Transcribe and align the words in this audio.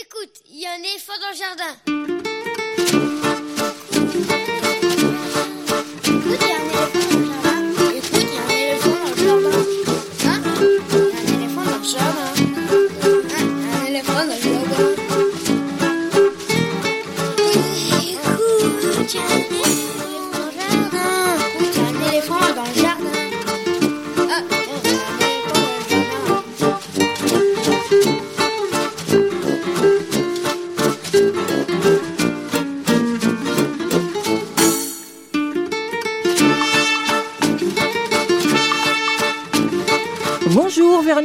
Écoute, 0.00 0.42
il 0.50 0.60
y 0.60 0.66
a 0.66 0.72
un 0.72 0.78
éléphant 0.78 1.12
dans 1.20 1.30
le 1.30 1.34
jardin. 1.34 2.27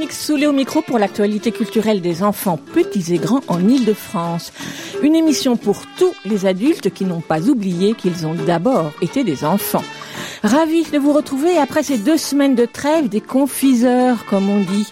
Véronique 0.04 0.22
Soulet 0.22 0.48
au 0.48 0.52
micro 0.52 0.82
pour 0.82 1.00
l'actualité 1.00 1.54
culturelle 1.54 2.02
des 2.02 2.24
enfants 2.24 2.58
petits 2.58 3.14
et 3.14 3.20
grands 3.20 3.40
en 3.48 3.66
Ile-de-France. 3.70 4.52
Une 5.02 5.16
émission 5.16 5.56
pour 5.56 5.84
tous 5.98 6.14
les 6.26 6.46
adultes 6.46 6.94
qui 6.94 7.06
n'ont 7.06 7.22
pas 7.22 7.48
oublié 7.48 7.94
qu'ils 7.94 8.28
ont 8.28 8.34
d'abord 8.34 8.92
été 9.02 9.24
des 9.24 9.46
enfants. 9.46 9.84
Ravi 10.44 10.84
de 10.84 10.98
vous 10.98 11.14
retrouver 11.14 11.58
après 11.58 11.84
ces 11.84 11.98
deux 11.98 12.18
semaines 12.18 12.56
de 12.56 12.66
trêve 12.66 13.08
des 13.08 13.22
confiseurs, 13.22 14.26
comme 14.26 14.50
on 14.50 14.60
dit. 14.60 14.92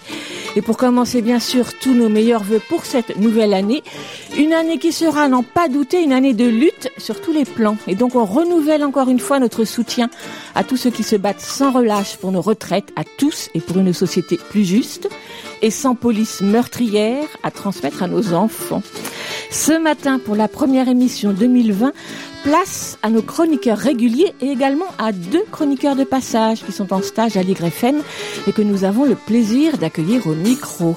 Et 0.54 0.60
pour 0.60 0.76
commencer, 0.76 1.22
bien 1.22 1.38
sûr, 1.38 1.78
tous 1.78 1.94
nos 1.94 2.10
meilleurs 2.10 2.42
voeux 2.42 2.60
pour 2.68 2.84
cette 2.84 3.16
nouvelle 3.16 3.54
année. 3.54 3.82
Une 4.36 4.52
année 4.52 4.78
qui 4.78 4.92
sera, 4.92 5.28
n'en 5.28 5.42
pas 5.42 5.68
douter, 5.68 6.02
une 6.02 6.12
année 6.12 6.34
de 6.34 6.44
lutte 6.44 6.90
sur 6.98 7.20
tous 7.20 7.32
les 7.32 7.44
plans. 7.44 7.76
Et 7.86 7.94
donc, 7.94 8.14
on 8.14 8.24
renouvelle 8.24 8.84
encore 8.84 9.08
une 9.08 9.18
fois 9.18 9.38
notre 9.38 9.64
soutien 9.64 10.10
à 10.54 10.62
tous 10.62 10.76
ceux 10.76 10.90
qui 10.90 11.04
se 11.04 11.16
battent 11.16 11.40
sans 11.40 11.72
relâche 11.72 12.16
pour 12.16 12.32
nos 12.32 12.42
retraites, 12.42 12.92
à 12.96 13.04
tous 13.04 13.48
et 13.54 13.60
pour 13.60 13.78
une 13.78 13.92
société 13.94 14.36
plus 14.36 14.64
juste 14.64 15.08
et 15.62 15.70
sans 15.70 15.94
police 15.94 16.40
meurtrière 16.42 17.26
à 17.42 17.50
transmettre 17.50 18.02
à 18.02 18.08
nos 18.08 18.34
enfants. 18.34 18.82
Ce 19.50 19.78
matin, 19.80 20.18
pour 20.18 20.34
la 20.34 20.48
première 20.48 20.88
émission 20.88 21.32
2020, 21.32 21.92
place 22.42 22.98
à 23.02 23.10
nos 23.10 23.22
chroniqueurs 23.22 23.78
réguliers 23.78 24.34
et 24.40 24.48
également 24.48 24.86
à 24.98 25.12
deux 25.12 25.44
chroniqueurs 25.50 25.96
de 25.96 26.04
passage 26.04 26.64
qui 26.64 26.72
sont 26.72 26.92
en 26.92 27.02
stage 27.02 27.36
à 27.36 27.42
l'YFM 27.42 28.02
et 28.46 28.52
que 28.52 28.62
nous 28.62 28.84
avons 28.84 29.04
le 29.04 29.14
plaisir 29.14 29.78
d'accueillir 29.78 30.26
au 30.26 30.34
micro. 30.34 30.96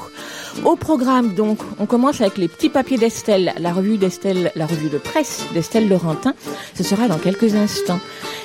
Au 0.64 0.75
programme 0.75 1.36
donc, 1.36 1.59
on 1.80 1.86
commence 1.86 2.22
avec 2.22 2.38
les 2.38 2.48
petits 2.48 2.70
papiers 2.70 2.98
d'Estelle, 2.98 3.53
la 3.59 3.73
revue 3.73 3.98
d'Estelle, 3.98 4.52
la 4.56 4.66
revue 4.66 4.89
de 4.89 4.98
presse 4.98 5.44
d'Estelle 5.53 5.88
Laurentin. 5.89 6.34
Ce 6.75 6.84
sera 6.84 7.08
dans 7.08 7.17
quelques 7.17 7.56
instants. 7.56 8.00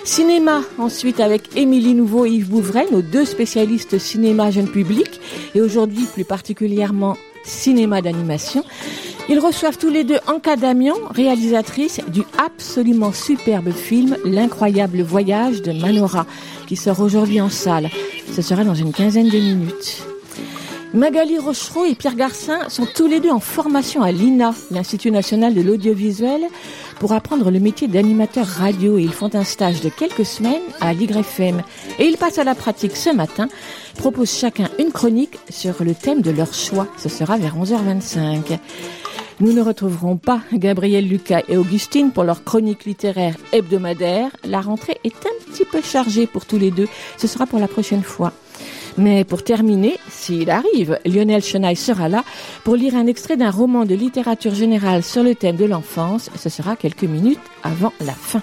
Cinéma, 0.04 0.62
ensuite 0.78 1.20
avec 1.20 1.56
Émilie 1.56 1.94
Nouveau 1.94 2.26
et 2.26 2.30
Yves 2.30 2.48
Bouvray, 2.48 2.86
nos 2.90 3.02
deux 3.02 3.24
spécialistes 3.24 3.98
cinéma 3.98 4.50
jeune 4.50 4.68
public 4.68 5.20
et 5.54 5.60
aujourd'hui 5.60 6.06
plus 6.12 6.24
particulièrement 6.24 7.16
cinéma 7.44 8.02
d'animation. 8.02 8.64
Ils 9.28 9.38
reçoivent 9.38 9.78
tous 9.78 9.90
les 9.90 10.04
deux 10.04 10.18
Anka 10.26 10.56
Damian, 10.56 10.96
réalisatrice 11.14 12.00
du 12.08 12.22
absolument 12.36 13.12
superbe 13.12 13.70
film 13.70 14.16
L'incroyable 14.24 15.02
voyage 15.02 15.62
de 15.62 15.72
Manora, 15.72 16.26
qui 16.66 16.76
sort 16.76 17.00
aujourd'hui 17.00 17.40
en 17.40 17.48
salle. 17.48 17.88
Ce 18.32 18.42
sera 18.42 18.64
dans 18.64 18.74
une 18.74 18.92
quinzaine 18.92 19.28
de 19.28 19.38
minutes. 19.38 20.09
Magali 20.92 21.38
Rochereau 21.38 21.84
et 21.84 21.94
Pierre 21.94 22.16
Garcin 22.16 22.68
sont 22.68 22.84
tous 22.84 23.06
les 23.06 23.20
deux 23.20 23.30
en 23.30 23.38
formation 23.38 24.02
à 24.02 24.10
l'INA, 24.10 24.52
l'Institut 24.72 25.12
national 25.12 25.54
de 25.54 25.60
l'audiovisuel, 25.60 26.42
pour 26.98 27.12
apprendre 27.12 27.52
le 27.52 27.60
métier 27.60 27.86
d'animateur 27.86 28.44
radio 28.44 28.98
ils 28.98 29.12
font 29.12 29.32
un 29.34 29.44
stage 29.44 29.82
de 29.82 29.88
quelques 29.88 30.26
semaines 30.26 30.62
à 30.80 30.92
l'YFM. 30.92 31.62
Et 32.00 32.06
ils 32.06 32.16
passent 32.16 32.38
à 32.38 32.44
la 32.44 32.56
pratique 32.56 32.96
ce 32.96 33.14
matin, 33.14 33.48
proposent 33.98 34.36
chacun 34.36 34.68
une 34.80 34.90
chronique 34.90 35.38
sur 35.48 35.84
le 35.84 35.94
thème 35.94 36.22
de 36.22 36.32
leur 36.32 36.52
choix. 36.52 36.88
Ce 36.98 37.08
sera 37.08 37.36
vers 37.36 37.56
11h25. 37.56 38.58
Nous 39.38 39.52
ne 39.52 39.62
retrouverons 39.62 40.16
pas 40.16 40.40
Gabriel 40.52 41.06
Lucas 41.06 41.42
et 41.48 41.56
Augustine 41.56 42.10
pour 42.10 42.24
leur 42.24 42.42
chronique 42.42 42.84
littéraire 42.84 43.36
hebdomadaire. 43.52 44.30
La 44.44 44.60
rentrée 44.60 44.98
est 45.04 45.16
un 45.24 45.50
petit 45.50 45.64
peu 45.64 45.80
chargée 45.82 46.26
pour 46.26 46.46
tous 46.46 46.58
les 46.58 46.72
deux. 46.72 46.88
Ce 47.16 47.28
sera 47.28 47.46
pour 47.46 47.60
la 47.60 47.68
prochaine 47.68 48.02
fois. 48.02 48.32
Mais 48.96 49.24
pour 49.24 49.44
terminer, 49.44 49.98
s'il 50.08 50.50
arrive, 50.50 50.98
Lionel 51.04 51.42
Chenaille 51.42 51.76
sera 51.76 52.08
là 52.08 52.24
pour 52.64 52.76
lire 52.76 52.96
un 52.96 53.06
extrait 53.06 53.36
d'un 53.36 53.50
roman 53.50 53.84
de 53.84 53.94
littérature 53.94 54.54
générale 54.54 55.02
sur 55.02 55.22
le 55.22 55.34
thème 55.34 55.56
de 55.56 55.64
l'enfance. 55.64 56.30
Ce 56.36 56.48
sera 56.48 56.76
quelques 56.76 57.04
minutes 57.04 57.40
avant 57.62 57.92
la 58.00 58.12
fin. 58.12 58.42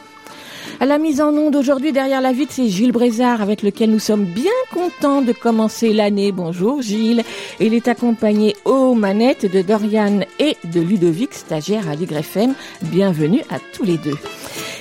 À 0.79 0.85
la 0.85 0.99
mise 0.99 1.21
en 1.21 1.33
onde 1.33 1.55
aujourd'hui 1.55 1.91
derrière 1.91 2.21
la 2.21 2.31
vitre, 2.31 2.53
c'est 2.53 2.67
Gilles 2.67 2.91
Brézard 2.91 3.41
avec 3.41 3.63
lequel 3.63 3.89
nous 3.89 3.99
sommes 3.99 4.25
bien 4.25 4.51
contents 4.71 5.21
de 5.21 5.31
commencer 5.31 5.91
l'année. 5.91 6.31
Bonjour 6.31 6.81
Gilles. 6.81 7.23
Il 7.59 7.73
est 7.73 7.87
accompagné 7.87 8.55
aux 8.65 8.93
manettes 8.93 9.51
de 9.51 9.61
Dorian 9.61 10.19
et 10.39 10.55
de 10.65 10.79
Ludovic, 10.79 11.33
stagiaire 11.33 11.89
à 11.89 11.95
l'YFM. 11.95 12.53
Bienvenue 12.83 13.41
à 13.49 13.57
tous 13.73 13.83
les 13.83 13.97
deux. 13.97 14.17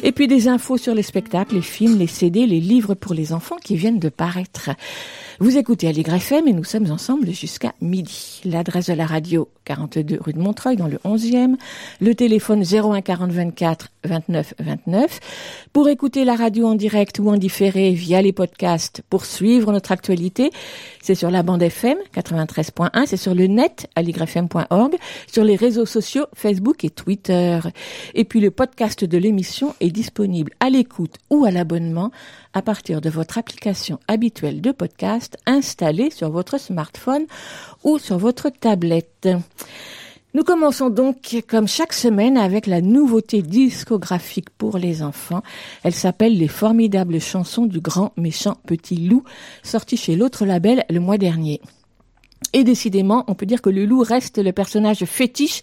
Et 0.03 0.13
puis 0.13 0.29
des 0.29 0.49
infos 0.49 0.77
sur 0.77 0.95
les 0.95 1.03
spectacles, 1.03 1.55
les 1.55 1.63
films, 1.63 1.99
les 1.99 2.07
CD, 2.07 2.47
les 2.47 2.61
livres 2.61 2.95
pour 2.95 3.15
les 3.15 3.33
enfants 3.33 3.57
qui 3.57 3.77
viennent 3.77 3.99
de 3.99 4.11
paraître. 4.11 4.71
Vous 5.39 5.59
écoutez 5.59 5.89
FM 5.89 6.49
et 6.49 6.53
nous 6.55 6.65
sommes 6.65 6.91
ensemble 6.91 7.31
jusqu'à 7.31 7.75
midi. 7.83 8.41
L'adresse 8.47 8.87
de 8.87 8.95
la 8.95 9.05
radio 9.05 9.51
42 9.67 10.19
rue 10.19 10.33
de 10.33 10.39
Montreuil 10.39 10.77
dans 10.77 10.87
le 10.87 10.97
11e, 11.05 11.57
le 12.01 12.15
téléphone 12.15 12.63
01 12.63 13.03
40 13.03 13.33
24 13.33 13.89
29 14.05 14.55
29. 14.59 15.21
Pour 15.77 15.91
écouter 15.91 16.25
la 16.25 16.37
radio 16.37 16.69
en 16.69 16.75
direct 16.75 17.19
ou 17.19 17.29
en 17.29 17.37
différé 17.37 17.91
via 17.91 18.23
les 18.23 18.33
podcasts, 18.33 19.03
pour 19.11 19.27
suivre 19.27 19.73
notre 19.73 19.93
actualité, 19.93 20.51
c'est 21.03 21.15
sur 21.15 21.31
la 21.31 21.43
bande 21.43 21.63
FM 21.63 21.99
93.1, 22.15 23.05
c'est 23.05 23.19
sur 23.19 23.35
le 23.35 23.47
net 23.47 23.87
à 23.95 24.01
ligrefm.org, 24.01 24.97
sur 25.31 25.45
les 25.45 25.55
réseaux 25.55 25.85
sociaux 25.85 26.25
Facebook 26.33 26.83
et 26.83 26.89
Twitter. 26.89 27.61
Et 28.15 28.25
puis 28.25 28.41
le 28.41 28.51
podcast 28.51 29.05
de 29.05 29.19
l'émission 29.19 29.75
est 29.81 29.91
disponible 29.91 30.53
à 30.61 30.71
l'écoute 30.71 31.17
ou 31.29 31.45
à 31.45 31.51
l'abonnement 31.51 32.11
à 32.55 32.63
partir 32.63 33.03
de 33.03 33.11
votre 33.11 33.37
application 33.37 34.01
habituelle 34.09 34.63
de 34.63 34.73
podcast 34.73 35.37
installée 35.45 36.09
sur 36.09 36.31
votre 36.31 36.59
smartphone 36.59 37.27
ou 37.85 37.99
sur 37.99 38.17
votre 38.17 38.49
tablette. 38.49 39.29
Nous 40.37 40.45
commençons 40.45 40.91
donc, 40.91 41.43
comme 41.49 41.67
chaque 41.67 41.95
semaine, 41.95 42.37
avec 42.37 42.67
la 42.67 42.83
nouveauté 42.83 43.41
discographique 43.41 44.51
pour 44.51 44.77
les 44.77 45.03
enfants. 45.03 45.41
Elle 45.83 45.95
s'appelle 45.95 46.37
Les 46.37 46.47
formidables 46.47 47.23
chansons 47.23 47.65
du 47.65 47.81
grand 47.81 48.13
méchant 48.19 48.59
petit 48.67 48.97
loup, 48.97 49.25
sortie 49.63 49.97
chez 49.97 50.15
l'autre 50.15 50.45
label 50.45 50.85
le 50.91 51.01
mois 51.01 51.17
dernier. 51.17 51.63
Et 52.53 52.65
décidément, 52.65 53.25
on 53.29 53.35
peut 53.35 53.47
dire 53.47 53.63
que 53.63 53.71
le 53.71 53.87
loup 53.87 54.03
reste 54.03 54.37
le 54.37 54.53
personnage 54.53 55.07
fétiche 55.07 55.63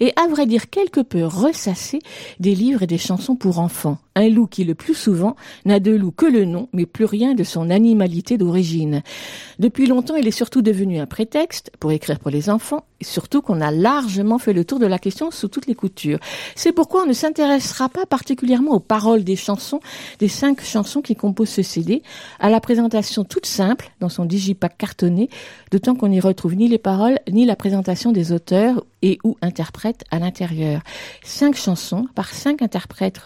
et 0.00 0.14
à 0.16 0.26
vrai 0.28 0.46
dire 0.46 0.70
quelque 0.70 1.00
peu 1.02 1.26
ressassé 1.26 1.98
des 2.40 2.54
livres 2.54 2.84
et 2.84 2.86
des 2.86 2.96
chansons 2.96 3.36
pour 3.36 3.58
enfants. 3.58 3.98
Un 4.16 4.30
loup 4.30 4.46
qui 4.46 4.64
le 4.64 4.74
plus 4.74 4.94
souvent 4.94 5.36
n'a 5.66 5.78
de 5.78 5.92
loup 5.92 6.10
que 6.10 6.24
le 6.24 6.46
nom, 6.46 6.70
mais 6.72 6.86
plus 6.86 7.04
rien 7.04 7.34
de 7.34 7.44
son 7.44 7.68
animalité 7.68 8.38
d'origine. 8.38 9.02
Depuis 9.58 9.86
longtemps, 9.86 10.16
il 10.16 10.26
est 10.26 10.30
surtout 10.30 10.62
devenu 10.62 10.98
un 10.98 11.04
prétexte 11.04 11.70
pour 11.78 11.92
écrire 11.92 12.18
pour 12.18 12.30
les 12.30 12.48
enfants, 12.48 12.86
et 13.02 13.04
surtout 13.04 13.42
qu'on 13.42 13.60
a 13.60 13.70
largement 13.70 14.38
fait 14.38 14.54
le 14.54 14.64
tour 14.64 14.78
de 14.78 14.86
la 14.86 14.98
question 14.98 15.30
sous 15.30 15.48
toutes 15.48 15.66
les 15.66 15.74
coutures. 15.74 16.18
C'est 16.54 16.72
pourquoi 16.72 17.02
on 17.02 17.06
ne 17.06 17.12
s'intéressera 17.12 17.90
pas 17.90 18.06
particulièrement 18.06 18.72
aux 18.72 18.80
paroles 18.80 19.22
des 19.22 19.36
chansons, 19.36 19.80
des 20.18 20.28
cinq 20.28 20.62
chansons 20.62 21.02
qui 21.02 21.14
composent 21.14 21.50
ce 21.50 21.62
CD, 21.62 22.02
à 22.40 22.48
la 22.48 22.60
présentation 22.60 23.22
toute 23.22 23.44
simple 23.44 23.90
dans 24.00 24.08
son 24.08 24.24
digipack 24.24 24.78
cartonné, 24.78 25.28
d'autant 25.70 25.94
qu'on 25.94 26.08
n'y 26.08 26.20
retrouve 26.20 26.54
ni 26.54 26.68
les 26.68 26.78
paroles 26.78 27.18
ni 27.30 27.44
la 27.44 27.54
présentation 27.54 28.12
des 28.12 28.32
auteurs 28.32 28.82
et 29.02 29.18
ou 29.24 29.36
interprètes 29.42 30.04
à 30.10 30.18
l'intérieur. 30.18 30.80
Cinq 31.22 31.54
chansons 31.54 32.06
par 32.14 32.32
cinq 32.32 32.62
interprètes 32.62 33.20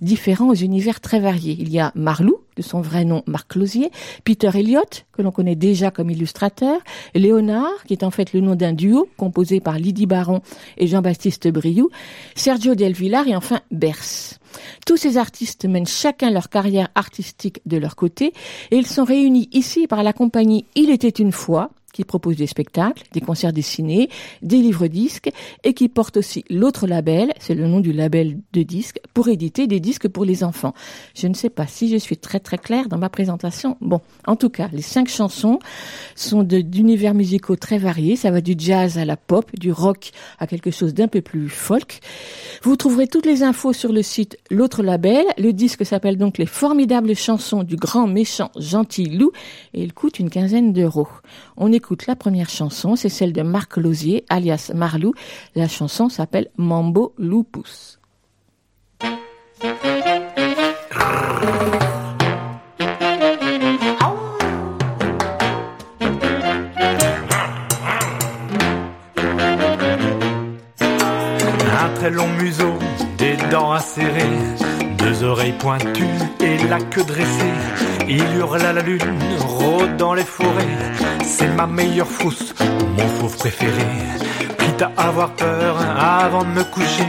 différents 0.00 0.29
aux 0.38 0.54
univers 0.54 1.00
très 1.00 1.20
variés. 1.20 1.56
Il 1.58 1.70
y 1.70 1.80
a 1.80 1.92
Marlou, 1.94 2.38
de 2.56 2.62
son 2.62 2.80
vrai 2.80 3.04
nom 3.04 3.22
Marc 3.26 3.52
Closier, 3.52 3.90
Peter 4.24 4.50
Elliott, 4.54 5.06
que 5.12 5.22
l'on 5.22 5.32
connaît 5.32 5.56
déjà 5.56 5.90
comme 5.90 6.10
illustrateur, 6.10 6.80
Léonard, 7.14 7.84
qui 7.86 7.94
est 7.94 8.04
en 8.04 8.10
fait 8.10 8.32
le 8.32 8.40
nom 8.40 8.54
d'un 8.54 8.72
duo 8.72 9.08
composé 9.16 9.60
par 9.60 9.78
Lydie 9.78 10.06
Baron 10.06 10.40
et 10.78 10.86
Jean-Baptiste 10.86 11.48
Briou, 11.48 11.90
Sergio 12.34 12.74
Del 12.74 12.92
Villar 12.92 13.26
et 13.26 13.34
enfin 13.34 13.60
Bers. 13.70 14.38
Tous 14.86 14.96
ces 14.96 15.16
artistes 15.16 15.64
mènent 15.64 15.86
chacun 15.86 16.30
leur 16.30 16.48
carrière 16.48 16.88
artistique 16.94 17.60
de 17.66 17.76
leur 17.76 17.96
côté 17.96 18.32
et 18.70 18.76
ils 18.76 18.86
sont 18.86 19.04
réunis 19.04 19.48
ici 19.52 19.86
par 19.86 20.02
la 20.02 20.12
compagnie 20.12 20.64
Il 20.74 20.90
était 20.90 21.08
une 21.08 21.32
fois, 21.32 21.70
qui 21.92 22.04
propose 22.04 22.36
des 22.36 22.46
spectacles, 22.46 23.04
des 23.12 23.20
concerts 23.20 23.52
dessinés, 23.52 24.08
des 24.42 24.58
livres-disques 24.58 25.30
et 25.64 25.74
qui 25.74 25.88
porte 25.88 26.16
aussi 26.16 26.44
l'autre 26.50 26.86
label, 26.86 27.32
c'est 27.38 27.54
le 27.54 27.66
nom 27.66 27.80
du 27.80 27.92
label 27.92 28.38
de 28.52 28.62
disques, 28.62 29.00
pour 29.14 29.28
éditer 29.28 29.66
des 29.66 29.80
disques 29.80 30.08
pour 30.08 30.24
les 30.24 30.44
enfants. 30.44 30.74
Je 31.14 31.26
ne 31.26 31.34
sais 31.34 31.50
pas 31.50 31.66
si 31.66 31.88
je 31.88 31.96
suis 31.96 32.16
très 32.16 32.40
très 32.40 32.58
claire 32.58 32.88
dans 32.88 32.98
ma 32.98 33.08
présentation. 33.08 33.76
Bon, 33.80 34.00
en 34.26 34.36
tout 34.36 34.50
cas, 34.50 34.68
les 34.72 34.82
cinq 34.82 35.08
chansons 35.08 35.58
sont 36.14 36.42
d'univers 36.42 37.14
musicaux 37.14 37.56
très 37.56 37.78
variés. 37.78 38.16
Ça 38.16 38.30
va 38.30 38.40
du 38.40 38.54
jazz 38.56 38.98
à 38.98 39.04
la 39.04 39.16
pop, 39.16 39.50
du 39.58 39.72
rock 39.72 40.10
à 40.38 40.46
quelque 40.46 40.70
chose 40.70 40.94
d'un 40.94 41.08
peu 41.08 41.20
plus 41.20 41.48
folk. 41.48 42.00
Vous 42.62 42.76
trouverez 42.76 43.06
toutes 43.06 43.26
les 43.26 43.42
infos 43.42 43.72
sur 43.72 43.92
le 43.92 44.02
site 44.02 44.38
L'autre 44.50 44.82
label. 44.82 45.24
Le 45.38 45.52
disque 45.52 45.84
s'appelle 45.84 46.16
donc 46.16 46.38
Les 46.38 46.46
formidables 46.46 47.14
chansons 47.14 47.62
du 47.62 47.76
grand 47.76 48.06
méchant 48.06 48.50
gentil 48.56 49.06
loup 49.06 49.32
et 49.74 49.82
il 49.82 49.92
coûte 49.92 50.18
une 50.18 50.30
quinzaine 50.30 50.72
d'euros. 50.72 51.08
On 51.56 51.72
écoute 51.80 52.06
la 52.06 52.14
première 52.14 52.50
chanson, 52.50 52.94
c'est 52.94 53.08
celle 53.08 53.32
de 53.32 53.40
Marc 53.40 53.78
Lausier, 53.78 54.26
alias 54.28 54.70
Marlou. 54.74 55.14
La 55.54 55.66
chanson 55.66 56.10
s'appelle 56.10 56.48
Mambo 56.58 57.14
Lupus. 57.16 57.98
Un 71.72 71.94
très 71.94 72.10
long 72.10 72.28
museau, 72.42 72.74
des 73.16 73.38
dents 73.50 73.72
acérées, 73.72 74.20
deux 74.98 75.24
oreilles 75.24 75.56
pointues 75.58 76.04
et 76.40 76.58
la 76.68 76.78
queue 76.78 77.04
dressée. 77.04 77.99
Il 78.12 78.24
hurle 78.36 78.60
à 78.62 78.72
la 78.72 78.82
lune, 78.82 79.20
rôde 79.38 79.96
dans 79.96 80.14
les 80.14 80.24
forêts. 80.24 80.76
C'est 81.22 81.46
ma 81.46 81.68
meilleure 81.68 82.08
frousse, 82.08 82.52
mon 82.98 83.06
fauve 83.06 83.36
préféré. 83.36 83.86
Quitte 84.58 84.82
à 84.82 84.90
avoir 84.96 85.30
peur 85.36 85.76
avant 85.96 86.42
de 86.42 86.48
me 86.48 86.64
coucher, 86.64 87.06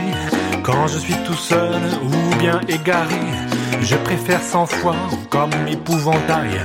quand 0.62 0.86
je 0.86 0.98
suis 0.98 1.16
tout 1.26 1.34
seul 1.34 1.80
ou 2.04 2.36
bien 2.36 2.60
égaré. 2.68 3.20
Je 3.80 3.96
préfère 3.96 4.40
cent 4.40 4.66
fois, 4.66 4.94
comme 5.28 5.50
épouvantail, 5.68 6.60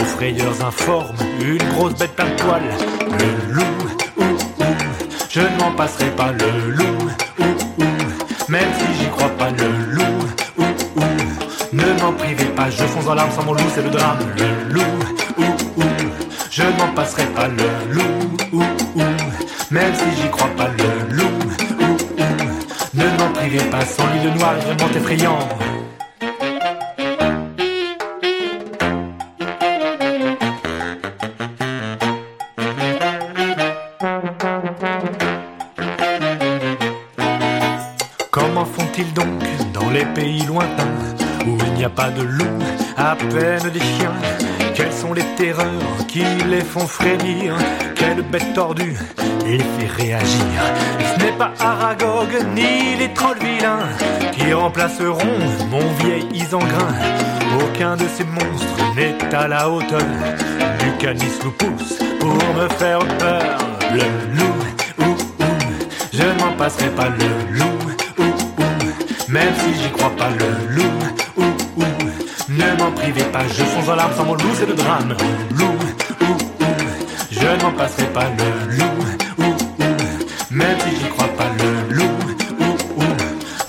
aux 0.00 0.04
frayeurs 0.04 0.64
informes, 0.64 1.16
une 1.40 1.68
grosse 1.74 1.94
bête 1.94 2.20
à 2.20 2.26
poil, 2.26 2.62
le 3.18 3.54
loup, 3.54 3.62
ou, 4.18 4.22
ou, 4.22 4.66
je 5.28 5.40
ne 5.40 5.58
m'en 5.58 5.72
passerai 5.72 6.10
pas 6.10 6.30
le 6.30 6.70
loup, 6.70 7.10
ou, 7.40 7.82
ou, 7.82 7.86
même 8.48 8.70
si 8.78 9.02
j'y 9.02 9.08
crois 9.10 9.30
pas 9.30 9.50
le 9.50 9.66
loup, 9.66 9.89
m'en 12.00 12.12
privez 12.12 12.46
pas, 12.56 12.70
je 12.70 12.84
fonce 12.84 13.04
dans 13.04 13.14
l'arme 13.14 13.30
sans 13.30 13.44
mon 13.44 13.52
loup, 13.52 13.62
c'est 13.74 13.82
le 13.82 13.90
drame, 13.90 14.18
le 14.36 14.74
loup, 14.74 14.82
ou, 15.38 15.80
ou, 15.80 15.84
je 16.50 16.62
ne 16.62 16.70
m'en 16.78 16.88
passerai 16.94 17.24
pas. 17.26 17.48
Le 17.48 17.94
loup, 17.94 18.36
ou, 18.52 18.62
ou, 18.96 19.02
même 19.70 19.94
si 19.94 20.22
j'y 20.22 20.28
crois 20.30 20.48
pas. 20.56 20.68
Le 20.68 21.14
loup, 21.14 21.24
ou, 21.80 22.22
ou, 22.22 22.36
ne 22.94 23.18
m'en 23.18 23.32
privez 23.32 23.64
pas, 23.70 23.84
sans 23.84 24.06
lui 24.12 24.20
le 24.24 24.30
noir 24.38 24.54
est 24.56 24.60
vraiment 24.60 24.94
effrayant. 24.94 25.38
Comment 38.30 38.64
font-ils 38.64 39.12
donc 39.12 39.26
dans 39.74 39.90
les 39.90 40.04
pays 40.06 40.42
lointains 40.46 41.19
n'y 41.80 41.86
a 41.86 41.88
pas 41.88 42.10
de 42.10 42.20
loups, 42.20 42.62
à 42.98 43.16
peine 43.16 43.70
des 43.70 43.80
chiens. 43.80 44.12
Quelles 44.74 44.92
sont 44.92 45.14
les 45.14 45.24
terreurs 45.36 46.06
qui 46.08 46.22
les 46.50 46.60
font 46.60 46.86
frémir? 46.86 47.54
Quelle 47.94 48.20
bête 48.20 48.52
tordue 48.52 48.98
les 49.46 49.58
fait 49.58 50.02
réagir. 50.02 50.60
Ce 51.14 51.24
n'est 51.24 51.32
pas 51.32 51.52
Aragog 51.58 52.28
ni 52.54 52.96
les 52.98 53.10
trolls 53.14 53.38
vilains 53.38 53.88
qui 54.32 54.52
remplaceront 54.52 55.38
mon 55.70 55.86
vieil 56.04 56.26
Isengrin. 56.34 56.92
Aucun 57.64 57.96
de 57.96 58.04
ces 58.14 58.24
monstres 58.24 58.94
n'est 58.94 59.34
à 59.34 59.48
la 59.48 59.70
hauteur. 59.70 60.02
Du 60.80 60.92
Canis 60.98 61.38
lupus 61.42 61.98
pour 62.20 62.34
me 62.34 62.68
faire 62.76 62.98
peur. 63.18 63.58
Le 63.94 64.36
loup, 64.36 64.54
ou, 64.98 65.12
ou, 65.42 65.56
je 66.12 66.44
m'en 66.44 66.52
passerai 66.58 66.90
pas. 66.90 67.08
Le 67.08 67.58
loup, 67.58 67.64
ou, 68.18 69.32
même 69.32 69.54
si 69.60 69.82
j'y 69.82 69.90
crois 69.92 70.12
pas. 70.16 70.28
Le 70.38 70.74
loup, 70.74 70.82
ou, 70.82 71.14
ou, 71.14 71.19
ne 72.50 72.78
m'en 72.78 72.90
privez 72.92 73.24
pas, 73.24 73.46
je 73.48 73.62
fonce 73.62 73.86
dans 73.86 73.94
l'arme 73.94 74.12
sans 74.16 74.24
mon 74.24 74.34
loup, 74.34 74.54
c'est 74.54 74.66
le 74.66 74.74
drame. 74.74 75.14
Loup, 75.56 75.78
ou, 76.22 76.24
ou, 76.24 76.66
je 77.30 77.46
ne 77.46 77.62
m'en 77.62 77.72
passerai 77.72 78.06
pas 78.12 78.24
le 78.38 78.76
loup, 78.76 78.84
ou, 79.38 79.44
ou, 79.44 79.86
même 80.50 80.78
si 80.80 80.96
j'y 80.96 81.08
crois 81.10 81.28
pas 81.28 81.46
le 81.58 81.94
loup, 81.94 82.04
ou, 82.60 83.00
ou, 83.00 83.04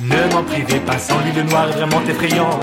ne 0.01 0.33
m'en 0.33 0.44
privez 0.44 0.80
pas, 0.80 0.98
sans 0.98 1.19
lui 1.19 1.31
le 1.36 1.44
noir 1.44 1.69
est 1.69 1.74
vraiment 1.74 2.01
effrayant. 2.07 2.60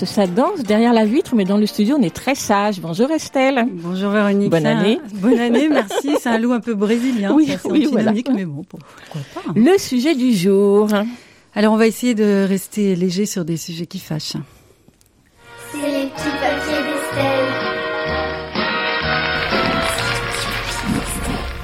Danse, 0.00 0.04
ça 0.10 0.26
danse 0.26 0.60
derrière 0.62 0.92
la 0.92 1.04
vitre, 1.04 1.34
mais 1.34 1.44
dans 1.44 1.56
le 1.56 1.66
studio, 1.66 1.96
on 1.98 2.02
est 2.02 2.14
très 2.14 2.34
sage. 2.34 2.80
Bonjour 2.80 3.10
Estelle. 3.10 3.66
Bonjour 3.72 4.10
Véronique. 4.10 4.50
Bonne 4.50 4.66
un- 4.66 4.78
année. 4.78 5.00
Bonne 5.14 5.38
année, 5.38 5.68
merci. 5.68 6.10
C'est 6.20 6.28
un 6.28 6.38
loup 6.38 6.52
un 6.52 6.60
peu 6.60 6.74
brésilien. 6.74 7.32
Oui, 7.34 7.46
c'est 7.60 7.70
oui, 7.70 7.88
voilà. 7.90 8.12
mais 8.34 8.44
bon, 8.44 8.64
pourquoi 8.64 9.20
pas. 9.34 9.52
Le 9.54 9.78
sujet 9.78 10.14
du 10.14 10.32
jour. 10.34 10.88
Alors, 11.54 11.72
on 11.72 11.76
va 11.76 11.86
essayer 11.86 12.14
de 12.14 12.44
rester 12.46 12.94
léger 12.96 13.24
sur 13.26 13.44
des 13.44 13.56
sujets 13.56 13.86
qui 13.86 13.98
fâchent. 13.98 14.36
C'est 15.72 15.78
les 15.78 16.06
petits 16.08 16.36
papiers 16.40 16.82
d'Estelle. 16.84 17.46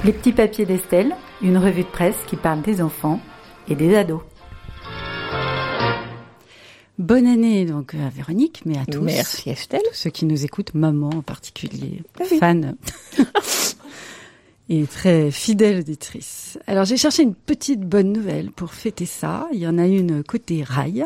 Les 0.05 0.11
petits 0.11 0.33
papiers 0.33 0.65
d'Estelle, 0.65 1.15
une 1.41 1.57
revue 1.57 1.83
de 1.83 1.87
presse 1.87 2.15
qui 2.27 2.35
parle 2.35 2.61
des 2.61 2.81
enfants 2.81 3.19
et 3.69 3.75
des 3.75 3.95
ados. 3.95 4.19
Bonne 6.99 7.25
année 7.25 7.65
donc 7.65 7.95
à 7.95 8.09
Véronique, 8.09 8.61
mais 8.65 8.77
à 8.77 8.85
tous. 8.85 9.01
Merci 9.01 9.49
Estelle. 9.49 9.81
Tous 9.89 9.95
ceux 9.95 10.09
qui 10.11 10.25
nous 10.25 10.45
écoutent, 10.45 10.73
maman 10.75 11.09
en 11.09 11.21
particulier, 11.23 12.03
Oui. 12.19 12.37
fan 12.37 12.75
et 14.69 14.85
très 14.85 15.31
fidèle 15.31 15.79
auditrice. 15.79 16.59
Alors 16.67 16.85
j'ai 16.85 16.97
cherché 16.97 17.23
une 17.23 17.33
petite 17.33 17.81
bonne 17.81 18.13
nouvelle 18.13 18.51
pour 18.51 18.73
fêter 18.73 19.07
ça. 19.07 19.47
Il 19.53 19.59
y 19.59 19.67
en 19.67 19.77
a 19.79 19.87
une 19.87 20.23
côté 20.23 20.63
rail 20.63 21.05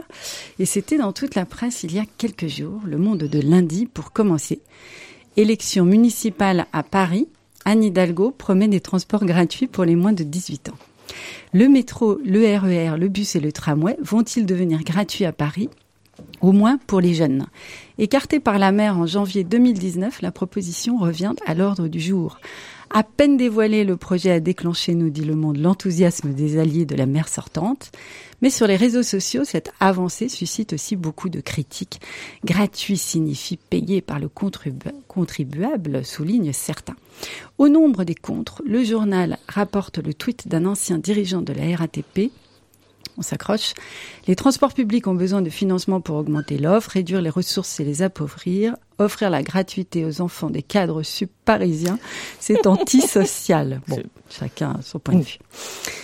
et 0.60 0.66
c'était 0.66 0.98
dans 0.98 1.14
toute 1.14 1.36
la 1.36 1.46
presse 1.46 1.84
il 1.84 1.94
y 1.94 2.00
a 2.00 2.06
quelques 2.18 2.48
jours, 2.48 2.82
le 2.86 2.98
monde 2.98 3.20
de 3.24 3.40
lundi 3.40 3.86
pour 3.86 4.12
commencer. 4.12 4.60
Élection 5.38 5.86
municipale 5.86 6.66
à 6.74 6.84
Paris, 6.84 7.28
Anne 7.64 7.84
Hidalgo 7.84 8.32
promet 8.32 8.68
des 8.68 8.82
transports 8.82 9.24
gratuits 9.26 9.68
pour 9.68 9.86
les 9.86 9.96
moins 9.96 10.14
de 10.14 10.24
18 10.24 10.70
ans. 10.70 10.78
Le 11.54 11.68
métro, 11.68 12.20
le 12.26 12.40
RER, 12.58 12.98
le 12.98 13.08
bus 13.08 13.36
et 13.36 13.40
le 13.40 13.52
tramway 13.52 13.98
vont-ils 14.02 14.46
devenir 14.46 14.84
gratuits 14.84 15.26
à 15.26 15.32
Paris? 15.32 15.70
Au 16.42 16.52
moins 16.52 16.80
pour 16.88 17.00
les 17.00 17.14
jeunes. 17.14 17.46
Écartée 18.00 18.40
par 18.40 18.58
la 18.58 18.72
mer 18.72 18.98
en 18.98 19.06
janvier 19.06 19.44
2019, 19.44 20.22
la 20.22 20.32
proposition 20.32 20.98
revient 20.98 21.34
à 21.46 21.54
l'ordre 21.54 21.88
du 21.88 22.00
jour. 22.00 22.40
À 22.90 23.04
peine 23.04 23.38
dévoilé, 23.38 23.84
le 23.84 23.98
projet 23.98 24.32
a 24.32 24.40
déclenché, 24.40 24.96
nous 24.96 25.10
dit 25.10 25.26
le 25.26 25.36
monde, 25.36 25.58
l'enthousiasme 25.58 26.34
des 26.34 26.58
alliés 26.58 26.86
de 26.86 26.96
la 26.96 27.06
mer 27.06 27.28
sortante. 27.28 27.92
Mais 28.42 28.50
sur 28.50 28.68
les 28.68 28.76
réseaux 28.76 29.04
sociaux, 29.04 29.44
cette 29.44 29.72
avancée 29.80 30.30
suscite 30.30 30.74
aussi 30.74 30.96
beaucoup 30.96 31.30
de 31.30 31.42
critiques. 31.42 32.00
Gratuit 32.46 32.98
signifie 32.98 33.58
payé 33.58 34.02
par 34.02 34.20
le 34.20 34.30
contribuable, 34.30 36.06
souligne 36.06 36.54
certains. 36.54 36.96
Au 37.58 37.68
nombre 37.68 38.04
des 38.04 38.16
contres, 38.16 38.62
le 38.66 38.84
journal 38.84 39.38
rapporte 39.48 39.98
le 39.98 40.14
tweet 40.14 40.48
d'un 40.48 40.66
ancien 40.66 41.00
dirigeant 41.00 41.42
de 41.42 41.54
la 41.54 41.76
RATP 41.76 42.32
on 43.18 43.24
s'accroche. 43.24 43.74
Les 44.28 44.36
transports 44.36 44.74
publics 44.74 45.08
ont 45.08 45.16
besoin 45.16 45.42
de 45.42 45.50
financement 45.50 46.02
pour 46.02 46.18
augmenter 46.18 46.58
l'offre, 46.58 46.92
réduire 46.92 47.22
les 47.22 47.30
ressources 47.30 47.80
et 47.80 47.84
les 47.84 48.04
appauvrir 48.04 48.76
offrir 49.00 49.30
la 49.30 49.44
gratuité 49.44 50.06
aux 50.06 50.22
enfants 50.22 50.50
des 50.50 50.64
cadres 50.64 51.04
sub-parisiens, 51.04 52.00
c'est 52.40 52.68
antisocial. 52.68 53.82
Bon, 53.88 54.04
chacun 54.30 54.72
a 54.72 54.82
son 54.82 55.00
point 55.00 55.16
de 55.16 55.24
vue. 55.24 55.40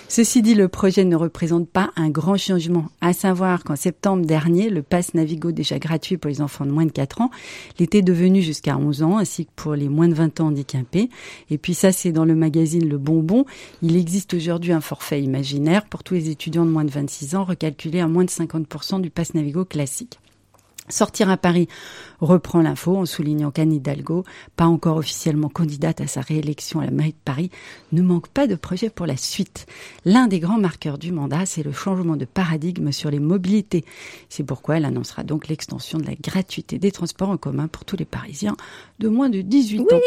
Ceci 0.08 0.42
dit, 0.42 0.54
le 0.54 0.68
projet 0.68 1.06
ne 1.06 1.16
représente 1.16 1.68
pas 1.68 1.92
un 1.96 2.10
grand 2.10 2.38
changement. 2.38 2.86
À 3.02 3.14
savoir 3.14 3.64
qu'en 3.64 3.76
septembre 3.76 4.26
dernier, 4.26 4.70
le 4.70 4.84
pass 4.84 5.16
Navigo 5.16 5.52
déjà 5.52 5.80
gratuit 5.80 6.18
pour 6.18 6.30
les 6.30 6.40
enfants 6.40 6.66
de 6.66 6.72
moins 6.72 6.86
de 6.86 6.92
4 6.92 7.22
ans 7.22 7.32
l'était 7.80 8.04
devenu 8.04 8.42
jusqu'à 8.42 8.78
11 8.78 9.04
ans, 9.04 9.18
ainsi 9.18 9.46
que 9.46 9.52
pour 9.56 9.74
les 9.74 9.90
moins 9.90 10.08
de 10.08 10.14
20 10.14 10.40
ans 10.40 10.48
handicapés. 10.48 11.10
Et 11.50 11.58
puis 11.58 11.74
ça, 11.74 11.92
c'est 11.92 12.12
dans 12.12 12.26
le 12.26 12.36
magazine 12.36 12.88
Le 12.88 12.98
Bonbon. 12.98 13.46
Il 13.82 13.98
existe 13.98 14.34
aujourd'hui 14.36 14.72
un 14.72 14.82
forfait 14.82 15.22
imaginaire 15.22 15.86
pour 15.86 16.04
tous 16.04 16.14
les 16.14 16.30
étudiants 16.30 16.66
de 16.66 16.72
moins 16.72 16.86
de 16.86 16.92
26 16.92 17.36
ans, 17.36 17.44
recalculé 17.44 18.00
à 18.00 18.08
moins 18.08 18.24
de 18.24 18.30
50% 18.30 19.02
du 19.02 19.10
pass 19.10 19.34
Navigo 19.34 19.66
classique. 19.66 20.20
Sortir 20.90 21.30
à 21.30 21.38
Paris 21.38 21.70
reprend 22.20 22.62
l'info 22.62 22.98
en 22.98 23.06
soulignant 23.06 23.52
qu'Anne 23.52 23.72
Hidalgo, 23.72 24.26
pas 24.58 24.66
encore 24.66 24.98
officiellement 24.98 25.48
candidate 25.48 26.02
à 26.02 26.08
sa 26.08 26.20
réélection 26.20 26.82
à 26.82 26.86
la 26.86 26.92
mairie 26.92 27.12
de 27.12 27.24
Paris, 27.24 27.52
ne 27.94 28.02
manque 28.02 28.28
pas 28.28 28.48
de 28.48 28.56
projet 28.56 28.90
pour 28.90 29.06
la 29.06 29.16
suite. 29.16 29.66
L'un 30.04 30.28
des 30.28 30.40
grands 30.40 30.60
marqueurs 30.60 30.98
du 30.98 31.14
mandat, 31.14 31.46
c'est 31.46 31.64
le 31.64 31.72
changement 31.72 32.18
de 32.18 32.26
paradigme 32.26 32.92
sur 32.92 33.10
les 33.10 33.20
mobilités. 33.20 33.86
C'est 34.28 34.44
pourquoi 34.44 34.78
elle 34.78 34.86
annoncera 34.86 35.24
donc 35.24 35.48
l'extension 35.48 36.00
de 36.00 36.06
la 36.06 36.16
gratuité 36.16 36.80
des 36.80 36.92
transports 36.92 37.30
en 37.30 37.38
commun 37.38 37.68
pour 37.68 37.86
tous 37.86 37.96
les 37.96 38.06
Parisiens 38.06 38.58
de 39.00 39.08
moins 39.08 39.30
de 39.30 39.42
18 39.42 39.82
ans. 39.82 40.00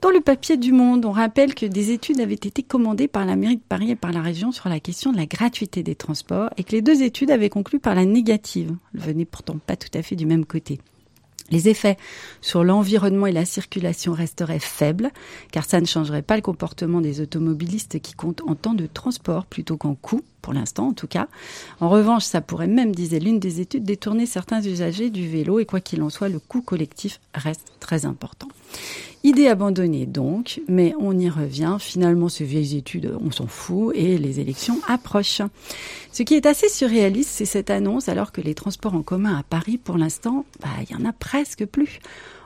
Dans 0.00 0.08
le 0.08 0.22
papier 0.22 0.56
du 0.56 0.72
Monde, 0.72 1.04
on 1.04 1.10
rappelle 1.10 1.54
que 1.54 1.66
des 1.66 1.90
études 1.90 2.20
avaient 2.20 2.32
été 2.32 2.62
commandées 2.62 3.06
par 3.06 3.26
la 3.26 3.36
mairie 3.36 3.58
de 3.58 3.62
Paris 3.62 3.90
et 3.90 3.96
par 3.96 4.12
la 4.12 4.22
région 4.22 4.50
sur 4.50 4.70
la 4.70 4.80
question 4.80 5.12
de 5.12 5.18
la 5.18 5.26
gratuité 5.26 5.82
des 5.82 5.94
transports 5.94 6.48
et 6.56 6.64
que 6.64 6.72
les 6.72 6.80
deux 6.80 7.02
études 7.02 7.30
avaient 7.30 7.50
conclu 7.50 7.80
par 7.80 7.94
la 7.94 8.06
négative. 8.06 8.74
Elles 8.94 9.00
venaient 9.00 9.26
pourtant 9.26 9.58
pas 9.58 9.76
tout 9.76 9.90
à 9.92 10.00
fait 10.00 10.16
du 10.16 10.24
même 10.24 10.46
côté. 10.46 10.80
Les 11.50 11.68
effets 11.68 11.98
sur 12.40 12.64
l'environnement 12.64 13.26
et 13.26 13.32
la 13.32 13.44
circulation 13.44 14.14
resteraient 14.14 14.58
faibles, 14.58 15.10
car 15.52 15.66
ça 15.66 15.82
ne 15.82 15.86
changerait 15.86 16.22
pas 16.22 16.36
le 16.36 16.42
comportement 16.42 17.02
des 17.02 17.20
automobilistes 17.20 18.00
qui 18.00 18.14
comptent 18.14 18.42
en 18.46 18.54
temps 18.54 18.74
de 18.74 18.86
transport 18.86 19.44
plutôt 19.44 19.76
qu'en 19.76 19.96
coût, 19.96 20.22
pour 20.40 20.52
l'instant 20.52 20.88
en 20.88 20.92
tout 20.92 21.06
cas. 21.06 21.28
En 21.80 21.88
revanche, 21.88 22.24
ça 22.24 22.40
pourrait 22.40 22.66
même, 22.66 22.94
disait 22.94 23.18
l'une 23.18 23.38
des 23.38 23.60
études, 23.60 23.84
détourner 23.84 24.26
certains 24.26 24.62
usagers 24.62 25.10
du 25.10 25.28
vélo, 25.28 25.58
et 25.58 25.66
quoi 25.66 25.80
qu'il 25.80 26.02
en 26.02 26.10
soit, 26.10 26.28
le 26.28 26.38
coût 26.38 26.62
collectif 26.62 27.20
reste 27.34 27.72
très 27.80 28.06
important. 28.06 28.48
Idée 29.22 29.48
abandonnée 29.48 30.06
donc, 30.06 30.62
mais 30.66 30.94
on 30.98 31.18
y 31.18 31.28
revient. 31.28 31.76
Finalement, 31.78 32.30
ces 32.30 32.44
vieilles 32.44 32.78
études, 32.78 33.14
on 33.20 33.30
s'en 33.30 33.46
fout 33.46 33.94
et 33.94 34.16
les 34.16 34.40
élections 34.40 34.80
approchent. 34.88 35.42
Ce 36.10 36.22
qui 36.22 36.34
est 36.34 36.46
assez 36.46 36.70
surréaliste, 36.70 37.28
c'est 37.30 37.44
cette 37.44 37.68
annonce 37.68 38.08
alors 38.08 38.32
que 38.32 38.40
les 38.40 38.54
transports 38.54 38.94
en 38.94 39.02
commun 39.02 39.36
à 39.36 39.42
Paris, 39.42 39.76
pour 39.76 39.98
l'instant, 39.98 40.46
bah, 40.62 40.68
il 40.88 40.96
y 40.96 40.98
en 40.98 41.04
a 41.04 41.12
presque 41.12 41.66
plus. 41.66 42.00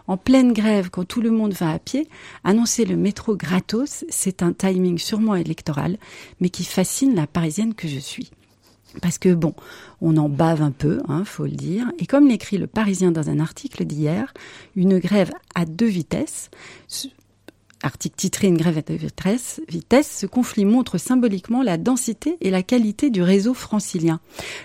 En 0.06 0.16
pleine 0.16 0.52
grève, 0.52 0.90
quand 0.90 1.04
tout 1.04 1.23
le 1.23 1.30
monde 1.30 1.54
va 1.54 1.73
à 1.73 1.78
pied, 1.78 2.08
annoncer 2.44 2.84
le 2.84 2.96
métro 2.96 3.37
gratos, 3.37 4.04
c'est 4.08 4.42
un 4.42 4.52
timing 4.52 4.99
sûrement 4.99 5.34
électoral, 5.34 5.96
mais 6.40 6.50
qui 6.50 6.64
fascine 6.64 7.14
la 7.14 7.26
parisienne 7.26 7.75
que 7.75 7.88
je 7.88 7.99
suis. 7.99 8.30
Parce 9.00 9.18
que 9.18 9.34
bon, 9.34 9.54
on 10.00 10.16
en 10.16 10.28
bave 10.28 10.62
un 10.62 10.70
peu, 10.70 11.00
hein, 11.08 11.25
faut 11.25 11.46
le 11.46 11.50
dire. 11.50 11.90
Et 11.99 12.06
comme 12.06 12.28
l'écrit 12.28 12.58
le 12.58 12.66
Parisien 12.66 13.11
dans 13.11 13.28
un 13.28 13.40
article 13.40 13.84
d'hier, 13.84 14.32
une 14.76 14.99
grève 14.99 15.32
à 15.54 15.64
deux 15.64 15.87
vitesses, 15.87 16.50
article 17.84 18.16
titré 18.16 18.48
Une 18.48 18.56
grève 18.56 18.78
à 18.78 18.82
vitesse, 19.68 20.18
ce 20.18 20.26
conflit 20.26 20.64
montre 20.64 20.98
symboliquement 20.98 21.62
la 21.62 21.76
densité 21.76 22.36
et 22.40 22.50
la 22.50 22.62
qualité 22.62 23.10
du 23.10 23.22
réseau 23.22 23.54
francilien. 23.54 24.20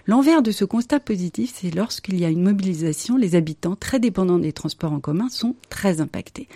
L'envers 0.07 0.41
de 0.41 0.51
ce 0.51 0.65
constat 0.65 0.99
positif, 0.99 1.53
c'est 1.55 1.73
lorsqu'il 1.73 2.19
y 2.19 2.25
a 2.25 2.29
une 2.29 2.43
mobilisation, 2.43 3.17
les 3.17 3.35
habitants 3.35 3.75
très 3.75 3.99
dépendants 3.99 4.39
des 4.39 4.53
transports 4.53 4.93
en 4.93 4.99
commun 4.99 5.29
sont 5.29 5.55
très 5.69 6.01
impactés. 6.01 6.47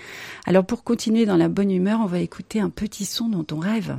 Alors 0.45 0.65
pour 0.65 0.83
continuer 0.83 1.25
dans 1.25 1.37
la 1.37 1.49
bonne 1.49 1.71
humeur, 1.71 1.99
on 2.01 2.07
va 2.07 2.19
écouter 2.19 2.59
un 2.59 2.69
petit 2.69 3.05
son 3.05 3.29
dont 3.29 3.45
on 3.51 3.59
rêve. 3.59 3.97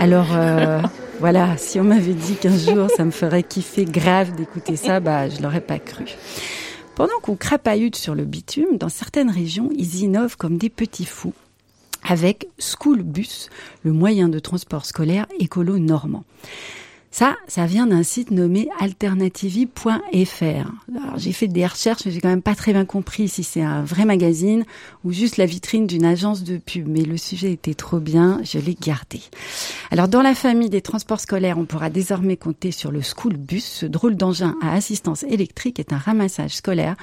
Alors 0.00 0.36
euh, 0.36 0.80
voilà, 1.20 1.56
si 1.56 1.80
on 1.80 1.84
m'avait 1.84 2.14
dit 2.14 2.36
qu'un 2.36 2.56
jour 2.56 2.88
ça 2.96 3.04
me 3.04 3.10
ferait 3.10 3.42
kiffer 3.42 3.84
grave 3.84 4.34
d'écouter 4.36 4.76
ça, 4.76 5.00
bah 5.00 5.28
je 5.28 5.42
l'aurais 5.42 5.60
pas 5.60 5.78
cru. 5.78 6.04
Pendant 6.94 7.18
qu'on 7.22 7.36
crapahute 7.36 7.96
sur 7.96 8.14
le 8.14 8.24
bitume, 8.24 8.76
dans 8.78 8.88
certaines 8.88 9.30
régions, 9.30 9.70
ils 9.76 10.02
innovent 10.02 10.36
comme 10.36 10.56
des 10.56 10.68
petits 10.68 11.04
fous 11.04 11.34
avec 12.08 12.48
School 12.58 13.02
Bus, 13.02 13.50
le 13.82 13.92
moyen 13.92 14.28
de 14.28 14.38
transport 14.38 14.86
scolaire 14.86 15.26
écolo 15.38 15.78
normand. 15.78 16.24
Ça, 17.18 17.34
ça 17.48 17.66
vient 17.66 17.88
d'un 17.88 18.04
site 18.04 18.30
nommé 18.30 18.68
alternativi.fr. 18.78 19.90
J'ai 21.16 21.32
fait 21.32 21.48
des 21.48 21.66
recherches, 21.66 22.02
mais 22.06 22.12
j'ai 22.12 22.20
quand 22.20 22.28
même 22.28 22.42
pas 22.42 22.54
très 22.54 22.72
bien 22.72 22.84
compris 22.84 23.28
si 23.28 23.42
c'est 23.42 23.60
un 23.60 23.82
vrai 23.82 24.04
magazine 24.04 24.64
ou 25.02 25.10
juste 25.10 25.36
la 25.36 25.44
vitrine 25.44 25.88
d'une 25.88 26.04
agence 26.04 26.44
de 26.44 26.58
pub. 26.58 26.86
Mais 26.86 27.02
le 27.02 27.16
sujet 27.16 27.50
était 27.50 27.74
trop 27.74 27.98
bien, 27.98 28.40
je 28.44 28.60
l'ai 28.60 28.76
gardé. 28.80 29.20
Alors, 29.90 30.06
dans 30.06 30.22
la 30.22 30.36
famille 30.36 30.70
des 30.70 30.80
transports 30.80 31.18
scolaires, 31.18 31.58
on 31.58 31.64
pourra 31.64 31.90
désormais 31.90 32.36
compter 32.36 32.70
sur 32.70 32.92
le 32.92 33.00
school 33.02 33.36
bus. 33.36 33.64
Ce 33.64 33.86
drôle 33.86 34.14
d'engin 34.14 34.54
à 34.62 34.74
assistance 34.74 35.24
électrique 35.24 35.80
est 35.80 35.92
un 35.92 35.98
ramassage 35.98 36.54
scolaire 36.54 36.94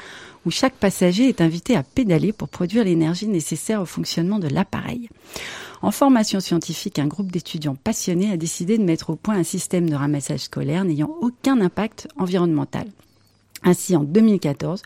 où 0.46 0.50
chaque 0.50 0.76
passager 0.76 1.28
est 1.28 1.42
invité 1.42 1.76
à 1.76 1.84
pédaler 1.84 2.32
pour 2.32 2.48
produire 2.48 2.86
l'énergie 2.86 3.28
nécessaire 3.28 3.82
au 3.82 3.86
fonctionnement 3.86 4.40
de 4.40 4.48
l'appareil. 4.48 5.10
En 5.82 5.92
formation 5.92 6.40
scientifique, 6.40 7.00
un 7.00 7.08
groupe 7.08 7.32
d'étudiants 7.32 7.76
passionnés 7.76 8.32
a 8.32 8.38
décidé 8.38 8.78
de 8.78 8.84
mettre 8.84 9.10
au 9.12 9.16
point 9.16 9.36
un 9.36 9.44
système 9.44 9.90
de 9.90 9.96
ramassage 9.96 10.42
scolaire 10.42 10.86
n'ayant 10.86 11.12
aucun 11.22 11.60
impact 11.62 12.08
environnemental. 12.18 12.88
Ainsi, 13.64 13.96
en 13.96 14.04
2014, 14.04 14.84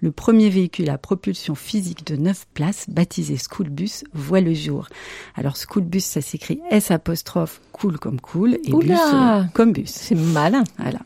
le 0.00 0.10
premier 0.10 0.48
véhicule 0.50 0.90
à 0.90 0.98
propulsion 0.98 1.54
physique 1.54 2.04
de 2.06 2.16
9 2.16 2.46
places, 2.54 2.86
baptisé 2.88 3.36
Schoolbus, 3.36 4.04
voit 4.14 4.40
le 4.40 4.52
jour. 4.52 4.88
Alors 5.36 5.54
Schoolbus, 5.56 6.00
ça 6.00 6.20
s'écrit 6.20 6.60
S 6.70 6.90
apostrophe 6.90 7.60
cool 7.70 7.98
comme 7.98 8.20
cool 8.20 8.58
et 8.64 8.72
bus 8.72 8.90
euh, 8.90 9.42
comme 9.54 9.72
bus. 9.72 9.90
C'est 9.90 10.16
malin. 10.16 10.64
Voilà. 10.78 10.98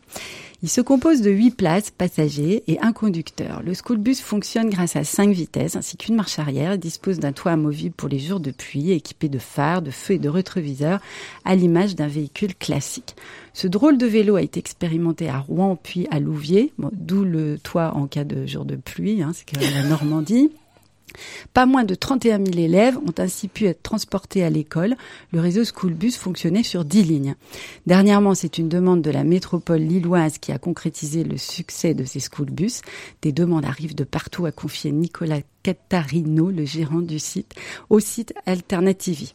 Il 0.63 0.69
se 0.69 0.81
compose 0.81 1.21
de 1.21 1.29
8 1.29 1.51
places 1.51 1.91
passagers 1.91 2.63
et 2.67 2.79
un 2.79 2.91
conducteur. 2.91 3.61
Le 3.63 3.75
schoolbus 3.75 4.15
fonctionne 4.15 4.71
grâce 4.71 4.95
à 4.95 5.03
5 5.03 5.29
vitesses 5.29 5.75
ainsi 5.75 5.97
qu'une 5.97 6.15
marche 6.15 6.39
arrière 6.39 6.79
dispose 6.79 7.19
d'un 7.19 7.31
toit 7.31 7.51
amovible 7.51 7.93
pour 7.93 8.09
les 8.09 8.17
jours 8.17 8.39
de 8.39 8.49
pluie 8.49 8.91
équipé 8.91 9.29
de 9.29 9.37
phares, 9.37 9.83
de 9.83 9.91
feux 9.91 10.15
et 10.15 10.19
de 10.19 10.29
rétroviseurs 10.29 10.99
à 11.45 11.55
l'image 11.55 11.95
d'un 11.95 12.07
véhicule 12.07 12.55
classique. 12.55 13.15
Ce 13.53 13.67
drôle 13.67 13.99
de 13.99 14.07
vélo 14.07 14.35
a 14.35 14.41
été 14.41 14.59
expérimenté 14.59 15.29
à 15.29 15.37
Rouen 15.37 15.75
puis 15.75 16.07
à 16.09 16.19
Louviers, 16.19 16.73
d'où 16.91 17.23
le 17.23 17.59
toit 17.59 17.93
en 17.93 18.07
cas 18.07 18.23
de 18.23 18.47
jour 18.47 18.65
de 18.65 18.77
pluie, 18.77 19.21
hein, 19.21 19.33
c'est 19.33 19.61
la 19.61 19.83
Normandie. 19.83 20.49
Pas 21.53 21.65
moins 21.65 21.83
de 21.83 21.95
31 21.95 22.43
000 22.43 22.57
élèves 22.57 22.97
ont 22.97 23.13
ainsi 23.17 23.47
pu 23.47 23.65
être 23.65 23.81
transportés 23.81 24.43
à 24.43 24.49
l'école. 24.49 24.95
Le 25.31 25.39
réseau 25.39 25.63
Schoolbus 25.63 26.11
fonctionnait 26.11 26.63
sur 26.63 26.85
10 26.85 27.03
lignes. 27.03 27.35
Dernièrement, 27.85 28.35
c'est 28.35 28.57
une 28.57 28.69
demande 28.69 29.01
de 29.01 29.11
la 29.11 29.23
métropole 29.23 29.81
lilloise 29.81 30.37
qui 30.37 30.51
a 30.51 30.57
concrétisé 30.57 31.23
le 31.23 31.37
succès 31.37 31.93
de 31.93 32.03
ces 32.03 32.19
Schoolbus. 32.19 32.81
Des 33.21 33.31
demandes 33.31 33.65
arrivent 33.65 33.95
de 33.95 34.03
partout, 34.03 34.45
à 34.45 34.51
confier 34.51 34.91
Nicolas 34.91 35.41
Catarino, 35.63 36.49
le 36.49 36.65
gérant 36.65 37.01
du 37.01 37.19
site, 37.19 37.55
au 37.89 37.99
site 37.99 38.33
Alternativi. 38.45 39.33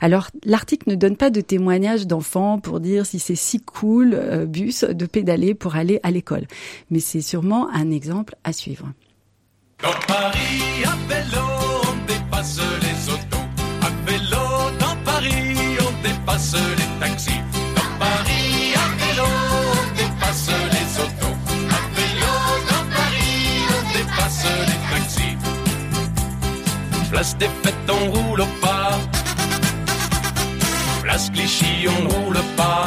Alors, 0.00 0.28
l'article 0.44 0.90
ne 0.90 0.94
donne 0.94 1.16
pas 1.16 1.30
de 1.30 1.40
témoignage 1.40 2.06
d'enfants 2.06 2.58
pour 2.58 2.80
dire 2.80 3.06
si 3.06 3.18
c'est 3.18 3.34
si 3.34 3.60
cool, 3.60 4.12
euh, 4.14 4.46
bus, 4.46 4.84
de 4.84 5.06
pédaler 5.06 5.54
pour 5.54 5.76
aller 5.76 5.98
à 6.02 6.10
l'école. 6.10 6.46
Mais 6.90 7.00
c'est 7.00 7.20
sûrement 7.20 7.68
un 7.70 7.90
exemple 7.90 8.36
à 8.44 8.52
suivre. 8.52 8.92
Dans 9.82 9.90
Paris, 10.06 10.84
à 10.84 10.94
vélo, 11.12 11.44
on 11.88 12.06
dépasse 12.06 12.60
les 12.82 13.12
autos. 13.12 13.46
À 13.82 13.90
vélo, 14.06 14.70
dans 14.78 14.96
Paris, 15.04 15.76
on 15.80 15.92
dépasse 16.06 16.54
les 16.54 17.00
taxis. 17.00 17.40
Dans 17.74 17.90
Paris, 17.98 18.74
à 18.76 18.86
vélo, 19.02 19.26
on 19.26 19.96
dépasse 19.96 20.50
les 20.74 20.88
autos. 21.02 21.36
À 21.68 21.80
vélo, 21.96 22.32
dans 22.70 22.86
Paris, 22.96 23.66
on 23.76 23.82
dépasse 23.98 24.46
les 24.68 24.80
taxis. 24.92 25.36
Place 27.10 27.36
des 27.38 27.50
fêtes, 27.64 27.90
on 27.90 28.10
roule 28.12 28.46
pas. 28.60 29.00
Place 31.02 31.28
Clichy, 31.30 31.88
on 31.88 32.08
roule 32.08 32.40
pas. 32.56 32.86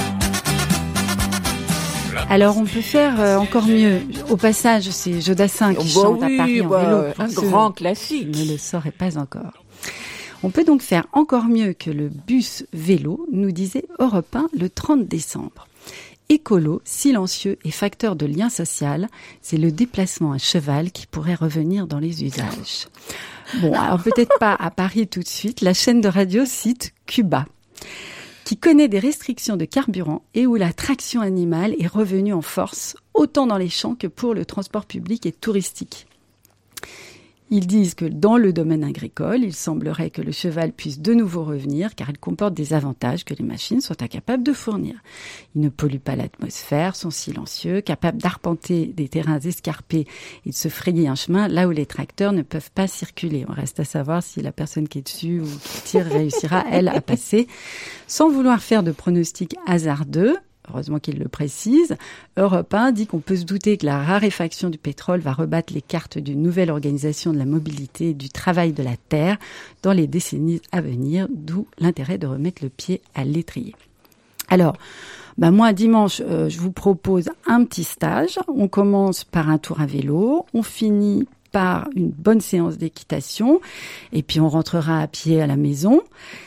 Alors 2.30 2.58
on 2.58 2.66
peut 2.66 2.82
faire 2.82 3.20
euh, 3.22 3.38
encore 3.38 3.68
mieux. 3.68 4.02
Au 4.30 4.38
passage, 4.38 4.90
c'est 4.90 5.22
Jodassin 5.22 5.76
qui 5.76 5.94
Bah 5.94 6.02
chante 6.02 6.24
à 6.24 6.28
Paris 6.36 6.62
en 6.62 6.68
bah, 6.68 6.84
vélo. 6.84 7.14
un 7.20 7.34
pour 7.34 7.44
grand 7.46 7.72
classique. 7.72 8.36
Ne 8.36 8.52
le 8.52 8.58
saurait 8.58 8.92
pas 8.92 9.18
encore. 9.18 9.64
On 10.44 10.50
peut 10.50 10.64
donc 10.64 10.82
faire 10.82 11.06
encore 11.14 11.46
mieux 11.46 11.74
que 11.74 11.92
le 11.92 12.10
bus 12.10 12.66
vélo, 12.74 13.28
nous 13.32 13.52
disait 13.52 13.86
Europe 14.00 14.36
1 14.36 14.48
le 14.58 14.70
30 14.70 15.08
décembre. 15.08 15.68
Écolo, 16.28 16.82
silencieux 16.84 17.60
et 17.64 17.72
facteur 17.72 18.16
de 18.16 18.26
lien 18.26 18.50
social, 18.50 19.08
c'est 19.42 19.58
le 19.58 19.72
déplacement 19.72 20.32
à 20.32 20.40
cheval 20.40 20.92
qui 20.92 21.06
pourrait 21.06 21.36
revenir 21.36 21.86
dans 21.86 22.00
les 22.00 22.24
usages. 22.24 22.88
Bon, 23.62 23.74
alors 23.74 24.02
peut-être 24.02 24.38
pas 24.40 24.56
à 24.60 24.72
Paris 24.72 25.08
tout 25.08 25.20
de 25.20 25.28
suite, 25.28 25.62
la 25.62 25.76
chaîne 25.76 26.02
de 26.02 26.08
radio 26.10 26.44
cite 26.46 26.94
Cuba 27.06 27.46
qui 28.46 28.58
connaît 28.58 28.88
des 28.88 29.00
restrictions 29.00 29.58
de 29.58 29.66
carburant 29.66 30.24
et 30.36 30.46
où 30.46 30.56
la 30.56 30.72
traction 30.72 31.20
animale 31.20 31.76
est 31.80 31.88
revenue 31.88 32.32
en 32.32 32.44
force, 32.44 32.96
autant 33.14 33.48
dans 33.48 33.58
les 33.58 33.70
champs 33.70 33.96
que 33.96 34.08
pour 34.08 34.34
le 34.34 34.46
transport 34.46 34.86
public 34.86 35.26
et 35.26 35.32
touristique. 35.34 36.08
Ils 37.52 37.68
disent 37.68 37.94
que 37.94 38.06
dans 38.06 38.38
le 38.38 38.54
domaine 38.54 38.84
agricole, 38.84 39.44
il 39.44 39.54
semblerait 39.54 40.10
que 40.10 40.24
le 40.24 40.32
cheval 40.32 40.72
puisse 40.72 41.00
de 41.00 41.14
nouveau 41.14 41.44
revenir 41.44 41.94
car 41.94 42.10
il 42.10 42.18
comporte 42.18 42.56
des 42.56 42.74
avantages 42.74 43.24
que 43.24 43.36
les 43.36 43.44
machines 43.44 43.82
sont 43.82 44.02
incapables 44.02 44.42
de 44.42 44.52
fournir. 44.52 44.96
Ils 45.54 45.62
ne 45.62 45.70
polluent 45.70 46.00
pas 46.00 46.16
l'atmosphère, 46.16 46.96
sont 46.96 47.12
silencieux, 47.12 47.82
capables 47.82 48.18
d'arpenter 48.18 48.88
des 48.88 49.10
terrains 49.10 49.40
escarpés 49.40 50.08
et 50.46 50.50
de 50.50 50.56
se 50.56 50.70
frayer 50.70 51.08
un 51.08 51.14
chemin 51.16 51.48
là 51.48 51.68
où 51.68 51.72
les 51.72 51.86
tracteurs 51.86 52.34
ne 52.34 52.42
peuvent 52.42 52.72
pas 52.72 52.88
circuler. 52.88 53.46
On 53.48 53.54
reste 53.54 53.80
à 53.80 53.86
savoir 53.86 54.24
si 54.24 54.42
la 54.42 54.52
personne 54.52 54.88
qui 54.88 54.98
est 54.98 55.04
dessus 55.04 55.40
ou 55.40 55.46
qui 55.46 55.82
tire 55.84 56.06
réussira, 56.06 56.66
elle, 56.72 56.88
à 56.88 57.00
passer. 57.00 57.48
Sans 58.08 58.30
vouloir 58.30 58.60
faire 58.60 58.82
de 58.82 58.92
pronostics 58.92 59.56
hasardeux, 59.68 60.36
heureusement 60.70 61.00
qu'il 61.00 61.20
le 61.20 61.28
précise, 61.28 61.96
Europe 62.38 62.74
1 62.74 62.92
dit 62.92 63.08
qu'on 63.08 63.20
peut 63.20 63.36
se 63.36 63.46
douter 63.46 63.78
que 63.78 63.86
la 63.86 64.02
raréfaction 64.02 64.70
du 64.70 64.78
pétrole 64.78 65.20
va 65.20 65.34
rebattre 65.34 65.74
les 65.74 65.82
cartes 65.82 66.18
d'une 66.18 66.42
nouvelle 66.42 66.72
organisation 66.72 67.34
de 67.34 67.38
la 67.38 67.46
mobilité 67.46 68.10
et 68.10 68.14
du 68.14 68.30
travail 68.30 68.74
de 68.74 68.84
la 68.84 68.98
Terre 69.10 69.38
dans 69.84 69.94
les 69.94 70.08
décennies 70.08 70.62
à 70.72 70.82
venir, 70.82 71.28
d'où 71.34 71.68
l'intérêt 71.80 72.18
de 72.18 72.28
remettre 72.28 72.64
le 72.64 72.70
pied 72.70 73.02
à 73.14 73.24
l'étrier. 73.24 73.76
Alors, 74.50 74.78
bah 75.38 75.52
moi, 75.52 75.74
dimanche, 75.74 76.22
euh, 76.26 76.48
je 76.50 76.60
vous 76.60 76.72
propose 76.72 77.30
un 77.46 77.66
petit 77.66 77.84
stage. 77.84 78.40
On 78.48 78.68
commence 78.68 79.24
par 79.24 79.50
un 79.50 79.58
tour 79.58 79.82
à 79.82 79.86
vélo, 79.86 80.46
on 80.54 80.64
finit 80.64 81.28
par 81.52 81.88
une 81.96 82.10
bonne 82.10 82.42
séance 82.42 82.78
d'équitation 82.78 83.62
et 84.12 84.24
puis 84.24 84.42
on 84.42 84.50
rentrera 84.50 85.00
à 85.00 85.08
pied 85.08 85.42
à 85.42 85.48
la 85.48 85.56
maison. 85.56 86.02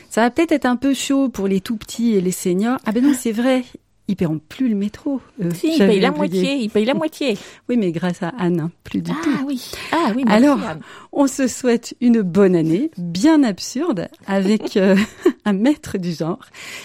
Ça 0.09 0.21
va 0.21 0.29
peut-être 0.29 0.51
être 0.51 0.65
un 0.65 0.75
peu 0.75 0.93
chaud 0.93 1.29
pour 1.29 1.47
les 1.47 1.61
tout 1.61 1.77
petits 1.77 2.13
et 2.13 2.21
les 2.21 2.31
seniors. 2.31 2.77
Ah 2.85 2.91
ben 2.91 3.03
non, 3.03 3.13
c'est 3.17 3.31
vrai, 3.31 3.63
ils 4.09 4.15
paieront 4.15 4.39
plus 4.49 4.67
le 4.69 4.75
métro. 4.75 5.21
eux. 5.41 5.49
Si, 5.53 5.67
il 5.73 5.77
J'avais 5.77 5.91
paye 5.93 5.99
la 6.01 6.11
moitié, 6.11 6.55
il 6.55 6.69
paye 6.69 6.83
la 6.85 6.93
moitié. 6.95 7.37
Oui, 7.69 7.77
mais 7.77 7.91
grâce 7.91 8.21
à 8.23 8.29
Anne, 8.39 8.59
hein, 8.59 8.71
plus 8.83 9.01
du 9.01 9.11
tout. 9.11 9.29
Ah 9.37 9.43
oui, 9.45 9.71
ah 9.91 10.11
oui, 10.15 10.23
merci, 10.25 10.43
Alors, 10.45 10.61
Anne. 10.63 10.79
on 11.13 11.27
se 11.27 11.47
souhaite 11.47 11.95
une 12.01 12.21
bonne 12.23 12.55
année, 12.55 12.89
bien 12.97 13.43
absurde, 13.43 14.07
avec 14.25 14.75
euh, 14.77 14.95
un 15.45 15.53
maître 15.53 15.97
du 15.97 16.11
genre. 16.11 16.39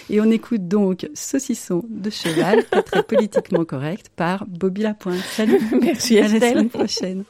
Et 0.09 0.21
on 0.21 0.29
écoute 0.29 0.67
donc 0.67 1.09
Saucisson 1.15 1.83
de 1.89 2.09
cheval, 2.11 2.63
pas 2.65 2.83
très 2.83 3.01
politiquement 3.03 3.65
correct, 3.65 4.11
par 4.15 4.45
Bobby 4.47 4.83
Lapointe. 4.83 5.19
Salut, 5.31 5.59
Merci 5.81 6.19
à 6.19 6.27
la 6.27 6.33
Estelle. 6.35 6.51
semaine 6.51 6.69
prochaine. 6.69 7.23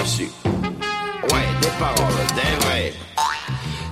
Ouais, 0.00 1.46
des 1.60 1.68
paroles, 1.78 2.24
des 2.34 2.64
vraies. 2.64 2.94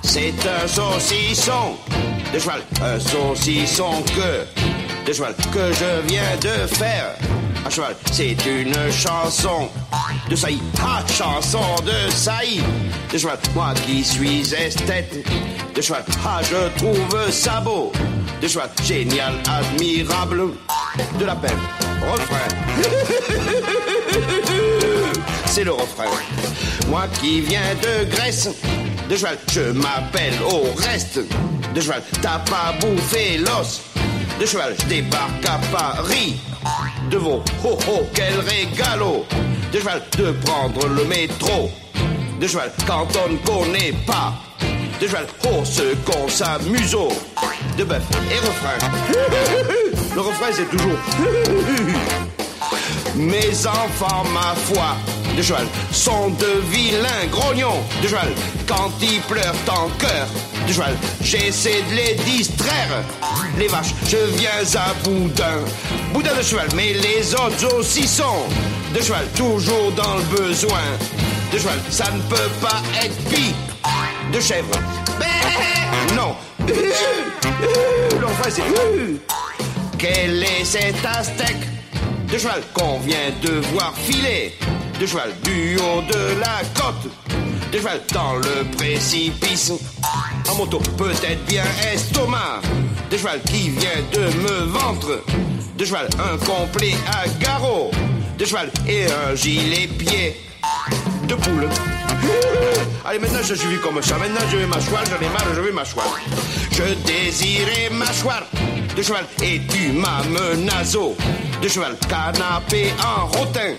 C'est 0.03 0.33
un 0.49 0.67
saucisson 0.67 1.77
de 2.33 2.39
cheval, 2.39 2.63
un 2.83 2.99
saucisson 2.99 4.03
que 4.17 5.07
de 5.07 5.13
cheval 5.13 5.35
que 5.53 5.71
je 5.75 6.09
viens 6.09 6.37
de 6.41 6.67
faire. 6.67 7.15
À 7.67 7.69
cheval, 7.69 7.95
c'est 8.11 8.39
une 8.47 8.91
chanson 8.91 9.69
de 10.31 10.35
saillie, 10.35 10.63
ah, 10.83 11.03
chanson 11.13 11.77
de 11.85 12.11
saillie 12.11 12.63
de 13.13 13.19
cheval. 13.19 13.37
Moi 13.55 13.75
qui 13.85 14.03
suis 14.03 14.55
esthète 14.55 15.15
de 15.75 15.83
cheval, 15.83 16.05
ah, 16.25 16.41
je 16.43 16.79
trouve 16.79 17.31
ça 17.31 17.61
beau 17.61 17.93
de 18.41 18.49
cheval, 18.49 18.71
génial, 18.83 19.35
admirable, 19.47 20.55
de 21.21 21.25
la 21.27 21.37
peine, 21.37 21.59
refrain. 22.11 22.49
C'est 25.51 25.65
le 25.65 25.73
refrain. 25.73 26.05
Moi 26.89 27.07
qui 27.21 27.41
viens 27.41 27.75
de 27.83 28.05
Grèce, 28.11 28.49
de 29.09 29.17
cheval, 29.17 29.39
je 29.51 29.73
m'appelle 29.73 30.35
au 30.51 30.73
reste. 30.77 31.21
De 31.75 31.81
cheval, 31.81 32.03
t'as 32.23 32.39
pas 32.41 32.75
bouffé 32.81 33.39
l'os. 33.39 33.81
De 34.39 34.47
cheval, 34.47 34.75
je 34.79 34.87
débarque 34.87 35.45
à 35.47 35.59
Paris. 35.73 36.37
De 37.11 37.17
vos 37.17 37.43
ho 37.65 37.79
ho, 37.89 38.07
quel 38.15 38.35
régalo. 38.41 39.25
De 39.73 39.79
cheval, 39.79 40.03
de 40.17 40.33
prendre 40.45 40.87
le 40.87 41.05
métro. 41.05 41.71
De 42.41 42.47
cheval, 42.47 42.71
quand 42.87 43.09
on 43.25 43.33
ne 43.33 43.39
connaît 43.39 43.95
pas. 44.07 44.35
De 45.01 45.07
cheval, 45.07 45.27
oh, 45.47 45.65
ce 45.65 45.95
qu'on 46.05 46.29
s'amuse. 46.29 46.97
De 47.77 47.85
bœuf 47.85 48.03
et 48.31 48.39
refrain. 48.47 48.79
Le 50.15 50.21
refrain, 50.21 50.49
c'est 50.53 50.69
toujours. 50.69 50.99
Mes 53.19 53.67
enfants, 53.67 54.23
ma 54.33 54.55
foi, 54.55 54.97
de 55.37 55.43
cheval, 55.43 55.67
sont 55.91 56.31
de 56.31 56.63
vilains 56.71 57.27
grognons. 57.33 57.83
De 58.01 58.07
cheval, 58.07 58.33
quand 58.69 58.93
ils 59.03 59.21
pleurent 59.23 59.55
en 59.69 59.89
cœur, 59.99 60.29
de 60.69 60.73
cheval, 60.73 60.97
j'essaie 61.21 61.83
de 61.91 61.97
les 61.97 62.15
distraire. 62.25 63.03
Les 63.59 63.67
vaches, 63.67 63.93
je 64.09 64.19
viens 64.37 64.81
à 64.81 64.95
boudin. 65.03 65.59
Boudin 66.13 66.33
de 66.37 66.43
cheval, 66.43 66.69
mais 66.77 66.93
les 66.93 67.35
autres 67.35 67.77
aussi 67.77 68.07
sont. 68.07 68.47
De 68.95 69.03
cheval, 69.03 69.27
toujours 69.35 69.91
dans 69.97 70.15
le 70.15 70.47
besoin. 70.47 70.85
De 71.53 71.59
cheval, 71.59 71.81
ça 71.91 72.05
ne 72.13 72.21
peut 72.23 72.51
pas 72.61 72.81
être 73.03 73.17
pis. 73.31 73.53
De 74.33 74.41
chèvre, 74.41 74.71
ben 75.19 76.15
non. 76.15 76.37
Le 76.69 78.27
refrain, 78.27 78.51
c'est. 78.51 78.63
Quel 79.99 80.45
est 80.45 80.65
cet 80.65 81.05
aztèque? 81.05 81.67
De 82.31 82.39
cheval 82.39 82.63
qu'on 82.75 82.99
vient 83.01 83.31
de 83.43 83.61
voir 83.73 83.95
filer. 83.97 84.55
De 85.01 85.07
cheval 85.07 85.33
du 85.45 85.77
haut 85.77 86.03
de 86.03 86.41
la 86.41 86.63
côte 86.75 87.11
De 87.73 87.79
cheval 87.79 88.01
dans 88.13 88.37
le 88.37 88.65
précipice. 88.77 89.73
En 90.51 90.55
moto 90.57 90.79
peut-être 90.97 91.45
bien 91.47 91.65
estomac. 91.93 92.61
De 93.11 93.17
cheval 93.17 93.41
qui 93.43 93.71
vient 93.71 94.03
de 94.13 94.21
me 94.39 94.65
ventre. 94.67 95.23
De 95.77 95.85
cheval 95.85 96.09
un 96.19 96.37
complet 96.45 96.95
à 97.07 97.29
garrot. 97.41 97.91
De 98.39 98.45
cheval 98.45 98.71
et 98.87 99.07
un 99.07 99.35
gilet 99.35 99.87
pied 99.87 100.48
de 101.29 101.35
poule. 101.35 101.69
Allez, 103.05 103.19
maintenant 103.19 103.41
je 103.43 103.55
suis 103.55 103.69
vu 103.69 103.79
comme 103.79 104.03
ça. 104.03 104.17
Maintenant 104.19 104.41
je 104.51 104.57
vais 104.57 104.67
m'asseoir, 104.67 105.05
j'en 105.07 105.25
ai 105.25 105.29
marre, 105.31 105.55
je 105.55 105.61
vais 105.61 105.73
m'asseoir. 105.73 106.19
Je 106.73 106.95
désirais 107.07 107.91
m'asseoir 107.91 108.43
de 108.97 109.03
cheval 109.03 109.25
et 109.43 109.61
tu 109.69 109.93
m'as 109.93 110.25
menazo. 110.25 111.15
De 111.63 111.69
cheval, 111.69 111.97
canapé 112.09 112.93
en 112.99 113.27
rotin. 113.27 113.75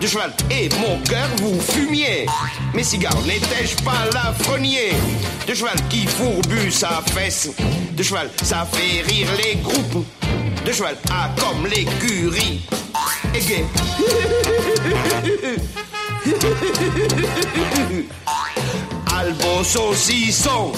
De 0.00 0.06
cheval 0.06 0.32
et 0.50 0.68
mon 0.78 0.98
cœur 1.00 1.28
vous 1.38 1.60
fumiez. 1.60 2.26
Mes 2.72 2.84
cigares 2.84 3.20
n'étais-je 3.26 3.82
pas 3.82 4.06
l'affrenier 4.14 4.92
De 5.48 5.54
cheval 5.54 5.76
qui 5.88 6.06
fourbu 6.06 6.70
sa 6.70 7.02
fesse. 7.14 7.50
De 7.96 8.02
cheval, 8.02 8.30
ça 8.42 8.66
fait 8.70 9.02
rire 9.02 9.28
les 9.42 9.56
groupes. 9.56 10.06
De 10.64 10.72
cheval, 10.72 10.96
ah 11.10 11.30
comme 11.36 11.66
l'écurie. 11.66 12.60
Et 13.34 13.40
gay. 13.40 13.64
Albo 19.14 19.64
saucisson 19.64 20.72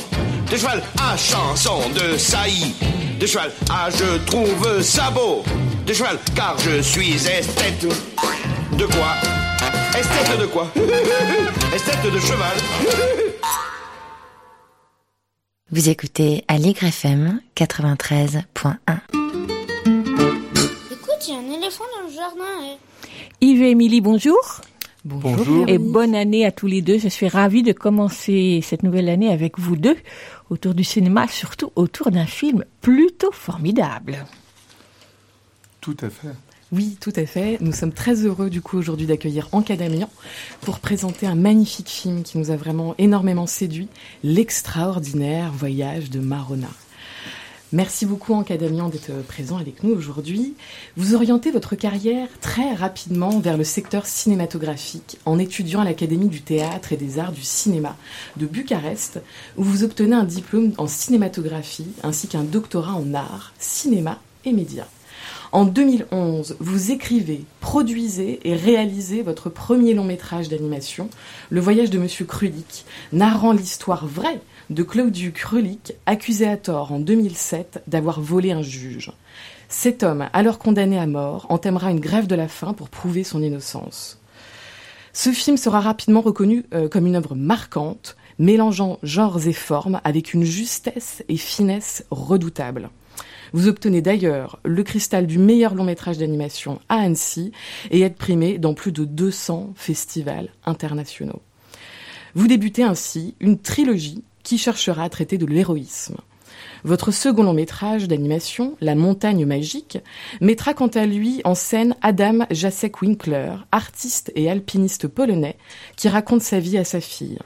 de 0.50 0.56
cheval 0.56 0.82
à 1.00 1.16
chanson 1.16 1.80
de 1.94 2.16
saillie 2.16 2.74
de 3.18 3.26
cheval 3.26 3.52
à 3.70 3.90
je 3.90 4.18
trouve 4.26 4.82
ça 4.82 5.10
beau 5.10 5.42
de 5.86 5.92
cheval 5.92 6.18
car 6.34 6.56
je 6.58 6.80
suis 6.82 7.12
esthète 7.14 7.86
de 8.72 8.86
quoi? 8.86 9.12
Esthète 9.98 10.38
de 10.40 10.46
quoi? 10.46 10.66
Esthète 11.74 12.12
de 12.12 12.18
cheval 12.20 12.56
Vous 15.70 15.88
écoutez 15.88 16.44
Aligre 16.48 16.84
FM 16.84 17.40
93.1. 17.56 18.42
Écoute, 20.90 21.28
il 21.28 21.34
y 21.34 21.36
a 21.36 21.38
un 21.38 21.50
éléphant 21.58 21.84
dans 21.96 22.08
le 22.08 22.14
jardin. 22.14 22.44
eh. 22.64 22.78
Yves 23.44 23.62
et 23.62 23.70
Émilie, 23.70 24.00
bonjour. 24.00 24.38
Bonjour. 25.04 25.68
Et 25.68 25.78
bonne 25.78 26.14
année 26.14 26.46
à 26.46 26.52
tous 26.52 26.68
les 26.68 26.80
deux. 26.80 26.98
Je 26.98 27.08
suis 27.08 27.28
ravie 27.28 27.62
de 27.62 27.72
commencer 27.72 28.60
cette 28.62 28.84
nouvelle 28.84 29.08
année 29.08 29.32
avec 29.32 29.58
vous 29.58 29.76
deux 29.76 29.96
autour 30.48 30.74
du 30.74 30.84
cinéma, 30.84 31.26
surtout 31.26 31.72
autour 31.74 32.10
d'un 32.10 32.26
film 32.26 32.64
plutôt 32.80 33.32
formidable. 33.32 34.24
Tout 35.80 35.96
à 36.00 36.08
fait. 36.08 36.28
Oui, 36.70 36.96
tout 37.00 37.12
à 37.16 37.26
fait. 37.26 37.58
Nous 37.60 37.72
sommes 37.72 37.92
très 37.92 38.24
heureux 38.24 38.48
du 38.48 38.62
coup 38.62 38.78
aujourd'hui 38.78 39.06
d'accueillir 39.06 39.48
Anka 39.52 39.76
Damian 39.76 40.08
pour 40.60 40.78
présenter 40.78 41.26
un 41.26 41.34
magnifique 41.34 41.90
film 41.90 42.22
qui 42.22 42.38
nous 42.38 42.50
a 42.50 42.56
vraiment 42.56 42.94
énormément 42.96 43.46
séduit, 43.46 43.88
L'extraordinaire 44.22 45.52
voyage 45.52 46.10
de 46.10 46.20
Marona. 46.20 46.68
Merci 47.74 48.04
beaucoup 48.04 48.35
Anka 48.35 48.58
Damian 48.58 48.90
d'être 48.90 49.12
présent 49.26 49.56
avec 49.56 49.82
nous 49.82 49.94
aujourd'hui. 49.94 50.52
Vous 50.98 51.14
orientez 51.14 51.50
votre 51.50 51.74
carrière 51.74 52.28
très 52.42 52.74
rapidement 52.74 53.40
vers 53.40 53.56
le 53.56 53.64
secteur 53.64 54.04
cinématographique 54.04 55.16
en 55.24 55.38
étudiant 55.38 55.80
à 55.80 55.85
l'Académie 55.85 56.28
du 56.28 56.42
théâtre 56.42 56.92
et 56.92 56.98
des 56.98 57.18
arts 57.18 57.32
du 57.32 57.40
cinéma 57.40 57.96
de 58.37 58.44
Bucarest 58.44 59.22
où 59.56 59.64
vous 59.64 59.85
obtenez 59.85 60.14
un 60.14 60.24
diplôme 60.24 60.74
en 60.76 60.87
cinématographie 60.87 61.88
ainsi 62.02 62.28
qu'un 62.28 62.42
doctorat 62.42 62.92
en 62.92 63.14
art, 63.14 63.54
cinéma 63.58 64.20
et 64.44 64.52
médias. 64.52 64.88
En 65.52 65.64
2011, 65.64 66.56
vous 66.61 66.90
écrivez, 66.92 67.44
produisez 67.61 68.40
et 68.44 68.54
réalisez 68.54 69.22
votre 69.22 69.48
premier 69.48 69.94
long 69.94 70.04
métrage 70.04 70.50
d'animation, 70.50 71.08
Le 71.48 71.61
voyage 71.61 71.88
de 71.88 71.98
Monsieur 71.98 72.26
Krulik, 72.26 72.85
narrant 73.12 73.52
l'histoire 73.52 74.06
vraie 74.06 74.40
de 74.74 74.82
Claudiu 74.82 75.32
Krulik, 75.32 75.94
accusé 76.06 76.48
à 76.48 76.56
tort 76.56 76.92
en 76.92 76.98
2007 76.98 77.82
d'avoir 77.87 78.20
volé 78.20 78.52
un 78.52 78.62
juge. 78.62 79.12
Cet 79.68 80.02
homme, 80.02 80.28
alors 80.32 80.58
condamné 80.58 80.98
à 80.98 81.06
mort, 81.06 81.46
entamera 81.48 81.90
une 81.90 82.00
grève 82.00 82.26
de 82.26 82.35
la 82.35 82.48
faim 82.48 82.72
pour 82.72 82.88
prouver 82.88 83.24
son 83.24 83.42
innocence. 83.42 84.20
Ce 85.12 85.30
film 85.30 85.56
sera 85.56 85.80
rapidement 85.80 86.20
reconnu 86.20 86.64
euh, 86.74 86.88
comme 86.88 87.06
une 87.06 87.16
œuvre 87.16 87.35
marquante, 87.35 88.16
mélangeant 88.38 88.98
genres 89.02 89.46
et 89.46 89.52
formes 89.52 90.00
avec 90.04 90.32
une 90.35 90.44
justesse 90.44 91.22
et 91.28 91.37
finesse 91.37 92.04
redoutables. 92.11 92.90
Vous 93.52 93.68
obtenez 93.68 94.00
d'ailleurs 94.00 94.58
le 94.64 94.82
cristal 94.82 95.26
du 95.26 95.38
meilleur 95.38 95.74
long 95.74 95.85
métrage 95.85 96.16
d'animation 96.16 96.80
à 96.88 96.96
Annecy 96.96 97.52
et 97.90 98.00
êtes 98.00 98.16
primé 98.16 98.58
dans 98.58 98.72
plus 98.72 98.92
de 98.92 99.04
200 99.04 99.74
festivals 99.76 100.48
internationaux. 100.64 101.42
Vous 102.35 102.48
débutez 102.48 102.82
ainsi 102.82 103.35
une 103.40 103.58
trilogie 103.58 104.24
qui 104.42 104.59
cherchera 104.59 105.05
à 105.05 105.09
traiter 105.09 105.38
de 105.38 105.46
l'héroïsme. 105.46 106.16
Votre 106.85 107.11
second 107.11 107.44
long 107.44 107.55
métrage 107.55 108.09
d'animation, 108.09 108.76
La 108.81 108.94
montagne 108.94 109.46
magique, 109.46 109.98
mettra 110.40 110.74
quant 110.74 110.88
à 110.88 111.07
lui 111.07 111.40
en 111.44 111.55
scène 111.55 111.96
Adam 112.02 112.46
Jacek 112.50 113.02
Winkler, 113.02 113.55
artiste 113.70 114.33
et 114.35 114.50
alpiniste 114.50 115.09
polonais, 115.09 115.57
qui 115.96 116.09
raconte 116.09 116.42
sa 116.42 116.59
vie 116.59 116.78
à 116.78 116.85
sa 116.85 117.00
fille. 117.00 117.38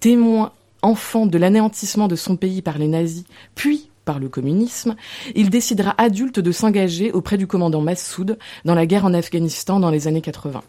Témoin 0.00 0.52
enfant 0.82 1.26
de 1.26 1.38
l'anéantissement 1.38 2.08
de 2.08 2.16
son 2.16 2.36
pays 2.36 2.62
par 2.62 2.78
les 2.78 2.88
nazis, 2.88 3.24
puis 3.54 3.90
par 4.04 4.18
le 4.18 4.28
communisme, 4.28 4.96
il 5.34 5.48
décidera 5.48 5.94
adulte 5.96 6.40
de 6.40 6.52
s'engager 6.52 7.10
auprès 7.10 7.38
du 7.38 7.46
commandant 7.46 7.80
Massoud 7.80 8.38
dans 8.64 8.74
la 8.74 8.84
guerre 8.84 9.06
en 9.06 9.14
Afghanistan 9.14 9.80
dans 9.80 9.90
les 9.90 10.08
années 10.08 10.20
80. 10.20 10.62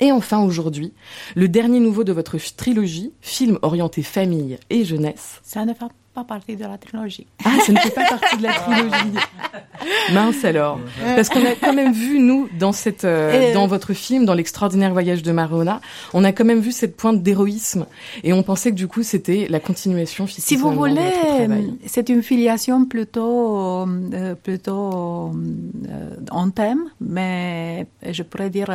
Et 0.00 0.12
enfin 0.12 0.42
aujourd'hui, 0.42 0.92
le 1.34 1.48
dernier 1.48 1.80
nouveau 1.80 2.04
de 2.04 2.12
votre 2.12 2.38
trilogie, 2.56 3.12
film 3.20 3.58
orienté 3.62 4.02
famille 4.02 4.58
et 4.70 4.84
jeunesse. 4.84 5.40
Ne 5.56 5.74
fait 5.74 5.84
pas 6.14 6.24
partie 6.24 6.56
de 6.56 6.64
la 6.64 6.76
trilogie. 6.76 7.26
Ah, 7.44 7.50
ça 7.64 7.72
ne 7.72 7.78
fait 7.78 7.90
pas 7.90 8.08
partie 8.08 8.36
de 8.36 8.42
la 8.42 8.52
trilogie. 8.54 9.18
Mince 10.12 10.44
alors. 10.44 10.80
Parce 11.14 11.28
qu'on 11.28 11.44
a 11.44 11.54
quand 11.54 11.72
même 11.72 11.92
vu, 11.92 12.18
nous, 12.18 12.48
dans, 12.58 12.72
cette, 12.72 13.04
euh, 13.04 13.54
dans 13.54 13.66
votre 13.66 13.92
film, 13.94 14.24
dans 14.24 14.34
l'extraordinaire 14.34 14.92
voyage 14.92 15.22
de 15.22 15.30
Marona, 15.30 15.80
on 16.12 16.24
a 16.24 16.32
quand 16.32 16.44
même 16.44 16.60
vu 16.60 16.72
cette 16.72 16.96
pointe 16.96 17.22
d'héroïsme. 17.22 17.86
Et 18.24 18.32
on 18.32 18.42
pensait 18.42 18.70
que 18.70 18.76
du 18.76 18.88
coup, 18.88 19.02
c'était 19.02 19.46
la 19.48 19.60
continuation 19.60 20.26
Si 20.26 20.56
vous 20.56 20.72
voulez, 20.72 21.48
c'est 21.86 22.08
une 22.08 22.22
filiation 22.22 22.84
plutôt, 22.86 23.86
euh, 23.86 24.34
plutôt 24.34 25.32
euh, 25.88 26.16
en 26.30 26.50
thème, 26.50 26.90
mais 27.00 27.86
je 28.08 28.22
pourrais 28.24 28.50
dire, 28.50 28.68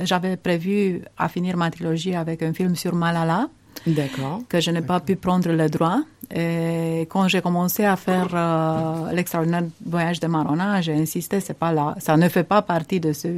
j'avais 0.00 0.36
prévu 0.36 1.02
à 1.18 1.28
finir 1.28 1.56
ma 1.56 1.70
trilogie 1.70 2.14
avec 2.14 2.42
un 2.42 2.54
film 2.54 2.76
sur 2.76 2.94
Malala. 2.94 3.48
D'accord. 3.86 4.40
Que 4.48 4.60
je 4.60 4.70
n'ai 4.70 4.82
pas 4.82 5.00
pu 5.00 5.16
prendre 5.16 5.50
le 5.50 5.68
droit. 5.68 6.00
Et 6.34 7.06
quand 7.08 7.28
j'ai 7.28 7.40
commencé 7.40 7.84
à 7.84 7.96
faire 7.96 8.28
euh, 8.34 9.12
l'extraordinaire 9.12 9.64
voyage 9.84 10.20
de 10.20 10.26
Marona, 10.26 10.80
j'ai 10.80 10.94
insisté, 10.94 11.40
c'est 11.40 11.58
pas 11.58 11.72
là, 11.72 11.94
ça 11.98 12.16
ne 12.16 12.28
fait 12.28 12.42
pas 12.44 12.62
partie 12.62 13.00
de 13.00 13.12
ce 13.12 13.28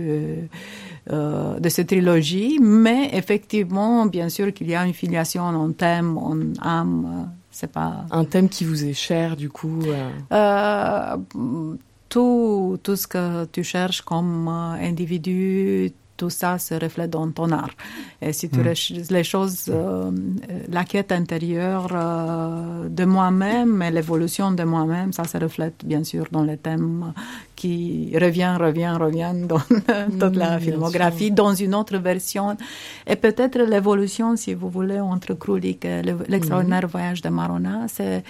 euh, 1.11 1.59
de 1.59 1.69
cette 1.71 1.89
trilogie, 1.89 2.59
mais 2.61 3.09
effectivement, 3.15 4.05
bien 4.07 4.29
sûr 4.29 4.53
qu'il 4.53 4.69
y 4.69 4.75
a 4.75 4.85
une 4.87 4.93
filiation 4.93 5.43
en 5.45 5.73
thème, 5.73 6.19
en 6.19 6.37
âme, 6.61 7.31
c'est 7.51 7.73
pas 7.73 8.05
Un 8.11 8.25
thème 8.25 8.49
qui 8.49 8.65
vous 8.65 8.85
est 8.85 8.93
cher, 8.93 9.35
du 9.37 9.49
coup. 9.49 9.81
euh, 10.33 11.17
tout, 12.11 12.79
tout 12.83 12.97
ce 12.97 13.07
que 13.07 13.45
tu 13.47 13.65
cherches 13.65 14.03
comme 14.03 14.49
individu, 14.49 15.93
tout 16.19 16.29
ça 16.41 16.59
se 16.59 16.75
reflète 16.75 17.11
dans 17.11 17.31
ton 17.39 17.51
art. 17.53 17.75
Et 18.21 18.33
si 18.39 18.47
tu 18.51 18.59
Mm. 18.61 18.69
recherches 18.69 19.11
les 19.11 19.25
choses, 19.33 19.61
euh, 19.69 19.75
euh, 19.75 20.11
la 20.77 20.85
quête 20.85 21.13
intérieure 21.13 21.89
euh, 21.93 22.89
de 23.01 23.05
moi-même 23.17 23.81
et 23.87 23.91
l'évolution 23.91 24.51
de 24.61 24.65
moi-même, 24.65 25.11
ça 25.19 25.25
se 25.33 25.39
reflète 25.39 25.79
bien 25.93 26.03
sûr 26.05 26.25
dans 26.31 26.45
les 26.51 26.59
thèmes 26.67 27.13
qui 27.61 27.77
revient, 28.25 28.55
revient, 28.67 28.95
revient 29.07 29.33
dans 29.53 29.59
toute 30.21 30.35
Mm, 30.37 30.39
la 30.45 30.51
bien 30.57 30.59
filmographie, 30.67 31.31
dans 31.43 31.55
une 31.65 31.75
autre 31.81 31.99
version. 32.11 32.57
Et 33.13 33.17
peut-être 33.27 33.59
l'évolution, 33.73 34.29
si 34.43 34.51
vous 34.61 34.71
voulez, 34.79 35.01
entre 35.15 35.33
Krulik 35.43 35.85
et 35.85 36.03
le- 36.09 36.25
l'extraordinaire 36.33 36.87
voyage 36.97 37.21
de 37.27 37.31
Marona, 37.39 37.77
c'est 37.97 38.23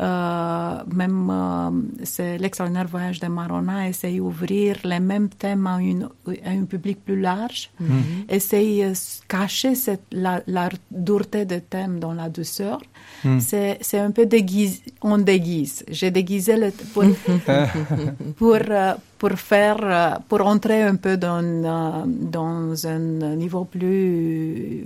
euh, 0.00 0.74
même 1.02 1.28
euh, 1.30 1.70
c'est 2.04 2.38
l'extraordinaire 2.38 2.86
voyage 2.86 3.18
de 3.20 3.26
Marona 3.38 3.88
essaye 3.88 4.18
d'ouvrir 4.18 4.76
les 4.84 5.00
mêmes 5.00 5.28
thèmes 5.42 5.66
à, 5.66 5.76
une, 5.90 6.04
à 6.48 6.50
un 6.60 6.64
public 6.74 6.98
plus 7.06 7.20
large, 7.30 7.60
Mhm. 7.80 8.02
essaye 8.38 8.76
de 8.82 8.92
cacher 9.36 9.74
cette, 9.84 10.06
la, 10.12 10.34
la 10.46 10.68
dureté 11.08 11.44
des 11.52 11.62
thèmes 11.74 11.96
dans 12.04 12.14
la 12.22 12.28
douceur. 12.38 12.78
Mhm. 13.24 13.40
C'est 13.48 13.78
c'est 13.88 13.98
un 14.08 14.12
peu 14.18 14.26
déguisé, 14.26 14.80
on 15.12 15.18
déguise. 15.34 15.76
J'ai 15.96 16.10
déguisé 16.20 16.52
le, 16.62 16.68
pour, 16.92 17.04
pour, 18.40 18.56
euh, 18.70 18.94
pour 19.18 19.32
faire, 19.32 19.78
euh, 19.82 20.10
pour 20.28 20.46
entrer 20.46 20.82
un 20.82 20.96
peu 20.96 21.16
dans, 21.16 21.42
euh, 21.42 22.04
dans 22.06 22.86
un 22.86 22.98
niveau 23.36 23.64
plus 23.64 24.84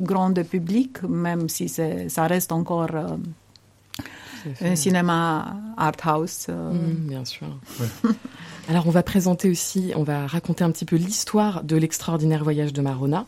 grand 0.00 0.30
de 0.30 0.42
public, 0.42 1.02
même 1.02 1.48
si 1.48 1.68
ça 1.68 2.26
reste 2.26 2.52
encore 2.52 2.90
un 4.60 4.76
cinéma 4.76 5.56
art 5.76 5.92
house. 6.04 6.48
Mm, 6.48 7.08
bien 7.08 7.24
sûr. 7.24 7.48
Alors 8.70 8.86
on 8.86 8.90
va 8.90 9.02
présenter 9.02 9.48
aussi, 9.48 9.92
on 9.96 10.02
va 10.02 10.26
raconter 10.26 10.62
un 10.62 10.70
petit 10.70 10.84
peu 10.84 10.96
l'histoire 10.96 11.64
de 11.64 11.74
l'extraordinaire 11.74 12.44
voyage 12.44 12.74
de 12.74 12.82
Marona. 12.82 13.24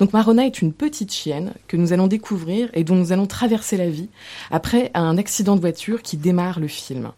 Donc 0.00 0.12
Marona 0.12 0.44
est 0.44 0.62
une 0.62 0.72
petite 0.72 1.12
chienne 1.12 1.52
que 1.68 1.76
nous 1.76 1.92
allons 1.92 2.08
découvrir 2.08 2.70
et 2.74 2.82
dont 2.82 2.96
nous 2.96 3.12
allons 3.12 3.28
traverser 3.28 3.76
la 3.76 3.88
vie 3.88 4.08
après 4.50 4.90
un 4.94 5.16
accident 5.16 5.54
de 5.54 5.60
voiture 5.60 6.02
qui 6.02 6.16
démarre 6.16 6.58
le 6.58 6.66
film. 6.66 7.12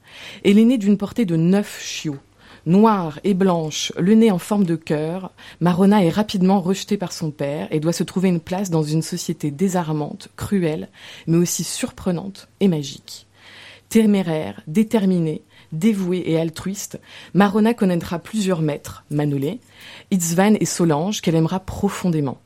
Elle 0.45 0.59
est 0.59 0.67
née 0.67 0.77
d'une 0.77 0.99
portée 0.99 1.25
de 1.25 1.35
neuf 1.35 1.81
chiots. 1.83 2.19
Noire 2.67 3.19
et 3.25 3.33
blanche, 3.33 3.91
le 3.99 4.13
nez 4.17 4.31
en 4.31 4.39
forme 4.39 4.67
de 4.67 4.77
cœur, 4.77 5.33
Marona 5.61 6.05
est 6.05 6.11
rapidement 6.11 6.61
rejetée 6.61 6.99
par 6.99 7.13
son 7.13 7.31
père 7.31 7.69
et 7.71 7.81
doit 7.81 7.95
se 7.95 8.05
trouver 8.05 8.29
une 8.29 8.41
place 8.41 8.69
dans 8.69 8.83
une 8.83 9.03
société 9.03 9.51
désarmante, 9.51 10.29
cruelle, 10.37 10.91
mais 11.27 11.39
aussi 11.39 11.65
surprenante 11.65 12.49
et 12.61 12.69
magique. 12.69 13.27
Téméraire, 13.89 14.63
déterminée, 14.67 15.43
dévouée 15.73 16.23
et 16.27 16.39
altruiste, 16.39 17.01
Marona 17.35 17.75
connaîtra 17.75 18.19
plusieurs 18.19 18.63
maîtres, 18.63 19.05
Manolé, 19.11 19.61
Itzvan 20.11 20.55
et 20.61 20.65
Solange, 20.65 21.21
qu'elle 21.21 21.35
aimera 21.35 21.61
profondément. 21.61 22.39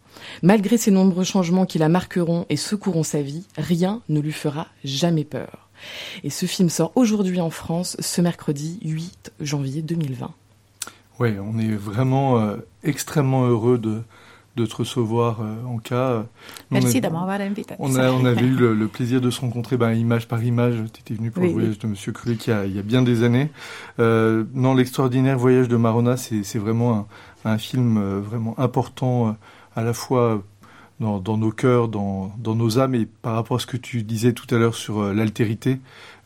Malgré 0.43 0.77
ces 0.79 0.91
nombreux 0.91 1.25
changements 1.25 1.67
qui 1.67 1.79
la 1.79 1.89
marqueront 1.89 2.47
et 2.49 2.57
secourront 2.57 3.03
sa 3.03 3.23
vie, 3.23 3.45
rien 3.59 4.01
ne 4.09 4.21
lui 4.21 4.33
fera 4.33 4.69
jamais 4.85 5.25
peur. 5.25 5.69
Et 6.25 6.31
ce 6.31 6.47
film 6.47 6.71
sort 6.71 6.93
aujourd'hui 6.95 7.41
en 7.41 7.51
France, 7.51 7.97
ce 8.01 8.21
mercredi 8.21 8.79
8 8.83 9.33
janvier 9.41 9.83
2020. 9.83 10.33
Oui, 11.19 11.31
on 11.41 11.59
est 11.59 11.75
vraiment 11.75 12.39
euh, 12.39 12.57
extrêmement 12.83 13.47
heureux 13.47 13.79
de, 13.79 14.03
de 14.57 14.67
te 14.67 14.77
recevoir 14.77 15.41
euh, 15.41 15.55
en 15.67 15.79
cas. 15.79 16.25
On 16.71 16.75
Merci 16.75 17.01
de 17.01 17.09
m'avoir 17.09 17.41
invité. 17.41 17.75
On, 17.79 17.95
a, 17.97 18.11
on 18.11 18.25
avait 18.25 18.47
eu 18.47 18.55
le, 18.55 18.75
le 18.75 18.89
plaisir 18.89 19.21
de 19.21 19.31
se 19.31 19.41
rencontrer 19.41 19.77
ben, 19.77 19.93
image 19.93 20.27
par 20.29 20.43
image. 20.43 20.77
Tu 20.93 21.01
étais 21.01 21.15
venu 21.15 21.31
pour 21.31 21.43
Oui, 21.43 21.49
le 21.51 21.55
voyage 21.55 21.79
de 21.79 21.87
Monsieur 21.87 22.13
Krulik 22.13 22.47
il 22.47 22.51
y 22.51 22.53
a, 22.53 22.65
il 22.67 22.75
y 22.75 22.79
a 22.79 22.83
bien 22.83 23.03
des 23.03 23.23
années. 23.23 23.51
Euh, 23.99 24.45
non, 24.55 24.75
l'extraordinaire 24.75 25.39
voyage 25.39 25.69
de 25.69 25.77
Marona, 25.77 26.17
c'est 26.17 26.43
c'est 26.43 26.59
vraiment 26.59 27.07
un, 27.45 27.53
un 27.53 27.59
film 27.59 27.99
euh, 27.99 28.21
vraiment 28.21 28.59
important, 28.59 29.29
euh, 29.29 29.33
à 29.75 29.83
la 29.83 29.93
fois 29.93 30.43
dans, 31.01 31.21
dans 31.21 31.37
nos 31.37 31.53
cœurs, 31.53 31.89
dans, 31.89 32.33
dans 32.39 32.55
nos 32.55 32.79
âmes. 32.79 32.95
Et 32.95 33.07
par 33.07 33.35
rapport 33.35 33.59
à 33.59 33.61
ce 33.61 33.67
que 33.67 33.77
tu 33.77 34.03
disais 34.03 34.33
tout 34.33 34.53
à 34.55 34.59
l'heure 34.59 34.75
sur 34.75 35.01
euh, 35.01 35.13
l'altérité, 35.13 35.81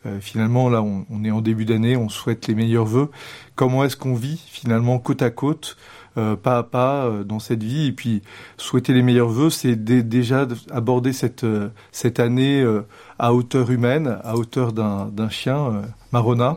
euh, 0.07 0.19
finalement, 0.21 0.71
là, 0.71 0.83
on, 0.83 1.05
on 1.11 1.25
est 1.25 1.31
en 1.31 1.41
début 1.41 1.65
d'année, 1.65 1.97
on 1.97 2.09
souhaite 2.09 2.47
les 2.47 2.55
meilleurs 2.55 2.87
vœux. 2.87 3.11
Comment 3.55 3.85
est-ce 3.85 3.97
qu'on 3.97 4.15
vit 4.15 4.41
finalement 4.47 4.99
côte 4.99 5.21
à 5.23 5.31
côte 5.31 5.77
euh, 6.19 6.37
pas 6.37 6.59
à 6.59 6.63
pas 6.63 7.05
euh, 7.07 7.25
dans 7.25 7.39
cette 7.39 7.63
vie. 7.63 7.87
Et 7.87 7.93
puis 7.93 8.23
souhaiter 8.57 8.93
les 8.93 9.03
meilleurs 9.03 9.29
vœux 9.29 9.51
c'est 9.51 9.77
dé- 9.77 10.03
déjà 10.03 10.47
aborder 10.71 11.13
cette 11.13 11.45
euh, 11.45 11.69
cette 11.93 12.21
année 12.21 12.61
euh, 12.63 12.83
à 13.19 13.33
hauteur 13.35 13.71
humaine 13.71 14.19
à 14.25 14.37
hauteur 14.37 14.73
d'un 14.73 15.07
d'un 15.07 15.29
chien 15.29 15.57
euh, 15.67 15.83
Marona. 16.13 16.57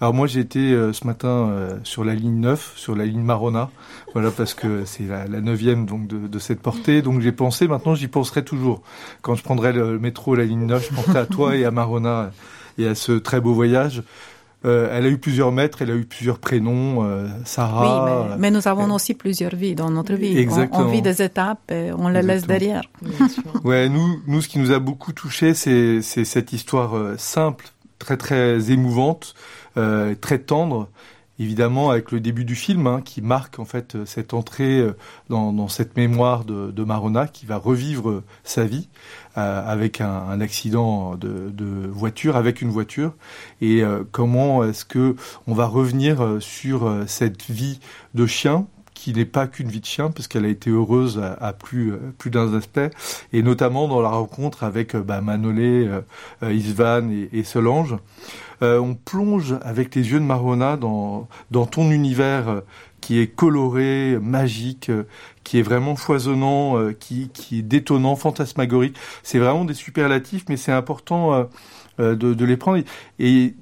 Alors 0.00 0.12
moi 0.14 0.26
j'ai 0.26 0.40
été 0.40 0.72
euh, 0.72 0.92
ce 0.92 1.06
matin 1.06 1.28
euh, 1.28 1.78
sur 1.84 2.04
la 2.04 2.14
ligne 2.14 2.40
9 2.40 2.72
sur 2.76 2.94
la 2.96 3.06
ligne 3.06 3.22
Marona. 3.22 3.70
Voilà 4.14 4.30
parce 4.30 4.52
que 4.52 4.84
c'est 4.84 5.04
la, 5.04 5.26
la 5.26 5.40
neuvième 5.40 5.86
donc 5.86 6.06
de, 6.08 6.26
de 6.26 6.38
cette 6.38 6.60
portée. 6.60 7.02
Donc 7.02 7.20
j'ai 7.20 7.32
pensé 7.32 7.68
maintenant 7.68 7.94
j'y 7.94 8.08
penserai 8.08 8.44
toujours. 8.44 8.82
Quand 9.22 9.34
je 9.36 9.42
prendrai 9.44 9.72
le 9.72 9.98
métro 9.98 10.34
la 10.34 10.44
ligne 10.44 10.66
9 10.66 10.88
je 10.90 10.94
penserai 10.96 11.18
à 11.20 11.26
toi 11.26 11.56
et 11.56 11.64
à 11.64 11.70
Marona 11.70 12.30
et 12.78 12.86
à 12.88 12.94
ce 12.94 13.12
très 13.12 13.40
beau 13.40 13.54
voyage 13.54 14.02
euh, 14.64 14.88
elle 14.92 15.06
a 15.06 15.08
eu 15.08 15.18
plusieurs 15.18 15.50
maîtres, 15.50 15.82
elle 15.82 15.90
a 15.90 15.94
eu 15.94 16.04
plusieurs 16.04 16.38
prénoms, 16.38 17.04
euh, 17.04 17.26
Sarah. 17.44 18.04
oui, 18.04 18.30
mais, 18.30 18.36
mais 18.38 18.50
nous 18.50 18.68
avons 18.68 18.92
aussi 18.94 19.14
plusieurs 19.14 19.54
vies 19.54 19.74
dans 19.74 19.90
notre 19.90 20.14
vie. 20.14 20.34
On, 20.36 20.38
Exactement. 20.40 20.84
on 20.84 20.88
vit 20.88 21.02
des 21.02 21.20
étapes 21.22 21.70
et 21.70 21.92
on 21.92 22.08
les 22.08 22.22
laisse 22.22 22.46
derrière. 22.46 22.82
Ouais, 23.64 23.88
nous, 23.88 24.20
nous, 24.26 24.40
ce 24.40 24.48
qui 24.48 24.58
nous 24.58 24.72
a 24.72 24.78
beaucoup 24.78 25.12
touché, 25.12 25.54
c'est, 25.54 26.02
c'est 26.02 26.24
cette 26.24 26.52
histoire 26.52 26.96
euh, 26.96 27.14
simple, 27.16 27.66
très 27.98 28.16
très 28.16 28.70
émouvante, 28.70 29.34
euh, 29.76 30.14
très 30.20 30.38
tendre. 30.38 30.88
Évidemment, 31.38 31.90
avec 31.90 32.12
le 32.12 32.20
début 32.20 32.44
du 32.44 32.54
film, 32.54 32.86
hein, 32.86 33.00
qui 33.02 33.22
marque 33.22 33.58
en 33.58 33.64
fait 33.64 33.94
euh, 33.94 34.04
cette 34.04 34.34
entrée 34.34 34.78
euh, 34.80 34.96
dans, 35.30 35.52
dans 35.52 35.68
cette 35.68 35.96
mémoire 35.96 36.44
de, 36.44 36.70
de 36.70 36.84
Marona, 36.84 37.26
qui 37.26 37.46
va 37.46 37.56
revivre 37.56 38.10
euh, 38.10 38.24
sa 38.44 38.64
vie 38.64 38.88
euh, 39.38 39.66
avec 39.66 40.02
un, 40.02 40.10
un 40.10 40.40
accident 40.42 41.16
de, 41.16 41.50
de 41.50 41.88
voiture, 41.88 42.36
avec 42.36 42.60
une 42.60 42.68
voiture, 42.68 43.14
et 43.62 43.82
euh, 43.82 44.04
comment 44.12 44.62
est-ce 44.62 44.84
que 44.84 45.16
on 45.46 45.54
va 45.54 45.66
revenir 45.66 46.36
sur 46.40 47.04
cette 47.06 47.50
vie 47.50 47.80
de 48.14 48.26
chien 48.26 48.66
qui 49.02 49.12
n'est 49.12 49.24
pas 49.24 49.48
qu'une 49.48 49.68
vie 49.68 49.80
de 49.80 49.84
chien, 49.84 50.12
parce 50.12 50.28
qu'elle 50.28 50.44
a 50.44 50.48
été 50.48 50.70
heureuse 50.70 51.18
à, 51.18 51.32
à 51.32 51.52
plus, 51.52 51.90
euh, 51.90 51.98
plus 52.18 52.30
d'un 52.30 52.54
aspect, 52.54 52.90
et 53.32 53.42
notamment 53.42 53.88
dans 53.88 54.00
la 54.00 54.10
rencontre 54.10 54.62
avec 54.62 54.94
euh, 54.94 55.02
bah, 55.02 55.20
Manolé, 55.20 55.88
euh, 55.88 56.02
euh, 56.44 56.52
Isvan 56.52 57.10
et, 57.32 57.42
Solange. 57.42 57.96
Euh, 58.62 58.78
on 58.78 58.94
plonge 58.94 59.56
avec 59.62 59.96
les 59.96 60.12
yeux 60.12 60.20
de 60.20 60.24
Marona 60.24 60.76
dans, 60.76 61.26
dans 61.50 61.66
ton 61.66 61.90
univers 61.90 62.62
qui 63.00 63.18
est 63.18 63.26
coloré, 63.26 64.20
magique, 64.22 64.92
qui 65.42 65.58
est 65.58 65.62
vraiment 65.62 65.96
foisonnant, 65.96 66.76
qui, 67.00 67.28
qui 67.34 67.58
est 67.58 67.62
détonnant, 67.62 68.14
fantasmagorique. 68.14 68.96
C'est 69.24 69.40
vraiment 69.40 69.64
des 69.64 69.74
superlatifs, 69.74 70.44
mais 70.48 70.56
c'est 70.56 70.70
important 70.70 71.48
de, 71.98 72.14
de 72.14 72.44
les 72.44 72.56
prendre. 72.56 72.80
Et 73.18 73.56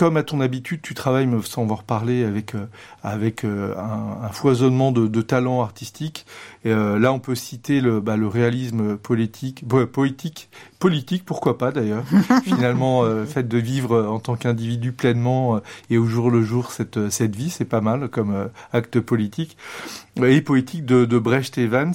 comme 0.00 0.16
à 0.16 0.22
ton 0.22 0.40
habitude, 0.40 0.80
tu 0.80 0.94
travailles, 0.94 1.28
sans 1.44 1.70
en 1.70 1.74
reparler, 1.74 2.24
avec 2.24 2.54
euh, 2.54 2.64
avec 3.02 3.44
euh, 3.44 3.76
un, 3.76 4.24
un 4.24 4.28
foisonnement 4.30 4.92
de, 4.92 5.06
de 5.06 5.20
talents 5.20 5.60
artistiques. 5.60 6.24
Et, 6.64 6.70
euh, 6.70 6.98
là, 6.98 7.12
on 7.12 7.18
peut 7.18 7.34
citer 7.34 7.82
le, 7.82 8.00
bah, 8.00 8.16
le 8.16 8.26
réalisme 8.26 8.96
politique, 8.96 9.62
poétique, 9.92 10.48
politique, 10.78 11.26
pourquoi 11.26 11.58
pas 11.58 11.70
d'ailleurs. 11.70 12.04
Finalement, 12.44 13.02
euh, 13.04 13.26
fait 13.26 13.46
de 13.46 13.58
vivre 13.58 14.06
en 14.06 14.20
tant 14.20 14.36
qu'individu 14.36 14.92
pleinement 14.92 15.56
euh, 15.56 15.60
et 15.90 15.98
au 15.98 16.06
jour 16.06 16.30
le 16.30 16.42
jour 16.42 16.72
cette 16.72 17.10
cette 17.10 17.36
vie, 17.36 17.50
c'est 17.50 17.66
pas 17.66 17.82
mal 17.82 18.08
comme 18.08 18.34
euh, 18.34 18.46
acte 18.72 19.00
politique 19.00 19.58
et 20.16 20.40
poétique 20.40 20.86
de, 20.86 21.04
de 21.04 21.18
Brecht 21.18 21.58
Evans. 21.58 21.92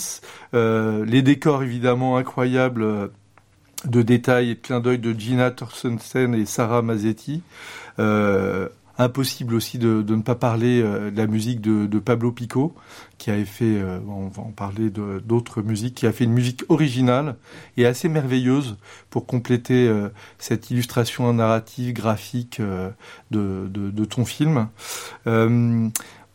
Euh, 0.53 1.03
les 1.05 1.23
décors 1.23 1.63
évidemment 1.63 2.17
incroyables. 2.17 3.09
De 3.85 4.01
détails 4.01 4.51
et 4.51 4.55
de 4.55 4.59
clins 4.59 4.79
d'œil 4.79 4.99
de 4.99 5.17
Gina 5.17 5.51
Torstensen 5.51 6.33
et 6.33 6.45
Sarah 6.45 6.81
Mazzetti. 6.81 7.41
Euh, 7.99 8.67
impossible 8.97 9.55
aussi 9.55 9.77
de, 9.77 10.05
ne 10.07 10.21
pas 10.21 10.35
parler 10.35 10.81
euh, 10.81 11.11
de 11.11 11.17
la 11.17 11.27
musique 11.27 11.59
de, 11.59 11.99
Pablo 11.99 12.31
Pico, 12.31 12.73
qui 13.17 13.29
avait 13.29 13.43
fait, 13.43 13.65
euh, 13.65 13.99
on 14.07 14.29
va 14.29 14.43
en 14.43 14.51
parler 14.51 14.89
d'autres 14.89 15.61
musiques, 15.61 15.95
qui 15.95 16.07
a 16.07 16.13
fait 16.13 16.23
une 16.23 16.31
musique 16.31 16.63
originale 16.69 17.35
et 17.75 17.85
assez 17.85 18.07
merveilleuse 18.07 18.77
pour 19.09 19.25
compléter 19.25 19.91
cette 20.37 20.71
illustration 20.71 21.31
narrative, 21.33 21.93
graphique 21.93 22.61
de, 23.31 24.05
ton 24.05 24.23
film. 24.23 24.69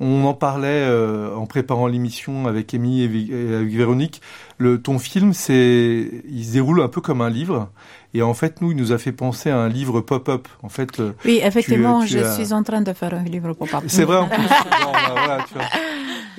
On 0.01 0.25
en 0.25 0.35
parlait 0.35 0.69
euh, 0.69 1.35
en 1.35 1.47
préparant 1.47 1.87
l'émission 1.87 2.47
avec 2.47 2.73
Émilie 2.73 3.03
et, 3.05 3.55
avec 3.55 3.69
Véronique. 3.69 4.23
Le, 4.59 4.81
ton 4.81 4.99
film, 4.99 5.35
c'est, 5.35 6.11
il 6.29 6.45
se 6.45 6.53
déroule 6.53 6.81
un 6.81 6.89
peu 6.89 7.01
comme 7.01 7.21
un 7.21 7.31
livre. 7.31 7.71
Et 8.13 8.23
en 8.23 8.35
fait, 8.35 8.61
nous, 8.61 8.73
il 8.73 8.77
nous 8.77 8.91
a 8.93 8.99
fait 8.99 9.13
penser 9.13 9.51
à 9.51 9.59
un 9.59 9.69
livre 9.69 10.01
pop-up. 10.01 10.49
En 10.63 10.69
fait, 10.69 10.99
euh, 10.99 11.13
Oui, 11.25 11.41
effectivement, 11.43 12.01
tu 12.03 12.09
je 12.09 12.19
as- 12.19 12.35
suis 12.35 12.53
en 12.53 12.63
train 12.65 12.81
de 12.81 12.93
faire 12.93 13.15
un 13.15 13.23
livre 13.23 13.53
pop-up. 13.53 13.85
c'est 13.87 14.05
vrai 14.05 14.17
en 14.19 14.27
plus. 14.29 14.37
Bon, 14.85 14.93
bah, 14.93 15.15
voilà, 15.15 15.45
tu 15.47 15.55
vois. 15.55 15.63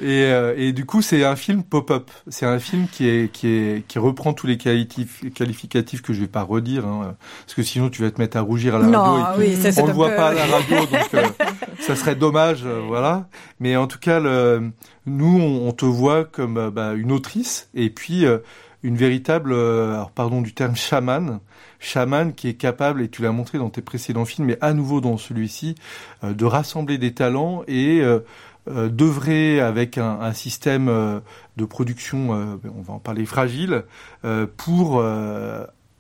Et, 0.01 0.23
euh, 0.25 0.53
et 0.57 0.71
du 0.73 0.85
coup, 0.85 1.01
c'est 1.01 1.23
un 1.23 1.35
film 1.35 1.63
pop-up. 1.63 2.09
C'est 2.27 2.45
un 2.45 2.57
film 2.59 2.87
qui 2.91 3.07
est 3.07 3.31
qui 3.31 3.47
est 3.47 3.87
qui 3.87 3.99
reprend 3.99 4.33
tous 4.33 4.47
les 4.47 4.57
qualitif- 4.57 5.31
qualificatifs 5.33 6.01
que 6.01 6.11
je 6.11 6.21
vais 6.21 6.27
pas 6.27 6.41
redire, 6.41 6.87
hein, 6.87 7.15
parce 7.45 7.53
que 7.53 7.61
sinon 7.61 7.89
tu 7.89 8.01
vas 8.01 8.09
te 8.09 8.19
mettre 8.19 8.35
à 8.37 8.41
rougir 8.41 8.75
à 8.75 8.79
la 8.79 8.87
Non, 8.87 8.99
radio. 9.03 9.43
et 9.43 9.47
oui, 9.49 9.55
ça, 9.71 9.81
on 9.81 9.85
le 9.85 9.91
un 9.91 9.93
voit 9.93 10.09
peu- 10.09 10.15
pas 10.15 10.27
à 10.29 10.33
la 10.33 10.45
radio, 10.45 10.77
donc 10.91 11.13
euh, 11.13 11.23
ça 11.79 11.95
serait 11.95 12.15
dommage, 12.15 12.61
euh, 12.65 12.81
voilà. 12.87 13.27
Mais 13.59 13.75
en 13.75 13.85
tout 13.85 13.99
cas, 13.99 14.19
le, 14.19 14.71
nous, 15.05 15.39
on, 15.39 15.67
on 15.67 15.71
te 15.71 15.85
voit 15.85 16.25
comme 16.25 16.69
bah, 16.71 16.93
une 16.95 17.11
autrice 17.11 17.69
et 17.75 17.89
puis 17.91 18.25
une 18.83 18.95
véritable, 18.95 19.53
euh, 19.53 19.93
alors 19.93 20.11
pardon 20.11 20.41
du 20.41 20.53
terme 20.53 20.75
chaman, 20.75 21.39
chaman 21.79 22.33
qui 22.33 22.47
est 22.47 22.55
capable, 22.55 23.01
et 23.01 23.09
tu 23.09 23.21
l'as 23.21 23.31
montré 23.31 23.57
dans 23.57 23.69
tes 23.69 23.81
précédents 23.81 24.25
films, 24.25 24.47
mais 24.47 24.57
à 24.61 24.73
nouveau 24.73 25.01
dans 25.01 25.17
celui-ci, 25.17 25.75
euh, 26.23 26.33
de 26.33 26.45
rassembler 26.45 26.97
des 26.97 27.13
talents 27.13 27.63
et 27.67 28.01
euh, 28.01 28.19
d'œuvrer 28.67 29.59
avec 29.59 29.97
un, 29.97 30.19
un 30.21 30.33
système 30.33 30.85
de 31.57 31.65
production, 31.65 32.59
on 32.63 32.81
va 32.83 32.93
en 32.93 32.99
parler 32.99 33.25
fragile, 33.25 33.85
pour 34.55 35.03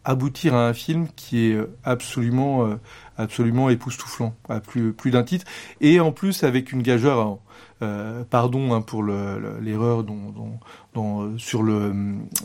aboutir 0.03 0.53
à 0.53 0.67
un 0.67 0.73
film 0.73 1.07
qui 1.15 1.47
est 1.47 1.57
absolument, 1.83 2.77
absolument 3.17 3.71
époustouflant, 3.71 4.35
à 4.47 4.59
plus, 4.59 4.93
plus 4.93 5.09
d'un 5.09 5.23
titre, 5.23 5.47
et 5.81 5.99
en 5.99 6.11
plus 6.11 6.43
avec 6.43 6.71
une 6.71 6.83
gageure. 6.83 7.39
Euh, 7.81 8.23
pardon 8.29 8.73
hein, 8.73 8.81
pour 8.81 9.03
le- 9.03 9.39
le- 9.39 9.59
l'erreur 9.61 10.03
dont, 10.03 10.31
dont- 10.35 10.59
dont, 10.93 11.37
sur 11.37 11.63
le, 11.63 11.93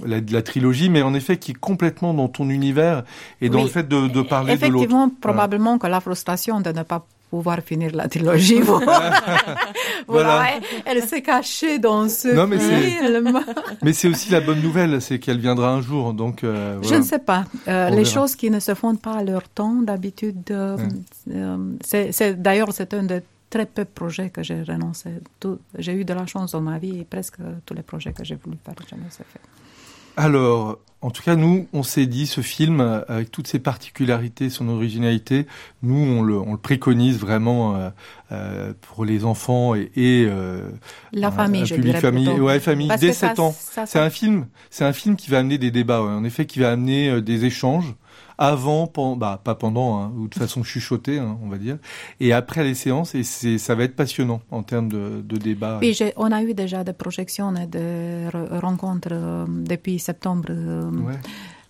la, 0.05 0.19
la 0.31 0.43
trilogie, 0.43 0.89
mais 0.89 1.03
en 1.03 1.15
effet 1.15 1.37
qui 1.37 1.51
est 1.53 1.55
complètement 1.59 2.15
dans 2.15 2.29
ton 2.29 2.49
univers 2.51 3.05
et 3.41 3.49
dans 3.49 3.59
Oui. 3.59 3.65
le 3.65 3.71
fait 3.71 3.87
de, 3.89 4.09
de 4.09 4.23
parler 4.23 4.57
de 4.57 4.61
l'autre. 4.63 4.67
Effectivement, 4.77 4.99
Voilà. 5.07 5.21
probablement 5.21 5.79
que 5.79 5.87
la 5.87 6.01
frustration 6.01 6.61
de 6.61 6.71
ne 6.71 6.83
pas 6.83 7.05
pouvoir 7.31 7.59
finir 7.61 7.91
la 7.95 8.09
trilogie, 8.09 8.61
voilà, 8.61 9.11
Voilà. 10.07 10.45
elle 10.85 11.03
s'est 11.03 11.23
cachée 11.23 11.79
dans 11.81 12.09
ce 12.09 12.29
Non, 12.29 12.47
mais 12.47 12.59
c'est- 12.59 12.81
film. 12.81 13.43
Mais 13.83 13.93
c'est 13.93 14.09
aussi 14.09 14.31
la 14.31 14.41
bonne 14.41 14.63
nouvelle, 14.63 15.03
c'est 15.03 15.19
qu'elle 15.19 15.39
viendra 15.39 15.71
un 15.73 15.81
jour. 15.83 16.15
Donc, 16.15 16.45
euh, 16.45 16.79
Je 16.83 16.95
ne 16.95 17.03
sais 17.03 17.19
pas. 17.19 17.45
Euh, 17.69 17.91
les 17.91 18.05
verra. 18.05 18.11
choses 18.11 18.37
qui 18.37 18.49
ne 18.51 18.61
se 18.61 18.75
font 18.75 18.95
pas 18.95 19.15
à 19.15 19.25
leur 19.25 19.49
temps, 19.49 19.75
d'habitude, 19.83 20.43
euh, 20.51 20.77
Ouais. 20.77 22.11
c'est- 22.13 22.35
d'ailleurs, 22.41 22.69
c'est 22.73 22.95
un 22.95 23.03
des 23.03 23.23
très 23.51 23.67
peu 23.67 23.85
projets 23.85 24.31
que 24.31 24.43
j'ai 24.43 24.63
renoncé. 24.63 25.11
J'ai 25.79 25.93
eu 25.95 26.05
de 26.05 26.13
la 26.15 26.27
chance 26.27 26.53
dans 26.53 26.61
ma 26.61 26.79
vie 26.79 27.01
et 27.01 27.05
presque 27.05 27.37
tous 27.65 27.75
les 27.75 27.83
projets 27.83 28.13
que 28.13 28.25
j'ai 28.25 28.37
voulu 28.37 28.57
faire, 28.65 28.75
je 28.89 28.95
ne 28.95 29.01
les 29.01 29.07
ai 29.07 29.11
fait. 29.11 29.41
Alors, 30.19 30.79
en 31.03 31.11
tout 31.11 31.23
cas, 31.23 31.37
nous, 31.37 31.69
on 31.75 31.83
s'est 31.83 32.07
dit, 32.07 32.27
ce 32.27 32.41
film, 32.41 32.81
euh, 32.81 33.03
avec 33.07 33.31
toutes 33.31 33.47
ses 33.47 33.59
particularités, 33.59 34.49
son 34.49 34.69
originalité, 34.69 35.47
nous, 35.83 35.95
on 35.95 36.23
le, 36.23 36.39
on 36.39 36.53
le 36.53 36.59
préconise 36.59 37.19
vraiment 37.19 37.77
euh, 37.77 37.91
euh, 38.33 38.73
pour 38.81 39.05
les 39.05 39.25
enfants 39.27 39.75
et, 39.75 39.91
et 39.95 40.27
euh, 40.27 40.71
La 41.13 41.31
famille, 41.31 41.63
un 41.63 41.65
je 41.67 41.75
public 41.75 41.99
famille, 41.99 42.29
ouais, 42.41 42.61
famille 42.61 42.89
Parce 42.89 43.03
dès 43.03 43.09
que 43.11 43.15
ça- 43.15 43.29
7 43.29 43.39
ans. 43.41 43.55
C'est 43.87 43.99
un 44.01 44.09
film, 44.11 44.47
c'est 44.71 44.87
un 44.87 44.95
film 44.95 45.17
qui 45.17 45.31
va 45.31 45.39
amener 45.41 45.59
des 45.59 45.71
débats, 45.71 46.03
ouais, 46.03 46.09
en 46.11 46.25
effet, 46.25 46.47
qui 46.47 46.61
va 46.61 46.73
amener 46.73 47.11
euh, 47.11 47.21
des 47.21 47.45
échanges 47.45 47.95
avant, 48.39 48.87
pen- 48.87 49.17
bah 49.17 49.41
pas 49.43 49.55
pendant, 49.55 49.99
hein, 50.01 50.13
ou 50.17 50.29
de 50.29 50.35
façon 50.35 50.63
chuchotée, 50.63 51.19
hein, 51.19 51.39
on 51.43 51.49
va 51.49 51.59
dire, 51.59 51.79
et 52.21 52.33
après 52.33 52.65
les 52.65 52.75
séances, 52.75 53.15
et 53.15 53.23
ça 53.23 53.75
va 53.75 53.85
être 53.85 53.97
passionnant 53.97 54.41
en 54.51 54.63
termes 54.63 54.89
de, 54.89 55.23
de 55.23 55.37
débat. 55.37 55.79
Oui, 55.81 55.97
on 56.17 56.31
a 56.33 56.43
eu 56.43 56.53
déjà 56.55 56.85
des 56.85 56.93
projections 56.93 57.55
et 57.57 57.67
des 57.67 58.29
re- 58.33 58.59
rencontres 58.61 59.09
euh, 59.13 59.47
depuis 59.49 59.99
septembre. 59.99 60.47
euh, 60.51 60.91
Ouais. 60.91 61.15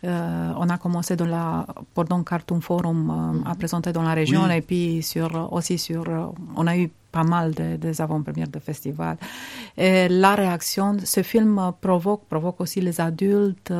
Euh, 0.04 0.52
on 0.56 0.68
a 0.68 0.78
commencé 0.78 1.16
dans 1.16 1.26
la, 1.26 1.66
pendant 1.94 2.22
Cartoon 2.22 2.60
Forum 2.60 3.42
euh, 3.44 3.50
à 3.50 3.54
présenter 3.54 3.92
dans 3.92 4.02
la 4.02 4.14
région 4.14 4.44
Oui. 4.44 4.56
et 4.56 4.60
puis 4.60 5.02
sur, 5.02 5.52
aussi 5.52 5.78
sur, 5.78 6.08
euh, 6.08 6.26
on 6.54 6.66
a 6.66 6.76
eu 6.76 6.90
pas 7.10 7.24
mal 7.24 7.54
de, 7.54 7.76
des 7.76 8.00
avant-premières 8.00 8.48
de 8.48 8.58
festivals. 8.58 9.16
Et 9.76 10.08
la 10.08 10.34
réaction, 10.34 10.98
ce 11.02 11.22
film 11.22 11.72
provoque, 11.80 12.24
provoque 12.28 12.60
aussi 12.60 12.80
les 12.80 13.00
adultes. 13.00 13.72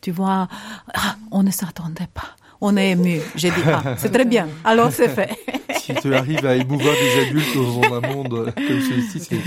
tu 0.00 0.10
vois, 0.10 0.48
ah, 0.94 1.16
on 1.30 1.44
ne 1.44 1.50
s'attendait 1.52 2.08
pas. 2.12 2.34
On 2.64 2.76
est 2.76 2.92
ému. 2.92 3.20
J'ai 3.34 3.50
dit, 3.50 3.56
ah, 3.66 3.96
c'est 3.98 4.12
très 4.12 4.24
bien. 4.24 4.48
Alors 4.62 4.92
c'est 4.92 5.08
fait. 5.08 5.30
si 5.80 5.92
tu 5.96 6.14
arrives 6.14 6.46
à 6.46 6.54
émouvoir 6.54 6.94
des 6.94 7.22
adultes 7.26 7.56
dans 7.56 7.94
un 7.96 8.00
monde 8.00 8.52
comme 8.54 8.80
celui-ci, 8.80 9.18
c'est. 9.18 9.40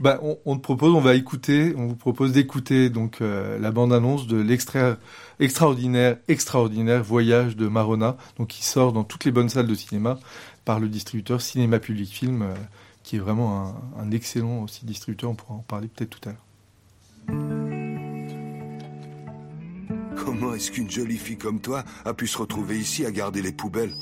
Bah, 0.00 0.18
on, 0.22 0.38
on, 0.46 0.56
te 0.56 0.62
propose, 0.62 0.94
on 0.94 1.00
va 1.00 1.14
écouter, 1.14 1.74
on 1.76 1.88
vous 1.88 1.94
propose 1.94 2.32
d'écouter 2.32 2.88
donc 2.88 3.20
euh, 3.20 3.58
la 3.58 3.70
bande-annonce 3.70 4.26
de 4.26 4.38
l'extra 4.38 4.96
extraordinaire, 5.40 6.16
extraordinaire 6.26 7.04
voyage 7.04 7.54
de 7.54 7.68
Marona, 7.68 8.16
donc 8.38 8.48
qui 8.48 8.64
sort 8.64 8.94
dans 8.94 9.04
toutes 9.04 9.26
les 9.26 9.30
bonnes 9.30 9.50
salles 9.50 9.66
de 9.66 9.74
cinéma 9.74 10.18
par 10.64 10.80
le 10.80 10.88
distributeur 10.88 11.42
Cinéma 11.42 11.80
Public 11.80 12.10
Film, 12.10 12.40
euh, 12.40 12.54
qui 13.02 13.16
est 13.16 13.20
vraiment 13.20 13.76
un, 13.98 14.02
un 14.02 14.10
excellent 14.10 14.62
aussi 14.62 14.86
distributeur. 14.86 15.28
On 15.28 15.34
pourra 15.34 15.54
en 15.54 15.64
parler 15.68 15.88
peut-être 15.88 16.18
tout 16.18 16.30
à 16.30 16.32
l'heure. 16.32 17.95
Comment 20.16 20.54
est-ce 20.54 20.70
qu'une 20.70 20.90
jolie 20.90 21.18
fille 21.18 21.36
comme 21.38 21.60
toi 21.60 21.84
a 22.04 22.14
pu 22.14 22.26
se 22.26 22.38
retrouver 22.38 22.78
ici 22.78 23.04
à 23.04 23.10
garder 23.10 23.42
les 23.42 23.52
poubelles 23.52 23.94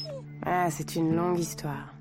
Ah, 0.45 0.71
c'est 0.71 0.97
une 0.97 1.15
longue 1.15 1.39
histoire. 1.39 1.93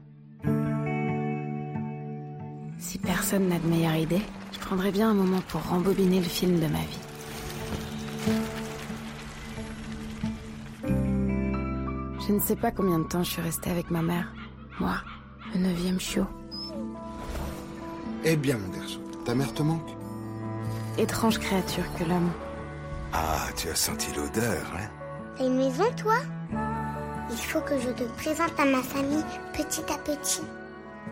Si 2.80 2.97
personne 2.99 3.47
n'a 3.47 3.60
de 3.60 3.67
meilleure 3.67 3.95
idée, 3.95 4.21
je 4.52 4.60
prendrais 4.60 4.91
bien 4.91 5.10
un 5.12 5.13
moment 5.13 5.41
pour 5.47 5.62
rembobiner 5.63 6.19
le 6.19 6.26
film 6.26 6.60
de 6.60 6.67
ma 6.67 6.80
vie. 6.80 6.99
Je 12.28 12.32
ne 12.34 12.39
sais 12.39 12.56
pas 12.56 12.71
combien 12.71 12.99
de 12.99 13.04
temps 13.08 13.23
je 13.23 13.32
suis 13.32 13.41
restée 13.41 13.69
avec 13.69 13.89
ma 13.91 14.02
mère. 14.02 14.34
Moi, 14.80 14.95
le 15.54 15.60
neuvième 15.62 15.99
chiot. 15.99 16.26
Eh 18.23 18.36
bien, 18.38 18.58
mon 18.58 18.69
garçon, 18.69 18.99
ta 19.26 19.36
mère 19.36 19.54
te 19.54 19.62
manque? 19.62 19.89
Étrange 20.97 21.39
créature 21.39 21.84
que 21.97 22.04
l'homme. 22.06 22.30
Ah, 23.13 23.47
tu 23.56 23.69
as 23.69 23.76
senti 23.76 24.08
l'odeur, 24.15 24.65
hein 24.76 24.89
T'as 25.38 25.45
une 25.45 25.58
maison, 25.58 25.84
toi? 25.95 26.15
Il 27.30 27.38
faut 27.38 27.62
que 27.62 27.80
je 27.80 27.89
te 27.89 28.04
présente 28.17 28.60
à 28.60 28.65
ma 28.65 28.82
famille 28.82 29.23
petit 29.54 29.84
à 29.91 29.97
petit. 29.97 30.41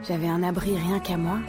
J'avais 0.07 0.27
un 0.27 0.41
abri 0.41 0.75
rien 0.77 0.99
qu'à 0.99 1.15
moi. 1.17 1.39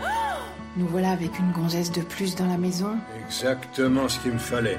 Nous 0.76 0.86
voilà 0.88 1.12
avec 1.12 1.38
une 1.38 1.52
gonzesse 1.52 1.90
de 1.90 2.02
plus 2.02 2.34
dans 2.34 2.46
la 2.46 2.58
maison. 2.58 2.98
Exactement 3.26 4.08
ce 4.08 4.18
qu'il 4.20 4.32
me 4.32 4.38
fallait. 4.38 4.78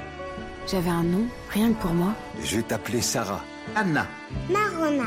J'avais 0.68 0.90
un 0.90 1.02
nom, 1.02 1.24
rien 1.50 1.72
que 1.72 1.80
pour 1.82 1.92
moi. 1.92 2.12
Je 2.42 2.56
vais 2.56 2.62
t'appeler 2.62 3.00
Sarah. 3.00 3.42
Anna. 3.74 4.06
Marona. 4.48 5.04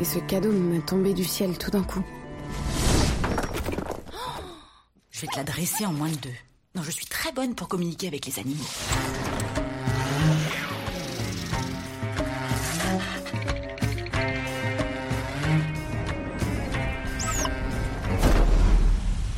Et 0.00 0.04
ce 0.04 0.20
cadeau 0.20 0.52
me 0.52 0.80
tombait 0.80 1.12
du 1.12 1.24
ciel 1.24 1.58
tout 1.58 1.72
d'un 1.72 1.82
coup. 1.82 2.02
Je 5.18 5.22
vais 5.22 5.32
te 5.32 5.36
l'adresser 5.36 5.84
en 5.84 5.92
moins 5.92 6.10
de 6.10 6.14
deux. 6.14 6.34
Non, 6.76 6.82
je 6.84 6.92
suis 6.92 7.06
très 7.06 7.32
bonne 7.32 7.56
pour 7.56 7.66
communiquer 7.66 8.06
avec 8.06 8.24
les 8.24 8.38
animaux. 8.38 8.62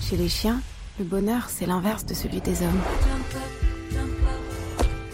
Chez 0.03 0.19
les 0.19 0.29
chiens, 0.29 0.61
le 0.99 1.07
bonheur, 1.07 1.49
c'est 1.49 1.65
l'inverse 1.65 2.05
de 2.05 2.13
celui 2.13 2.43
des 2.43 2.61
hommes. 2.61 2.83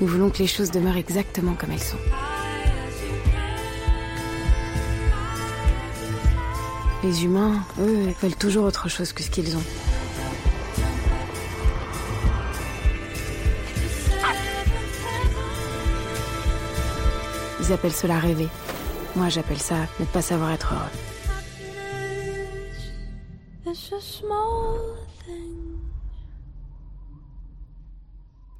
Nous 0.00 0.08
voulons 0.08 0.30
que 0.30 0.38
les 0.38 0.48
choses 0.48 0.72
demeurent 0.72 0.96
exactement 0.96 1.54
comme 1.54 1.70
elles 1.70 1.78
sont. 1.78 1.96
Les 7.04 7.22
humains, 7.22 7.64
eux, 7.78 8.12
veulent 8.20 8.34
toujours 8.34 8.64
autre 8.64 8.88
chose 8.88 9.12
que 9.12 9.22
ce 9.22 9.30
qu'ils 9.30 9.56
ont. 9.56 9.62
Ils 17.68 17.72
appellent 17.72 17.92
cela 17.92 18.20
rêver. 18.20 18.48
Moi, 19.16 19.28
j'appelle 19.28 19.58
ça 19.58 19.74
ne 19.98 20.04
pas 20.04 20.22
savoir 20.22 20.52
être 20.52 20.72
heureux. 20.72 20.84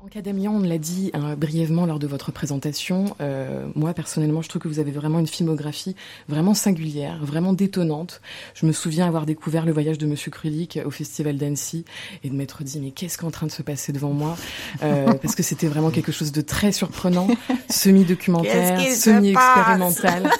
Académien, 0.07 0.53
on 0.53 0.61
l'a 0.61 0.79
dit 0.79 1.11
hein, 1.15 1.35
brièvement 1.37 1.85
lors 1.85 1.99
de 1.99 2.07
votre 2.07 2.31
présentation. 2.31 3.17
Euh, 3.21 3.67
moi, 3.75 3.93
personnellement, 3.93 4.41
je 4.41 4.49
trouve 4.49 4.63
que 4.63 4.69
vous 4.69 4.79
avez 4.79 4.93
vraiment 4.93 5.19
une 5.19 5.27
filmographie 5.27 5.97
vraiment 6.29 6.55
singulière, 6.55 7.19
vraiment 7.25 7.53
détonnante. 7.53 8.21
Je 8.55 8.67
me 8.67 8.73
souviens 8.73 9.09
avoir 9.09 9.27
découvert 9.27 9.67
le 9.67 9.73
voyage 9.73 9.99
de 9.99 10.07
Monsieur 10.07 10.31
Krulik 10.31 10.79
au 10.85 10.93
Festival 10.93 11.39
d'Annecy 11.39 11.85
et 12.23 12.31
de 12.31 12.37
m'être 12.37 12.63
dit 12.63 12.79
mais 12.79 12.93
qu'est-ce 12.93 13.19
qui 13.19 13.25
est 13.25 13.27
en 13.27 13.33
train 13.33 13.49
de 13.49 13.53
se 13.53 13.63
passer 13.63 13.93
devant 13.93 14.13
moi 14.13 14.37
euh, 14.85 15.13
Parce 15.23 15.35
que 15.35 15.43
c'était 15.43 15.67
vraiment 15.67 15.91
quelque 15.91 16.13
chose 16.13 16.31
de 16.31 16.41
très 16.41 16.71
surprenant, 16.71 17.27
semi-documentaire, 17.69 18.81
semi-expérimental. 18.81 20.31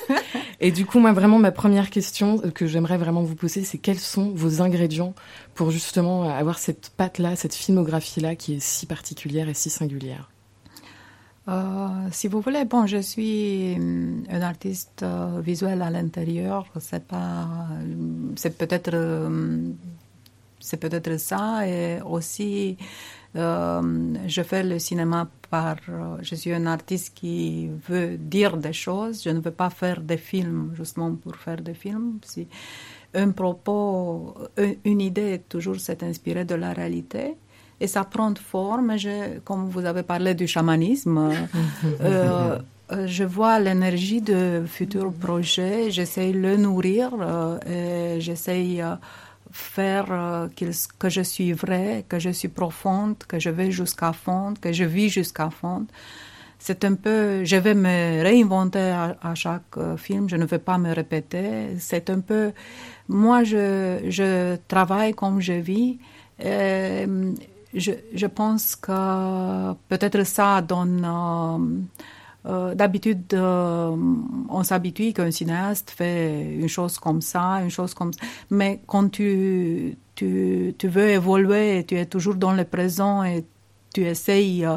Et 0.61 0.71
du 0.71 0.87
coup, 0.87 1.01
moi, 1.01 1.13
vraiment, 1.13 1.39
ma 1.39 1.51
première 1.51 1.91
question 1.91 2.39
que 2.39 2.67
j'aimerais 2.67 2.97
vraiment 2.97 3.23
vous 3.23 3.35
poser, 3.35 3.63
c'est 3.65 3.79
quels 3.79 3.99
sont 3.99 4.31
vos 4.31 4.63
ingrédients 4.63 5.15
pour 5.57 5.71
justement 5.71 6.23
avoir 6.23 6.59
cette 6.59 6.91
patte-là, 6.91 7.35
cette 7.35 7.55
filmographie-là 7.55 8.37
qui 8.37 8.55
est 8.57 8.61
si 8.61 8.87
particulière 8.87 9.49
et 9.49 9.55
si 9.55 9.71
singulière 9.71 10.31
euh, 11.49 12.09
si 12.11 12.27
vous 12.27 12.41
voulez, 12.41 12.65
bon, 12.65 12.87
je 12.87 12.97
suis 12.97 13.77
un 14.29 14.43
artiste 14.43 15.05
euh, 15.05 15.41
visuel 15.41 15.81
à 15.81 15.91
l'intérieur. 15.91 16.67
C'est 16.81 17.07
pas, 17.07 17.47
c'est 18.35 18.59
peut-être, 18.59 18.91
euh, 18.95 19.61
c'est 20.59 20.79
peut-être 20.79 21.17
ça. 21.21 21.65
Et 21.69 22.01
aussi, 22.03 22.77
euh, 23.37 24.15
je 24.27 24.43
fais 24.43 24.65
le 24.65 24.81
cinéma 24.81 25.29
par. 25.49 25.77
je 26.21 26.35
suis 26.35 26.53
un 26.53 26.67
artiste 26.67 27.15
qui 27.15 27.69
veut 27.89 28.17
dire 28.19 28.57
des 28.57 28.73
choses. 28.73 29.23
Je 29.23 29.31
ne 29.31 29.39
veux 29.39 29.53
pas 29.53 29.71
faire 29.71 30.01
des 30.01 30.17
films 30.17 30.73
justement 30.75 31.15
pour 31.15 31.37
faire 31.37 31.61
des 31.61 31.75
films. 31.75 32.19
Si 32.25 32.49
un 33.17 33.31
propos, 33.31 34.35
une 34.85 35.01
idée, 35.01 35.43
toujours 35.49 35.81
s'est 35.81 36.05
inspirée 36.05 36.45
de 36.45 36.55
la 36.55 36.73
réalité 36.73 37.35
et 37.81 37.87
ça 37.87 38.05
prend 38.05 38.35
forme. 38.35 38.97
Je, 38.99 39.39
comme 39.41 39.69
vous 39.69 39.85
avez 39.85 40.03
parlé 40.03 40.35
du 40.35 40.47
chamanisme, 40.47 41.33
euh, 42.01 42.59
je 43.07 43.25
vois 43.25 43.59
l'énergie 43.59 44.21
de 44.21 44.65
futurs 44.67 45.13
projets, 45.13 45.91
j'essaie 45.91 46.33
de 46.33 46.39
le 46.39 46.57
nourrir, 46.57 47.11
euh, 47.21 48.21
j'essaie 48.21 48.77
de 48.77 48.97
faire 49.53 50.07
euh, 50.11 50.49
que 50.99 51.09
je 51.09 51.21
suis 51.23 51.53
vrai, 51.53 52.05
que 52.09 52.19
je 52.19 52.31
suis 52.31 52.49
profonde, 52.49 53.17
que 53.27 53.39
je 53.39 53.51
vais 53.51 53.71
jusqu'à 53.71 54.13
fond, 54.13 54.55
que 54.61 54.73
je 54.73 54.85
vis 54.85 55.09
jusqu'à 55.09 55.51
fond. 55.51 55.87
C'est 56.59 56.85
un 56.85 56.95
peu, 56.95 57.45
je 57.45 57.57
vais 57.57 57.75
me 57.75 58.23
réinventer 58.23 58.91
à, 58.91 59.17
à 59.23 59.35
chaque 59.35 59.77
euh, 59.77 59.97
film, 59.97 60.29
je 60.29 60.37
ne 60.37 60.47
vais 60.47 60.59
pas 60.59 60.79
me 60.79 60.93
répéter. 60.93 61.77
C'est 61.79 62.09
un 62.11 62.21
peu, 62.21 62.53
moi 63.09 63.45
je, 63.45 64.01
je 64.09 64.57
travaille 64.69 65.15
comme 65.15 65.41
je 65.41 65.55
vis. 65.55 65.99
Et, 66.39 67.07
je, 67.75 67.93
je, 68.15 68.27
pense 68.27 68.77
que 68.77 69.73
peut-être 69.89 70.25
ça 70.25 70.63
donne. 70.63 71.05
Euh, 71.05 71.59
euh, 72.49 72.75
D'habitude, 72.77 73.35
euh, 73.35 73.97
on 74.49 74.63
s'habitue 74.63 75.13
qu'un 75.13 75.33
cinéaste 75.33 75.91
fait 75.91 76.55
une 76.55 76.69
chose 76.69 76.97
comme 76.99 77.21
ça, 77.21 77.61
une 77.63 77.71
chose 77.71 77.93
comme 77.93 78.13
ça. 78.13 78.21
Mais 78.51 78.81
quand 78.87 79.09
tu, 79.11 79.97
tu, 80.15 80.75
tu 80.79 80.89
veux 80.89 81.11
évoluer, 81.11 81.85
tu 81.87 81.97
es 81.97 82.07
toujours 82.07 82.37
dans 82.37 82.53
le 82.53 82.65
présent 82.65 83.25
et 83.25 83.45
tu 83.97 84.05
essayes, 84.05 84.65
euh, 84.67 84.77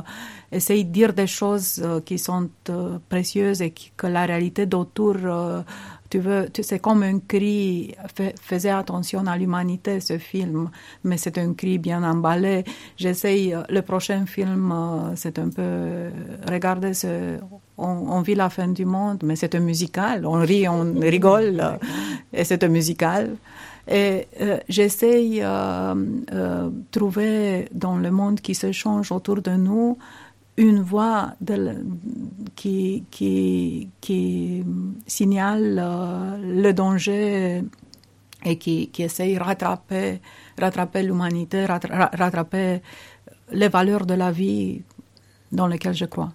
de 0.52 0.82
dire 0.84 1.14
des 1.14 1.28
choses 1.28 1.82
euh, 1.84 2.00
qui 2.00 2.18
sont 2.18 2.50
euh, 2.70 3.00
précieuses 3.10 3.62
et 3.62 3.72
qui, 3.72 3.92
que 3.98 4.08
la 4.08 4.26
réalité 4.26 4.66
d'autour 4.66 5.16
tu 6.10 6.20
veux, 6.20 6.50
tu, 6.52 6.64
c'est 6.64 6.80
comme 6.80 7.04
un 7.04 7.20
cri, 7.20 7.96
fais, 8.16 8.34
faisais 8.42 8.70
attention 8.70 9.26
à 9.28 9.38
l'humanité, 9.38 10.00
ce 10.00 10.18
film, 10.18 10.70
mais 11.04 11.18
c'est 11.18 11.38
un 11.38 11.54
cri 11.54 11.78
bien 11.78 12.04
emballé. 12.04 12.64
J'essaye, 12.98 13.56
le 13.70 13.82
prochain 13.82 14.26
film, 14.26 14.74
c'est 15.16 15.38
un 15.40 15.50
peu, 15.50 16.10
regardez, 16.50 16.94
ce, 16.94 17.38
on, 17.78 17.88
on, 17.88 18.22
vit 18.22 18.36
la 18.36 18.50
fin 18.50 18.68
du 18.68 18.86
monde, 18.86 19.22
mais 19.24 19.36
c'est 19.36 19.56
un 19.56 19.60
musical, 19.60 20.26
on 20.26 20.40
rit, 20.40 20.68
on 20.68 20.94
rigole, 21.00 21.64
et 22.34 22.44
c'est 22.44 22.64
un 22.64 22.70
musical. 22.70 23.36
Et 23.90 24.28
euh, 24.42 24.60
j'essaye 24.70 25.40
de 25.40 25.46
euh, 25.46 25.96
euh, 26.34 26.70
trouver 26.92 27.68
dans 27.74 27.98
le 27.98 28.12
monde 28.12 28.40
qui 28.40 28.54
se 28.54 28.72
change 28.72 29.12
autour 29.12 29.42
de 29.42 29.52
nous 29.52 29.98
une 30.60 30.82
voix 30.82 31.36
qui, 32.56 33.06
qui, 33.10 34.64
signale 35.08 35.76
le 36.42 36.72
danger 36.74 37.64
et 38.44 38.58
qui, 38.58 38.90
qui 38.90 39.04
essaye 39.04 39.36
de 39.36 39.40
rattraper, 39.40 40.20
rattraper 40.60 41.04
l'humanité, 41.04 41.66
rattraper 41.66 42.82
les 43.52 43.70
valeurs 43.70 44.06
de 44.06 44.16
la 44.16 44.32
vie 44.32 44.82
dans 45.52 45.68
lesquelles 45.68 45.96
je 45.96 46.06
crois. 46.06 46.34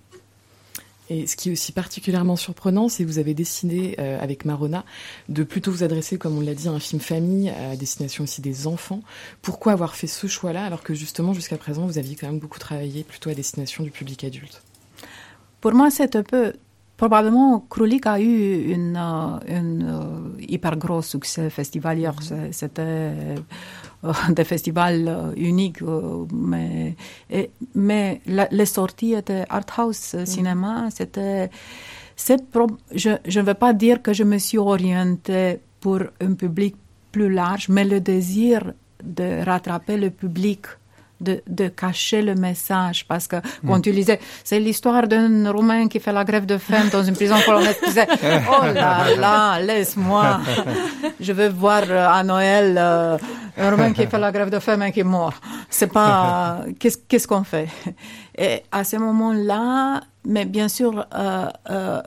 Et 1.11 1.27
ce 1.27 1.37
qui 1.37 1.51
est 1.51 1.53
aussi 1.53 1.73
particulièrement 1.73 2.35
surprenant, 2.35 2.89
c'est 2.89 3.05
que 3.05 3.09
vous 3.09 3.19
avez 3.19 3.35
décidé, 3.35 3.95
euh, 3.99 4.19
avec 4.23 4.47
Marona, 4.47 4.85
de 5.29 5.43
plutôt 5.45 5.71
vous 5.71 5.83
adresser, 5.83 6.17
comme 6.17 6.39
on 6.39 6.41
l'a 6.41 6.55
dit, 6.55 6.67
à 6.67 6.71
un 6.71 6.81
film 6.81 7.01
famille, 7.01 7.51
à 7.51 7.77
destination 7.77 8.25
aussi 8.25 8.41
des 8.41 8.67
enfants. 8.67 9.03
Pourquoi 9.43 9.73
avoir 9.73 9.97
fait 9.97 10.07
ce 10.07 10.27
choix-là, 10.27 10.65
alors 10.65 10.83
que 10.83 10.95
justement, 10.95 11.35
jusqu'à 11.35 11.59
présent, 11.59 11.85
vous 11.87 11.99
aviez 11.99 12.17
quand 12.17 12.27
même 12.27 12.39
beaucoup 12.39 12.59
travaillé 12.59 13.05
plutôt 13.05 13.29
à 13.29 13.35
destination 13.35 13.85
du 13.85 13.91
public 13.91 14.25
adulte? 14.25 14.63
Pour 15.61 15.73
moi, 15.75 15.91
c'est 15.91 16.17
un 16.17 16.23
peu. 16.23 16.55
Probablement, 16.97 17.59
Krulik 17.69 18.07
a 18.07 18.21
eu 18.21 18.73
une, 18.73 18.97
euh, 18.97 19.39
une 19.59 19.83
euh, 19.83 20.43
hyper 20.49 20.77
gros 20.77 21.03
succès 21.03 21.51
festivalier. 21.51 22.09
C'est- 22.23 22.53
C'était 22.53 23.13
des 24.31 24.45
festivals 24.45 25.07
euh, 25.09 25.33
uniques, 25.37 25.83
euh, 25.83 26.25
mais, 26.33 26.95
et- 27.31 27.51
mais 27.75 28.21
la- 28.27 28.49
les 28.51 28.67
sorties 28.67 29.15
étaient 29.15 29.45
art 29.49 29.67
house 29.79 30.15
euh, 30.15 30.25
cinéma. 30.27 30.89
C'était. 30.91 31.51
je 32.17 33.39
ne 33.41 33.45
veux 33.45 33.55
pas 33.55 33.73
dire 33.73 34.03
que 34.03 34.13
je 34.13 34.25
me 34.25 34.39
suis 34.39 34.59
orientée 34.59 35.61
pour 35.81 36.01
un 36.21 36.35
public 36.35 36.77
plus 37.13 37.31
large, 37.33 37.69
mais 37.69 37.85
le 37.85 38.01
désir 38.01 38.73
de 39.03 39.45
rattraper 39.45 39.97
le 39.97 40.11
public 40.11 40.63
de, 41.25 41.43
de 41.49 41.67
cacher 41.69 42.21
le 42.23 42.35
message. 42.35 42.99
Parce 43.09 43.27
que 43.27 43.37
quand 43.67 43.79
Mm. 43.79 43.83
tu 43.83 43.91
lisais, 43.99 44.21
c'est 44.49 44.61
l'histoire 44.61 45.09
d'un 45.09 45.51
Roumain 45.51 45.89
qui 45.89 45.99
fait 46.05 46.13
la 46.13 46.25
grève 46.25 46.47
de 46.47 46.59
faim 46.59 46.85
dans 46.93 47.03
une 47.03 47.15
prison 47.21 47.37
polonaise, 47.47 47.77
tu 47.83 47.87
disais, 47.89 48.07
oh 48.53 48.65
là 48.81 49.17
là, 49.25 49.61
laisse-moi. 49.61 50.41
Je 51.27 51.33
veux 51.33 51.49
voir 51.49 51.83
euh, 51.89 52.07
à 52.19 52.23
Noël 52.23 52.77
euh, 52.79 53.17
un 53.59 53.71
Roumain 53.71 53.93
qui 53.93 54.07
fait 54.07 54.19
la 54.19 54.31
grève 54.31 54.51
de 54.51 54.59
faim 54.59 54.81
et 54.83 54.93
qui 54.93 55.01
est 55.01 55.05
mort. 55.19 55.35
C'est 55.71 55.93
pas, 55.93 56.61
euh, 56.69 56.73
qu'est-ce 57.09 57.27
qu'on 57.27 57.45
fait? 57.45 57.69
Et 58.37 58.63
à 58.71 58.85
ce 58.85 58.97
moment-là, 58.97 60.01
mais 60.25 60.45
bien 60.45 60.69
sûr, 60.69 61.07
euh, 61.15 62.03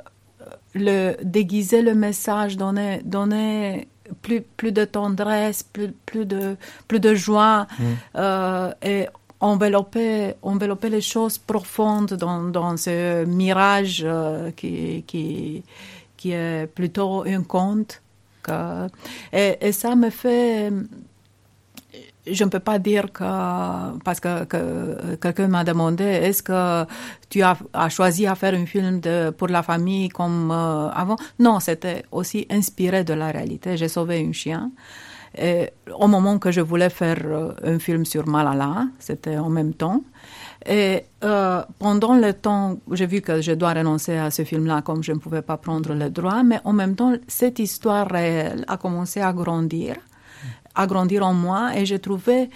le 0.73 1.15
déguiser 1.23 1.81
le 1.81 1.95
message, 1.95 2.57
donner, 2.57 3.01
donner 3.03 3.87
plus, 4.21 4.41
plus 4.41 4.71
de 4.71 4.85
tendresse, 4.85 5.63
plus, 5.63 5.91
plus, 6.05 6.25
de, 6.25 6.55
plus 6.87 6.99
de 6.99 7.13
joie 7.15 7.67
Mm. 7.79 7.83
euh, 8.17 8.71
et 8.81 9.07
envelopper, 9.39 10.33
envelopper 10.41 10.89
les 10.89 11.01
choses 11.01 11.37
profondes 11.37 12.13
dans, 12.13 12.43
dans 12.43 12.75
ce 12.77 13.25
mirage 13.25 14.01
euh, 14.03 14.51
qui, 14.51 15.03
qui, 15.05 15.63
qui 16.17 16.31
est 16.31 16.67
plutôt 16.73 17.23
un 17.25 17.43
conte. 17.43 18.01
Et 19.33 19.71
ça 19.73 19.95
me 19.95 20.09
fait 20.09 20.71
je 22.31 22.43
ne 22.43 22.49
peux 22.49 22.59
pas 22.59 22.79
dire 22.79 23.11
que, 23.11 23.23
parce 24.03 24.19
que, 24.19 24.45
que 24.45 25.15
quelqu'un 25.15 25.47
m'a 25.47 25.63
demandé, 25.63 26.03
est-ce 26.03 26.43
que 26.43 26.85
tu 27.29 27.41
as, 27.41 27.57
choisi 27.89 28.27
à 28.27 28.35
faire 28.35 28.53
un 28.53 28.65
film 28.65 29.01
pour 29.37 29.47
la 29.47 29.63
famille 29.63 30.09
comme 30.09 30.51
euh, 30.51 30.89
avant? 30.89 31.17
Non, 31.39 31.59
c'était 31.59 32.03
aussi 32.11 32.47
inspiré 32.49 33.03
de 33.03 33.13
la 33.13 33.31
réalité. 33.31 33.77
J'ai 33.77 33.87
sauvé 33.87 34.25
un 34.27 34.31
chien. 34.31 34.71
Et 35.37 35.69
au 35.99 36.07
moment 36.07 36.39
que 36.39 36.51
je 36.51 36.61
voulais 36.61 36.89
faire 36.89 37.19
euh, 37.25 37.53
un 37.63 37.79
film 37.79 38.05
sur 38.05 38.27
Malala, 38.27 38.87
c'était 38.97 39.37
en 39.37 39.49
même 39.49 39.73
temps. 39.73 40.01
Et 40.65 41.03
euh, 41.23 41.61
pendant 41.79 42.15
le 42.15 42.33
temps, 42.33 42.77
j'ai 42.91 43.05
vu 43.05 43.21
que 43.21 43.41
je 43.41 43.51
dois 43.51 43.73
renoncer 43.73 44.17
à 44.17 44.31
ce 44.31 44.43
film-là 44.43 44.81
comme 44.81 45.03
je 45.03 45.11
ne 45.11 45.19
pouvais 45.19 45.41
pas 45.41 45.57
prendre 45.57 45.93
le 45.93 46.09
droit, 46.09 46.43
mais 46.43 46.59
en 46.63 46.73
même 46.73 46.95
temps, 46.95 47.13
cette 47.27 47.59
histoire 47.59 48.07
réelle 48.09 48.65
a 48.67 48.77
commencé 48.77 49.21
à 49.21 49.31
grandir 49.33 49.95
à 50.77 50.85
grandir 50.87 51.25
en 51.25 51.33
moi 51.33 51.75
et 51.75 51.85
j'ai 51.85 51.99
trouvé, 51.99 52.49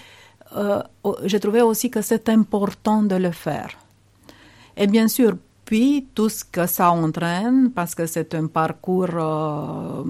euh, 0.56 0.82
trouvé 1.42 1.62
aussi 1.62 1.90
que 1.90 2.02
c'est 2.02 2.30
important 2.30 3.02
de 3.02 3.16
le 3.16 3.32
faire. 3.32 3.78
Et 4.78 4.88
bien 4.88 5.08
sûr, 5.08 5.34
puis 5.66 6.08
tout 6.14 6.30
ce 6.30 6.44
que 6.44 6.66
ça 6.68 6.92
entraîne, 6.92 7.72
parce 7.72 7.96
que 7.96 8.06
c'est 8.06 8.36
un 8.36 8.48
parcours, 8.48 9.08
euh, 9.14 10.04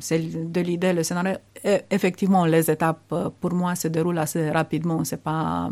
c'est 0.00 0.50
de 0.52 0.60
l'idée, 0.60 0.92
le 0.92 1.02
scénario, 1.02 1.36
et 1.62 1.82
effectivement, 1.90 2.44
les 2.44 2.70
étapes 2.70 3.12
euh, 3.12 3.30
pour 3.40 3.52
moi 3.52 3.74
se 3.74 3.88
déroulent 3.88 4.18
assez 4.18 4.50
rapidement. 4.50 5.04
C'est 5.04 5.22
pas, 5.22 5.70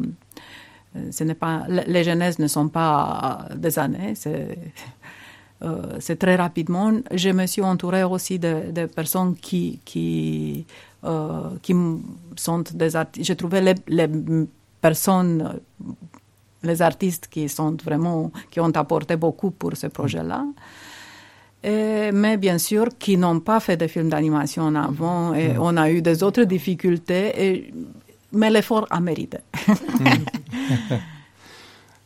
ce 1.10 1.24
n'est 1.24 1.34
pas, 1.34 1.64
les 1.68 2.04
genèses 2.04 2.38
ne 2.38 2.46
sont 2.46 2.68
pas 2.68 3.46
des 3.56 3.78
années, 3.78 4.14
c'est 6.00 6.18
très 6.18 6.36
rapidement. 6.36 6.92
Je 7.12 7.30
me 7.30 7.46
suis 7.46 7.62
entourée 7.62 8.04
aussi 8.04 8.38
de, 8.38 8.70
de 8.72 8.86
personnes 8.86 9.34
qui, 9.34 9.80
qui, 9.84 10.66
qui 11.62 11.74
sont 12.36 12.62
des 12.74 12.94
artistes. 12.96 13.26
J'ai 13.26 13.36
trouvé 13.36 13.60
les, 13.60 13.74
les 13.88 14.08
personnes, 14.80 15.60
les 16.62 16.80
artistes 16.82 17.28
qui 17.30 17.48
sont 17.48 17.76
vraiment, 17.84 18.30
qui 18.50 18.60
ont 18.60 18.70
apporté 18.76 19.16
beaucoup 19.16 19.50
pour 19.50 19.76
ce 19.76 19.88
projet-là. 19.88 20.44
Et, 21.64 22.10
mais 22.12 22.36
bien 22.38 22.58
sûr, 22.58 22.86
qui 22.98 23.16
n'ont 23.16 23.40
pas 23.40 23.60
fait 23.60 23.76
de 23.76 23.86
films 23.86 24.08
d'animation 24.08 24.74
avant, 24.74 25.32
et 25.34 25.50
Mm. 25.54 25.60
on 25.60 25.76
a 25.76 25.90
eu 25.90 26.02
des 26.02 26.22
autres 26.22 26.42
difficultés, 26.44 27.32
et, 27.36 27.74
mais 28.32 28.50
l'effort 28.50 28.86
a 28.90 29.00
mérité. 29.00 29.38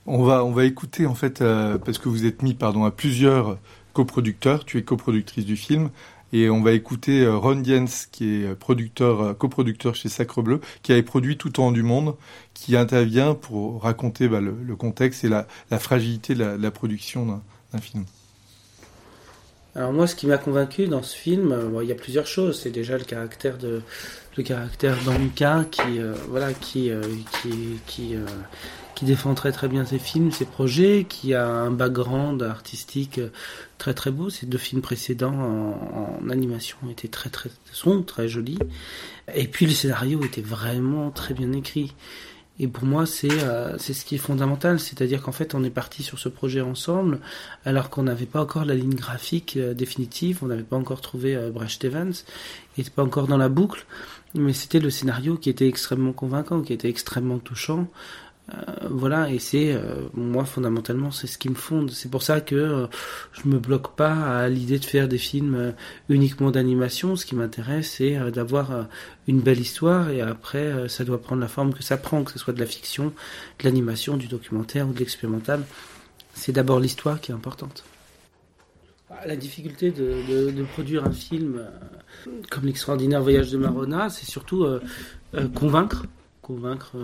On 0.08 0.22
va, 0.22 0.44
on 0.44 0.52
va 0.52 0.64
écouter 0.64 1.04
en 1.06 1.14
fait, 1.16 1.42
euh, 1.42 1.78
parce 1.78 1.98
que 1.98 2.08
vous 2.08 2.26
êtes 2.26 2.42
mis 2.42 2.54
pardon, 2.54 2.84
à 2.84 2.92
plusieurs 2.92 3.58
coproducteurs, 3.92 4.64
tu 4.64 4.78
es 4.78 4.82
coproductrice 4.82 5.44
du 5.44 5.56
film, 5.56 5.90
et 6.32 6.50
on 6.50 6.62
va 6.62 6.72
écouter 6.72 7.22
euh, 7.22 7.36
Ron 7.36 7.56
Diens, 7.56 7.86
qui 8.12 8.42
est 8.42 8.54
producteur, 8.54 9.20
euh, 9.20 9.34
coproducteur 9.34 9.94
chez 9.94 10.08
Sacre 10.08 10.42
Bleu, 10.42 10.60
qui 10.82 10.92
avait 10.92 11.02
produit 11.02 11.36
Tout 11.36 11.60
en 11.60 11.72
du 11.72 11.82
monde, 11.82 12.16
qui 12.54 12.76
intervient 12.76 13.34
pour 13.34 13.82
raconter 13.82 14.28
bah, 14.28 14.40
le, 14.40 14.76
contexte 14.76 15.24
et 15.24 15.28
la, 15.28 15.46
fragilité 15.78 16.34
de 16.34 16.44
la, 16.44 16.70
production 16.70 17.26
d'un- 17.26 17.42
film. 17.80 18.06
Alors 19.74 19.92
moi, 19.92 20.06
ce 20.06 20.14
qui 20.14 20.26
m'a 20.26 20.38
convaincu 20.38 20.86
dans 20.86 21.02
ce 21.02 21.14
film, 21.14 21.52
euh, 21.52 21.82
il 21.82 21.88
y 21.88 21.92
a 21.92 21.96
plusieurs 21.96 22.26
choses. 22.26 22.62
C'est 22.62 22.70
déjà 22.70 22.96
le 22.96 23.04
caractère 23.04 23.58
de 23.58 23.82
le 24.36 24.42
caractère 24.42 24.96
d'Anka 25.04 25.64
qui 25.70 25.98
euh, 25.98 26.14
voilà 26.28 26.52
qui 26.52 26.90
euh, 26.90 27.02
qui 27.86 28.14
euh, 28.14 28.26
qui 28.96 29.04
défend 29.04 29.34
très 29.34 29.52
très 29.52 29.68
bien 29.68 29.84
ses 29.84 30.00
films, 30.00 30.32
ses 30.32 30.46
projets, 30.46 31.06
qui 31.08 31.34
a 31.34 31.46
un 31.46 31.70
background 31.70 32.42
artistique 32.42 33.20
très 33.78 33.94
très 33.94 34.10
beau. 34.10 34.30
Ces 34.30 34.46
deux 34.46 34.58
films 34.58 34.82
précédents 34.82 35.34
en, 35.34 36.18
en 36.24 36.30
animation 36.30 36.78
étaient 36.90 37.06
très 37.06 37.30
très 37.30 37.50
sont 37.70 38.02
très 38.02 38.26
jolis. 38.26 38.58
Et 39.32 39.46
puis 39.46 39.66
le 39.66 39.72
scénario 39.72 40.24
était 40.24 40.40
vraiment 40.40 41.10
très 41.10 41.34
bien 41.34 41.52
écrit. 41.52 41.94
Et 42.58 42.68
pour 42.68 42.84
moi, 42.84 43.04
c'est 43.04 43.30
euh, 43.30 43.76
c'est 43.78 43.92
ce 43.92 44.04
qui 44.04 44.14
est 44.14 44.18
fondamental, 44.18 44.80
c'est-à-dire 44.80 45.22
qu'en 45.22 45.32
fait, 45.32 45.54
on 45.54 45.62
est 45.62 45.70
parti 45.70 46.02
sur 46.02 46.18
ce 46.18 46.30
projet 46.30 46.62
ensemble, 46.62 47.20
alors 47.66 47.90
qu'on 47.90 48.04
n'avait 48.04 48.24
pas 48.24 48.40
encore 48.40 48.64
la 48.64 48.74
ligne 48.74 48.94
graphique 48.94 49.58
euh, 49.58 49.74
définitive, 49.74 50.38
on 50.42 50.46
n'avait 50.46 50.62
pas 50.62 50.76
encore 50.76 51.02
trouvé 51.02 51.36
euh, 51.36 51.50
Brecht 51.50 51.84
Evans, 51.84 52.14
il 52.76 52.80
n'était 52.80 52.90
pas 52.90 53.02
encore 53.02 53.26
dans 53.26 53.36
la 53.36 53.50
boucle, 53.50 53.84
mais 54.34 54.54
c'était 54.54 54.80
le 54.80 54.88
scénario 54.88 55.36
qui 55.36 55.50
était 55.50 55.68
extrêmement 55.68 56.14
convaincant, 56.14 56.62
qui 56.62 56.72
était 56.72 56.88
extrêmement 56.88 57.38
touchant. 57.38 57.88
Euh, 58.54 58.88
voilà, 58.90 59.30
et 59.30 59.40
c'est 59.40 59.72
euh, 59.72 60.08
moi 60.14 60.44
fondamentalement 60.44 61.10
c'est 61.10 61.26
ce 61.26 61.36
qui 61.36 61.48
me 61.48 61.54
fonde. 61.54 61.90
C'est 61.90 62.10
pour 62.10 62.22
ça 62.22 62.40
que 62.40 62.54
euh, 62.54 62.86
je 63.32 63.48
me 63.48 63.58
bloque 63.58 63.96
pas 63.96 64.12
à 64.12 64.48
l'idée 64.48 64.78
de 64.78 64.84
faire 64.84 65.08
des 65.08 65.18
films 65.18 65.54
euh, 65.56 65.72
uniquement 66.08 66.52
d'animation. 66.52 67.16
Ce 67.16 67.26
qui 67.26 67.34
m'intéresse, 67.34 67.94
c'est 67.96 68.16
d'avoir 68.30 68.86
une 69.26 69.40
belle 69.40 69.60
histoire 69.60 70.10
et 70.10 70.20
après 70.20 70.88
ça 70.88 71.04
doit 71.04 71.20
prendre 71.20 71.40
la 71.40 71.48
forme 71.48 71.74
que 71.74 71.82
ça 71.82 71.96
prend, 71.96 72.22
que 72.22 72.30
ce 72.30 72.38
soit 72.38 72.52
de 72.52 72.60
la 72.60 72.66
fiction, 72.66 73.12
de 73.58 73.64
l'animation, 73.64 74.16
du 74.16 74.28
documentaire 74.28 74.88
ou 74.88 74.92
de 74.92 74.98
l'expérimental. 74.98 75.62
C'est 76.34 76.52
d'abord 76.52 76.80
l'histoire 76.80 77.20
qui 77.20 77.32
est 77.32 77.34
importante. 77.34 77.84
La 79.26 79.36
difficulté 79.36 79.90
de, 79.90 80.62
produire 80.72 81.04
un 81.04 81.12
film 81.12 81.64
comme 82.50 82.64
l'extraordinaire 82.64 83.22
voyage 83.22 83.50
de 83.50 83.58
Marona, 83.58 84.10
c'est 84.10 84.26
surtout 84.26 84.66
convaincre, 85.54 86.06
convaincre 86.42 86.96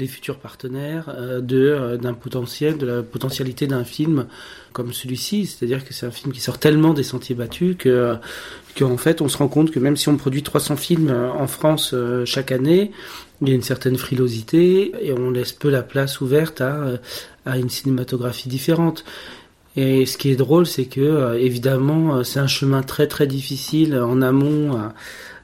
les 0.00 0.06
futurs 0.06 0.38
partenaires 0.38 1.06
euh, 1.08 1.40
de 1.40 1.58
euh, 1.58 1.96
d'un 1.96 2.14
potentiel, 2.14 2.78
de 2.78 2.86
la 2.86 3.02
potentialité 3.02 3.66
d'un 3.66 3.84
film 3.84 4.26
comme 4.72 4.92
celui-ci. 4.92 5.46
C'est-à-dire 5.46 5.84
que 5.84 5.94
c'est 5.94 6.06
un 6.06 6.10
film 6.10 6.32
qui 6.32 6.40
sort 6.40 6.58
tellement 6.58 6.94
des 6.94 7.02
sentiers 7.02 7.34
battus 7.34 7.76
que 7.78 8.16
qu'en 8.78 8.96
fait 8.96 9.20
on 9.20 9.28
se 9.28 9.36
rend 9.38 9.48
compte 9.48 9.70
que 9.70 9.78
même 9.78 9.96
si 9.96 10.08
on 10.08 10.16
produit 10.16 10.42
300 10.42 10.76
films 10.76 11.10
euh, 11.10 11.30
en 11.30 11.46
France 11.46 11.92
euh, 11.94 12.24
chaque 12.24 12.52
année, 12.52 12.92
il 13.42 13.48
y 13.48 13.52
a 13.52 13.54
une 13.54 13.62
certaine 13.62 13.96
frilosité 13.96 14.92
et 15.00 15.12
on 15.12 15.30
laisse 15.30 15.52
peu 15.52 15.70
la 15.70 15.82
place 15.82 16.20
ouverte 16.20 16.60
à 16.60 16.74
euh, 16.74 16.96
à 17.46 17.58
une 17.58 17.70
cinématographie 17.70 18.48
différente. 18.48 19.04
Et 19.76 20.04
ce 20.04 20.18
qui 20.18 20.30
est 20.30 20.36
drôle, 20.36 20.66
c'est 20.66 20.86
que 20.86 21.00
euh, 21.00 21.38
évidemment, 21.38 22.16
euh, 22.16 22.22
c'est 22.24 22.40
un 22.40 22.48
chemin 22.48 22.82
très 22.82 23.06
très 23.06 23.26
difficile 23.26 23.96
en 23.96 24.20
amont 24.20 24.76
à, 24.76 24.94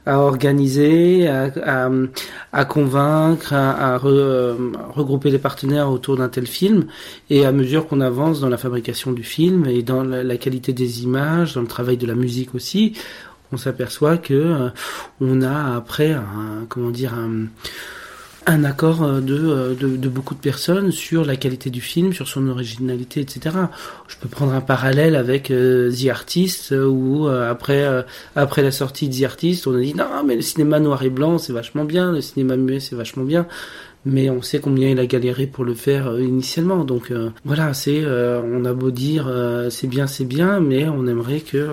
à 0.07 0.19
organiser, 0.19 1.27
à, 1.27 1.51
à, 1.65 1.89
à 2.53 2.65
convaincre, 2.65 3.53
à, 3.53 3.93
à 3.93 3.97
re- 3.97 4.05
euh, 4.07 4.55
regrouper 4.95 5.29
les 5.29 5.37
partenaires 5.39 5.91
autour 5.91 6.15
d'un 6.17 6.29
tel 6.29 6.47
film. 6.47 6.85
Et 7.29 7.45
à 7.45 7.51
mesure 7.51 7.87
qu'on 7.87 8.01
avance 8.01 8.39
dans 8.39 8.49
la 8.49 8.57
fabrication 8.57 9.11
du 9.11 9.23
film 9.23 9.65
et 9.67 9.83
dans 9.83 10.03
la, 10.03 10.23
la 10.23 10.37
qualité 10.37 10.73
des 10.73 11.03
images, 11.03 11.53
dans 11.55 11.61
le 11.61 11.67
travail 11.67 11.97
de 11.97 12.07
la 12.07 12.15
musique 12.15 12.55
aussi, 12.55 12.93
on 13.51 13.57
s'aperçoit 13.57 14.17
que 14.17 14.33
euh, 14.33 14.69
on 15.21 15.41
a 15.41 15.75
après 15.75 16.11
un 16.13 16.65
comment 16.67 16.91
dire 16.91 17.13
un 17.13 17.47
un 18.47 18.63
accord 18.63 19.03
euh, 19.03 19.19
de, 19.19 19.37
euh, 19.37 19.75
de, 19.75 19.97
de 19.97 20.09
beaucoup 20.09 20.33
de 20.33 20.39
personnes 20.39 20.91
sur 20.91 21.25
la 21.25 21.35
qualité 21.35 21.69
du 21.69 21.81
film, 21.81 22.13
sur 22.13 22.27
son 22.27 22.47
originalité, 22.47 23.19
etc. 23.19 23.55
Je 24.07 24.15
peux 24.17 24.29
prendre 24.29 24.53
un 24.53 24.61
parallèle 24.61 25.15
avec 25.15 25.51
euh, 25.51 25.91
The 25.91 26.07
Artist, 26.07 26.71
où 26.71 27.27
euh, 27.27 27.51
après, 27.51 27.83
euh, 27.83 28.01
après 28.35 28.63
la 28.63 28.71
sortie 28.71 29.09
de 29.09 29.19
The 29.19 29.23
Artist, 29.23 29.67
on 29.67 29.75
a 29.75 29.81
dit 29.81 29.93
non, 29.93 30.23
mais 30.25 30.35
le 30.35 30.41
cinéma 30.41 30.79
noir 30.79 31.03
et 31.03 31.09
blanc, 31.09 31.37
c'est 31.37 31.51
vachement 31.53 31.83
bien, 31.83 32.13
le 32.13 32.21
cinéma 32.21 32.55
muet, 32.55 32.79
c'est 32.79 32.95
vachement 32.95 33.25
bien. 33.25 33.45
mais 34.05 34.29
on 34.29 34.41
sait 34.41 34.59
combien 34.59 34.89
il 34.89 34.99
a 34.99 35.05
galéré 35.05 35.47
pour 35.47 35.65
le 35.65 35.73
faire 35.73 36.17
initialement. 36.17 36.85
Donc 36.85 37.11
voilà, 37.43 37.73
c'est 37.73 38.05
on 38.05 38.63
a 38.63 38.73
beau 38.73 38.91
dire 38.91 39.29
c'est 39.69 39.87
bien, 39.87 40.07
c'est 40.07 40.23
bien, 40.25 40.61
mais 40.61 40.87
on 40.87 41.05
aimerait 41.07 41.41
que 41.41 41.67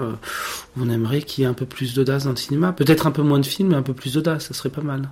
on 0.80 0.88
aimerait 0.90 1.22
qu'il 1.22 1.42
y 1.42 1.46
ait 1.46 1.50
un 1.50 1.54
peu 1.54 1.66
plus 1.66 1.94
d'audace 1.94 2.24
dans 2.24 2.30
le 2.30 2.36
cinéma, 2.36 2.72
peut-être 2.72 3.06
un 3.06 3.12
peu 3.12 3.22
moins 3.22 3.38
de 3.38 3.46
films, 3.46 3.68
mais 3.68 3.76
un 3.76 3.82
peu 3.82 3.94
plus 3.94 4.14
d'audace, 4.14 4.46
ça 4.46 4.54
serait 4.54 4.70
pas 4.70 4.82
mal. 4.82 5.08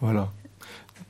Voilà. 0.00 0.28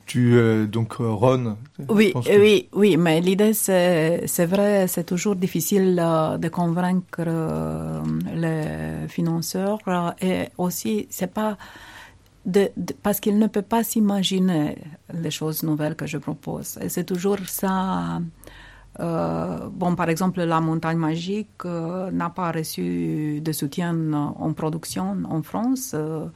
Tu, 0.05 0.33
euh, 0.35 0.65
donc, 0.67 0.95
euh, 0.99 1.09
Ron. 1.09 1.57
Oui, 1.89 2.11
que- 2.13 2.39
oui, 2.41 2.67
oui, 2.73 2.97
mais 2.97 3.21
l'idée, 3.21 3.53
c'est, 3.53 4.25
vrai, 4.45 4.87
c'est 4.87 5.05
toujours 5.05 5.35
difficile 5.37 5.97
euh, 6.03 6.37
de 6.37 6.49
convaincre 6.49 7.23
euh, 7.25 8.01
les 8.35 9.07
financeurs 9.07 9.79
et 10.21 10.49
aussi, 10.57 11.07
c'est 11.09 11.31
pas 11.33 11.57
de, 12.45 12.69
de- 12.75 12.93
parce 13.01 13.19
qu'ils 13.21 13.37
ne 13.39 13.47
peuvent 13.47 13.63
pas 13.63 13.83
s'imaginer 13.83 14.77
les 15.13 15.31
choses 15.31 15.63
nouvelles 15.63 15.95
que 15.95 16.07
je 16.07 16.17
propose. 16.17 16.77
Et 16.81 16.89
c'est 16.89 17.05
toujours 17.05 17.37
ça. 17.47 18.19
Euh, 18.99 19.69
bon, 19.71 19.95
par 19.95 20.09
exemple, 20.09 20.41
la 20.43 20.59
montagne 20.59 20.97
magique 20.97 21.65
euh, 21.65 22.11
n'a 22.11 22.29
pas 22.29 22.51
reçu 22.51 23.39
de 23.41 23.51
soutien 23.51 23.95
euh, 23.95 24.13
en 24.13 24.53
production 24.53 25.17
en 25.29 25.41
France. 25.41 25.91
Euh, 25.93 26.27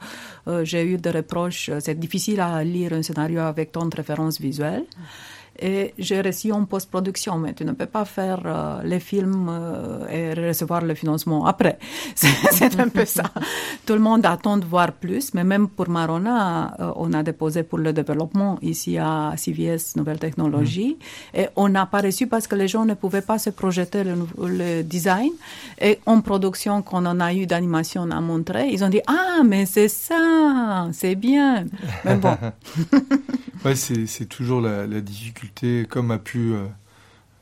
euh, 0.48 0.64
J'ai 0.64 0.84
eu 0.84 0.96
des 0.96 1.10
reproches. 1.10 1.70
C'est 1.80 1.98
difficile 1.98 2.40
à 2.40 2.64
lire 2.64 2.94
un 2.94 3.02
scénario 3.02 3.40
avec 3.40 3.72
tant 3.72 3.86
de 3.86 3.94
références 3.94 4.40
visuelles. 4.40 4.86
Et 5.58 5.94
j'ai 5.98 6.20
reçu 6.20 6.52
en 6.52 6.64
post-production, 6.64 7.38
mais 7.38 7.54
tu 7.54 7.64
ne 7.64 7.72
peux 7.72 7.86
pas 7.86 8.04
faire 8.04 8.42
euh, 8.44 8.82
les 8.82 9.00
films 9.00 9.48
euh, 9.48 10.06
et 10.08 10.48
recevoir 10.48 10.82
le 10.82 10.94
financement 10.94 11.46
après. 11.46 11.78
C'est 12.14 12.78
un 12.78 12.88
peu 12.88 13.04
ça. 13.04 13.24
Tout 13.86 13.94
le 13.94 14.00
monde 14.00 14.26
attend 14.26 14.56
de 14.58 14.64
voir 14.64 14.92
plus, 14.92 15.32
mais 15.34 15.44
même 15.44 15.68
pour 15.68 15.88
Marona, 15.88 16.74
euh, 16.80 16.92
on 16.96 17.12
a 17.12 17.22
déposé 17.22 17.62
pour 17.62 17.78
le 17.78 17.92
développement 17.92 18.58
ici 18.62 18.98
à 18.98 19.34
CVS 19.36 19.96
Nouvelles 19.96 20.18
Technologies, 20.18 20.98
et 21.34 21.46
on 21.56 21.68
n'a 21.68 21.86
pas 21.86 22.00
reçu 22.00 22.26
parce 22.26 22.46
que 22.46 22.54
les 22.54 22.68
gens 22.68 22.84
ne 22.84 22.94
pouvaient 22.94 23.22
pas 23.22 23.38
se 23.38 23.50
projeter 23.50 24.02
le, 24.04 24.82
design. 24.82 25.30
Et 25.80 25.98
en 26.06 26.20
production, 26.20 26.82
quand 26.82 27.04
on 27.06 27.20
a 27.20 27.32
eu 27.32 27.46
d'animation 27.46 28.10
à 28.10 28.20
montrer, 28.20 28.68
ils 28.70 28.84
ont 28.84 28.88
dit 28.88 29.00
Ah, 29.06 29.42
mais 29.44 29.66
c'est 29.66 29.88
ça, 29.88 30.88
c'est 30.92 31.14
bien. 31.14 31.64
Mais 32.04 32.16
bon. 32.16 32.36
ouais, 33.64 33.74
c'est 33.74 34.06
c'est 34.06 34.26
toujours 34.26 34.60
la, 34.60 34.86
la 34.86 35.00
difficulté, 35.00 35.45
comme 35.88 36.10
a 36.10 36.18
pu 36.18 36.52
euh, 36.52 36.66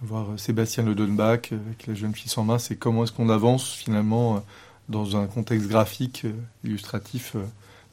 voir 0.01 0.27
Sébastien 0.39 0.85
Le 0.85 0.95
Donbach 0.95 1.53
euh, 1.53 1.59
avec 1.67 1.87
La 1.87 1.95
jeune 1.95 2.15
fille 2.15 2.31
sans 2.31 2.45
main, 2.45 2.59
c'est 2.59 2.77
comment 2.77 3.05
est-ce 3.05 3.13
qu'on 3.13 3.29
avance 3.29 3.73
finalement 3.73 4.37
euh, 4.37 4.41
dans 4.89 5.17
un 5.17 5.27
contexte 5.27 5.69
graphique, 5.69 6.27
illustratif. 6.63 7.37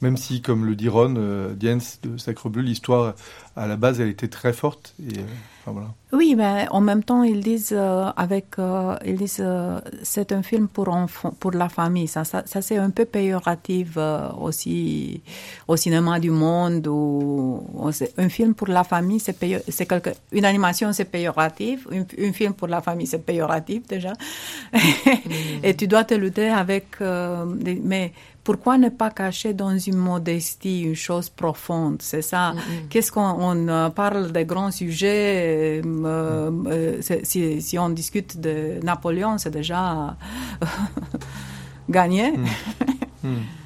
Même 0.02 0.16
si, 0.16 0.42
comme 0.42 0.66
le 0.66 0.74
dit 0.76 0.88
Ron, 0.88 1.14
euh, 1.16 1.54
Diens 1.54 1.78
de 2.02 2.16
Sacre 2.18 2.48
Bleu, 2.50 2.62
l'histoire, 2.62 3.14
à 3.56 3.66
la 3.66 3.76
base, 3.76 4.00
elle 4.00 4.08
était 4.08 4.28
très 4.28 4.52
forte. 4.52 4.94
Et, 5.00 5.18
euh, 5.18 5.22
enfin, 5.60 5.72
voilà. 5.72 5.88
Oui, 6.12 6.34
mais 6.36 6.66
en 6.70 6.80
même 6.82 7.02
temps, 7.02 7.22
ils 7.22 7.40
disent 7.40 7.72
euh, 7.72 8.10
avec, 8.16 8.58
euh, 8.58 8.96
ils 9.06 9.16
disent, 9.16 9.38
euh, 9.40 9.80
c'est 10.02 10.32
un 10.32 10.42
film 10.42 10.68
pour 10.68 10.88
enfants, 10.88 11.34
pour 11.40 11.52
la 11.52 11.68
famille. 11.70 12.06
Ça, 12.08 12.24
ça, 12.24 12.42
ça, 12.44 12.60
c'est 12.60 12.76
un 12.76 12.90
peu 12.90 13.04
péjoratif 13.06 13.94
euh, 13.96 14.28
aussi 14.38 15.22
au 15.68 15.76
cinéma 15.76 16.18
du 16.20 16.30
monde. 16.30 16.86
Un 18.18 18.28
film 18.28 18.54
pour 18.54 18.68
la 18.68 18.84
famille, 18.84 19.20
c'est 19.20 19.36
c'est 19.68 19.86
quelque, 19.86 20.10
une 20.32 20.44
animation, 20.44 20.92
c'est 20.92 21.04
péjoratif. 21.06 21.86
Un, 21.92 22.04
un 22.28 22.32
film 22.32 22.52
pour 22.54 22.68
la 22.68 22.80
famille, 22.82 23.06
c'est 23.06 23.24
péjoratif 23.24 23.86
déjà. 23.86 24.12
Et 25.62 25.74
tu 25.76 25.86
dois 25.86 26.04
te 26.04 26.14
lutter 26.14 26.48
avec. 26.48 26.86
euh, 27.00 27.46
des- 27.56 27.80
mais 27.82 28.12
pourquoi 28.44 28.76
ne 28.78 28.88
pas 28.88 29.10
cacher 29.10 29.54
dans 29.54 29.76
une 29.78 29.96
modestie 29.96 30.82
une 30.82 30.94
chose 30.94 31.28
profonde 31.28 32.02
C'est 32.02 32.22
ça? 32.22 32.54
Qu'est-ce 32.90 33.12
qu'on 33.12 33.20
on, 33.20 33.68
euh, 33.68 33.88
parle 33.90 34.32
des 34.32 34.44
grands 34.44 34.70
sujets 34.70 35.80
euh, 35.84 36.50
euh, 36.66 37.00
si, 37.22 37.62
si 37.62 37.78
on 37.78 37.90
discute 37.90 38.40
de 38.40 38.80
Napoléon, 38.82 39.38
c'est 39.38 39.50
déjà 39.50 40.16
gagné. 41.88 42.34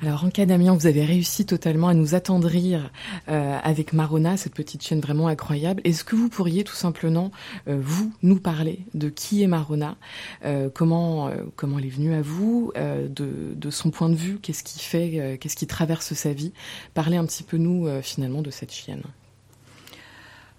Alors, 0.00 0.24
en 0.24 0.30
cas 0.30 0.46
Damien, 0.46 0.74
vous 0.74 0.86
avez 0.86 1.04
réussi 1.04 1.44
totalement 1.44 1.88
à 1.88 1.94
nous 1.94 2.14
attendrir 2.14 2.92
euh, 3.28 3.58
avec 3.64 3.92
Marona, 3.92 4.36
cette 4.36 4.54
petite 4.54 4.82
chaîne 4.82 5.00
vraiment 5.00 5.26
incroyable. 5.26 5.80
Est-ce 5.82 6.04
que 6.04 6.14
vous 6.14 6.28
pourriez 6.28 6.62
tout 6.62 6.76
simplement, 6.76 7.32
euh, 7.66 7.78
vous, 7.80 8.12
nous 8.22 8.38
parler 8.38 8.84
de 8.94 9.08
qui 9.08 9.42
est 9.42 9.48
Marona, 9.48 9.96
euh, 10.44 10.70
comment, 10.72 11.30
comment 11.56 11.80
elle 11.80 11.86
est 11.86 11.90
venue 11.90 12.14
à 12.14 12.22
vous, 12.22 12.72
de, 12.76 13.54
de 13.56 13.70
son 13.70 13.90
point 13.90 14.08
de 14.08 14.14
vue, 14.14 14.38
qu'est-ce 14.40 14.62
qui 14.62 14.78
fait, 14.78 15.36
qu'est-ce 15.40 15.56
qui 15.56 15.66
traverse 15.66 16.14
sa 16.14 16.32
vie? 16.32 16.52
Parlez 16.94 17.16
un 17.16 17.26
petit 17.26 17.42
peu, 17.42 17.56
nous, 17.56 17.88
finalement, 18.02 18.42
de 18.42 18.50
cette 18.50 18.72
chienne. 18.72 19.02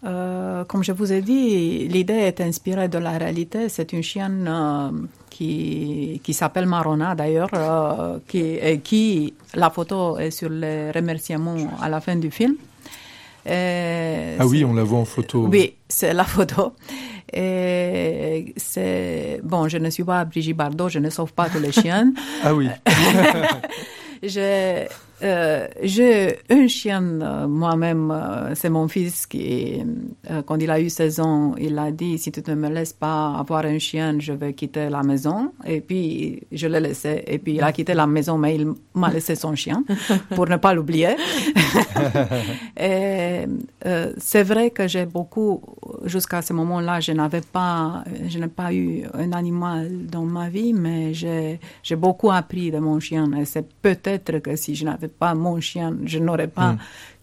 Euh, 0.06 0.64
comme 0.64 0.84
je 0.84 0.92
vous 0.94 1.12
ai 1.12 1.22
dit, 1.22 1.88
l'idée 1.88 2.14
est 2.14 2.40
inspirée 2.42 2.88
de 2.88 2.98
la 2.98 3.12
réalité. 3.18 3.68
C'est 3.70 3.92
une 3.92 4.02
chienne 4.04 4.48
euh, 4.50 4.92
qui, 5.30 6.22
qui 6.24 6.34
s'appelle 6.34 6.66
Marona 6.66 7.16
d'ailleurs, 7.16 7.50
euh, 7.54 8.20
qui, 8.28 8.40
et 8.40 8.80
qui, 8.80 9.34
la 9.56 9.70
photo 9.70 10.18
est 10.18 10.32
sur 10.32 10.50
les 10.50 10.92
remerciements 10.92 11.58
à 11.82 11.90
la 11.90 12.00
fin 12.00 12.16
du 12.16 12.32
film. 12.32 12.56
Et 13.46 14.36
Ah 14.40 14.46
oui, 14.48 14.64
on 14.64 14.74
la 14.74 14.84
voit 14.84 15.00
en 15.00 15.06
photo. 15.06 15.48
oui, 15.48 15.74
c'est 15.88 16.14
la 16.14 16.24
photo. 16.24 16.74
Et 17.32 18.54
c'est 18.58 19.40
bon, 19.44 19.68
je 19.68 19.78
ne 19.78 19.90
suis 19.90 20.04
pas 20.04 20.26
Brigitte 20.26 20.58
Bardot, 20.58 20.90
je 20.90 21.00
ne 21.00 21.10
sauve 21.10 21.34
pas 21.34 21.50
tous 21.50 21.60
les 21.60 21.72
chiens. 21.72 22.12
Ah 22.44 22.54
oui. 22.56 22.70
euh, 25.22 25.68
j'ai 25.84 26.40
un 26.50 26.68
chien 26.68 27.04
euh, 27.04 27.48
moi-même, 27.48 28.10
euh, 28.12 28.56
c'est 28.56 28.70
mon 28.70 28.88
fils 28.88 29.28
qui, 29.28 29.84
quand 30.46 30.58
il 30.62 30.70
a 30.72 30.80
eu 30.80 30.90
16 30.90 31.20
ans, 31.20 31.56
il 31.58 31.78
a 31.78 31.92
dit 31.92 32.18
si 32.18 32.32
tu 32.32 32.42
ne 32.48 32.56
me 32.56 32.70
laisses 32.70 32.94
pas 32.94 33.36
avoir 33.38 33.66
un 33.66 33.80
chien, 33.80 34.18
je 34.20 34.32
vais 34.34 34.54
quitter 34.54 34.90
la 34.90 35.04
maison. 35.04 35.52
Et 35.66 35.82
puis 35.82 36.42
je 36.52 36.68
l'ai 36.68 36.80
laissé. 36.80 37.24
Et 37.28 37.40
puis 37.40 37.56
il 37.56 37.64
a 37.64 37.72
quitté 37.72 37.94
la 37.94 38.08
maison, 38.08 38.38
mais 38.38 38.56
il 38.56 38.74
m'a 38.94 39.10
laissé 39.14 39.36
son 39.36 39.56
chien 39.56 39.84
pour 40.36 40.48
ne 40.48 40.56
pas 40.58 40.74
l'oublier. 40.74 41.16
Et 42.80 43.46
c'est 44.18 44.44
vrai 44.44 44.72
que 44.72 44.88
j'ai 44.88 45.06
beaucoup, 45.06 45.62
jusqu'à 46.06 46.42
ce 46.42 46.54
moment-là, 46.54 47.00
je 47.00 47.12
n'avais 47.12 47.42
pas, 47.42 48.04
je 48.28 48.40
n'ai 48.40 48.48
pas 48.48 48.74
eu 48.74 49.04
un 49.14 49.32
animal 49.34 50.06
dans 50.08 50.24
ma 50.24 50.50
vie, 50.50 50.74
mais 50.74 51.14
j'ai, 51.14 51.60
j'ai 51.84 51.96
beaucoup 51.96 52.32
appris 52.32 52.72
de 52.72 52.80
mon 52.80 53.00
chien. 53.00 53.32
Et 53.34 53.46
c'est 53.46 53.68
peut-être 53.82 54.40
que 54.40 54.56
si 54.56 54.76
je 54.76 54.86
n'avais 54.86 55.09
pas 55.10 55.34
mon 55.36 55.60
chien, 55.60 55.96
je 56.06 56.20
n'aurais 56.20 56.48
pas 56.48 56.74
Mm. 56.74 56.80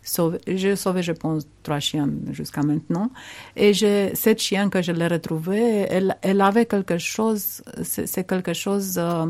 Sauvé. 0.06 0.38
J'ai 0.46 0.76
sauvé, 0.76 1.02
je 1.02 1.12
pense, 1.12 1.46
trois 1.62 1.80
chiens 1.80 2.08
jusqu'à 2.30 2.62
maintenant. 2.62 3.10
Et 3.56 3.72
j'ai, 3.74 4.14
cette 4.14 4.40
chienne 4.40 4.70
que 4.70 4.80
je 4.82 4.92
l'ai 4.92 5.08
retrouvée, 5.08 5.86
elle, 5.90 6.16
elle 6.22 6.40
avait 6.40 6.66
quelque 6.66 6.98
chose, 6.98 7.62
c'est, 7.82 8.06
c'est 8.06 8.24
quelque 8.26 8.52
chose, 8.54 8.94
euh, 8.98 9.26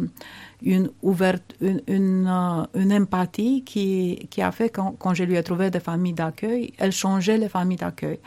une 0.63 0.89
ouverte, 1.03 1.55
une, 1.61 1.83
une, 1.87 2.27
euh, 2.27 2.65
une 2.83 2.93
empathie 2.93 3.63
qui, 3.63 4.27
qui 4.31 4.41
a 4.41 4.51
fait 4.53 4.71
quand, 4.71 4.93
quand 4.99 5.13
je 5.13 5.25
lui 5.25 5.37
ai 5.37 5.43
trouvé 5.43 5.71
des 5.71 5.81
familles 5.81 6.15
d'accueil, 6.15 6.73
elle 6.79 6.93
changeait 6.93 7.37
les 7.37 7.51
familles 7.51 7.77
d'accueil. 7.77 8.19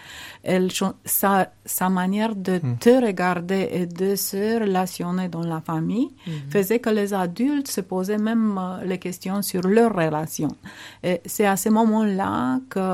Elle, 0.44 0.70
sa, 1.06 1.52
sa 1.66 1.90
manière 1.90 2.36
de 2.36 2.60
Mm. 2.62 2.78
te 2.80 2.90
regarder 3.06 3.70
et 3.72 3.86
de 3.86 4.16
se 4.16 4.60
relationner 4.60 5.28
dans 5.30 5.44
la 5.56 5.62
famille 5.62 6.10
Mhm. 6.28 6.34
faisait 6.56 6.80
que 6.80 6.90
les 6.90 7.14
adultes 7.14 7.70
se 7.78 7.82
posaient 7.82 8.18
même 8.32 8.58
euh, 8.58 8.84
les 8.86 8.98
questions 9.00 9.42
sur 9.42 9.62
leur 9.68 9.92
relation. 9.96 10.50
Et 11.04 11.22
c'est 11.26 11.46
à 11.46 11.56
ce 11.64 11.70
moment-là 11.70 12.39
que, 12.74 12.86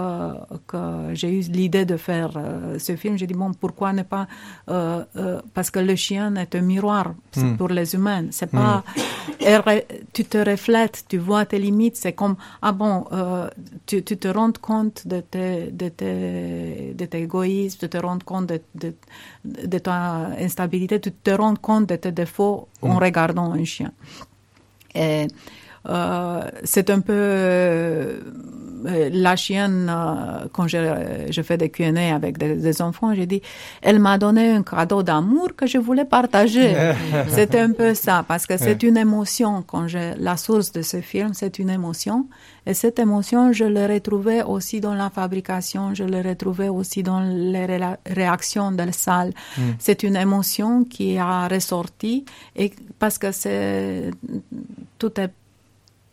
que 0.70 0.82
j'ai 1.14 1.32
eu 1.40 1.42
l'idée 1.58 1.86
de 1.86 1.98
faire 1.98 2.32
euh, 2.36 2.78
ce 2.80 2.96
film. 2.96 3.18
J'ai 3.18 3.28
dit, 3.28 3.34
bon, 3.44 3.52
pourquoi 3.64 3.90
ne 3.94 4.04
pas... 4.04 4.26
euh, 4.70 5.04
euh, 5.18 5.42
parce 5.56 5.70
que 5.74 5.80
le 5.80 5.96
chien 5.96 6.36
est 6.44 6.54
un 6.56 6.62
miroir 6.74 7.08
c'est 7.32 7.44
Mm. 7.52 7.58
pour 7.58 7.70
les 7.78 7.90
humains. 7.96 8.26
C'est 8.38 8.52
pas... 8.60 8.84
re- 9.66 9.86
tu 10.16 10.24
te 10.34 10.38
reflètes, 10.52 11.06
tu 11.10 11.18
vois 11.28 11.46
tes 11.46 11.60
limites. 11.60 11.98
C'est 12.04 12.14
comme, 12.22 12.36
ah 12.62 12.72
bon, 12.82 13.06
tu, 13.86 14.04
tu 14.04 14.16
te 14.18 14.28
rends 14.38 14.58
compte 14.70 15.06
de 15.14 15.20
tes, 15.34 15.70
de 15.82 15.90
tes, 15.90 16.94
de 17.00 17.06
tes 17.12 17.22
égoïsmes, 17.28 17.80
tu 17.84 17.90
te 17.90 17.98
rends 18.08 18.20
compte 18.32 18.48
de, 18.54 18.62
de, 18.84 18.90
de 19.74 19.78
ta 19.80 20.30
instabilité, 20.48 21.00
tu 21.00 21.12
te 21.12 21.32
rends 21.32 21.56
compte 21.68 21.88
de 21.90 21.96
tes 21.98 22.12
défauts 22.12 22.68
en 22.82 22.96
Mm. 22.96 23.04
regardant 23.08 23.50
un 23.62 23.66
chien. 23.66 23.92
Et 24.94 25.28
euh, 25.88 26.42
c'est 26.64 26.90
un 26.90 27.02
peu 27.02 27.14
euh, 27.14 28.20
la 29.12 29.36
chienne, 29.36 29.88
euh, 29.90 30.48
quand 30.54 30.68
je, 30.68 30.78
je 31.30 31.42
fais 31.42 31.58
des 31.58 31.70
Q&A 31.70 32.16
avec 32.16 32.38
des, 32.38 32.56
des 32.56 32.82
enfants, 32.82 33.14
j'ai 33.14 33.26
dit, 33.26 33.42
elle 33.82 34.00
m'a 34.00 34.18
donné 34.18 34.52
un 34.52 34.64
cadeau 34.64 35.04
d'amour 35.04 35.50
que 35.56 35.68
je 35.68 35.78
voulais 35.78 36.06
partager. 36.06 36.76
C'était 37.28 37.60
un 37.60 37.72
peu 37.72 37.94
ça, 37.94 38.24
parce 38.28 38.46
que 38.46 38.58
c'est 38.58 38.82
une 38.84 38.98
émotion. 38.98 39.64
Quand 39.66 39.88
je, 39.88 40.18
la 40.20 40.38
source 40.38 40.72
de 40.72 40.82
ce 40.82 41.02
film, 41.02 41.34
c'est 41.34 41.60
une 41.60 41.70
émotion. 41.70 42.28
Et 42.66 42.74
cette 42.74 42.98
émotion, 43.00 43.52
je 43.54 43.66
l'ai 43.66 43.86
retrouvée 43.86 44.42
aussi 44.42 44.80
dans 44.82 44.96
la 44.96 45.10
fabrication, 45.10 45.94
je 45.94 46.04
l'ai 46.04 46.22
retrouvée 46.22 46.70
aussi 46.70 47.04
dans 47.04 47.20
les 47.22 47.66
réla- 47.68 47.98
réactions 48.06 48.72
de 48.72 48.84
la 48.84 48.92
salle. 48.92 49.32
Mm. 49.58 49.62
C'est 49.78 50.02
une 50.04 50.16
émotion 50.16 50.84
qui 50.84 51.18
a 51.18 51.48
ressorti, 51.48 52.26
et 52.56 52.72
parce 52.98 53.18
que 53.18 53.32
c'est, 53.32 54.10
tout 54.98 55.20
est 55.20 55.30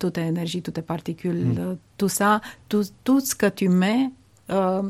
toute 0.02 0.18
énergie, 0.18 0.60
toutes 0.66 0.78
les 0.82 0.88
particules, 0.94 1.42
Mm. 1.46 1.56
euh, 1.58 1.74
tout 1.98 2.08
ça, 2.18 2.30
tout, 2.68 2.84
tout 3.06 3.20
ce 3.28 3.34
que 3.40 3.48
tu 3.60 3.68
mets 3.68 4.04
euh, 4.50 4.82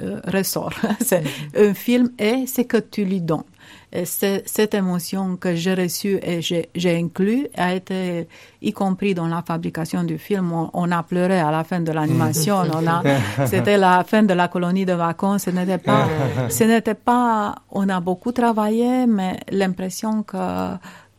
euh, 0.00 0.20
ressort. 0.36 0.72
C'est- 1.08 1.24
Un 1.66 1.74
film 1.74 2.06
est 2.28 2.46
ce 2.54 2.62
que 2.72 2.78
tu 2.94 3.04
lui 3.04 3.20
donnes. 3.30 3.50
Et 3.92 4.04
c'est- 4.06 4.42
cette 4.56 4.74
émotion 4.82 5.24
que 5.42 5.50
j'ai 5.62 5.74
reçue 5.84 6.16
et 6.30 6.40
j'ai 6.82 6.92
inclus 7.04 7.42
a 7.66 7.68
été 7.74 8.28
y 8.62 8.72
compris 8.72 9.12
dans 9.14 9.26
la 9.36 9.42
fabrication 9.50 10.04
du 10.04 10.16
film. 10.26 10.46
On, 10.60 10.70
on 10.82 10.88
a 10.92 11.02
pleuré 11.02 11.38
à 11.40 11.50
la 11.50 11.64
fin 11.64 11.80
de 11.88 11.92
l'animation. 11.98 12.56
On 12.78 12.86
a, 12.94 13.02
c'était 13.52 13.76
la 13.88 14.04
fin 14.10 14.22
de 14.30 14.34
la 14.42 14.46
colonie 14.54 14.86
de 14.86 14.94
vacances. 15.08 15.42
Ce 15.46 15.50
n'était 15.50 15.78
pas, 15.90 16.06
ce 16.58 16.64
n'était 16.64 16.94
pas. 17.10 17.56
On 17.80 17.88
a 17.96 17.98
beaucoup 18.00 18.32
travaillé, 18.32 19.06
mais 19.18 19.32
l'impression 19.50 20.22
que 20.22 20.38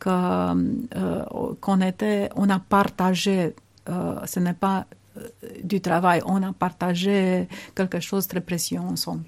que 0.02 0.10
euh, 0.96 1.54
qu'on 1.60 1.80
était, 1.80 2.28
on 2.34 2.50
a 2.50 2.58
partagé. 2.58 3.54
euh, 3.88 4.26
ce 4.26 4.40
n'est 4.40 4.58
pas 4.66 4.86
euh, 5.16 5.28
du 5.62 5.80
travail. 5.80 6.20
On 6.26 6.42
a 6.42 6.52
partagé 6.52 7.48
quelque 7.74 8.00
chose 8.00 8.24
de 8.26 8.30
très 8.32 8.40
précieux 8.40 8.80
ensemble. 8.80 9.24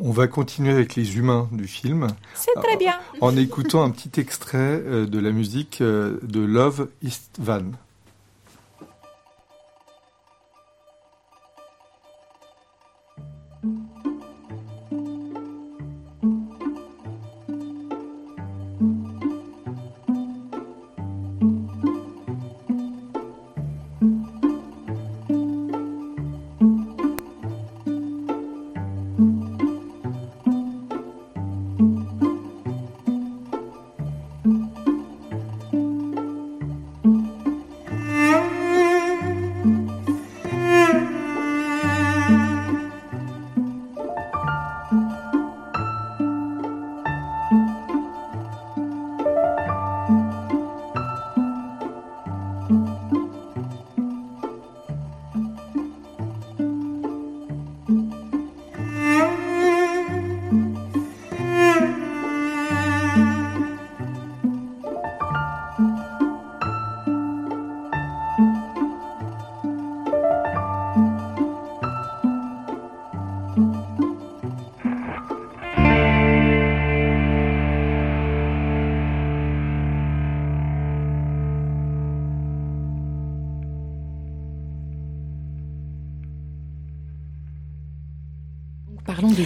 On 0.00 0.12
va 0.12 0.28
continuer 0.28 0.72
avec 0.72 0.94
les 0.94 1.16
humains 1.18 1.48
du 1.50 1.66
film. 1.66 2.06
C'est 2.34 2.54
très 2.62 2.76
bien. 2.76 2.96
En 3.20 3.36
écoutant 3.36 3.82
un 3.82 3.90
petit 3.90 4.20
extrait 4.20 4.80
de 5.14 5.18
la 5.18 5.32
musique 5.32 5.82
de 5.82 6.40
Love 6.40 6.88
Istvan. 7.02 7.72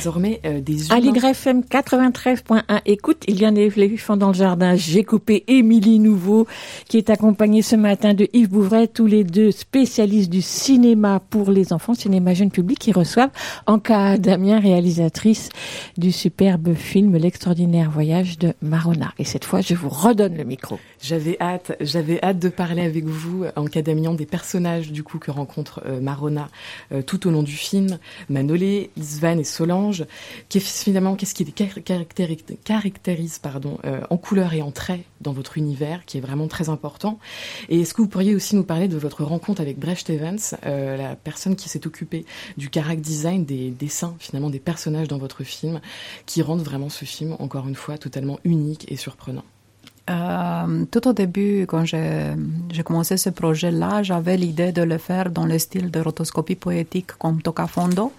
Désormais 0.05 0.41
euh, 0.45 0.61
des 0.61 0.87
humains. 0.87 0.97
Aligre 0.97 1.25
FM 1.25 1.61
93.1. 1.63 2.63
Écoute, 2.85 3.25
il 3.27 3.41
y 3.41 3.47
a 3.47 3.51
des 3.51 3.73
éléphants 3.75 4.19
dans 4.19 4.29
le 4.29 4.35
jardin. 4.35 4.77
J'ai 4.77 5.03
coupé 5.03 5.45
Émilie 5.49 5.99
Nouveau, 5.99 6.47
qui 6.89 6.99
est 6.99 7.09
accompagnée 7.09 7.63
ce 7.63 7.75
matin 7.75 8.13
de 8.13 8.29
Yves 8.35 8.51
Bouvray, 8.51 8.87
tous 8.87 9.07
les 9.07 9.25
deux 9.25 9.51
spécialistes 9.51 10.29
du 10.29 10.43
cinéma 10.43 11.23
pour 11.31 11.51
les 11.51 11.73
enfants, 11.73 11.95
cinéma 11.95 12.35
jeune 12.35 12.51
public, 12.51 12.79
qui 12.79 12.93
reçoivent 12.93 13.31
Anka 13.67 14.19
Damien, 14.19 14.61
réalisatrice 14.61 15.49
du 15.97 16.13
superbe 16.13 16.75
film 16.75 17.17
L'extraordinaire 17.17 17.91
voyage 17.91 18.39
de 18.39 18.53
Marona. 18.61 19.15
Et 19.19 19.25
cette 19.25 19.47
fois, 19.47 19.63
je 19.63 19.75
vous 19.75 19.89
redonne 19.89 20.37
le 20.37 20.45
micro. 20.45 20.79
J'avais 21.01 21.39
hâte, 21.41 21.77
j'avais 21.81 22.23
hâte 22.23 22.39
de 22.41 22.51
parler 22.51 22.83
avec 22.83 23.05
vous 23.05 23.45
en 23.57 23.65
Cadamian 23.65 24.13
des 24.13 24.27
personnages 24.27 24.93
du 24.93 25.03
coup 25.03 25.19
que 25.19 25.31
rencontre 25.31 25.81
euh, 25.87 25.99
Marona 25.99 26.49
euh, 26.93 27.01
tout 27.01 27.27
au 27.27 27.31
long 27.31 27.43
du 27.43 27.57
film, 27.57 27.99
Manolé, 28.29 28.91
Isvan 28.99 29.39
et 29.39 29.45
Solange, 29.45 29.94
finalement 30.51 31.15
qu'est-ce 31.17 31.35
qui 31.35 31.45
caractérise, 32.65 33.41
euh, 33.85 34.01
en 34.11 34.17
couleur 34.17 34.55
et 34.55 34.63
en 34.63 34.71
traits 34.71 35.03
dans 35.21 35.33
votre 35.33 35.59
univers, 35.59 36.05
qui 36.05 36.19
est 36.19 36.21
vraiment 36.21 36.49
très 36.49 36.69
important. 36.69 37.19
Et 37.69 37.81
est-ce 37.81 37.95
que 37.95 38.03
vous 38.03 38.09
pourriez 38.09 38.35
aussi 38.35 38.57
nous 38.57 38.65
parler 38.65 38.89
de 38.89 38.97
votre 38.97 39.25
rencontre 39.25 39.61
avec 39.61 39.79
Brecht 39.79 40.11
Evans, 40.11 40.39
euh, 40.67 40.97
la 40.97 41.17
personne 41.17 41.57
qui 41.57 41.69
s'est 41.69 41.87
occupée 41.87 42.25
du 42.57 42.71
character 42.73 43.01
design, 43.01 43.45
des 43.45 43.71
dessins 43.71 44.15
finalement 44.19 44.51
des 44.51 44.61
personnages 44.61 45.09
dans 45.09 45.19
votre 45.19 45.45
film, 45.45 45.81
qui 46.27 46.43
rendent 46.43 46.63
vraiment 46.63 46.89
ce 46.89 47.05
film 47.05 47.37
encore 47.39 47.69
une 47.69 47.75
fois 47.75 47.99
totalement 47.99 48.39
unique 48.45 48.91
et 48.91 48.97
surprenant? 48.97 49.45
Euh, 50.11 50.85
tout 50.91 51.09
au 51.09 51.13
début, 51.15 51.63
quand 51.63 51.85
j'ai 51.87 52.35
j'ai 52.71 52.83
commencé 52.83 53.17
ce 53.17 53.31
projet-là, 53.31 54.03
j'avais 54.03 54.37
l'idée 54.37 54.71
de 54.71 54.83
le 54.83 54.99
faire 54.99 55.31
dans 55.31 55.47
le 55.47 55.59
style 55.59 55.91
de 55.91 56.01
rotoscopie 56.01 56.57
poétique 56.57 57.13
comme 57.19 57.41
Tocafondo. 57.41 58.13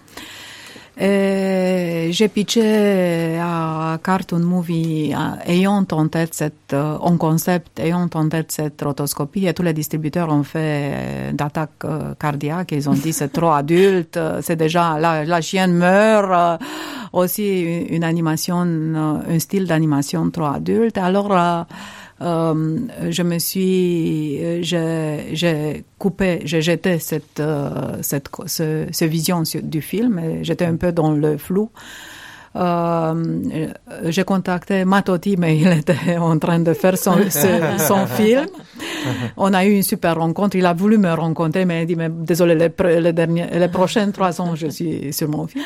Et 0.97 2.09
j'ai 2.11 2.29
pitché 2.29 3.37
à 3.37 3.99
Cartoon 4.01 4.39
Movie 4.39 5.13
euh, 5.13 5.51
ayant 5.51 5.85
en 5.91 6.07
tête 6.07 6.33
cette, 6.33 6.71
euh, 6.71 6.97
en 7.01 7.17
concept, 7.17 7.79
ayant 7.79 8.07
en 8.13 8.29
tête 8.29 8.51
cette 8.53 8.81
rotoscopie 8.81 9.45
et 9.45 9.53
tous 9.53 9.63
les 9.63 9.73
distributeurs 9.73 10.29
ont 10.29 10.43
fait 10.43 10.91
euh, 10.93 11.31
d'attaque 11.33 11.83
euh, 11.83 12.13
cardiaque. 12.17 12.71
Ils 12.71 12.89
ont 12.89 12.93
dit 12.93 13.11
c'est 13.11 13.27
trop 13.33 13.51
adulte, 13.51 14.15
euh, 14.15 14.39
c'est 14.41 14.55
déjà, 14.55 14.97
la, 14.97 15.25
la 15.25 15.41
chienne 15.41 15.73
meurt, 15.73 16.31
euh, 16.31 16.65
aussi 17.11 17.59
une, 17.89 18.05
animation, 18.05 18.63
euh, 18.65 19.17
un 19.35 19.39
style 19.39 19.67
d'animation 19.67 20.29
trop 20.29 20.45
adulte. 20.45 20.97
Alors, 20.97 21.65
euh, 22.21 22.79
je 23.09 23.23
me 23.23 23.39
suis, 23.39 24.39
euh, 24.41 25.29
j'ai 25.33 25.83
coupé, 25.97 26.41
j'ai 26.45 26.61
jeté 26.61 26.99
cette, 26.99 27.41
euh, 27.41 27.97
cette, 28.01 28.29
ce, 28.47 29.05
vision 29.05 29.43
du 29.63 29.81
film. 29.81 30.21
J'étais 30.41 30.65
un 30.65 30.77
peu 30.77 30.91
dans 30.93 31.11
le 31.11 31.37
flou. 31.37 31.69
J'ai 32.55 34.23
contacté 34.23 34.85
Matotti, 34.85 35.35
mais 35.35 35.57
il 35.57 35.67
était 35.67 36.15
en 36.17 36.39
train 36.39 36.59
de 36.59 36.73
faire 36.73 36.97
son, 36.97 37.17
film. 37.17 38.47
On 39.35 39.53
a 39.53 39.65
eu 39.65 39.73
une 39.73 39.83
super 39.83 40.15
rencontre. 40.15 40.55
Il 40.55 40.65
a 40.65 40.73
voulu 40.73 40.97
me 40.97 41.11
rencontrer, 41.11 41.65
mais 41.65 41.79
il 41.79 41.83
a 41.83 41.85
dit, 41.85 41.95
mais 41.97 42.09
désolé, 42.09 42.55
les, 42.55 42.71
les, 43.01 43.59
les 43.59 43.67
prochains 43.67 44.09
trois 44.11 44.39
ans, 44.39 44.55
je 44.55 44.67
suis 44.67 45.11
sur 45.11 45.27
mon 45.27 45.47
film. 45.47 45.65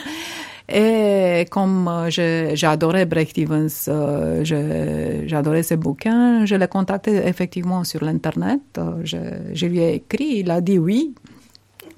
Et 0.72 1.46
comme 1.50 1.88
euh, 1.88 2.56
adoré 2.64 3.06
Brecht 3.06 3.38
Evans, 3.38 3.70
euh, 3.88 5.28
adoré 5.32 5.64
ses 5.64 5.78
bouquins, 5.78 6.46
je 6.46 6.56
l'ai 6.56 6.68
contacté 6.68 7.16
effectivement 7.28 7.84
sur 7.84 8.04
l'Internet. 8.04 8.62
Euh, 8.78 9.02
je, 9.04 9.18
je 9.54 9.66
lui 9.66 9.80
ai 9.80 9.96
écrit, 9.96 10.40
il 10.40 10.52
a 10.52 10.62
dit 10.62 10.78
oui. 10.78 11.14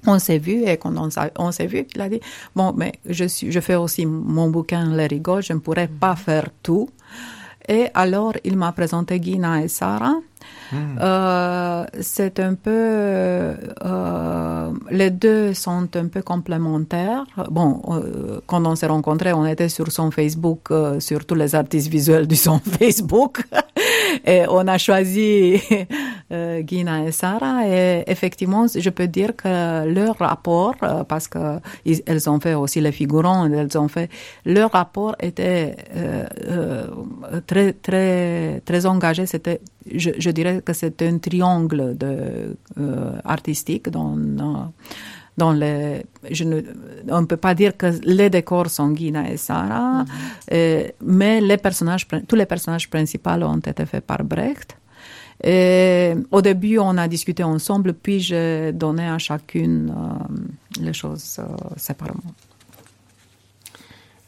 On 0.06 0.18
s'est 0.18 0.38
vu 0.38 0.64
et 0.64 0.78
quand 0.78 0.94
on, 1.38 1.52
s'est 1.52 1.66
vu, 1.66 1.86
il 1.94 2.00
a 2.00 2.08
dit 2.08 2.20
bon, 2.56 2.72
mais 2.76 2.92
je 3.08 3.24
suis, 3.24 3.52
je 3.52 3.60
fais 3.60 3.76
aussi 3.76 4.04
mon 4.04 4.50
bouquin 4.50 4.92
Les 4.96 5.06
rigoles, 5.06 5.44
je 5.44 5.52
ne 5.52 5.60
pourrais 5.60 5.86
pas 5.86 6.16
faire 6.16 6.48
tout. 6.62 6.88
Et 7.68 7.86
alors, 7.94 8.32
il 8.42 8.56
m'a 8.56 8.72
présenté 8.72 9.20
Guina 9.20 9.62
et 9.62 9.68
Sarah. 9.68 10.16
Euh, 10.72 11.51
c'est 12.00 12.40
un 12.40 12.54
peu, 12.54 12.70
euh, 12.70 14.72
les 14.90 15.10
deux 15.10 15.54
sont 15.54 15.88
un 15.94 16.08
peu 16.08 16.22
complémentaires. 16.22 17.24
Bon, 17.50 17.80
euh, 17.88 18.40
quand 18.46 18.64
on 18.66 18.74
s'est 18.74 18.86
rencontrés, 18.86 19.32
on 19.32 19.46
était 19.46 19.68
sur 19.68 19.90
son 19.90 20.10
Facebook, 20.10 20.70
euh, 20.70 21.00
sur 21.00 21.24
tous 21.24 21.34
les 21.34 21.54
artistes 21.54 21.88
visuels 21.88 22.26
de 22.26 22.34
son 22.34 22.58
Facebook, 22.78 23.42
et 24.24 24.44
on 24.48 24.66
a 24.66 24.78
choisi 24.78 25.60
euh, 26.32 26.60
Guina 26.62 27.04
et 27.04 27.12
Sarah. 27.12 27.66
Et 27.66 28.04
effectivement, 28.06 28.66
je 28.66 28.90
peux 28.90 29.08
dire 29.08 29.36
que 29.36 29.84
leur 29.86 30.16
rapport, 30.18 30.74
euh, 30.82 31.04
parce 31.04 31.28
que 31.28 31.58
ils- 31.84 32.02
elles 32.06 32.28
ont 32.30 32.40
fait 32.40 32.54
aussi 32.54 32.80
les 32.80 32.92
figurants, 32.92 33.46
elles 33.46 33.76
ont 33.78 33.88
fait, 33.88 34.08
leur 34.44 34.70
rapport 34.72 35.14
était 35.20 35.76
euh, 35.96 36.24
euh, 36.48 37.40
très 37.46 37.72
très 37.74 38.60
très 38.64 38.86
engagé. 38.86 39.26
C'était, 39.26 39.60
je, 39.94 40.10
je 40.18 40.30
dirais 40.30 40.62
que 40.66 40.72
c'est 40.72 41.00
un 41.02 41.18
triangle 41.18 41.96
de 41.96 42.56
artistique 43.24 43.88
dans 43.90 44.16
dans- 45.36 45.52
les, 45.52 46.02
je 46.30 46.44
ne, 46.44 46.60
on 47.08 47.22
ne 47.22 47.26
peut 47.26 47.38
pas 47.38 47.54
dire 47.54 47.74
que 47.76 47.86
les 48.04 48.28
décors 48.28 48.68
sont 48.68 48.90
Guina 48.90 49.30
et 49.30 49.38
Sarah, 49.38 50.04
euh, 50.52 50.88
mais 51.00 51.40
les 51.40 51.56
personnages, 51.56 52.06
tous 52.28 52.36
les 52.36 52.44
personnages 52.46 52.88
principaux 52.90 53.30
ont 53.42 53.56
été 53.58 53.86
faits 53.86 54.04
par 54.06 54.22
Brecht. 54.24 54.76
Et 55.42 56.14
au 56.30 56.40
début, 56.40 56.78
on 56.78 56.96
a 56.96 57.08
discuté 57.08 57.42
ensemble, 57.42 57.94
puis 57.94 58.20
j'ai 58.20 58.72
donné 58.72 59.08
à 59.08 59.18
chacune 59.18 59.90
euh, 59.90 60.80
les 60.80 60.92
choses 60.92 61.40
euh, 61.40 61.44
séparément. 61.76 62.22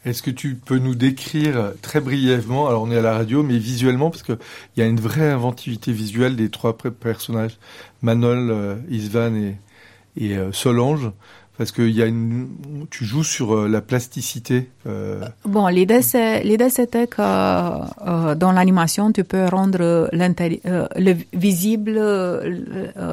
Est-ce 0.05 0.23
que 0.23 0.31
tu 0.31 0.55
peux 0.55 0.79
nous 0.79 0.95
décrire 0.95 1.73
très 1.81 2.01
brièvement, 2.01 2.69
alors 2.69 2.83
on 2.83 2.91
est 2.91 2.99
à 2.99 3.03
la 3.03 3.15
radio, 3.15 3.43
mais 3.43 3.57
visuellement, 3.57 4.11
parce 4.11 4.23
qu'il 4.23 4.37
y 4.77 4.83
a 4.83 4.87
une 4.87 5.01
vraie 5.01 5.31
inventivité 5.31 5.93
visuelle 5.93 6.37
des 6.37 6.51
trois 6.51 6.77
personnages, 6.77 7.59
Manol, 8.03 8.51
euh, 8.51 8.77
Isvan 8.91 9.35
et, 10.17 10.37
euh, 10.37 10.53
Solange, 10.53 11.11
parce 11.57 11.71
que 11.71 11.83
tu 12.91 13.05
joues 13.05 13.23
sur 13.23 13.55
euh, 13.55 13.69
la 13.69 13.81
plasticité. 13.81 14.71
euh, 14.87 15.25
Bon, 15.45 15.67
l'idée 15.69 16.03
c'était 16.03 17.07
que 17.07 18.35
dans 18.35 18.53
l'animation 18.53 19.13
tu 19.13 19.25
peux 19.25 19.47
rendre 19.47 19.79
euh, 19.81 20.09
le 20.13 21.15
visible 21.33 22.01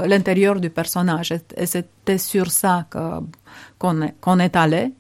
l'intérieur 0.08 0.60
du 0.60 0.70
personnage 0.70 1.34
et 1.56 1.66
c'était 1.66 2.18
sur 2.18 2.50
ça 2.50 2.88
qu'on 3.80 4.40
est 4.40 4.56
allé 4.56 4.92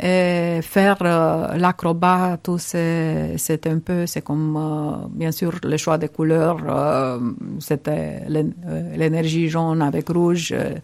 et 0.00 0.60
faire 0.62 0.96
euh, 1.02 1.56
l'acrobat 1.58 2.38
tout 2.42 2.58
c'est 2.58 3.36
un 3.66 3.78
peu 3.78 4.06
c'est 4.06 4.22
comme 4.22 4.56
euh, 4.56 5.06
bien 5.10 5.30
sûr 5.30 5.52
le 5.62 5.76
choix 5.76 5.96
des 5.98 6.08
couleurs 6.08 6.58
euh, 6.68 7.20
c'était 7.60 8.22
euh, 8.28 8.96
l'énergie 8.96 9.48
jaune 9.48 9.80
avec 9.82 10.08
rouge 10.08 10.52
euh, 10.56 10.74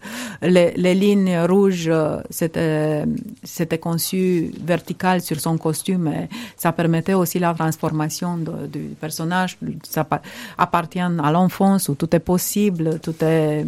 les, 0.41 0.71
les 0.77 0.93
lignes 0.95 1.37
rouges 1.49 1.89
euh, 1.89 2.21
c'était 2.29 3.03
c'était 3.43 3.79
conçu 3.79 4.51
vertical 4.63 5.21
sur 5.21 5.39
son 5.41 5.57
costume 5.57 6.07
et 6.07 6.29
ça 6.55 6.71
permettait 6.71 7.15
aussi 7.15 7.39
la 7.39 7.53
transformation 7.53 8.37
du 8.37 8.95
personnage. 9.01 9.57
Ça 9.83 10.03
pa- 10.03 10.21
appartient 10.57 10.99
à 10.99 11.31
l'enfance 11.31 11.89
où 11.89 11.95
tout 11.95 12.15
est 12.15 12.19
possible 12.19 12.99
tout 13.01 13.15
est 13.21 13.65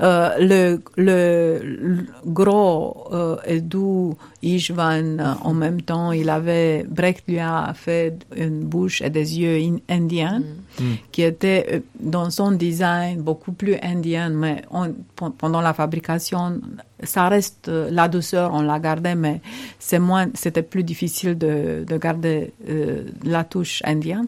euh, 0.00 0.30
le, 0.40 0.82
le, 0.96 1.60
le 1.64 2.06
gros 2.26 3.06
euh, 3.12 3.36
et 3.46 3.60
doux 3.60 4.16
Ishvan, 4.42 5.18
euh, 5.18 5.34
en 5.42 5.52
même 5.54 5.82
temps, 5.82 6.12
il 6.12 6.30
avait, 6.30 6.84
Brecht 6.88 7.24
lui 7.26 7.38
a 7.40 7.72
fait 7.74 8.18
une 8.36 8.60
bouche 8.64 9.02
et 9.02 9.10
des 9.10 9.38
yeux 9.40 9.56
in- 9.58 9.78
indiens, 9.88 10.40
Mm. 10.80 10.84
qui 11.10 11.22
étaient 11.22 11.66
euh, 11.72 11.80
dans 11.98 12.30
son 12.30 12.52
design 12.52 13.20
beaucoup 13.22 13.50
plus 13.52 13.74
indien, 13.82 14.28
mais 14.30 14.62
on- 14.70 14.94
pendant 15.36 15.60
la 15.60 15.74
fabrication, 15.74 16.60
ça 17.02 17.28
reste 17.28 17.68
euh, 17.68 17.88
la 17.90 18.06
douceur, 18.08 18.52
on 18.54 18.62
l'a 18.62 18.78
gardé, 18.78 19.14
mais 19.16 19.40
c'est 19.80 19.98
moins, 19.98 20.26
c'était 20.34 20.62
plus 20.62 20.84
difficile 20.84 21.36
de, 21.36 21.84
de 21.86 21.96
garder 21.96 22.52
euh, 22.68 23.04
la 23.24 23.42
touche 23.44 23.82
indienne. 23.84 24.26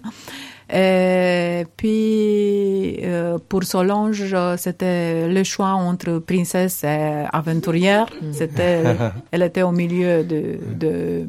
Et 0.72 1.64
puis, 1.76 2.98
euh, 3.02 3.38
pour 3.48 3.64
Solange, 3.64 4.32
euh, 4.32 4.56
c'était 4.56 5.28
le 5.28 5.42
choix 5.44 5.70
entre 5.72 6.18
princesse 6.20 6.84
et 6.84 7.24
aventurière. 7.32 8.06
C'était, 8.32 8.84
elle 9.32 9.42
était 9.42 9.62
au 9.62 9.72
milieu 9.72 10.22
de, 10.22 10.58
de, 10.78 11.26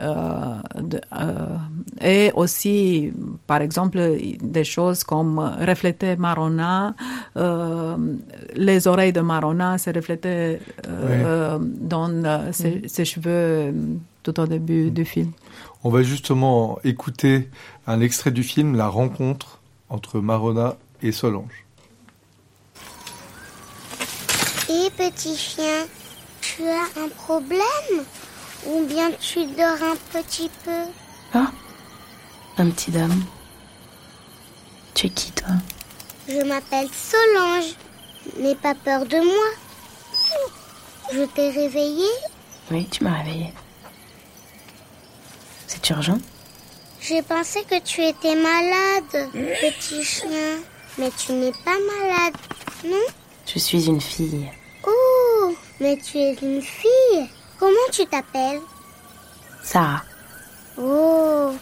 euh, 0.00 0.54
de- 0.80 1.00
euh, 1.18 1.56
et 2.00 2.30
aussi, 2.34 3.12
par 3.46 3.60
exemple, 3.62 4.00
des 4.42 4.64
choses 4.64 5.04
comme 5.04 5.38
refléter 5.38 6.16
Marona, 6.16 6.94
euh, 7.36 7.96
les 8.54 8.86
oreilles 8.86 9.12
de 9.12 9.20
Marona 9.20 9.78
se 9.78 9.90
reflétaient 9.90 10.60
euh, 10.88 11.58
dans 11.60 12.10
euh, 12.24 12.48
ses, 12.52 12.82
ses 12.86 13.04
cheveux 13.04 13.30
euh, 13.30 13.72
tout 14.22 14.38
au 14.40 14.46
début 14.46 14.90
du 14.90 15.04
film. 15.04 15.30
On 15.84 15.90
va 15.90 16.02
justement 16.02 16.78
écouter 16.84 17.50
un 17.88 18.00
extrait 18.00 18.30
du 18.30 18.44
film, 18.44 18.76
La 18.76 18.86
rencontre 18.88 19.58
entre 19.88 20.20
Marona 20.20 20.76
et 21.02 21.10
Solange. 21.10 21.64
Et 24.68 24.90
petit 24.96 25.36
chien, 25.36 25.86
tu 26.40 26.62
as 26.62 27.02
un 27.02 27.08
problème 27.08 28.04
Ou 28.68 28.86
bien 28.86 29.10
tu 29.20 29.44
dors 29.46 29.82
un 29.82 29.96
petit 30.12 30.50
peu? 30.64 30.84
Ah, 31.34 31.50
un 32.58 32.70
petit 32.70 32.92
dame. 32.92 33.24
Tu 34.94 35.06
es 35.06 35.10
qui, 35.10 35.32
toi? 35.32 35.54
Je 36.28 36.46
m'appelle 36.46 36.88
Solange. 36.92 37.74
N'aie 38.38 38.54
pas 38.54 38.76
peur 38.76 39.04
de 39.04 39.16
moi. 39.16 39.50
Je 41.12 41.24
t'ai 41.24 41.50
réveillé 41.50 42.06
Oui, 42.70 42.86
tu 42.88 43.02
m'as 43.02 43.18
réveillée. 43.18 43.52
C'est 45.74 45.88
urgent 45.88 46.18
J'ai 47.00 47.22
pensé 47.22 47.64
que 47.64 47.80
tu 47.80 48.02
étais 48.02 48.34
malade, 48.34 49.30
petit 49.32 50.04
chien. 50.04 50.58
Mais 50.98 51.10
tu 51.16 51.32
n'es 51.32 51.52
pas 51.64 51.78
malade, 51.96 52.34
non? 52.84 53.06
Je 53.46 53.58
suis 53.58 53.86
une 53.86 54.02
fille. 54.02 54.50
Oh, 54.86 55.54
mais 55.80 55.96
tu 55.96 56.18
es 56.18 56.34
une 56.42 56.60
fille. 56.60 57.26
Comment 57.58 57.88
tu 57.90 58.04
t'appelles? 58.04 58.60
Sarah. 59.62 60.02
Oh, 60.76 61.52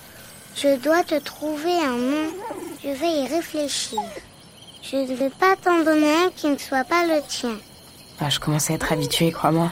je 0.57 0.77
dois 0.79 1.05
te 1.05 1.21
trouver 1.21 1.79
un 1.79 1.97
nom. 1.97 2.31
Je 2.83 2.89
vais 2.89 3.13
y 3.13 3.29
réfléchir. 3.29 4.01
Je 4.83 4.97
ne 4.97 5.15
vais 5.15 5.31
pas 5.31 5.55
t'en 5.55 5.85
donner 5.85 6.13
un 6.25 6.31
qui 6.35 6.49
ne 6.49 6.59
soit 6.59 6.83
pas 6.83 7.07
le 7.07 7.23
tien. 7.29 7.57
Ah, 8.19 8.29
je 8.29 8.41
commence 8.41 8.71
à 8.71 8.75
être 8.75 8.93
habituée, 8.93 9.31
crois-moi. 9.31 9.71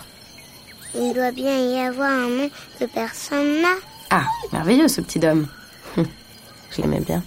Il 0.95 1.13
doit 1.13 1.33
bien 1.33 1.59
y 1.59 1.81
avoir 1.81 2.13
un 2.13 2.29
nom 2.29 2.51
que 2.79 2.85
personne 2.85 3.63
n'a. 3.63 3.88
Ah, 4.11 4.25
merveilleux 4.53 4.89
ce 4.89 5.01
petit 5.01 5.25
homme. 5.27 5.49
Je 5.97 6.83
l'aimais 6.83 7.01
bien. 7.01 7.23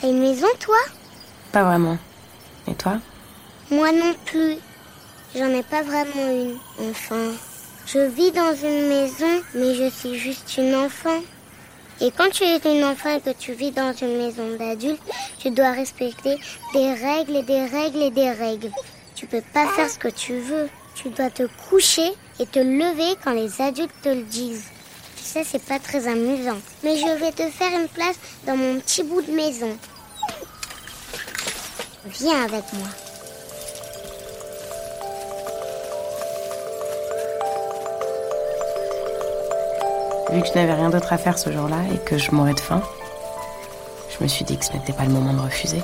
T'as 0.00 0.08
une 0.08 0.20
maison, 0.20 0.46
toi? 0.60 0.76
Pas 1.50 1.64
vraiment. 1.64 1.98
Et 2.68 2.74
toi? 2.74 2.98
Moi 3.70 3.90
non 3.92 4.14
plus. 4.26 4.56
J'en 5.34 5.48
ai 5.48 5.62
pas 5.62 5.82
vraiment 5.82 6.30
une, 6.30 6.58
enfin. 6.90 7.30
Je 7.86 7.98
vis 7.98 8.32
dans 8.32 8.54
une 8.54 8.88
maison, 8.88 9.42
mais 9.54 9.74
je 9.74 9.88
suis 9.88 10.18
juste 10.18 10.56
une 10.58 10.74
enfant. 10.74 11.20
Et 12.00 12.10
quand 12.10 12.30
tu 12.30 12.44
es 12.44 12.58
une 12.58 12.84
enfant 12.84 13.16
et 13.16 13.20
que 13.20 13.36
tu 13.36 13.52
vis 13.52 13.70
dans 13.70 13.92
une 13.92 14.18
maison 14.18 14.56
d'adulte, 14.58 15.00
tu 15.38 15.50
dois 15.50 15.72
respecter 15.72 16.36
des 16.74 16.94
règles 16.94 17.36
et 17.36 17.42
des 17.42 17.64
règles 17.64 18.02
et 18.02 18.10
des 18.10 18.30
règles. 18.30 18.70
Tu 19.14 19.26
peux 19.26 19.42
pas 19.54 19.66
faire 19.68 19.88
ce 19.88 19.98
que 19.98 20.08
tu 20.08 20.38
veux. 20.38 20.68
Tu 20.94 21.08
dois 21.10 21.30
te 21.30 21.44
coucher 21.70 22.12
et 22.38 22.46
te 22.46 22.58
lever 22.58 23.16
quand 23.24 23.32
les 23.32 23.60
adultes 23.60 23.94
te 24.02 24.10
le 24.10 24.22
disent. 24.22 24.66
Sais, 25.24 25.44
c'est 25.44 25.64
pas 25.64 25.78
très 25.78 26.08
amusant. 26.08 26.58
Mais 26.84 26.96
je 26.96 27.06
vais 27.18 27.32
te 27.32 27.48
faire 27.48 27.70
une 27.80 27.88
place 27.88 28.16
dans 28.46 28.56
mon 28.56 28.78
petit 28.80 29.02
bout 29.02 29.22
de 29.22 29.32
maison. 29.32 29.70
Viens 32.04 32.42
avec 32.44 32.64
moi. 32.74 32.88
Vu 40.32 40.42
que 40.42 40.48
je 40.48 40.52
n'avais 40.54 40.74
rien 40.74 40.90
d'autre 40.90 41.12
à 41.12 41.18
faire 41.18 41.38
ce 41.38 41.50
jour-là 41.50 41.78
et 41.94 41.98
que 42.04 42.18
je 42.18 42.30
mourais 42.32 42.54
de 42.54 42.60
faim, 42.60 42.82
je 44.10 44.22
me 44.22 44.28
suis 44.28 44.44
dit 44.44 44.58
que 44.58 44.64
ce 44.64 44.72
n'était 44.72 44.92
pas 44.92 45.04
le 45.04 45.12
moment 45.12 45.32
de 45.32 45.40
refuser. 45.40 45.80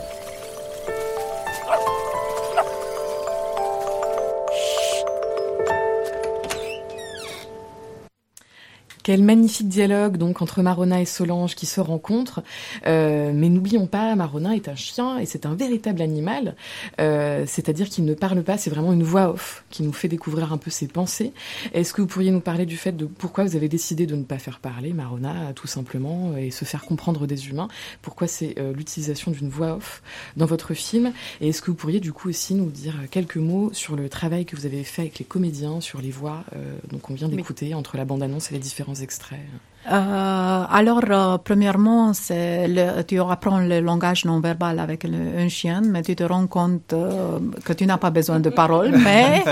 Quel 9.08 9.22
magnifique 9.22 9.68
dialogue 9.68 10.18
donc 10.18 10.42
entre 10.42 10.60
Marona 10.60 11.00
et 11.00 11.06
Solange 11.06 11.54
qui 11.54 11.64
se 11.64 11.80
rencontrent. 11.80 12.42
Euh, 12.86 13.32
mais 13.34 13.48
n'oublions 13.48 13.86
pas, 13.86 14.14
Marona 14.16 14.54
est 14.54 14.68
un 14.68 14.74
chien 14.74 15.16
et 15.16 15.24
c'est 15.24 15.46
un 15.46 15.54
véritable 15.54 16.02
animal. 16.02 16.56
Euh, 17.00 17.44
C'est-à-dire 17.46 17.88
qu'il 17.88 18.04
ne 18.04 18.12
parle 18.12 18.42
pas, 18.42 18.58
c'est 18.58 18.68
vraiment 18.68 18.92
une 18.92 19.02
voix 19.02 19.30
off 19.30 19.64
qui 19.70 19.82
nous 19.82 19.94
fait 19.94 20.08
découvrir 20.08 20.52
un 20.52 20.58
peu 20.58 20.70
ses 20.70 20.88
pensées. 20.88 21.32
Est-ce 21.72 21.94
que 21.94 22.02
vous 22.02 22.06
pourriez 22.06 22.30
nous 22.30 22.42
parler 22.42 22.66
du 22.66 22.76
fait 22.76 22.92
de 22.92 23.06
pourquoi 23.06 23.44
vous 23.44 23.56
avez 23.56 23.70
décidé 23.70 24.04
de 24.04 24.14
ne 24.14 24.24
pas 24.24 24.36
faire 24.36 24.58
parler 24.58 24.92
Marona 24.92 25.54
tout 25.54 25.66
simplement 25.66 26.36
et 26.36 26.50
se 26.50 26.66
faire 26.66 26.84
comprendre 26.84 27.26
des 27.26 27.48
humains? 27.48 27.68
Pourquoi 28.02 28.26
c'est 28.26 28.58
euh, 28.58 28.74
l'utilisation 28.74 29.30
d'une 29.30 29.48
voix 29.48 29.76
off 29.76 30.02
dans 30.36 30.44
votre 30.44 30.74
film? 30.74 31.14
Et 31.40 31.48
est-ce 31.48 31.62
que 31.62 31.70
vous 31.70 31.78
pourriez 31.78 32.00
du 32.00 32.12
coup 32.12 32.28
aussi 32.28 32.54
nous 32.54 32.70
dire 32.70 32.96
quelques 33.10 33.38
mots 33.38 33.70
sur 33.72 33.96
le 33.96 34.10
travail 34.10 34.44
que 34.44 34.54
vous 34.54 34.66
avez 34.66 34.84
fait 34.84 35.00
avec 35.00 35.18
les 35.18 35.24
comédiens 35.24 35.80
sur 35.80 36.02
les 36.02 36.10
voix 36.10 36.44
euh, 36.54 36.76
donc 36.90 37.08
on 37.08 37.14
vient 37.14 37.28
d'écouter 37.28 37.72
entre 37.72 37.96
la 37.96 38.04
bande-annonce 38.04 38.50
et 38.50 38.54
les 38.54 38.60
différents 38.60 38.97
extraits 39.02 39.67
Euh, 39.86 40.64
alors, 40.70 41.00
euh, 41.08 41.38
premièrement, 41.42 42.12
c'est 42.12 42.68
le, 42.68 43.02
tu 43.04 43.18
apprends 43.20 43.60
le 43.60 43.80
langage 43.80 44.26
non 44.26 44.38
verbal 44.38 44.80
avec 44.80 45.04
le- 45.04 45.38
un 45.38 45.48
chien, 45.48 45.80
mais 45.82 46.02
tu 46.02 46.14
te 46.14 46.24
rends 46.24 46.46
compte 46.46 46.92
euh, 46.92 47.38
que 47.64 47.72
tu 47.72 47.86
n'as 47.86 47.96
pas 47.96 48.10
besoin 48.10 48.38
de 48.38 48.50
paroles, 48.50 48.90
mais 49.04 49.42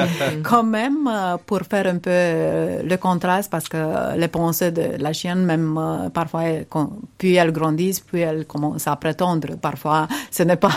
quand 0.43 0.62
même, 0.64 1.09
euh, 1.11 1.37
pour 1.47 1.61
faire 1.61 1.87
un 1.87 1.97
peu 1.97 2.11
euh, 2.12 2.83
le 2.83 2.97
contraste, 2.99 3.51
parce 3.51 3.66
que 3.68 4.14
les 4.18 4.29
pensées 4.29 4.72
de 4.72 4.99
la 5.01 5.14
chienne, 5.14 5.43
même 5.45 5.79
euh, 5.79 6.11
parfois, 6.11 6.43
quand- 6.68 6.91
puis 7.16 7.35
elles 7.37 7.53
grandissent, 7.53 8.01
puis 8.01 8.20
elles 8.20 8.45
commencent 8.47 8.89
à 8.89 8.97
prétendre. 8.97 9.57
Parfois, 9.57 10.07
ce 10.31 10.43
n'est 10.43 10.57
pas. 10.57 10.72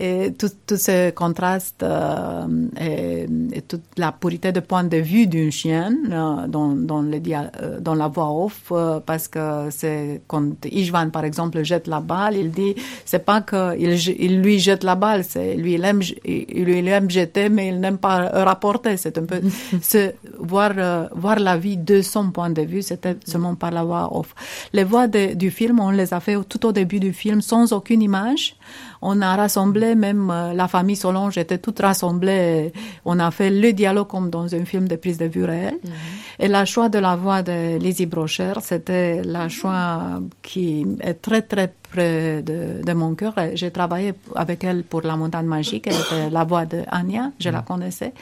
Et 0.00 0.32
tout, 0.36 0.48
tout 0.66 0.76
ce 0.78 1.10
contraste 1.10 1.82
euh, 1.84 2.46
et, 2.80 3.26
et, 3.52 3.62
toute 3.62 3.82
la 3.98 4.10
pureté 4.10 4.50
de 4.50 4.60
point 4.60 4.82
de 4.84 4.96
vue 4.96 5.26
d'une 5.28 5.52
chienne 5.52 6.08
euh, 6.10 6.46
dans, 6.48 6.70
dans, 6.74 7.02
le 7.02 7.20
euh, 7.62 7.78
dans 7.80 7.94
la 7.94 8.08
voix 8.08 8.32
off, 8.32 8.53
euh, 8.72 9.00
parce 9.00 9.28
que 9.28 9.68
c'est 9.70 10.22
quand 10.26 10.64
Ishvan, 10.64 11.10
par 11.10 11.24
exemple, 11.24 11.62
jette 11.62 11.86
la 11.86 12.00
balle, 12.00 12.36
il 12.36 12.50
dit, 12.50 12.74
c'est 13.04 13.24
pas 13.24 13.40
qu'il 13.40 13.94
il 14.18 14.40
lui 14.40 14.58
jette 14.58 14.84
la 14.84 14.94
balle, 14.94 15.24
c'est 15.24 15.54
lui, 15.54 15.74
il 15.74 15.84
aime, 15.84 16.00
il, 16.24 16.68
il 16.68 16.88
aime 16.88 17.10
jeter, 17.10 17.48
mais 17.48 17.68
il 17.68 17.80
n'aime 17.80 17.98
pas 17.98 18.28
rapporter. 18.44 18.96
C'est 18.96 19.16
un 19.18 19.24
peu, 19.24 19.40
voir, 20.38 20.72
euh, 20.76 21.06
voir 21.14 21.38
la 21.38 21.56
vie 21.56 21.76
de 21.76 22.02
son 22.02 22.30
point 22.30 22.50
de 22.50 22.62
vue, 22.62 22.82
c'était 22.82 23.16
seulement 23.24 23.54
par 23.54 23.70
la 23.70 23.84
voix 23.84 24.16
off. 24.16 24.34
Les 24.72 24.84
voix 24.84 25.06
de, 25.06 25.34
du 25.34 25.50
film, 25.50 25.80
on 25.80 25.90
les 25.90 26.12
a 26.14 26.20
fait 26.20 26.36
tout 26.48 26.66
au 26.66 26.72
début 26.72 27.00
du 27.00 27.12
film 27.12 27.40
sans 27.40 27.72
aucune 27.72 28.02
image. 28.02 28.56
On 29.02 29.20
a 29.20 29.36
rassemblé, 29.36 29.94
même 29.94 30.30
euh, 30.30 30.54
la 30.54 30.66
famille 30.66 30.96
Solange 30.96 31.36
était 31.36 31.58
toute 31.58 31.80
rassemblée. 31.80 32.72
On 33.04 33.18
a 33.18 33.30
fait 33.30 33.50
le 33.50 33.72
dialogue 33.72 34.08
comme 34.08 34.30
dans 34.30 34.54
un 34.54 34.64
film 34.64 34.88
de 34.88 34.96
prise 34.96 35.18
de 35.18 35.26
vue 35.26 35.44
réelle. 35.44 35.78
Et 36.38 36.48
la 36.48 36.64
choix 36.64 36.88
de 36.88 36.98
la 36.98 37.14
voix 37.14 37.42
de 37.42 37.78
Lizzie 37.78 38.06
C'était 38.60 39.22
la 39.22 39.48
choix 39.48 40.20
qui 40.42 40.86
est 41.00 41.14
très 41.14 41.42
très 41.42 41.72
près 41.90 42.42
de, 42.42 42.82
de 42.84 42.92
mon 42.92 43.14
cœur. 43.14 43.34
J'ai 43.54 43.70
travaillé 43.70 44.14
avec 44.34 44.64
elle 44.64 44.82
pour 44.84 45.02
La 45.02 45.16
Montagne 45.16 45.46
Magique. 45.46 45.86
Elle 45.86 45.94
était 45.94 46.30
la 46.30 46.44
voix 46.44 46.66
de 46.66 46.82
Anya, 46.90 47.32
je 47.38 47.50
la 47.50 47.62
connaissais. 47.62 48.12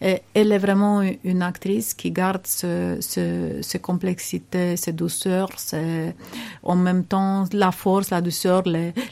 Et 0.00 0.22
elle 0.34 0.52
est 0.52 0.58
vraiment 0.58 1.02
une 1.24 1.42
actrice 1.42 1.94
qui 1.94 2.10
garde 2.10 2.46
ce, 2.46 2.98
ce, 3.00 3.58
ce 3.62 3.78
complexité, 3.78 4.76
ces 4.76 4.92
douceurs, 4.92 5.50
en 6.62 6.76
même 6.76 7.04
temps 7.04 7.44
la 7.52 7.72
force, 7.72 8.10
la 8.10 8.20
douceur, 8.20 8.62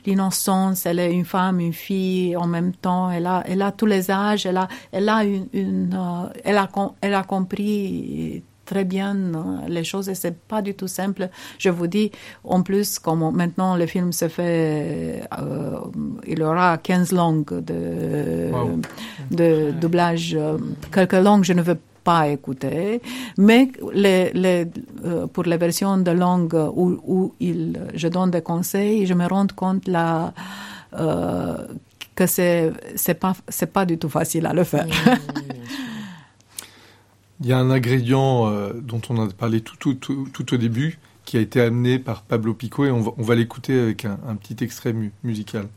l'innocence. 0.06 0.86
Elle 0.86 1.00
est 1.00 1.12
une 1.12 1.24
femme, 1.24 1.60
une 1.60 1.72
fille 1.72 2.36
en 2.36 2.46
même 2.46 2.72
temps. 2.72 3.10
Elle 3.10 3.26
a, 3.26 3.42
elle 3.46 3.62
a 3.62 3.72
tous 3.72 3.86
les 3.86 4.10
âges. 4.10 4.46
Elle 4.46 4.58
a, 4.58 4.68
elle 4.92 5.08
a 5.08 5.24
une, 5.24 5.48
une, 5.52 5.94
euh, 5.94 6.28
elle 6.44 6.58
a, 6.58 6.68
elle 7.00 7.14
a 7.14 7.22
compris 7.24 8.42
très 8.64 8.84
bien 8.84 9.14
euh, 9.16 9.68
les 9.68 9.84
choses 9.84 10.08
et 10.08 10.14
c'est 10.14 10.36
pas 10.36 10.62
du 10.62 10.74
tout 10.74 10.88
simple. 10.88 11.28
Je 11.58 11.70
vous 11.70 11.86
dis, 11.86 12.10
en 12.44 12.62
plus, 12.62 12.98
comme 12.98 13.30
maintenant 13.34 13.76
le 13.76 13.86
film 13.86 14.12
se 14.12 14.28
fait, 14.28 15.22
euh, 15.38 15.78
il 16.26 16.38
y 16.38 16.42
aura 16.42 16.78
15 16.78 17.12
langues 17.12 17.60
de, 17.64 18.50
Wow. 18.52 18.80
de 19.30 19.70
doublage. 19.80 20.34
euh, 20.34 20.58
quelques 20.92 21.12
langues, 21.14 21.44
je 21.44 21.52
ne 21.52 21.62
veux 21.62 21.78
pas 22.04 22.28
écouter, 22.28 23.00
mais 23.38 23.68
les, 23.94 24.30
les, 24.34 24.66
euh, 25.06 25.26
pour 25.26 25.44
les 25.44 25.56
versions 25.56 25.96
de 25.96 26.10
langue 26.10 26.54
où, 26.74 26.98
où 27.06 27.34
il, 27.40 27.80
je 27.94 28.08
donne 28.08 28.30
des 28.30 28.42
conseils, 28.42 29.06
je 29.06 29.14
me 29.14 29.26
rends 29.26 29.46
compte 29.56 29.88
là, 29.88 30.34
euh, 30.98 31.56
que 32.14 32.26
c'est 32.26 32.72
c'est 32.94 33.14
pas 33.14 33.32
c'est 33.48 33.72
pas 33.72 33.86
du 33.86 33.96
tout 33.98 34.10
facile 34.10 34.44
à 34.46 34.52
le 34.52 34.64
faire. 34.64 34.86
Il 37.45 37.51
y 37.51 37.53
a 37.53 37.59
un 37.59 37.70
ingrédient 37.70 38.51
euh, 38.51 38.72
dont 38.72 39.03
on 39.11 39.22
a 39.22 39.28
parlé 39.28 39.61
tout, 39.61 39.86
au 39.86 40.57
début, 40.57 40.99
qui 41.26 41.36
a 41.36 41.40
été 41.40 41.61
amené 41.61 41.99
par 41.99 42.22
Pablo 42.22 42.55
Pico, 42.55 42.86
et 42.86 42.90
on 42.90 43.03
va, 43.03 43.34
l'écouter 43.34 43.78
avec 43.78 44.07
un, 44.07 44.16
petit 44.36 44.64
extrait 44.64 44.95
mu- 44.95 45.12
musical. 45.22 45.68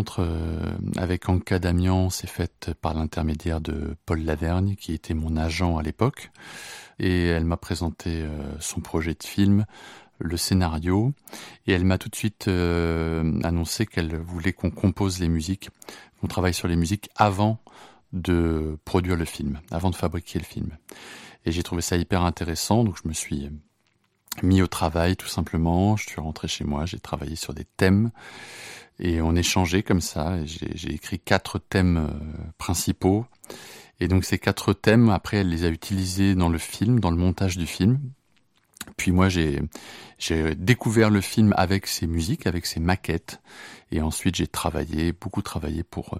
Rencontre 0.00 0.20
euh, 0.22 0.78
avec 0.96 1.28
Anka 1.28 1.58
Damian 1.58 2.08
s'est 2.08 2.26
faite 2.26 2.70
par 2.80 2.94
l'intermédiaire 2.94 3.60
de 3.60 3.96
Paul 4.06 4.22
Lavergne, 4.22 4.74
qui 4.76 4.94
était 4.94 5.12
mon 5.12 5.36
agent 5.36 5.76
à 5.76 5.82
l'époque, 5.82 6.30
et 6.98 7.26
elle 7.26 7.44
m'a 7.44 7.58
présenté 7.58 8.22
euh, 8.22 8.30
son 8.60 8.80
projet 8.80 9.12
de 9.12 9.22
film, 9.22 9.66
le 10.18 10.38
scénario, 10.38 11.12
et 11.66 11.72
elle 11.72 11.84
m'a 11.84 11.98
tout 11.98 12.08
de 12.08 12.16
suite 12.16 12.48
euh, 12.48 13.38
annoncé 13.42 13.84
qu'elle 13.84 14.16
voulait 14.16 14.54
qu'on 14.54 14.70
compose 14.70 15.18
les 15.18 15.28
musiques, 15.28 15.68
qu'on 16.18 16.28
travaille 16.28 16.54
sur 16.54 16.68
les 16.68 16.76
musiques 16.76 17.10
avant 17.14 17.58
de 18.14 18.78
produire 18.86 19.16
le 19.16 19.26
film, 19.26 19.60
avant 19.70 19.90
de 19.90 19.96
fabriquer 19.96 20.38
le 20.38 20.46
film. 20.46 20.70
Et 21.44 21.52
j'ai 21.52 21.62
trouvé 21.62 21.82
ça 21.82 21.98
hyper 21.98 22.22
intéressant, 22.22 22.84
donc 22.84 22.96
je 23.02 23.06
me 23.06 23.12
suis 23.12 23.50
mis 24.42 24.62
au 24.62 24.66
travail 24.66 25.16
tout 25.16 25.28
simplement. 25.28 25.96
Je 25.98 26.08
suis 26.08 26.20
rentré 26.20 26.48
chez 26.48 26.64
moi, 26.64 26.86
j'ai 26.86 27.00
travaillé 27.00 27.36
sur 27.36 27.52
des 27.52 27.66
thèmes 27.76 28.10
et 29.00 29.20
on 29.20 29.34
échangeait 29.34 29.82
comme 29.82 30.00
ça. 30.00 30.36
J'ai 30.44 30.92
écrit 30.92 31.18
quatre 31.18 31.58
thèmes 31.58 31.96
euh, 31.96 32.52
principaux 32.58 33.26
et 34.00 34.08
donc 34.08 34.24
ces 34.24 34.38
quatre 34.38 34.72
thèmes, 34.72 35.10
après, 35.10 35.38
elle 35.38 35.50
les 35.50 35.64
a 35.64 35.68
utilisés 35.68 36.34
dans 36.34 36.48
le 36.48 36.58
film, 36.58 37.00
dans 37.00 37.10
le 37.10 37.18
montage 37.18 37.58
du 37.58 37.66
film. 37.66 38.00
Puis 38.96 39.12
moi, 39.12 39.28
j'ai 39.28 39.60
j'ai 40.18 40.54
découvert 40.54 41.08
le 41.08 41.22
film 41.22 41.54
avec 41.56 41.86
ses 41.86 42.06
musiques, 42.06 42.46
avec 42.46 42.66
ses 42.66 42.80
maquettes, 42.80 43.40
et 43.90 44.02
ensuite 44.02 44.34
j'ai 44.34 44.46
travaillé, 44.46 45.12
beaucoup 45.12 45.40
travaillé 45.40 45.82
pour 45.82 46.14
euh, 46.14 46.18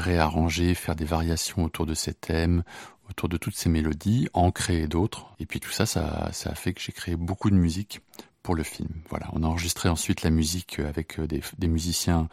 réarranger, 0.00 0.74
faire 0.74 0.96
des 0.96 1.04
variations 1.04 1.64
autour 1.64 1.86
de 1.86 1.94
ces 1.94 2.14
thèmes, 2.14 2.64
autour 3.08 3.28
de 3.28 3.36
toutes 3.36 3.56
ces 3.56 3.68
mélodies, 3.68 4.28
en 4.32 4.50
créer 4.50 4.88
d'autres. 4.88 5.26
Et 5.38 5.46
puis 5.46 5.60
tout 5.60 5.70
ça, 5.70 5.86
ça, 5.86 6.28
ça 6.32 6.50
a 6.50 6.54
fait 6.54 6.74
que 6.74 6.80
j'ai 6.80 6.92
créé 6.92 7.14
beaucoup 7.14 7.50
de 7.50 7.56
musique 7.56 8.00
pour 8.46 8.54
le 8.54 8.62
film. 8.62 8.88
Voilà, 9.10 9.26
on 9.32 9.42
a 9.42 9.46
enregistré 9.48 9.88
ensuite 9.88 10.22
la 10.22 10.30
musique 10.30 10.78
avec 10.78 11.18
euh, 11.18 11.26
des, 11.26 11.66
musiciens 11.66 12.28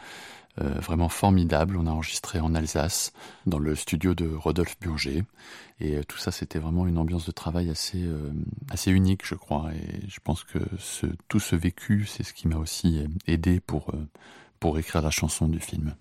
euh, 0.62 0.70
vraiment 0.80 1.10
formidables. 1.10 1.76
On 1.76 1.88
a 1.88 1.90
enregistré 1.90 2.40
en 2.40 2.54
Alsace, 2.54 3.14
dans 3.48 3.58
le 3.58 3.74
studio 3.74 4.14
de 4.14 4.32
Rodolphe 4.32 4.78
Burger. 4.80 5.24
Et 5.80 5.96
euh, 5.96 6.04
tout 6.04 6.20
ça, 6.20 6.32
c'était 6.32 6.60
vraiment 6.60 6.86
une 6.86 7.00
ambiance 7.00 7.26
de 7.26 7.32
travail 7.32 7.72
assez, 7.72 8.08
assez 8.70 8.92
unique, 8.92 9.26
je 9.26 9.34
crois. 9.34 9.72
Et 9.74 10.08
je 10.08 10.20
pense 10.24 10.44
que 10.44 10.60
ce, 10.78 11.08
tout 11.30 11.40
ce 11.40 11.56
vécu, 11.56 12.06
c'est 12.06 12.22
ce 12.22 12.34
qui 12.34 12.48
m'a 12.48 12.58
aussi 12.58 13.04
aidé 13.26 13.60
pour, 13.60 13.92
pour 14.60 14.78
écrire 14.78 15.02
la 15.02 15.10
chanson 15.10 15.48
du 15.48 15.60
film. 15.60 15.96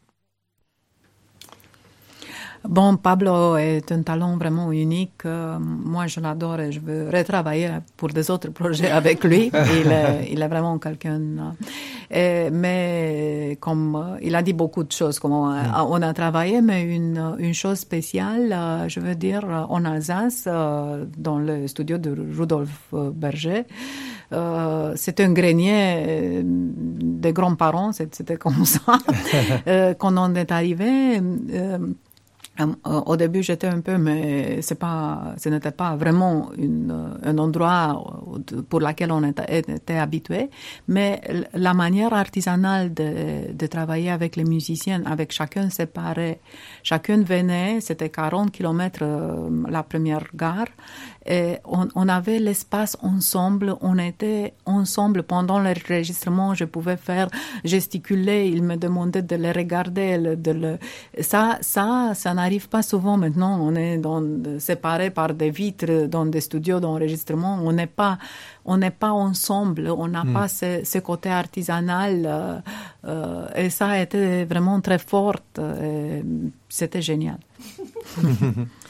Bon, 2.68 2.96
Pablo 2.96 3.56
est 3.56 3.90
un 3.90 4.02
talent 4.02 4.36
vraiment 4.36 4.70
unique. 4.70 5.24
Euh, 5.26 5.58
moi, 5.58 6.06
je 6.06 6.20
l'adore 6.20 6.60
et 6.60 6.70
je 6.70 6.78
veux 6.80 7.08
retravailler 7.12 7.70
pour 7.96 8.10
des 8.10 8.30
autres 8.30 8.50
projets 8.60 8.90
avec 8.90 9.24
lui. 9.24 9.50
il, 9.52 9.90
est, 9.90 10.28
il 10.30 10.40
est 10.40 10.48
vraiment 10.48 10.78
quelqu'un. 10.78 11.20
euh, 12.14 12.50
mais 12.52 13.58
comme 13.60 13.96
euh, 13.96 14.18
il 14.22 14.34
a 14.36 14.42
dit 14.42 14.52
beaucoup 14.52 14.84
de 14.84 14.92
choses, 14.92 15.18
comme 15.18 15.32
on 15.32 15.50
a, 15.50 15.84
on 15.88 16.00
a 16.02 16.12
travaillé, 16.14 16.60
mais 16.62 16.82
une, 16.84 17.34
une 17.38 17.54
chose 17.54 17.78
spéciale, 17.78 18.54
je 18.88 19.00
veux 19.00 19.16
dire, 19.16 19.44
en 19.68 19.84
Alsace, 19.84 20.44
dans 20.46 21.38
le 21.38 21.66
studio 21.66 21.98
de 21.98 22.14
Rudolf 22.38 22.94
Berger. 23.14 23.64
Euh, 24.32 24.92
c'est 24.96 25.20
un 25.20 25.32
grenier 25.32 26.42
des 26.44 27.32
grands-parents, 27.32 27.92
c'était 27.92 28.36
comme 28.36 28.64
ça. 28.64 28.80
euh, 29.66 29.94
quand 29.94 30.16
on 30.16 30.34
est 30.36 30.52
arrivé, 30.52 31.20
Euh, 31.52 31.78
Au 32.84 33.16
début, 33.16 33.42
j'étais 33.42 33.66
un 33.66 33.80
peu, 33.80 33.96
mais 33.96 34.60
c'est 34.60 34.78
pas, 34.78 35.34
ce 35.38 35.48
n'était 35.48 35.70
pas 35.70 35.96
vraiment 35.96 36.50
une, 36.58 37.18
un 37.22 37.38
endroit 37.38 38.04
pour 38.68 38.80
lequel 38.80 39.10
on 39.10 39.24
était, 39.24 39.60
était 39.60 39.96
habitué. 39.96 40.50
Mais 40.86 41.22
la 41.54 41.72
manière 41.72 42.12
artisanale 42.12 42.92
de, 42.92 43.52
de 43.54 43.66
travailler 43.66 44.10
avec 44.10 44.36
les 44.36 44.44
musiciens, 44.44 45.02
avec 45.06 45.32
chacun 45.32 45.70
séparé, 45.70 46.40
chacun 46.82 47.22
venait, 47.22 47.80
c'était 47.80 48.10
40 48.10 48.50
kilomètres 48.50 49.00
euh, 49.02 49.48
la 49.70 49.82
première 49.82 50.26
gare, 50.34 50.68
et 51.26 51.58
on, 51.64 51.88
on 51.94 52.08
avait 52.08 52.38
l'espace 52.40 52.96
ensemble, 53.02 53.76
on 53.80 53.96
était 53.98 54.54
ensemble 54.66 55.22
pendant 55.22 55.58
l'enregistrement, 55.60 56.54
je 56.54 56.64
pouvais 56.64 56.96
faire 56.96 57.28
gesticuler, 57.64 58.48
il 58.48 58.62
me 58.62 58.76
demandait 58.76 59.22
de 59.22 59.36
les 59.36 59.52
regarder, 59.52 60.18
le- 60.18 60.36
de 60.36 60.50
le, 60.52 60.78
ça, 61.20 61.58
ça, 61.60 62.12
ça 62.14 62.34
n'arrive 62.34 62.68
pas 62.68 62.82
souvent 62.82 63.16
maintenant, 63.16 63.58
on 63.60 63.74
est 63.76 63.98
dans, 63.98 64.22
séparés 64.58 65.10
par 65.10 65.34
des 65.34 65.50
vitres 65.50 66.06
dans 66.08 66.26
des 66.26 66.40
studios 66.40 66.80
d'enregistrement, 66.80 67.58
on 67.62 67.72
n'est 67.72 67.86
pas, 67.86 68.18
on 68.64 68.76
n'est 68.78 68.90
pas 68.90 69.12
ensemble, 69.12 69.88
on 69.88 70.08
n'a 70.08 70.24
Mm. 70.24 70.32
pas 70.32 70.48
ce, 70.48 70.80
ce 70.84 70.98
côté 70.98 71.28
artisanal, 71.30 72.22
euh, 72.26 72.58
euh, 73.06 73.46
et 73.56 73.70
ça 73.70 73.88
a 73.88 73.98
été 74.00 74.44
vraiment 74.44 74.80
très 74.80 74.98
fort, 74.98 75.36
euh, 75.58 76.22
c'était 76.68 77.02
génial. 77.02 77.38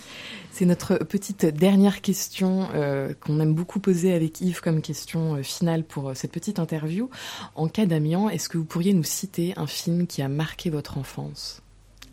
C'est 0.63 0.69
notre 0.69 0.95
petite 0.95 1.45
dernière 1.45 2.03
question 2.03 2.69
euh, 2.73 3.15
qu'on 3.19 3.41
aime 3.41 3.53
beaucoup 3.53 3.81
poser 3.81 4.15
avec 4.15 4.41
Yves 4.41 4.61
comme 4.61 4.81
question 4.81 5.35
euh, 5.35 5.43
finale 5.43 5.83
pour 5.83 6.11
euh, 6.11 6.15
cette 6.15 6.31
petite 6.31 6.61
interview. 6.61 7.11
En 7.57 7.67
cas 7.67 7.85
d'amiant, 7.85 8.29
est-ce 8.29 8.49
que 8.49 8.59
vous 8.59 8.65
pourriez 8.65 8.93
nous 8.93 9.03
citer 9.03 9.55
un 9.57 9.67
film 9.67 10.07
qui 10.07 10.23
a 10.23 10.29
marqué 10.29 10.71
votre 10.71 10.99
enfance? 10.99 11.63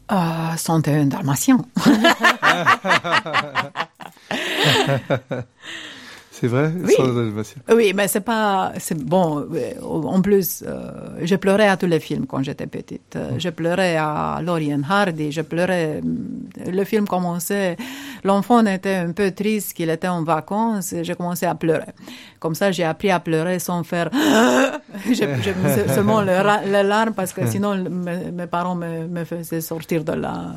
Ah, 0.08 0.56
101 0.58 1.06
Dalmatiens. 1.06 1.64
C'est 6.40 6.48
vrai 6.48 6.72
Oui. 6.74 6.94
Sans 6.96 7.14
Dalmatien. 7.14 7.62
Oui, 7.76 7.92
mais 7.94 8.08
c'est 8.08 8.22
pas, 8.22 8.72
c'est 8.78 8.98
bon. 8.98 9.46
En 9.84 10.22
plus, 10.22 10.64
euh, 10.66 10.92
je 11.22 11.36
pleurais 11.36 11.68
à 11.68 11.76
tous 11.76 11.88
les 11.88 12.00
films 12.00 12.28
quand 12.28 12.42
j'étais 12.44 12.68
petite. 12.68 13.18
Euh, 13.18 13.32
Je 13.38 13.50
pleurais 13.50 13.98
à 13.98 14.40
Lorien 14.42 14.82
Hardy. 14.88 15.34
Je 15.34 15.42
pleurais. 15.42 16.00
Le 16.66 16.84
film 16.86 17.08
commençait. 17.08 17.76
L'enfant 18.24 18.66
était 18.66 18.96
un 18.96 19.12
peu 19.12 19.32
triste 19.32 19.74
qu'il 19.74 19.90
était 19.90 20.08
en 20.08 20.24
vacances. 20.24 20.94
et 20.94 21.04
J'ai 21.04 21.16
commencé 21.16 21.46
à 21.46 21.56
pleurer. 21.56 21.94
Comme 22.40 22.56
ça, 22.56 22.72
j'ai 22.72 22.84
appris 22.84 23.12
à 23.12 23.20
pleurer 23.20 23.60
sans 23.60 23.84
faire. 23.84 24.10
je, 25.06 25.14
je, 25.14 25.94
seulement 25.94 26.22
le, 26.22 26.32
les 26.72 26.84
larmes 26.84 27.14
parce 27.14 27.34
que 27.34 27.46
sinon 27.54 27.74
le- 27.76 27.90
mes, 27.90 28.32
mes 28.32 28.48
parents 28.48 28.76
me, 28.76 29.08
me 29.08 29.24
faisaient 29.24 29.62
sortir 29.62 30.04
de 30.04 30.14
la 30.14 30.54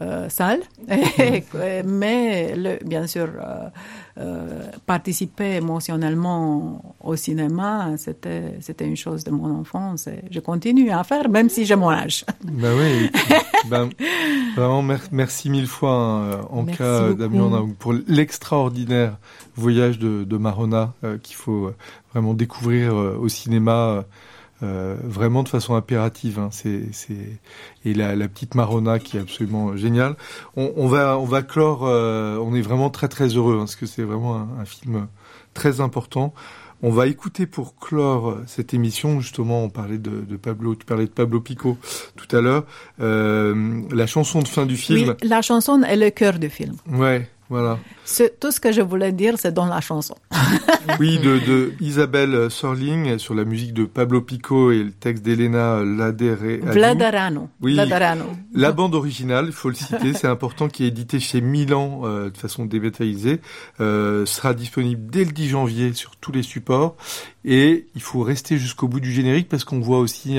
euh, 0.00 0.28
salle. 0.28 0.60
Mais 1.84 2.54
le, 2.56 2.78
bien 2.84 3.06
sûr, 3.06 3.28
euh, 3.38 3.68
euh, 4.18 4.62
participer 4.86 5.56
émotionnellement 5.56 6.96
au 7.02 7.16
cinéma, 7.16 7.90
c'était 7.96 8.54
c'était 8.60 8.86
une 8.86 8.96
chose 8.96 9.24
de 9.24 9.30
mon 9.30 9.60
enfance. 9.60 10.06
Et 10.06 10.22
je 10.30 10.40
continue 10.40 10.90
à 10.90 11.02
faire, 11.04 11.28
même 11.28 11.48
si 11.48 11.64
j'ai 11.64 11.76
mon 11.76 11.90
âge. 11.90 12.24
Ben 12.44 12.74
oui. 12.78 13.10
ben, 13.70 13.88
vraiment, 14.56 14.82
mer- 14.82 15.08
merci 15.12 15.50
mille 15.50 15.66
fois, 15.66 15.92
hein, 15.92 16.40
en 16.50 16.62
Merci 16.62 16.78
cas 16.78 17.00
beaucoup. 17.08 17.14
Damien, 17.14 17.50
Naoum, 17.50 17.74
pour 17.74 17.94
l'extraordinaire 18.06 19.16
voyage 19.56 19.98
de, 19.98 20.24
de 20.24 20.36
Marona 20.36 20.94
euh, 21.04 21.18
qu'il 21.18 21.36
faut 21.36 21.66
euh, 21.66 21.74
vraiment 22.12 22.34
découvrir 22.34 22.94
euh, 22.94 23.16
au 23.20 23.28
cinéma. 23.28 24.04
Euh, 24.64 24.96
vraiment 25.04 25.42
de 25.44 25.48
façon 25.48 25.74
impérative, 25.74 26.38
hein. 26.40 26.48
c'est, 26.50 26.88
et 27.84 27.94
la, 27.94 28.16
la 28.16 28.26
petite 28.28 28.54
Marona 28.54 28.98
qui 28.98 29.18
est 29.18 29.20
absolument 29.20 29.76
géniale. 29.76 30.16
On, 30.56 30.72
on 30.76 30.88
va 30.88 31.18
on 31.18 31.24
va 31.26 31.42
clore, 31.42 31.82
euh, 31.84 32.38
on 32.38 32.54
est 32.54 32.62
vraiment 32.62 32.90
très 32.90 33.08
très 33.08 33.28
heureux 33.28 33.54
hein, 33.54 33.66
parce 33.66 33.76
que 33.76 33.86
c'est 33.86 34.02
vraiment 34.02 34.36
un, 34.36 34.48
un 34.60 34.64
film 34.64 35.06
très 35.52 35.80
important. 35.80 36.34
On 36.82 36.90
va 36.90 37.06
écouter 37.06 37.46
pour 37.46 37.76
clore 37.76 38.28
euh, 38.28 38.44
cette 38.46 38.74
émission, 38.74 39.20
justement, 39.20 39.64
on 39.64 39.70
parlait 39.70 39.96
de, 39.96 40.20
de 40.20 40.36
Pablo, 40.36 40.74
tu 40.74 40.84
parlais 40.84 41.06
de 41.06 41.10
Pablo 41.10 41.40
Pico 41.40 41.78
tout 42.14 42.36
à 42.36 42.42
l'heure, 42.42 42.64
euh, 43.00 43.80
la 43.90 44.06
chanson 44.06 44.42
de 44.42 44.48
fin 44.48 44.66
du 44.66 44.76
film. 44.76 45.14
Oui, 45.20 45.28
la 45.28 45.40
chanson 45.40 45.82
est 45.82 45.96
le 45.96 46.10
cœur 46.10 46.38
du 46.38 46.50
film. 46.50 46.76
Ouais, 46.92 47.30
voilà. 47.50 47.78
C'est- 48.04 48.38
Tout 48.40 48.50
ce 48.50 48.58
que 48.60 48.72
je 48.72 48.80
voulais 48.80 49.12
dire, 49.12 49.34
c'est 49.38 49.52
dans 49.52 49.66
la 49.66 49.80
chanson. 49.80 50.14
Oui, 51.00 51.18
de, 51.18 51.38
de 51.38 51.72
Isabelle 51.80 52.50
Sorling 52.50 53.16
sur 53.18 53.34
la 53.34 53.44
musique 53.44 53.72
de 53.72 53.84
Pablo 53.84 54.20
Pico 54.20 54.70
et 54.70 54.82
le 54.84 54.90
texte 54.92 55.24
d'Elena 55.24 55.82
Ladere. 55.82 56.58
Vladarano. 56.62 57.48
Oui, 57.62 57.72
Vladarano. 57.74 58.24
la 58.54 58.70
bande 58.70 58.94
originale, 58.94 59.46
il 59.46 59.52
faut 59.52 59.70
le 59.70 59.74
citer, 59.74 60.12
c'est 60.12 60.26
important, 60.28 60.68
qui 60.68 60.84
est 60.84 60.88
édité 60.88 61.20
chez 61.20 61.40
Milan 61.40 62.02
euh, 62.04 62.30
de 62.30 62.36
façon 62.36 62.66
dématérialisée, 62.66 63.40
euh, 63.80 64.26
sera 64.26 64.52
disponible 64.52 65.10
dès 65.10 65.24
le 65.24 65.32
10 65.32 65.48
janvier 65.48 65.94
sur 65.94 66.16
tous 66.16 66.32
les 66.32 66.42
supports. 66.42 66.96
Et 67.46 67.86
il 67.94 68.02
faut 68.02 68.20
rester 68.22 68.58
jusqu'au 68.58 68.86
bout 68.86 69.00
du 69.00 69.10
générique 69.12 69.48
parce 69.48 69.64
qu'on 69.64 69.80
voit 69.80 69.98
aussi 70.00 70.38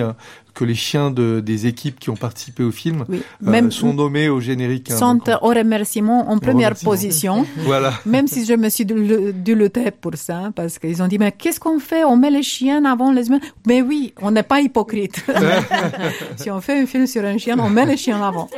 que 0.55 0.63
les 0.65 0.73
chiens 0.73 1.11
de, 1.11 1.41
des 1.41 1.67
équipes 1.67 1.99
qui 1.99 2.09
ont 2.09 2.15
participé 2.15 2.63
au 2.63 2.71
film 2.71 3.05
euh, 3.09 3.17
Même- 3.41 3.71
sont 3.71 3.93
nommés 3.93 4.29
au 4.29 4.39
générique. 4.39 4.89
hein. 4.89 4.97
Sont 4.97 5.19
au 5.41 5.49
remerciement 5.49 6.31
en 6.31 6.39
première 6.39 6.69
remerciement. 6.69 6.91
position. 6.91 7.45
Voilà. 7.65 7.93
Même 8.05 8.27
si 8.27 8.45
je 8.45 8.53
me 8.53 8.69
suis 8.69 8.85
dû, 8.85 8.95
dû 9.33 9.53
lutter 9.53 9.91
pour 9.91 10.15
ça, 10.15 10.51
parce 10.55 10.79
qu'ils 10.79 11.03
ont 11.03 11.07
dit, 11.07 11.19
mais 11.19 11.31
qu'est-ce 11.33 11.59
qu'on 11.59 11.79
fait? 11.79 12.03
On 12.05 12.17
met 12.17 12.31
les 12.31 12.41
chiens 12.43 12.83
avant 12.85 13.11
les 13.11 13.27
humains 13.27 13.39
Mais 13.67 13.81
oui, 13.81 14.13
on 14.21 14.31
n'est 14.31 14.43
pas 14.43 14.61
hypocrite. 14.61 15.23
si 16.37 16.49
on 16.49 16.61
fait 16.61 16.81
un 16.81 16.85
film 16.85 17.05
sur 17.05 17.23
un 17.25 17.37
chien, 17.37 17.57
on 17.59 17.69
met 17.69 17.85
les 17.85 17.97
chiens 17.97 18.21
avant. 18.23 18.49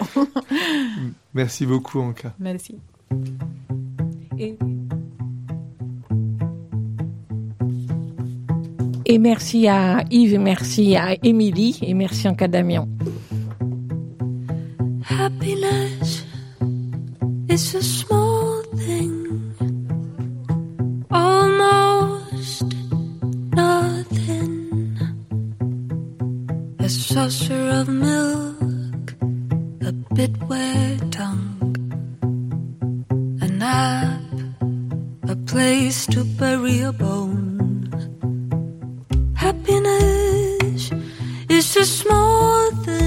Merci 1.33 1.65
beaucoup, 1.65 1.99
Anka. 1.99 2.33
Merci. 2.39 2.75
Et 4.39 4.55
merci 9.17 9.67
à 9.69 10.03
Yves, 10.11 10.33
et 10.33 10.37
merci 10.37 10.95
à 10.97 11.15
Émilie, 11.23 11.79
et 11.81 11.93
merci 11.93 12.27
en 12.27 12.35
cas 12.35 12.49
d'Amiens. 12.49 12.87
Happiness 15.09 16.25
is 17.47 17.73
a 17.75 17.81
small 17.81 18.61
thing, 18.75 19.13
almost 21.09 22.65
nothing. 23.55 24.99
A 26.79 26.89
saucer 26.89 27.69
of 27.79 27.87
milk, 27.87 29.15
a 29.81 29.93
bit 30.13 30.31
wet 30.49 30.99
tongue, 31.11 31.77
a 33.41 33.47
nap, 33.47 34.19
a 35.29 35.35
place 35.45 36.05
to 36.07 36.25
bury 36.37 36.81
a 36.81 36.91
bone. 36.91 37.56
Happiness. 39.47 40.91
Is 41.47 41.77
a 41.77 41.85
small 41.85 42.69
thing 42.83 43.06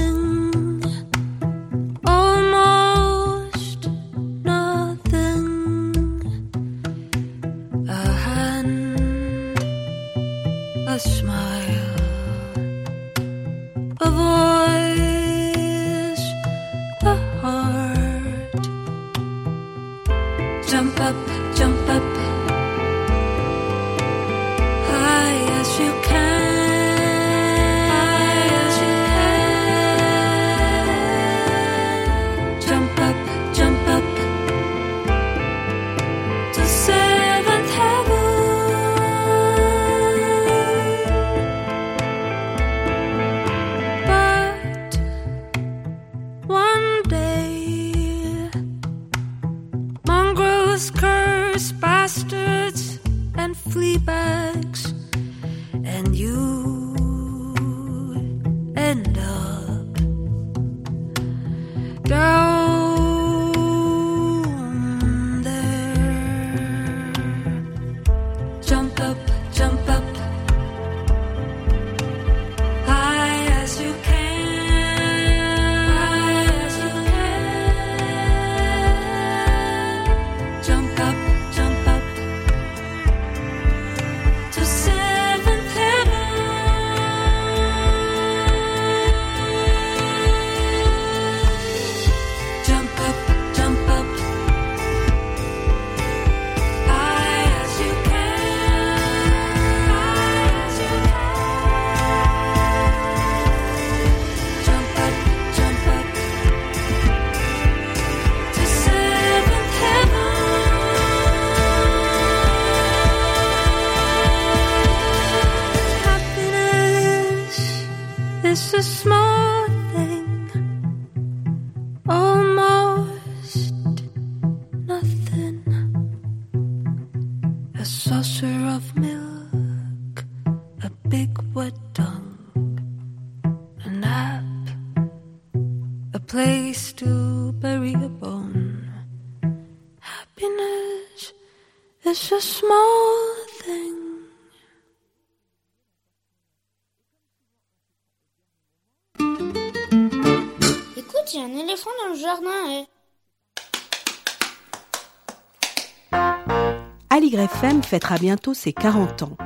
bientôt 158.17 158.53
ses 158.53 158.73
40 158.73 159.23
ans. 159.23 159.37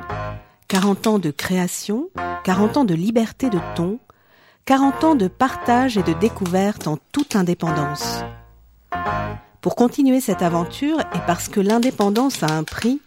40 0.68 1.06
ans 1.06 1.18
de 1.18 1.30
création, 1.30 2.08
40 2.44 2.78
ans 2.78 2.84
de 2.84 2.94
liberté 2.94 3.50
de 3.50 3.58
ton, 3.74 3.98
40 4.64 5.04
ans 5.04 5.14
de 5.14 5.28
partage 5.28 5.96
et 5.96 6.02
de 6.02 6.12
découverte 6.12 6.88
en 6.88 6.98
toute 7.12 7.36
indépendance. 7.36 8.24
Pour 9.60 9.76
continuer 9.76 10.20
cette 10.20 10.42
aventure 10.42 11.00
et 11.00 11.20
parce 11.26 11.48
que 11.48 11.60
l'indépendance 11.60 12.42
a 12.42 12.52
un 12.52 12.64
prix, 12.64 13.00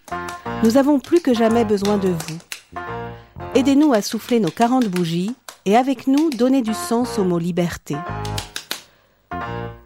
nous 0.64 0.78
avons 0.78 1.00
plus 1.00 1.22
que 1.22 1.34
jamais 1.34 1.66
besoin 1.66 1.98
de 1.98 2.10
vous. 2.10 2.82
Aidez-nous 3.56 3.94
à 3.94 4.02
souffler 4.02 4.40
nos 4.40 4.52
40 4.52 4.88
bougies 4.88 5.36
et 5.66 5.76
avec 5.76 6.08
nous 6.08 6.30
donner 6.30 6.62
du 6.62 6.74
sens 6.74 7.18
au 7.20 7.24
mot 7.24 7.40
liberté. 7.40 7.96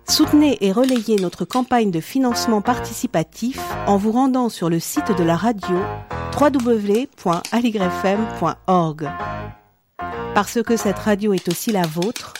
Soutenez 0.08 0.60
et 0.62 0.72
relayez 0.72 1.16
notre 1.16 1.46
campagne 1.46 1.90
de 1.90 2.00
financement 2.00 2.62
participatif 2.62 3.60
en 3.88 3.98
vous 3.98 4.12
rendant 4.12 4.50
sur 4.50 4.70
le 4.70 4.80
site 4.80 5.18
de 5.18 5.24
la 5.24 5.36
radio 5.36 5.80
www.aligrefm.org. 6.40 9.12
Parce 10.36 10.62
que 10.64 10.78
cette 10.78 11.00
radio 11.00 11.34
est 11.34 11.48
aussi 11.48 11.72
la 11.72 11.88
vôtre, 11.88 12.36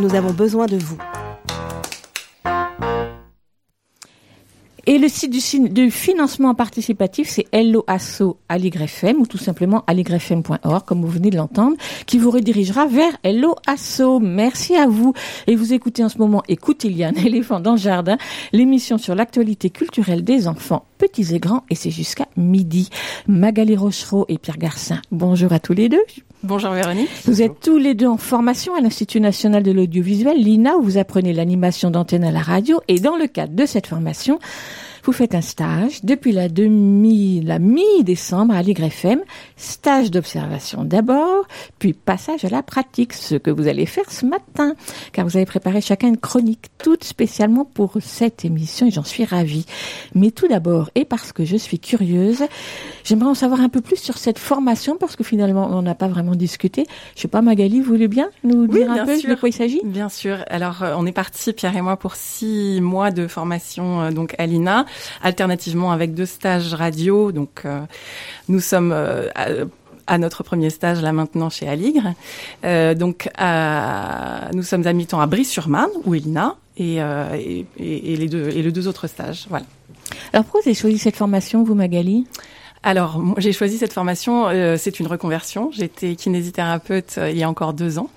nous 0.00 0.14
avons 0.14 0.32
besoin 0.32 0.66
de 0.66 0.76
vous. 0.76 0.98
Et 4.86 4.98
le 4.98 5.08
site 5.08 5.30
du, 5.30 5.90
financement 5.92 6.56
participatif, 6.56 7.28
c'est 7.28 7.46
Hello 7.52 7.84
Asso 7.86 8.36
Aligrefm 8.48 9.20
ou 9.20 9.26
tout 9.26 9.38
simplement 9.38 9.84
aligrefm.org, 9.86 10.84
comme 10.84 11.02
vous 11.02 11.08
venez 11.08 11.30
de 11.30 11.36
l'entendre, 11.36 11.76
qui 12.06 12.18
vous 12.18 12.32
redirigera 12.32 12.86
vers 12.86 13.12
Hello 13.22 13.54
Asso. 13.68 14.18
Merci 14.20 14.74
à 14.74 14.88
vous. 14.88 15.14
Et 15.46 15.54
vous 15.54 15.72
écoutez 15.72 16.02
en 16.02 16.08
ce 16.08 16.18
moment 16.18 16.42
Écoute, 16.48 16.82
il 16.82 16.96
y 16.96 17.04
a 17.04 17.08
un 17.08 17.12
éléphant 17.24 17.60
dans 17.60 17.72
le 17.72 17.78
jardin, 17.78 18.16
l'émission 18.52 18.98
sur 18.98 19.14
l'actualité 19.14 19.70
culturelle 19.70 20.24
des 20.24 20.48
enfants, 20.48 20.84
petits 20.98 21.32
et 21.32 21.38
grands, 21.38 21.62
et 21.70 21.76
c'est 21.76 21.90
jusqu'à 21.90 22.26
midi. 22.36 22.90
Magali 23.28 23.76
Rochereau 23.76 24.26
et 24.28 24.38
Pierre 24.38 24.58
Garcin, 24.58 25.00
bonjour 25.12 25.52
à 25.52 25.60
tous 25.60 25.74
les 25.74 25.88
deux. 25.88 26.02
Bonjour 26.44 26.72
Véronique. 26.72 27.08
Vous 27.24 27.40
êtes 27.40 27.60
tous 27.60 27.78
les 27.78 27.94
deux 27.94 28.08
en 28.08 28.16
formation 28.16 28.74
à 28.74 28.80
l'Institut 28.80 29.20
national 29.20 29.62
de 29.62 29.70
l'audiovisuel, 29.70 30.36
l'INA, 30.42 30.74
où 30.76 30.82
vous 30.82 30.98
apprenez 30.98 31.32
l'animation 31.32 31.92
d'antenne 31.92 32.24
à 32.24 32.32
la 32.32 32.40
radio. 32.40 32.80
Et 32.88 32.98
dans 32.98 33.14
le 33.14 33.28
cadre 33.28 33.54
de 33.54 33.64
cette 33.64 33.86
formation, 33.86 34.40
vous 35.04 35.12
faites 35.12 35.34
un 35.34 35.40
stage 35.40 36.04
depuis 36.04 36.32
la 36.32 36.48
demi, 36.48 37.40
la 37.40 37.58
mi-décembre 37.58 38.54
à 38.54 38.62
l'YFM. 38.62 39.20
Stage 39.56 40.10
d'observation 40.10 40.84
d'abord, 40.84 41.46
puis 41.78 41.92
passage 41.92 42.44
à 42.44 42.48
la 42.48 42.62
pratique, 42.62 43.12
ce 43.12 43.34
que 43.34 43.50
vous 43.50 43.66
allez 43.66 43.86
faire 43.86 44.10
ce 44.10 44.24
matin. 44.26 44.74
Car 45.12 45.26
vous 45.26 45.36
avez 45.36 45.46
préparé 45.46 45.80
chacun 45.80 46.08
une 46.08 46.18
chronique 46.18 46.66
toute 46.78 47.04
spécialement 47.04 47.64
pour 47.64 47.96
cette 48.00 48.44
émission 48.44 48.86
et 48.86 48.90
j'en 48.90 49.02
suis 49.04 49.24
ravie. 49.24 49.66
Mais 50.14 50.30
tout 50.30 50.46
d'abord, 50.48 50.90
et 50.94 51.04
parce 51.04 51.32
que 51.32 51.44
je 51.44 51.56
suis 51.56 51.78
curieuse, 51.78 52.44
j'aimerais 53.04 53.30
en 53.30 53.34
savoir 53.34 53.60
un 53.60 53.68
peu 53.68 53.80
plus 53.80 53.96
sur 53.96 54.18
cette 54.18 54.38
formation 54.38 54.96
parce 54.96 55.16
que 55.16 55.24
finalement 55.24 55.68
on 55.72 55.82
n'a 55.82 55.94
pas 55.94 56.08
vraiment 56.08 56.34
discuté. 56.34 56.86
Je 57.16 57.22
sais 57.22 57.28
pas, 57.28 57.42
Magali, 57.42 57.80
vous 57.80 57.86
voulez 57.92 58.08
bien 58.08 58.28
nous 58.44 58.66
Oui, 58.66 58.68
dire 58.80 58.90
un 58.90 59.04
peu 59.04 59.18
sûr. 59.18 59.30
de 59.30 59.34
quoi 59.34 59.48
il 59.48 59.52
s'agit? 59.52 59.80
Bien 59.84 60.08
sûr. 60.08 60.38
Alors, 60.48 60.82
euh, 60.82 60.94
on 60.96 61.06
est 61.06 61.12
parti, 61.12 61.52
Pierre 61.52 61.76
et 61.76 61.80
moi, 61.80 61.96
pour 61.96 62.14
six 62.14 62.80
mois 62.80 63.10
de 63.10 63.26
formation 63.26 64.02
euh, 64.02 64.10
donc 64.10 64.34
à 64.38 64.46
l'INA, 64.46 64.86
alternativement 65.22 65.92
avec 65.92 66.14
deux 66.14 66.26
stages 66.26 66.74
radio. 66.74 67.32
Donc, 67.32 67.62
euh, 67.64 67.80
nous 68.48 68.60
sommes 68.60 68.92
euh, 68.92 69.28
à, 70.06 70.18
notre 70.18 70.42
premier 70.42 70.70
stage 70.70 71.00
là 71.02 71.12
maintenant 71.12 71.48
chez 71.50 71.68
Aligre. 71.68 72.12
Euh, 72.64 72.94
donc, 72.94 73.28
nous 74.54 74.62
sommes 74.62 74.86
à 74.86 74.92
mi-temps 74.92 75.20
à 75.20 75.26
Brie-sur-Marne, 75.26 75.90
où 76.04 76.14
est 76.14 76.20
l'INA, 76.20 76.56
et, 76.76 77.02
euh, 77.02 77.24
et- 77.36 77.66
et 77.78 78.16
les 78.16 78.28
deux 78.28 78.48
et 78.48 78.62
les 78.62 78.72
deux 78.72 78.88
autres 78.88 79.06
stages. 79.06 79.46
Voilà. 79.48 79.66
Alors 80.32 80.44
pourquoi 80.44 80.60
vous 80.62 80.68
avez 80.68 80.74
choisi 80.78 80.98
cette 80.98 81.16
formation, 81.16 81.62
vous, 81.62 81.74
Magali? 81.74 82.26
Alors, 82.82 83.22
j'ai 83.38 83.52
choisi 83.52 83.78
cette 83.78 83.92
formation. 83.92 84.48
euh, 84.48 84.76
c'est 84.76 84.98
une 84.98 85.06
reconversion. 85.06 85.70
J'étais 85.72 86.16
kinésithérapeute 86.16 87.14
euh, 87.18 87.30
il 87.30 87.38
y 87.38 87.42
a 87.42 87.48
encore 87.48 87.74
deux 87.74 87.98
ans, 87.98 88.10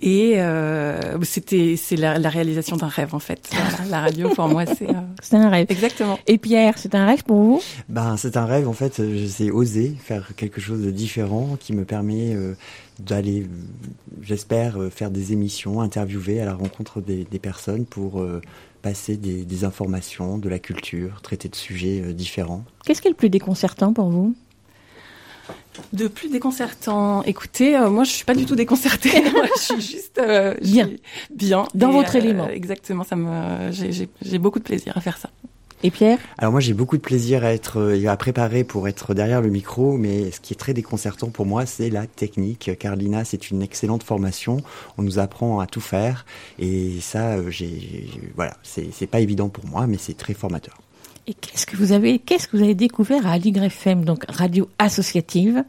et 0.00 0.34
euh, 0.40 0.98
c'était 1.22 1.76
c'est 1.76 1.96
la, 1.96 2.18
la 2.18 2.28
réalisation 2.28 2.76
d'un 2.76 2.88
rêve 2.88 3.14
en 3.14 3.18
fait. 3.20 3.48
Voilà, 3.52 3.90
la 3.90 4.00
radio 4.00 4.28
pour 4.30 4.48
moi, 4.48 4.66
c'est 4.66 4.88
euh, 4.90 4.94
C'est 5.22 5.36
un 5.36 5.48
rêve. 5.48 5.66
Exactement. 5.70 6.18
Et 6.26 6.38
Pierre, 6.38 6.74
c'est 6.76 6.94
un 6.94 7.06
rêve 7.06 7.22
pour 7.22 7.36
vous? 7.40 7.62
Ben, 7.88 8.16
c'est 8.16 8.36
un 8.36 8.46
rêve, 8.46 8.68
en 8.68 8.72
fait. 8.72 9.00
C'est 9.28 9.50
oser 9.50 9.94
faire 10.02 10.32
quelque 10.36 10.60
chose 10.60 10.80
de 10.82 10.90
différent 10.90 11.56
qui 11.60 11.72
me 11.72 11.84
permet 11.84 12.34
euh, 12.34 12.54
d'aller, 12.98 13.46
j'espère, 14.22 14.80
euh, 14.80 14.90
faire 14.90 15.10
des 15.10 15.32
émissions, 15.32 15.80
interviewer 15.80 16.40
à 16.40 16.46
la 16.46 16.54
rencontre 16.54 17.00
des, 17.00 17.24
des 17.30 17.38
personnes 17.38 17.84
pour 17.84 18.20
euh, 18.20 18.40
passer 18.80 19.16
des, 19.16 19.44
des 19.44 19.64
informations, 19.64 20.38
de 20.38 20.48
la 20.48 20.58
culture, 20.58 21.20
traiter 21.22 21.48
de 21.48 21.54
sujets 21.56 22.02
euh, 22.04 22.12
différents. 22.12 22.64
Qu'est-ce 22.84 23.00
qui 23.02 23.08
est 23.08 23.10
le 23.12 23.16
plus 23.16 23.30
déconcertant 23.30 23.92
pour 23.92 24.08
vous? 24.10 24.34
De 25.92 26.08
plus 26.08 26.28
déconcertant. 26.30 27.22
Écoutez, 27.24 27.76
euh, 27.76 27.90
moi, 27.90 28.04
je 28.04 28.10
suis 28.10 28.24
pas 28.24 28.34
du 28.34 28.44
tout 28.44 28.56
déconcertée. 28.56 29.20
moi, 29.32 29.46
je 29.56 29.60
suis 29.60 29.80
juste 29.80 30.18
euh, 30.18 30.54
Bien. 30.60 30.90
bien 31.34 31.66
Dans 31.74 31.90
Et, 31.90 31.94
votre 31.94 32.16
euh, 32.16 32.18
élément. 32.18 32.48
Exactement. 32.48 33.04
Ça 33.04 33.16
me, 33.16 33.70
j'ai 33.72 34.38
beaucoup 34.38 34.58
de 34.58 34.64
plaisir 34.64 34.96
à 34.96 35.00
faire 35.00 35.16
ça. 35.18 35.30
Et 35.82 35.90
Pierre? 35.90 36.18
Alors 36.36 36.52
moi 36.52 36.60
j'ai 36.60 36.74
beaucoup 36.74 36.96
de 36.98 37.02
plaisir 37.02 37.42
à 37.44 37.52
être 37.52 37.78
euh, 37.80 38.06
à 38.06 38.16
préparer 38.16 38.64
pour 38.64 38.86
être 38.86 39.14
derrière 39.14 39.40
le 39.40 39.48
micro, 39.48 39.96
mais 39.96 40.30
ce 40.30 40.40
qui 40.40 40.52
est 40.52 40.56
très 40.56 40.74
déconcertant 40.74 41.28
pour 41.30 41.46
moi 41.46 41.64
c'est 41.64 41.88
la 41.88 42.06
technique. 42.06 42.70
Car 42.78 42.96
l'INA 42.96 43.24
c'est 43.24 43.50
une 43.50 43.62
excellente 43.62 44.02
formation, 44.02 44.58
on 44.98 45.02
nous 45.02 45.18
apprend 45.18 45.58
à 45.60 45.66
tout 45.66 45.80
faire 45.80 46.26
et 46.58 47.00
ça 47.00 47.36
euh, 47.36 47.50
j'ai 47.50 48.10
voilà 48.36 48.56
c'est 48.62 48.88
c'est 48.92 49.06
pas 49.06 49.20
évident 49.20 49.48
pour 49.48 49.66
moi, 49.66 49.86
mais 49.86 49.96
c'est 49.98 50.16
très 50.16 50.34
formateur. 50.34 50.76
Et 51.26 51.34
qu'est-ce 51.34 51.66
que 51.66 51.76
vous 51.76 51.92
avez, 51.92 52.18
qu'est-ce 52.18 52.48
que 52.48 52.56
vous 52.56 52.62
avez 52.62 52.74
découvert 52.74 53.26
à 53.26 53.32
Aligre 53.32 53.62
FM, 53.64 54.04
donc 54.04 54.24
radio 54.28 54.68
associative? 54.78 55.64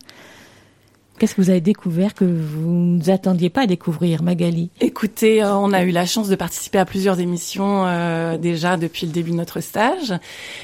Qu'est-ce 1.21 1.35
que 1.35 1.41
vous 1.41 1.51
avez 1.51 1.61
découvert 1.61 2.15
que 2.15 2.25
vous 2.25 2.71
ne 2.97 3.09
attendiez 3.11 3.51
pas 3.51 3.61
à 3.61 3.67
découvrir, 3.67 4.23
Magali? 4.23 4.71
Écoutez, 4.79 5.43
euh, 5.43 5.53
on 5.55 5.71
a 5.71 5.83
eu 5.83 5.91
la 5.91 6.07
chance 6.07 6.29
de 6.29 6.35
participer 6.35 6.79
à 6.79 6.85
plusieurs 6.85 7.19
émissions 7.19 7.85
euh, 7.85 8.39
déjà 8.39 8.75
depuis 8.75 9.05
le 9.05 9.11
début 9.11 9.29
de 9.29 9.35
notre 9.35 9.59
stage, 9.59 10.15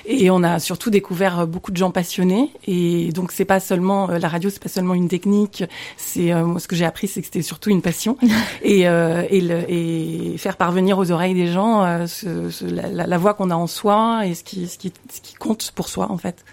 et 0.08 0.32
on 0.32 0.42
a 0.42 0.58
surtout 0.58 0.90
découvert 0.90 1.42
euh, 1.42 1.46
beaucoup 1.46 1.70
de 1.72 1.78
gens 1.78 1.92
passionnés. 1.92 2.50
Et 2.66 3.12
donc 3.12 3.32
c'est 3.34 3.46
pas 3.46 3.60
seulement 3.60 4.10
euh, 4.10 4.18
la 4.18 4.28
radio, 4.28 4.50
c'est 4.50 4.60
pas 4.64 4.68
seulement 4.68 4.96
une 4.96 5.10
technique. 5.10 5.64
C'est 5.96 6.34
euh, 6.34 6.44
moi 6.44 6.60
ce 6.60 6.68
que 6.68 6.76
j'ai 6.76 6.86
appris, 6.86 7.08
c'est 7.08 7.20
que 7.22 7.28
c'était 7.28 7.44
surtout 7.44 7.70
une 7.70 7.84
passion 7.84 8.18
et, 8.64 8.88
euh, 8.88 9.26
et, 9.30 9.42
le- 9.42 9.64
et 9.72 10.40
faire 10.40 10.58
parvenir 10.58 10.98
aux 10.98 11.12
oreilles 11.12 11.36
des 11.36 11.52
gens 11.52 11.84
euh, 11.86 12.08
ce- 12.08 12.50
ce- 12.50 12.66
la, 12.66 12.88
la- 12.88 13.06
la 13.06 13.18
voix 13.20 13.36
qu'on 13.36 13.52
a 13.52 13.56
en 13.56 13.68
soi 13.68 14.26
et 14.26 14.34
ce 14.34 14.44
qui, 14.44 14.66
ce 14.66 14.80
qui, 14.80 14.92
ce 15.14 15.22
qui 15.22 15.36
compte 15.36 15.72
pour 15.76 15.88
soi 15.88 16.12
en 16.12 16.18
fait. 16.18 16.44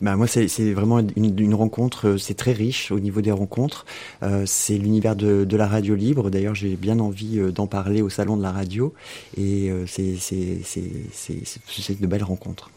Bah 0.00 0.16
moi 0.16 0.26
c'est 0.26 0.72
vraiment 0.72 1.00
une, 1.16 1.54
rencontre, 1.54 2.08
euh, 2.08 2.18
c'est 2.18 2.34
très 2.34 2.52
riche 2.52 2.90
au 2.90 3.00
niveau 3.00 3.20
des 3.20 3.30
rencontres. 3.30 3.86
Euh, 4.22 4.44
c'est 4.46 4.76
l'univers 4.78 5.16
de, 5.16 5.44
de 5.44 5.56
la 5.56 5.66
radio 5.66 5.94
libre. 5.94 6.30
D'ailleurs 6.30 6.54
j'ai 6.54 6.76
bien 6.76 6.98
envie 6.98 7.38
euh, 7.38 7.50
d'en 7.50 7.66
parler 7.66 8.02
au 8.02 8.10
salon 8.10 8.36
de 8.36 8.42
la 8.42 8.52
radio 8.52 8.92
et 9.36 9.70
euh, 9.70 9.86
c'est 9.86 10.16
de 12.00 12.06
belles 12.06 12.24
rencontres. 12.24 12.70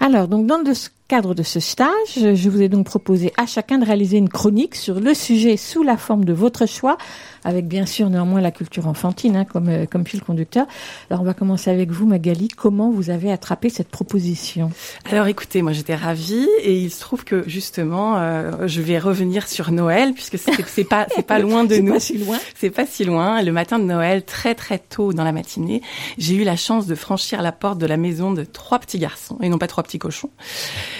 Alors, 0.00 0.28
donc, 0.28 0.46
dans 0.46 0.58
le 0.58 0.64
cadre 1.08 1.34
de 1.34 1.42
ce 1.44 1.60
stage, 1.60 1.88
je 2.16 2.48
vous 2.50 2.62
ai 2.62 2.68
donc 2.68 2.84
proposé 2.86 3.32
à 3.36 3.46
chacun 3.46 3.78
de 3.78 3.84
réaliser 3.84 4.16
une 4.18 4.28
chronique 4.28 4.74
sur 4.74 4.98
le 4.98 5.14
sujet 5.14 5.56
sous 5.56 5.84
la 5.84 5.96
forme 5.96 6.24
de 6.24 6.32
votre 6.32 6.66
choix, 6.66 6.98
avec 7.44 7.68
bien 7.68 7.86
sûr 7.86 8.10
néanmoins 8.10 8.40
la 8.40 8.50
culture 8.50 8.88
enfantine 8.88 9.36
hein, 9.36 9.44
comme, 9.44 9.68
euh, 9.68 9.86
comme 9.86 10.04
fil 10.04 10.20
conducteur. 10.20 10.66
Alors, 11.08 11.22
on 11.22 11.24
va 11.24 11.34
commencer 11.34 11.70
avec 11.70 11.92
vous, 11.92 12.06
Magali. 12.06 12.48
Comment 12.48 12.90
vous 12.90 13.10
avez 13.10 13.30
attrapé 13.30 13.68
cette 13.70 13.88
proposition? 13.88 14.70
Alors 15.08 15.28
écoutez, 15.28 15.62
moi 15.62 15.72
j'étais 15.72 15.94
ravie 15.94 16.48
et 16.62 16.76
il 16.76 16.90
se 16.90 17.00
trouve 17.00 17.24
que 17.24 17.48
justement 17.48 18.16
euh, 18.16 18.66
je 18.66 18.80
vais 18.80 18.98
revenir 18.98 19.46
sur 19.46 19.70
Noël 19.70 20.12
puisque 20.12 20.38
c'est 20.38 20.52
c'est 20.66 20.84
pas 20.84 21.06
c'est 21.14 21.24
pas 21.26 21.38
loin 21.38 21.62
de 21.64 21.74
C'est 21.76 21.82
nous. 21.82 21.92
pas 21.92 22.00
si 22.00 22.18
loin. 22.18 22.38
C'est 22.56 22.70
pas 22.70 22.86
si 22.86 23.04
loin. 23.04 23.42
Le 23.42 23.52
matin 23.52 23.78
de 23.78 23.84
Noël, 23.84 24.24
très 24.24 24.56
très 24.56 24.78
tôt 24.80 25.12
dans 25.12 25.22
la 25.24 25.32
matinée, 25.32 25.82
j'ai 26.18 26.34
eu 26.34 26.42
la 26.42 26.56
chance 26.56 26.86
de 26.86 26.94
franchir 26.96 27.42
la 27.42 27.52
porte 27.52 27.78
de 27.78 27.86
la 27.86 27.96
maison 27.96 28.32
de 28.32 28.42
trois 28.42 28.80
petits 28.80 28.98
garçons 28.98 29.38
et 29.40 29.48
non 29.48 29.58
pas 29.58 29.68
trois 29.68 29.84
petits 29.84 29.98
cochons. 30.00 30.30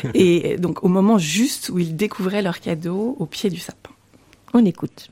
et 0.14 0.56
donc 0.56 0.85
au 0.85 0.89
moment 0.89 1.18
juste 1.18 1.68
où 1.70 1.78
ils 1.78 1.97
découvraient 1.97 2.43
leur 2.43 2.60
cadeau 2.60 3.16
au 3.18 3.27
pied 3.27 3.51
du 3.51 3.59
sapin. 3.59 3.90
On 4.55 4.64
écoute. 4.64 5.10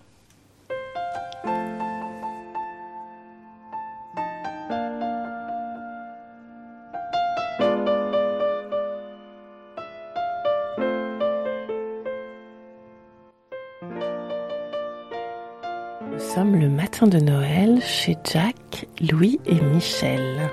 Le 16.10 16.20
sommes 16.20 16.56
le 16.56 16.68
matin 16.68 17.06
de 17.06 17.18
Noël 17.18 17.80
chez 17.82 18.16
Jack, 18.24 18.86
Louis 19.00 19.40
et 19.46 19.60
Michel. 19.60 20.50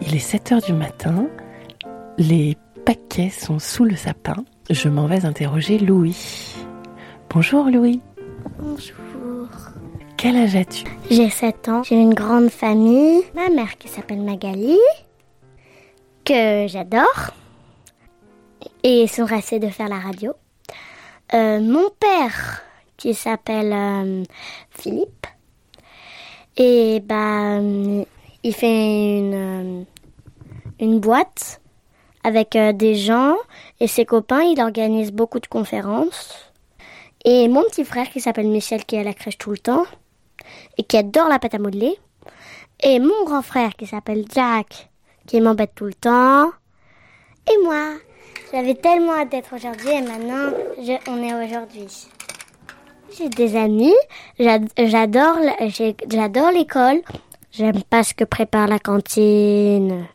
Il 0.00 0.14
est 0.14 0.18
7 0.18 0.52
heures 0.52 0.62
du 0.62 0.72
matin. 0.72 1.28
Les 2.18 2.56
paquets 2.84 3.30
sont 3.30 3.58
sous 3.58 3.84
le 3.84 3.96
sapin. 3.96 4.44
Je 4.70 4.88
m'en 4.88 5.06
vais 5.06 5.24
interroger 5.24 5.78
Louis. 5.78 6.54
Bonjour 7.30 7.66
Louis. 7.66 8.00
Bonjour. 8.58 9.48
Quel 10.16 10.36
âge 10.36 10.56
as-tu? 10.56 10.84
J'ai 11.10 11.30
7 11.30 11.68
ans. 11.68 11.82
J'ai 11.82 11.96
une 12.00 12.14
grande 12.14 12.50
famille. 12.50 13.22
Ma 13.34 13.48
mère 13.50 13.76
qui 13.78 13.88
s'appelle 13.88 14.20
Magali, 14.20 14.78
que 16.24 16.66
j'adore. 16.68 17.30
Et 18.84 19.06
son 19.06 19.24
rêve, 19.24 19.60
de 19.60 19.68
faire 19.68 19.88
la 19.88 19.98
radio. 19.98 20.32
Euh, 21.34 21.60
mon 21.60 21.88
père 21.98 22.62
qui 22.96 23.14
s'appelle 23.14 23.72
euh, 23.72 24.24
Philippe. 24.70 25.26
Et 26.56 27.00
bah, 27.00 27.58
euh, 27.58 28.04
il 28.42 28.54
fait 28.54 29.18
une, 29.18 29.86
une 30.78 31.00
boîte 31.00 31.61
avec 32.24 32.56
euh, 32.56 32.72
des 32.72 32.94
gens 32.94 33.36
et 33.80 33.86
ses 33.86 34.04
copains. 34.04 34.42
Il 34.42 34.60
organise 34.60 35.12
beaucoup 35.12 35.40
de 35.40 35.46
conférences. 35.46 36.52
Et 37.24 37.48
mon 37.48 37.62
petit 37.64 37.84
frère 37.84 38.10
qui 38.10 38.20
s'appelle 38.20 38.48
Michel 38.48 38.84
qui 38.84 38.96
est 38.96 39.00
à 39.00 39.04
la 39.04 39.14
crèche 39.14 39.38
tout 39.38 39.50
le 39.50 39.58
temps 39.58 39.84
et 40.76 40.82
qui 40.82 40.96
adore 40.96 41.28
la 41.28 41.38
pâte 41.38 41.54
à 41.54 41.58
modeler. 41.58 41.96
Et 42.82 42.98
mon 42.98 43.24
grand 43.24 43.42
frère 43.42 43.74
qui 43.74 43.86
s'appelle 43.86 44.24
Jack 44.32 44.88
qui 45.26 45.40
m'embête 45.40 45.74
tout 45.74 45.84
le 45.84 45.94
temps. 45.94 46.50
Et 47.50 47.64
moi. 47.64 47.94
J'avais 48.52 48.74
tellement 48.74 49.14
hâte 49.14 49.30
d'être 49.30 49.54
aujourd'hui 49.54 49.90
et 49.90 50.02
maintenant 50.02 50.52
on 51.08 51.22
est 51.22 51.46
aujourd'hui. 51.46 51.86
J'ai 53.16 53.28
des 53.30 53.56
amis, 53.56 53.94
j'adore 54.38 55.38
l'école, 56.52 57.00
j'aime 57.50 57.82
pas 57.82 58.04
ce 58.04 58.12
que 58.12 58.24
prépare 58.24 58.68
la 58.68 58.78
cantine. 58.78 60.06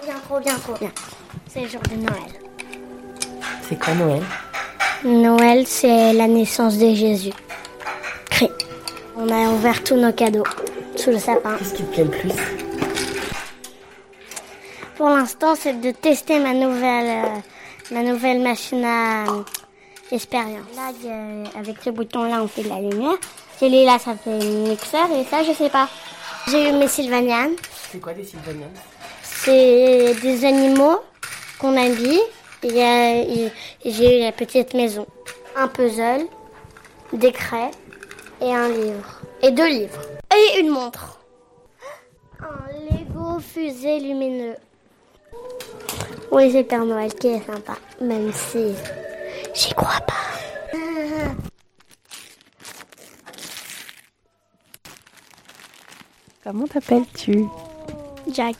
Trop 0.00 0.06
bien, 0.06 0.20
trop 0.20 0.40
bien, 0.40 0.58
trop 0.58 0.74
bien. 0.74 0.92
C'est 1.48 1.60
le 1.60 1.68
jour 1.68 1.80
de 1.90 1.96
Noël. 1.96 2.32
C'est 3.68 3.78
quoi 3.78 3.94
Noël? 3.94 4.22
Noël, 5.04 5.66
c'est 5.66 6.12
la 6.14 6.26
naissance 6.26 6.78
de 6.78 6.94
Jésus. 6.94 7.32
Christ. 8.30 8.52
On 9.16 9.28
a 9.28 9.50
ouvert 9.50 9.82
tous 9.84 9.96
nos 9.96 10.12
cadeaux 10.12 10.44
sous 10.96 11.10
le 11.10 11.18
sapin. 11.18 11.56
Qu'est-ce 11.58 11.74
qui 11.74 11.82
te 11.82 11.92
plaît 11.92 12.04
le 12.04 12.10
plus? 12.10 12.32
Pour 14.96 15.10
l'instant, 15.10 15.54
c'est 15.54 15.80
de 15.80 15.90
tester 15.90 16.38
ma 16.38 16.54
nouvelle, 16.54 17.24
euh, 17.26 17.38
ma 17.90 18.02
nouvelle 18.02 18.40
machine 18.40 18.84
à 18.84 19.24
euh, 19.30 19.42
expérience. 20.12 20.66
Là, 20.76 20.92
avec 21.58 21.76
ce 21.84 21.90
bouton-là, 21.90 22.42
on 22.42 22.48
fait 22.48 22.62
de 22.62 22.68
la 22.70 22.80
lumière. 22.80 23.18
Celui-là, 23.58 23.98
ça 23.98 24.14
fait 24.14 24.30
un 24.30 24.68
mixeur 24.68 25.10
et 25.12 25.24
ça, 25.24 25.42
je 25.42 25.52
sais 25.52 25.68
pas. 25.70 25.88
J'ai 26.48 26.70
eu 26.70 26.72
mes 26.72 26.88
Sylvanian. 26.88 27.50
C'est 27.92 28.00
quoi 28.00 28.14
des 28.14 28.24
Sylvanians 28.24 28.72
C'est 29.44 30.14
des 30.22 30.44
animaux 30.44 30.98
qu'on 31.58 31.76
habille. 31.76 32.20
Il 32.62 32.74
y 32.74 32.82
a- 32.82 33.50
J'ai 33.84 34.18
eu 34.18 34.22
la 34.22 34.32
petite 34.32 34.74
maison. 34.74 35.06
Un 35.56 35.68
puzzle, 35.68 36.26
des 37.12 37.32
craies 37.32 37.70
et 38.40 38.54
un 38.54 38.68
livre. 38.68 39.20
Et 39.42 39.50
deux 39.50 39.66
livres. 39.68 40.00
Et 40.34 40.60
une 40.60 40.68
montre. 40.68 41.18
Un 42.40 42.94
Lego 42.94 43.40
fusée 43.40 43.98
lumineux. 44.00 44.56
Oui, 46.30 46.52
c'est 46.52 46.64
Père 46.64 46.84
Noël 46.84 47.12
qui 47.14 47.28
est 47.28 47.44
sympa. 47.46 47.76
Même 48.00 48.32
si 48.32 48.74
j'y 49.54 49.72
crois 49.74 50.00
pas. 50.06 50.14
Comment 56.44 56.66
t'appelles-tu? 56.66 57.44
Jack, 58.32 58.56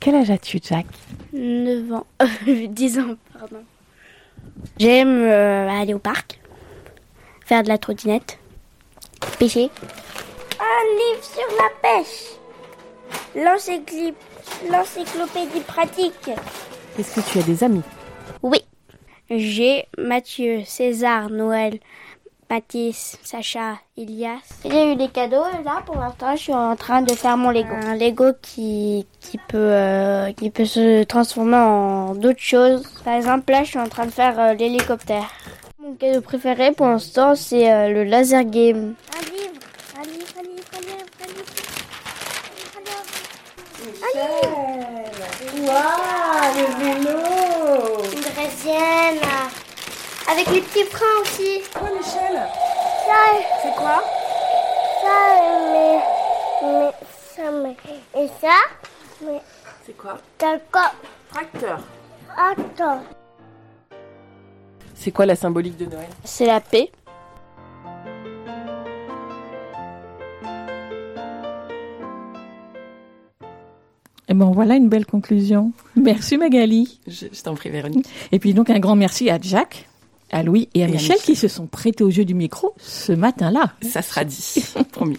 Quel 0.00 0.14
âge 0.14 0.30
as-tu 0.30 0.58
Jack 0.62 0.86
9 1.32 1.92
ans. 1.92 2.06
10 2.46 2.98
ans, 3.00 3.16
pardon. 3.38 3.62
J'aime 4.78 5.22
euh, 5.22 5.68
aller 5.68 5.94
au 5.94 5.98
parc, 5.98 6.40
faire 7.44 7.62
de 7.62 7.68
la 7.68 7.78
trottinette, 7.78 8.38
pêcher. 9.38 9.70
Un 10.58 10.84
livre 10.96 11.22
sur 11.22 11.46
la 11.58 11.68
pêche. 11.82 12.36
L'encyclopédie 14.70 15.60
pratique. 15.66 16.30
Est-ce 16.98 17.20
que 17.20 17.30
tu 17.30 17.38
as 17.38 17.42
des 17.42 17.62
amis 17.62 17.82
Oui. 18.42 18.64
J'ai 19.30 19.86
Mathieu, 19.96 20.62
César, 20.64 21.30
Noël, 21.30 21.78
Mathis, 22.50 23.16
Sacha, 23.22 23.78
Ilias. 23.96 24.40
J'ai 24.64 24.92
eu 24.92 24.96
des 24.96 25.06
cadeaux 25.06 25.44
et 25.56 25.62
là 25.62 25.82
pour 25.86 25.94
l'instant 25.94 26.34
je 26.34 26.40
suis 26.42 26.52
en 26.52 26.74
train 26.74 27.00
de 27.00 27.12
faire 27.12 27.36
mon 27.36 27.50
Lego. 27.50 27.72
Un 27.72 27.94
Lego 27.94 28.32
qui, 28.42 29.06
qui, 29.20 29.38
peut, 29.38 29.56
euh, 29.56 30.32
qui 30.32 30.50
peut 30.50 30.64
se 30.64 31.04
transformer 31.04 31.56
en 31.56 32.16
d'autres 32.16 32.40
choses. 32.40 32.82
Par 33.04 33.14
exemple 33.14 33.52
là 33.52 33.62
je 33.62 33.68
suis 33.68 33.78
en 33.78 33.88
train 33.88 34.04
de 34.04 34.10
faire 34.10 34.40
euh, 34.40 34.54
l'hélicoptère. 34.54 35.30
Mon 35.80 35.94
cadeau 35.94 36.20
préféré 36.22 36.72
pour 36.72 36.86
l'instant 36.88 37.36
c'est 37.36 37.72
euh, 37.72 37.88
le 37.88 38.02
laser 38.02 38.42
game. 38.42 38.94
Un 39.16 39.20
livre, 39.30 39.60
un 39.96 40.02
livre, 40.02 40.34
un 40.36 40.42
livre, 40.42 40.66
un 40.74 40.80
livre, 40.80 41.06
un 41.22 41.26
livre. 41.28 41.46
Waouh, 45.68 46.50
le 46.56 46.66
vélo 46.82 47.18
Une 48.12 48.20
draisienne 48.22 49.20
Avec 50.30 50.46
les 50.50 50.60
petits 50.60 50.84
freins 50.84 51.20
aussi 51.22 51.60
Oh 51.76 51.86
Michel 51.96 52.40
Ça 53.06 53.22
C'est 53.62 53.74
quoi 53.74 54.02
Ça 55.02 55.16
mais, 55.72 56.00
mais 56.62 56.90
ça 57.34 57.50
mais 57.50 58.22
et 58.22 58.28
ça 58.40 58.54
mais 59.24 59.40
C'est 59.84 59.96
quoi 59.96 60.18
D'accord 60.38 60.94
Tracteur. 61.30 61.80
Attends 62.36 63.02
C'est 64.94 65.10
quoi 65.10 65.26
la 65.26 65.34
symbolique 65.36 65.76
de 65.76 65.86
Noël 65.86 66.08
C'est 66.24 66.46
la 66.46 66.60
paix 66.60 66.90
Et 74.28 74.34
ben 74.34 74.52
voilà 74.52 74.76
une 74.76 74.88
belle 74.88 75.06
conclusion. 75.06 75.72
Merci 75.96 76.36
Magali. 76.38 77.00
Je, 77.08 77.26
je 77.32 77.42
t'en 77.42 77.54
prie 77.56 77.68
Véronique. 77.68 78.06
Et 78.30 78.38
puis 78.38 78.54
donc 78.54 78.70
un 78.70 78.78
grand 78.78 78.94
merci 78.94 79.28
à 79.28 79.38
Jack, 79.40 79.88
à 80.30 80.42
Louis 80.42 80.68
et 80.74 80.82
à 80.82 80.86
Et 80.86 80.90
à 80.90 80.92
Michel 80.92 81.18
qui 81.18 81.36
se 81.36 81.48
sont 81.48 81.66
prêtés 81.66 82.04
au 82.04 82.10
jeu 82.10 82.24
du 82.24 82.34
micro 82.34 82.74
ce 82.78 83.12
matin-là. 83.12 83.72
Ça 83.82 84.02
sera 84.02 84.24
dit, 84.24 84.64
promis. 84.92 85.18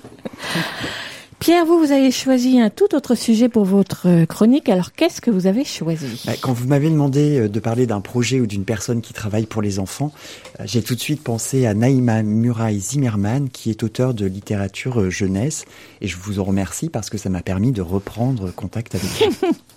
Pierre, 1.42 1.66
vous, 1.66 1.80
vous 1.80 1.92
avez 1.92 2.12
choisi 2.12 2.60
un 2.60 2.70
tout 2.70 2.94
autre 2.94 3.16
sujet 3.16 3.50
pour 3.50 3.66
votre 3.66 4.08
euh, 4.08 4.26
chronique. 4.28 4.70
Alors 4.70 4.92
qu'est-ce 4.92 5.22
que 5.22 5.32
vous 5.32 5.48
avez 5.48 5.66
choisi? 5.66 6.22
Bah, 6.28 6.34
Quand 6.40 6.54
vous 6.54 6.68
m'avez 6.68 6.88
demandé 6.88 7.40
euh, 7.40 7.50
de 7.50 7.60
parler 7.60 7.88
d'un 7.88 8.00
projet 8.00 8.40
ou 8.40 8.46
d'une 8.46 8.64
personne 8.64 9.02
qui 9.02 9.12
travaille 9.12 9.48
pour 9.48 9.64
les 9.64 9.80
enfants, 9.80 10.12
euh, 10.60 10.66
j'ai 10.68 10.84
tout 10.84 10.94
de 10.94 11.00
suite 11.00 11.24
pensé 11.24 11.66
à 11.66 11.74
Naïma 11.74 12.22
Muraille 12.22 12.80
Zimmerman, 12.80 13.50
qui 13.50 13.72
est 13.72 13.82
auteur 13.82 14.14
de 14.14 14.28
littérature 14.28 15.10
jeunesse, 15.10 15.66
et 16.00 16.08
je 16.08 16.16
vous 16.16 16.40
en 16.40 16.44
remercie 16.44 16.90
parce 16.90 17.10
que 17.10 17.18
ça 17.18 17.30
m'a 17.30 17.42
permis 17.42 17.72
de 17.72 17.82
reprendre 17.82 18.54
contact 18.54 18.94
avec 18.94 19.10
elle. 19.22 19.50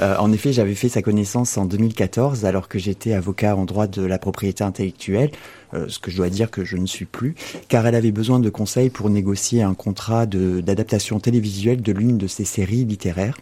Euh, 0.00 0.16
en 0.18 0.32
effet, 0.32 0.52
j'avais 0.52 0.74
fait 0.74 0.88
sa 0.88 1.02
connaissance 1.02 1.56
en 1.56 1.64
2014 1.64 2.44
alors 2.44 2.68
que 2.68 2.78
j'étais 2.78 3.12
avocat 3.12 3.56
en 3.56 3.64
droit 3.64 3.86
de 3.86 4.02
la 4.02 4.18
propriété 4.18 4.64
intellectuelle, 4.64 5.30
euh, 5.74 5.86
ce 5.88 5.98
que 5.98 6.10
je 6.10 6.16
dois 6.16 6.28
dire 6.28 6.50
que 6.50 6.64
je 6.64 6.76
ne 6.76 6.86
suis 6.86 7.04
plus, 7.06 7.34
car 7.68 7.86
elle 7.86 7.94
avait 7.94 8.12
besoin 8.12 8.38
de 8.40 8.50
conseils 8.50 8.90
pour 8.90 9.10
négocier 9.10 9.62
un 9.62 9.74
contrat 9.74 10.26
d'adaptation 10.26 11.20
télévisuelle 11.20 11.82
de 11.82 11.92
l'une 11.92 12.18
de 12.18 12.26
ses 12.26 12.44
séries 12.44 12.84
littéraires. 12.84 13.38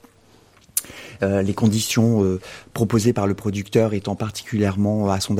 Euh, 1.22 1.42
les 1.42 1.54
conditions 1.54 2.38
proposées 2.74 3.12
par 3.12 3.26
le 3.26 3.34
producteur 3.34 3.94
étant 3.94 4.16
particulièrement 4.16 5.10
à 5.10 5.20
son, 5.20 5.34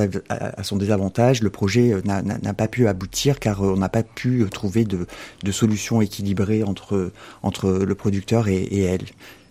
désavantage, 0.77 1.41
le 1.43 1.49
projet 1.49 1.93
n'a- 2.05 2.53
pas 2.53 2.67
pu 2.67 2.87
aboutir 2.87 3.39
car 3.39 3.61
on 3.61 3.75
n'a 3.75 3.89
pas 3.89 4.03
pu 4.03 4.45
trouver 4.51 4.85
de, 4.85 5.05
de 5.43 5.51
solution 5.51 6.01
équilibrée 6.01 6.63
entre, 6.63 7.11
entre 7.43 7.69
le 7.69 7.95
producteur 7.95 8.47
et, 8.47 8.55
et 8.63 8.81
elle. 8.83 9.05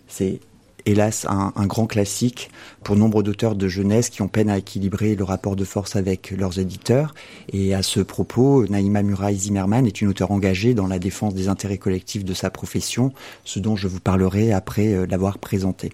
C'est 0.08 0.40
hélas 0.86 1.26
un, 1.28 1.66
grand 1.66 1.86
classique 1.86 2.50
pour 2.82 2.96
nombre 2.96 3.22
d'auteurs 3.22 3.54
de 3.54 3.68
jeunesse 3.68 4.10
qui 4.10 4.22
ont 4.22 4.28
peine 4.28 4.50
à 4.50 4.58
équilibrer 4.58 5.14
le 5.14 5.24
rapport 5.24 5.56
de 5.56 5.64
force 5.64 5.96
avec 5.96 6.30
leurs 6.30 6.58
éditeurs. 6.58 7.14
Et 7.52 7.74
à 7.74 7.82
ce 7.82 8.00
propos, 8.00 8.66
Naïma 8.66 9.02
Muraille 9.02 9.36
Zimmerman 9.36 9.86
est 9.86 10.00
une 10.00 10.08
auteure 10.08 10.30
engagée 10.30 10.74
dans 10.74 10.86
la 10.86 10.98
défense 10.98 11.34
des 11.34 11.48
intérêts 11.48 11.78
collectifs 11.78 12.24
de 12.24 12.34
sa 12.34 12.50
profession, 12.50 13.12
ce 13.44 13.58
dont 13.58 13.76
je 13.76 13.88
vous 13.88 14.00
parlerai 14.00 14.52
après 14.52 14.88
euh, 14.88 15.06
l'avoir 15.06 15.38
présentée. 15.38 15.92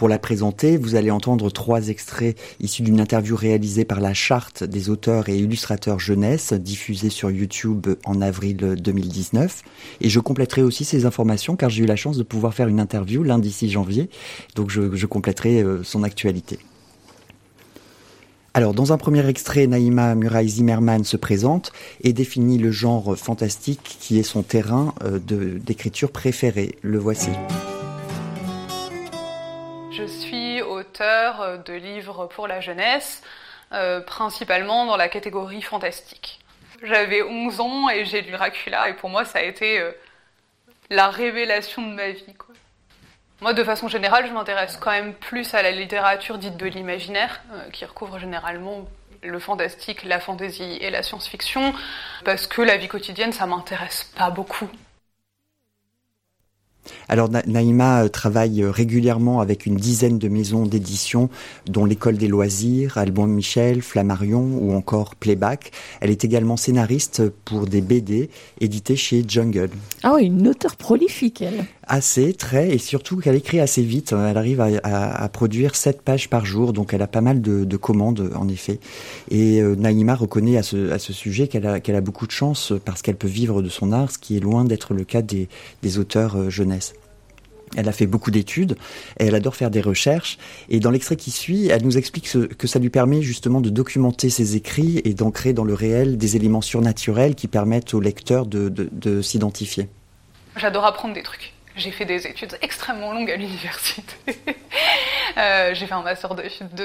Pour 0.00 0.08
la 0.08 0.18
présenter, 0.18 0.78
vous 0.78 0.94
allez 0.94 1.10
entendre 1.10 1.50
trois 1.50 1.88
extraits 1.88 2.34
issus 2.58 2.80
d'une 2.80 3.00
interview 3.00 3.36
réalisée 3.36 3.84
par 3.84 4.00
la 4.00 4.14
Charte 4.14 4.64
des 4.64 4.88
auteurs 4.88 5.28
et 5.28 5.36
illustrateurs 5.36 5.98
jeunesse, 5.98 6.54
diffusée 6.54 7.10
sur 7.10 7.30
YouTube 7.30 7.86
en 8.06 8.22
avril 8.22 8.56
2019. 8.56 9.62
Et 10.00 10.08
je 10.08 10.18
compléterai 10.18 10.62
aussi 10.62 10.86
ces 10.86 11.04
informations 11.04 11.54
car 11.54 11.68
j'ai 11.68 11.82
eu 11.82 11.86
la 11.86 11.96
chance 11.96 12.16
de 12.16 12.22
pouvoir 12.22 12.54
faire 12.54 12.68
une 12.68 12.80
interview 12.80 13.22
lundi 13.22 13.52
6 13.52 13.68
janvier, 13.68 14.08
donc 14.54 14.70
je, 14.70 15.04
compléterai 15.04 15.62
euh, 15.62 15.82
son 15.82 16.02
actualité. 16.02 16.58
Alors, 18.54 18.72
dans 18.72 18.94
un 18.94 18.96
premier 18.96 19.28
extrait, 19.28 19.66
Naïma 19.66 20.14
Muraille 20.14 20.48
Zimmerman 20.48 21.04
se 21.04 21.18
présente 21.18 21.72
et 22.00 22.14
définit 22.14 22.56
le 22.56 22.70
genre 22.70 23.18
fantastique 23.18 23.98
qui 24.00 24.18
est 24.18 24.22
son 24.22 24.42
terrain 24.42 24.94
euh, 25.04 25.18
d'écriture 25.58 26.10
préféré. 26.10 26.76
Le 26.80 26.98
voici. 26.98 27.28
Je 29.92 30.04
suis 30.04 30.62
auteur 30.62 31.58
de 31.64 31.72
livres 31.72 32.26
pour 32.26 32.46
la 32.46 32.60
jeunesse, 32.60 33.22
euh, 33.72 34.00
principalement 34.00 34.86
dans 34.86 34.96
la 34.96 35.08
catégorie 35.08 35.62
fantastique. 35.62 36.38
J'avais 36.82 37.22
11 37.22 37.60
ans 37.60 37.88
et 37.88 38.04
j'ai 38.04 38.22
lu 38.22 38.30
Dracula 38.30 38.88
et 38.88 38.94
pour 38.94 39.10
moi 39.10 39.24
ça 39.24 39.40
a 39.40 39.42
été 39.42 39.80
euh, 39.80 39.90
la 40.90 41.10
révélation 41.10 41.82
de 41.82 41.92
ma 41.92 42.10
vie. 42.10 42.34
quoi. 42.34 42.54
Moi 43.40 43.52
de 43.52 43.64
façon 43.64 43.88
générale 43.88 44.28
je 44.28 44.32
m'intéresse 44.32 44.76
quand 44.76 44.92
même 44.92 45.12
plus 45.12 45.54
à 45.54 45.62
la 45.62 45.72
littérature 45.72 46.38
dite 46.38 46.56
de 46.56 46.66
l'imaginaire, 46.66 47.42
euh, 47.52 47.68
qui 47.70 47.84
recouvre 47.84 48.20
généralement 48.20 48.88
le 49.22 49.38
fantastique, 49.40 50.04
la 50.04 50.20
fantasy 50.20 50.78
et 50.80 50.90
la 50.90 51.02
science-fiction, 51.02 51.74
parce 52.24 52.46
que 52.46 52.62
la 52.62 52.76
vie 52.76 52.88
quotidienne 52.88 53.32
ça 53.32 53.46
m'intéresse 53.46 54.04
pas 54.16 54.30
beaucoup. 54.30 54.68
Alors 57.08 57.28
Na- 57.30 57.42
Naïma 57.46 58.04
euh, 58.04 58.08
travaille 58.08 58.62
euh, 58.62 58.70
régulièrement 58.70 59.40
avec 59.40 59.66
une 59.66 59.76
dizaine 59.76 60.18
de 60.18 60.28
maisons 60.28 60.66
d'édition, 60.66 61.28
dont 61.66 61.84
l'École 61.84 62.16
des 62.16 62.28
loisirs, 62.28 62.98
Albin 62.98 63.26
Michel, 63.26 63.82
Flammarion 63.82 64.42
ou 64.60 64.72
encore 64.74 65.14
Playback. 65.14 65.72
Elle 66.00 66.10
est 66.10 66.24
également 66.24 66.56
scénariste 66.56 67.28
pour 67.44 67.66
des 67.66 67.80
BD 67.80 68.30
édités 68.60 68.96
chez 68.96 69.24
Jungle. 69.26 69.70
Ah 70.02 70.14
oui, 70.14 70.26
une 70.26 70.48
auteure 70.48 70.76
prolifique, 70.76 71.42
elle. 71.42 71.64
Assez, 71.92 72.34
très, 72.34 72.70
et 72.70 72.78
surtout 72.78 73.16
qu'elle 73.16 73.34
écrit 73.34 73.58
assez 73.58 73.82
vite. 73.82 74.12
Elle 74.12 74.38
arrive 74.38 74.60
à, 74.60 75.28
produire 75.28 75.74
7 75.74 76.02
pages 76.02 76.30
par 76.30 76.46
jour, 76.46 76.72
donc 76.72 76.94
elle 76.94 77.02
a 77.02 77.08
pas 77.08 77.20
mal 77.20 77.42
de, 77.42 77.64
de 77.64 77.76
commandes, 77.76 78.30
en 78.36 78.46
effet. 78.46 78.78
Et 79.28 79.60
euh, 79.60 79.74
Naïma 79.74 80.14
reconnaît 80.14 80.56
à 80.56 80.62
ce, 80.62 81.12
sujet 81.12 81.48
qu'elle 81.48 81.66
a, 81.66 82.00
beaucoup 82.00 82.28
de 82.28 82.30
chance 82.30 82.72
parce 82.84 83.02
qu'elle 83.02 83.16
peut 83.16 83.26
vivre 83.26 83.60
de 83.60 83.68
son 83.68 83.90
art, 83.90 84.12
ce 84.12 84.18
qui 84.18 84.36
est 84.36 84.40
loin 84.40 84.64
d'être 84.64 84.94
le 84.94 85.02
cas 85.02 85.20
des, 85.20 85.48
auteurs 85.98 86.36
euh, 86.36 86.48
jeunesse. 86.48 86.94
Elle 87.76 87.88
a 87.88 87.92
fait 87.92 88.06
beaucoup 88.06 88.30
d'études 88.30 88.76
elle 89.16 89.34
adore 89.34 89.56
faire 89.56 89.72
des 89.72 89.80
recherches. 89.80 90.38
Et 90.68 90.78
dans 90.78 90.92
l'extrait 90.92 91.16
qui 91.16 91.32
suit, 91.32 91.70
elle 91.70 91.82
nous 91.82 91.98
explique 91.98 92.30
que 92.56 92.66
ça 92.68 92.78
lui 92.78 92.90
permet 92.90 93.20
justement 93.20 93.60
de 93.60 93.68
documenter 93.68 94.30
ses 94.30 94.54
écrits 94.54 95.00
et 95.04 95.12
d'ancrer 95.12 95.54
dans 95.54 95.64
le 95.64 95.74
réel 95.74 96.18
des 96.18 96.36
éléments 96.36 96.60
surnaturels 96.60 97.34
qui 97.34 97.48
permettent 97.48 97.94
au 97.94 98.00
lecteur 98.00 98.46
de 98.46 99.22
s'identifier. 99.22 99.88
J'adore 100.56 100.84
apprendre 100.84 101.14
des 101.14 101.22
trucs. 101.24 101.52
J'ai 101.80 101.92
fait 101.92 102.04
des 102.04 102.26
études 102.26 102.58
extrêmement 102.60 103.12
longues 103.12 103.30
à 103.30 103.36
l'université. 103.36 104.14
Euh, 105.36 105.74
j'ai 105.74 105.86
fait 105.86 105.94
un 105.94 106.02
master 106.02 106.34
de, 106.34 106.42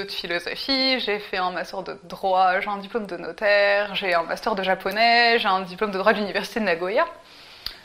philosophie, 0.08 1.00
j'ai 1.00 1.18
fait 1.18 1.36
un 1.36 1.50
master 1.50 1.82
de 1.82 1.98
droit, 2.04 2.60
j'ai 2.60 2.68
un 2.68 2.78
diplôme 2.78 3.06
de 3.06 3.16
notaire, 3.16 3.92
j'ai 3.96 4.14
un 4.14 4.22
master 4.22 4.54
de 4.54 4.62
japonais, 4.62 5.40
j'ai 5.40 5.48
un 5.48 5.62
diplôme 5.62 5.90
de 5.90 5.98
droit 5.98 6.12
de 6.12 6.18
l'université 6.18 6.60
de 6.60 6.64
Nagoya. 6.64 7.06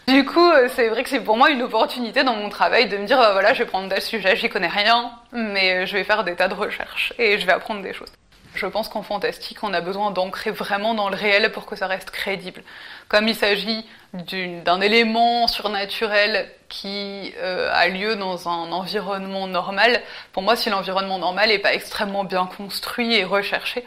Du 0.08 0.24
coup, 0.24 0.48
euh, 0.52 0.70
c'est 0.76 0.88
vrai 0.90 1.02
que 1.02 1.10
c'est 1.10 1.20
pour 1.20 1.36
moi 1.36 1.50
une 1.50 1.64
opportunité 1.64 2.24
dans 2.24 2.36
mon 2.36 2.50
travail 2.50 2.88
de 2.88 2.98
me 2.98 3.08
dire, 3.08 3.20
euh, 3.20 3.32
voilà, 3.34 3.56
je 3.56 3.64
vais 3.64 3.70
prendre 3.70 3.90
tel 3.90 4.02
sujet, 4.04 4.36
j'y 4.36 4.50
connais 4.50 4.68
rien, 4.68 5.12
mais 5.32 5.88
je 5.88 5.98
vais 5.98 6.04
faire 6.04 6.24
des 6.24 6.36
tas 6.36 6.48
de 6.48 6.54
recherches 6.54 7.12
et 7.18 7.40
je 7.40 7.46
vais 7.48 7.54
apprendre 7.54 7.82
des 7.82 7.94
choses. 7.94 8.12
Je 8.54 8.68
pense 8.68 8.90
qu'en 8.90 9.02
fantastique, 9.02 9.64
on 9.64 9.74
a 9.74 9.82
besoin 9.82 10.12
d'ancrer 10.12 10.52
vraiment 10.52 10.94
dans 10.94 11.10
le 11.10 11.16
réel 11.16 11.52
pour 11.52 11.66
que 11.66 11.76
ça 11.76 11.88
reste 11.88 12.12
crédible. 12.12 12.62
Comme 13.08 13.28
il 13.28 13.36
s'agit 13.36 13.86
d'un 14.14 14.82
élément 14.82 15.48
surnaturel 15.48 16.50
qui 16.72 17.34
euh, 17.38 17.70
a 17.74 17.90
lieu 17.90 18.16
dans 18.16 18.48
un 18.48 18.72
environnement 18.72 19.46
normal, 19.46 20.02
pour 20.32 20.42
moi, 20.42 20.56
si 20.56 20.70
l'environnement 20.70 21.20
normal 21.20 21.50
n'est 21.50 21.60
pas 21.60 21.74
extrêmement 21.74 22.24
bien 22.24 22.48
construit 22.58 23.14
et 23.14 23.26
recherché, 23.26 23.84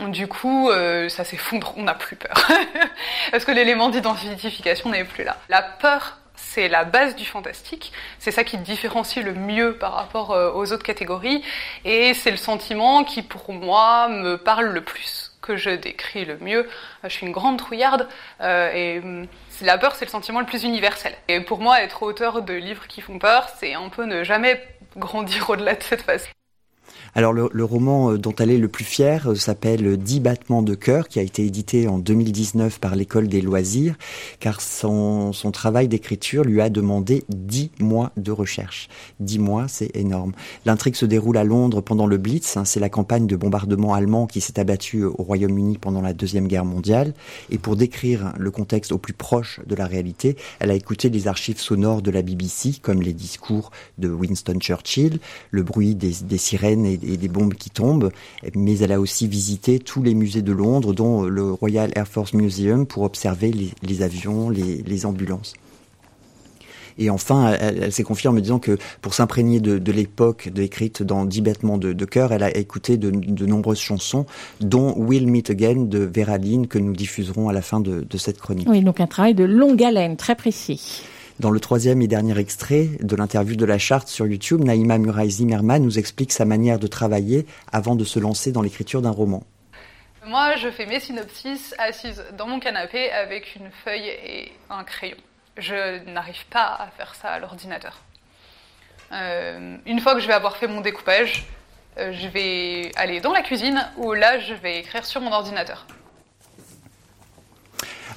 du 0.00 0.26
coup, 0.26 0.70
euh, 0.70 1.08
ça 1.08 1.22
s'effondre, 1.24 1.74
on 1.76 1.82
n'a 1.84 1.94
plus 1.94 2.16
peur. 2.16 2.34
Parce 3.30 3.44
que 3.44 3.52
l'élément 3.52 3.90
d'identification 3.90 4.90
n'est 4.90 5.04
plus 5.04 5.22
là. 5.22 5.36
La 5.48 5.62
peur, 5.62 6.18
c'est 6.34 6.68
la 6.68 6.84
base 6.84 7.14
du 7.14 7.24
fantastique. 7.24 7.92
C'est 8.18 8.32
ça 8.32 8.42
qui 8.42 8.58
différencie 8.58 9.24
le 9.24 9.34
mieux 9.34 9.74
par 9.74 9.92
rapport 9.92 10.32
euh, 10.32 10.50
aux 10.52 10.72
autres 10.72 10.82
catégories. 10.82 11.44
Et 11.84 12.12
c'est 12.14 12.32
le 12.32 12.36
sentiment 12.36 13.04
qui, 13.04 13.22
pour 13.22 13.52
moi, 13.52 14.08
me 14.08 14.36
parle 14.36 14.66
le 14.66 14.80
plus, 14.80 15.32
que 15.42 15.56
je 15.56 15.70
décris 15.70 16.24
le 16.24 16.38
mieux. 16.38 16.68
Je 17.04 17.08
suis 17.10 17.26
une 17.26 17.32
grande 17.32 17.58
trouillarde 17.58 18.08
euh, 18.40 18.72
et 18.72 18.98
hum, 18.98 19.26
la 19.62 19.78
peur, 19.78 19.94
c'est 19.94 20.04
le 20.04 20.10
sentiment 20.10 20.40
le 20.40 20.46
plus 20.46 20.64
universel. 20.64 21.14
Et 21.28 21.40
pour 21.40 21.60
moi, 21.60 21.82
être 21.82 22.02
auteur 22.02 22.42
de 22.42 22.54
livres 22.54 22.86
qui 22.86 23.00
font 23.00 23.18
peur, 23.18 23.48
c'est 23.58 23.74
un 23.74 23.88
peu 23.88 24.04
ne 24.04 24.24
jamais 24.24 24.62
grandir 24.96 25.50
au-delà 25.50 25.74
de 25.74 25.82
cette 25.82 26.02
phase. 26.02 26.28
Alors 27.16 27.32
le, 27.32 27.48
le 27.52 27.64
roman 27.64 28.10
euh, 28.10 28.18
dont 28.18 28.34
elle 28.40 28.50
est 28.50 28.58
le 28.58 28.66
plus 28.66 28.84
fière 28.84 29.30
euh, 29.30 29.34
s'appelle 29.36 29.96
Dix 29.96 30.18
battements 30.18 30.62
de 30.62 30.74
cœur, 30.74 31.06
qui 31.06 31.20
a 31.20 31.22
été 31.22 31.44
édité 31.44 31.86
en 31.86 31.98
2019 31.98 32.80
par 32.80 32.96
l'école 32.96 33.28
des 33.28 33.40
loisirs, 33.40 33.94
car 34.40 34.60
son, 34.60 35.32
son 35.32 35.52
travail 35.52 35.86
d'écriture 35.86 36.42
lui 36.42 36.60
a 36.60 36.70
demandé 36.70 37.22
dix 37.28 37.70
mois 37.78 38.10
de 38.16 38.32
recherche. 38.32 38.88
Dix 39.20 39.38
mois, 39.38 39.68
c'est 39.68 39.94
énorme. 39.94 40.32
L'intrigue 40.66 40.96
se 40.96 41.06
déroule 41.06 41.36
à 41.36 41.44
Londres 41.44 41.82
pendant 41.82 42.06
le 42.06 42.16
Blitz, 42.16 42.56
hein, 42.56 42.64
c'est 42.64 42.80
la 42.80 42.88
campagne 42.88 43.28
de 43.28 43.36
bombardement 43.36 43.94
allemand 43.94 44.26
qui 44.26 44.40
s'est 44.40 44.58
abattue 44.58 45.04
au 45.04 45.22
Royaume-Uni 45.22 45.78
pendant 45.78 46.00
la 46.00 46.14
Deuxième 46.14 46.48
Guerre 46.48 46.64
mondiale. 46.64 47.14
Et 47.50 47.58
pour 47.58 47.76
décrire 47.76 48.32
le 48.38 48.50
contexte 48.50 48.90
au 48.90 48.98
plus 48.98 49.12
proche 49.12 49.60
de 49.64 49.76
la 49.76 49.86
réalité, 49.86 50.36
elle 50.58 50.72
a 50.72 50.74
écouté 50.74 51.10
les 51.10 51.28
archives 51.28 51.60
sonores 51.60 52.02
de 52.02 52.10
la 52.10 52.22
BBC, 52.22 52.80
comme 52.82 53.02
les 53.02 53.12
discours 53.12 53.70
de 53.98 54.08
Winston 54.08 54.58
Churchill, 54.58 55.20
le 55.52 55.62
bruit 55.62 55.94
des, 55.94 56.12
des 56.24 56.38
sirènes 56.38 56.86
et, 56.86 56.98
et 57.06 57.16
des 57.16 57.28
bombes 57.28 57.54
qui 57.54 57.70
tombent, 57.70 58.10
mais 58.54 58.78
elle 58.78 58.92
a 58.92 59.00
aussi 59.00 59.28
visité 59.28 59.78
tous 59.78 60.02
les 60.02 60.14
musées 60.14 60.42
de 60.42 60.52
Londres, 60.52 60.92
dont 60.92 61.22
le 61.22 61.52
Royal 61.52 61.90
Air 61.94 62.08
Force 62.08 62.34
Museum, 62.34 62.86
pour 62.86 63.02
observer 63.02 63.52
les, 63.82 64.02
avions, 64.02 64.50
les, 64.50 65.06
ambulances. 65.06 65.54
Et 66.96 67.10
enfin, 67.10 67.56
elle, 67.58 67.92
s'est 67.92 68.04
confiée 68.04 68.30
en 68.30 68.32
me 68.32 68.40
disant 68.40 68.60
que 68.60 68.78
pour 69.02 69.14
s'imprégner 69.14 69.58
de, 69.58 69.92
l'époque 69.92 70.48
décrite 70.48 71.02
dans 71.02 71.24
Dix 71.24 71.40
battements 71.40 71.76
de, 71.76 71.92
de 71.92 72.04
cœur, 72.04 72.32
elle 72.32 72.44
a 72.44 72.56
écouté 72.56 72.96
de, 72.96 73.10
de 73.10 73.46
nombreuses 73.46 73.80
chansons, 73.80 74.26
dont 74.60 74.94
We'll 74.96 75.26
Meet 75.26 75.50
Again 75.50 75.82
de 75.86 75.98
Vera 75.98 76.38
Lynn, 76.38 76.68
que 76.68 76.78
nous 76.78 76.92
diffuserons 76.92 77.48
à 77.48 77.52
la 77.52 77.62
fin 77.62 77.80
de 77.80 78.16
cette 78.16 78.38
chronique. 78.38 78.68
Oui, 78.70 78.82
donc 78.82 79.00
un 79.00 79.08
travail 79.08 79.34
de 79.34 79.44
longue 79.44 79.82
haleine, 79.82 80.16
très 80.16 80.36
précis. 80.36 81.02
Dans 81.40 81.50
le 81.50 81.58
troisième 81.58 82.00
et 82.00 82.06
dernier 82.06 82.38
extrait 82.38 82.90
de 83.00 83.16
l'interview 83.16 83.56
de 83.56 83.64
la 83.64 83.76
charte 83.76 84.06
sur 84.06 84.24
YouTube, 84.24 84.62
Naïma 84.62 84.98
Muraille 84.98 85.30
Zimmerman 85.30 85.82
nous 85.82 85.98
explique 85.98 86.30
sa 86.30 86.44
manière 86.44 86.78
de 86.78 86.86
travailler 86.86 87.44
avant 87.72 87.96
de 87.96 88.04
se 88.04 88.20
lancer 88.20 88.52
dans 88.52 88.62
l'écriture 88.62 89.02
d'un 89.02 89.10
roman. 89.10 89.42
Moi, 90.24 90.54
je 90.56 90.70
fais 90.70 90.86
mes 90.86 91.00
synopsis 91.00 91.74
assise 91.78 92.22
dans 92.38 92.46
mon 92.46 92.60
canapé 92.60 93.10
avec 93.10 93.56
une 93.56 93.68
feuille 93.84 94.08
et 94.08 94.52
un 94.70 94.84
crayon. 94.84 95.16
Je 95.56 96.04
n'arrive 96.08 96.46
pas 96.46 96.76
à 96.78 96.86
faire 96.96 97.16
ça 97.16 97.30
à 97.30 97.38
l'ordinateur. 97.40 98.00
Euh, 99.10 99.76
une 99.86 99.98
fois 99.98 100.14
que 100.14 100.20
je 100.20 100.28
vais 100.28 100.34
avoir 100.34 100.56
fait 100.56 100.68
mon 100.68 100.82
découpage, 100.82 101.46
euh, 101.98 102.12
je 102.12 102.28
vais 102.28 102.92
aller 102.94 103.20
dans 103.20 103.32
la 103.32 103.42
cuisine 103.42 103.84
où 103.96 104.12
là, 104.12 104.38
je 104.38 104.54
vais 104.54 104.78
écrire 104.78 105.04
sur 105.04 105.20
mon 105.20 105.32
ordinateur. 105.32 105.84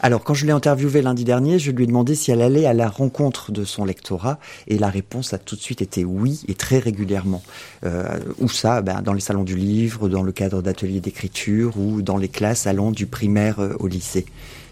Alors, 0.02 0.24
quand 0.24 0.36
je 0.36 0.46
l'ai 0.46 0.52
interviewée 0.52 1.02
lundi 1.02 1.24
dernier, 1.24 1.58
je 1.58 1.72
lui 1.72 1.86
ai 1.86 1.88
demandé 1.88 2.14
si 2.14 2.32
elle 2.32 2.42
allait 2.42 2.66
à 2.68 2.74
la 2.74 2.88
rencontre 2.88 3.52
de 3.52 3.64
son 3.64 3.84
lectorat, 3.84 4.38
et 4.68 4.78
la 4.78 4.90
réponse 4.90 5.34
a 5.34 5.40
tout 5.40 5.56
de 5.56 5.62
suite 5.62 5.82
été 5.82 6.06
oui, 6.06 6.42
et 6.48 6.54
très 6.54 6.78
régulièrement. 6.78 7.42
Euh, 7.84 8.20
où 8.40 8.48
ça 8.48 8.82
ben, 8.82 9.02
Dans 9.02 9.14
les 9.14 9.22
salons 9.22 9.44
du 9.44 9.56
livre, 9.56 10.08
dans 10.08 10.22
le 10.22 10.32
cadre 10.32 10.62
d'ateliers 10.62 11.00
d'écriture, 11.00 11.78
ou 11.78 12.02
dans 12.04 12.18
les 12.18 12.30
classes 12.30 12.68
allant 12.68 12.92
du 12.92 13.08
primaire 13.08 13.60
euh, 13.60 13.76
au 13.80 13.88
lycée. 13.88 14.26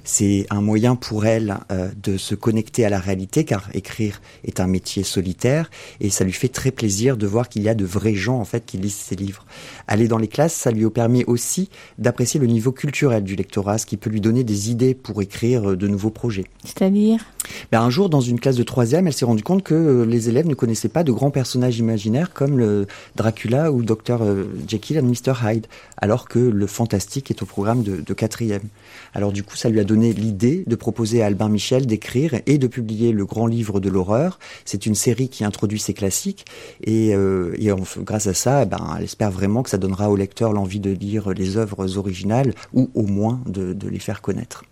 C'est 0.08 0.46
un 0.52 0.62
moyen 0.62 0.96
pour 0.96 1.26
elle 1.26 1.58
euh, 1.72 1.90
de 2.02 2.18
se 2.18 2.36
connecter 2.36 2.86
à 2.86 2.90
la 2.90 3.00
réalité, 3.00 3.44
car 3.44 3.68
écrire 3.74 4.22
est 4.44 4.60
un 4.60 4.68
métier 4.68 5.02
solitaire, 5.04 5.72
et 6.00 6.12
ça 6.12 6.24
lui 6.24 6.32
fait 6.32 6.48
très 6.48 6.70
plaisir 6.70 7.18
de 7.18 7.26
voir 7.26 7.50
qu'il 7.50 7.64
y 7.64 7.70
a 7.70 7.74
de 7.74 7.86
vrais 7.86 8.14
gens 8.14 8.40
en 8.40 8.46
fait 8.46 8.66
qui 8.68 8.78
lisent 8.78 8.94
ses 8.94 9.16
livres. 9.16 9.46
Aller 9.88 10.08
dans 10.08 10.20
les 10.20 10.28
classes, 10.28 10.54
ça 10.54 10.70
lui 10.70 10.88
permet 10.92 11.26
aussi 11.26 11.70
d'apprécier 11.98 12.40
le 12.40 12.46
niveau 12.46 12.72
culturel 12.72 13.24
du 13.24 13.36
lectorat, 13.36 13.80
ce 13.80 13.88
qui 13.88 13.98
peut 13.98 14.12
lui 14.12 14.22
donner 14.22 14.44
des 14.44 14.70
idées 14.70 14.94
pour 14.94 15.24
écrire 15.24 15.72
euh, 15.72 15.76
de 15.76 15.88
nouveaux 15.88 16.12
projets. 16.12 16.46
C'est-à-dire? 16.64 17.26
Ben, 17.72 17.82
un 17.82 17.90
jour, 17.90 18.08
dans 18.08 18.22
une 18.22 18.40
classe 18.40 18.58
de 18.58 18.64
troisième, 18.64 19.08
elle 19.08 19.14
s'est 19.14 19.26
rendue 19.26 19.44
compte 19.44 19.64
que 19.64 19.74
euh, 19.74 20.06
les 20.06 20.30
élèves 20.30 20.48
ne 20.48 20.54
connaissaient 20.54 20.88
pas 20.88 21.04
de 21.04 21.12
grands 21.12 21.32
personnages 21.32 21.80
imaginaires 21.80 22.32
comme 22.32 22.60
le 22.60 22.86
Dracula 23.16 23.72
ou 23.72 23.82
Dr 23.82 24.20
Jekyll 24.68 24.98
et 24.98 25.02
Mr 25.02 25.34
Hyde, 25.44 25.66
alors 25.98 26.28
que 26.28 26.38
le 26.38 26.68
fantastique 26.68 27.32
est 27.32 27.42
au 27.42 27.48
programme 27.48 27.82
de, 27.82 28.02
de 28.02 28.14
quatrième. 28.14 28.62
Alors 29.16 29.32
du 29.32 29.44
coup, 29.44 29.56
ça 29.56 29.70
lui 29.70 29.80
a 29.80 29.86
donné 29.86 30.12
l'idée 30.12 30.64
de 30.68 30.76
proposer 30.76 31.24
à 31.24 31.28
Albin 31.28 31.48
Michel 31.48 31.86
d'écrire 31.86 32.36
et 32.46 32.58
de 32.58 32.68
publier 32.68 33.14
le 33.14 33.26
grand 33.26 33.48
livre 33.48 33.80
de 33.80 33.90
l'horreur. 33.90 34.40
C'est 34.66 34.86
une 34.86 34.94
série 34.94 35.30
qui 35.30 35.46
introduit 35.46 35.80
ces 35.80 35.94
classiques 35.94 36.46
et, 36.84 37.16
euh, 37.16 37.56
et 37.58 37.70
grâce 38.00 38.28
à 38.28 38.34
ça, 38.34 38.64
eh 38.64 38.66
ben, 38.66 38.96
elle 38.98 39.06
espère 39.06 39.32
vraiment 39.32 39.64
que 39.64 39.70
ça 39.70 39.78
donnera 39.78 40.10
au 40.10 40.18
lecteur 40.18 40.52
l'envie 40.52 40.82
de 40.82 40.92
lire 40.92 41.30
les 41.30 41.56
œuvres 41.56 41.98
originales 41.98 42.54
ou 42.74 42.90
au 42.94 43.04
moins 43.04 43.42
de, 43.46 43.72
de 43.72 43.88
les 43.88 44.00
faire 44.00 44.22
connaître. 44.22 44.66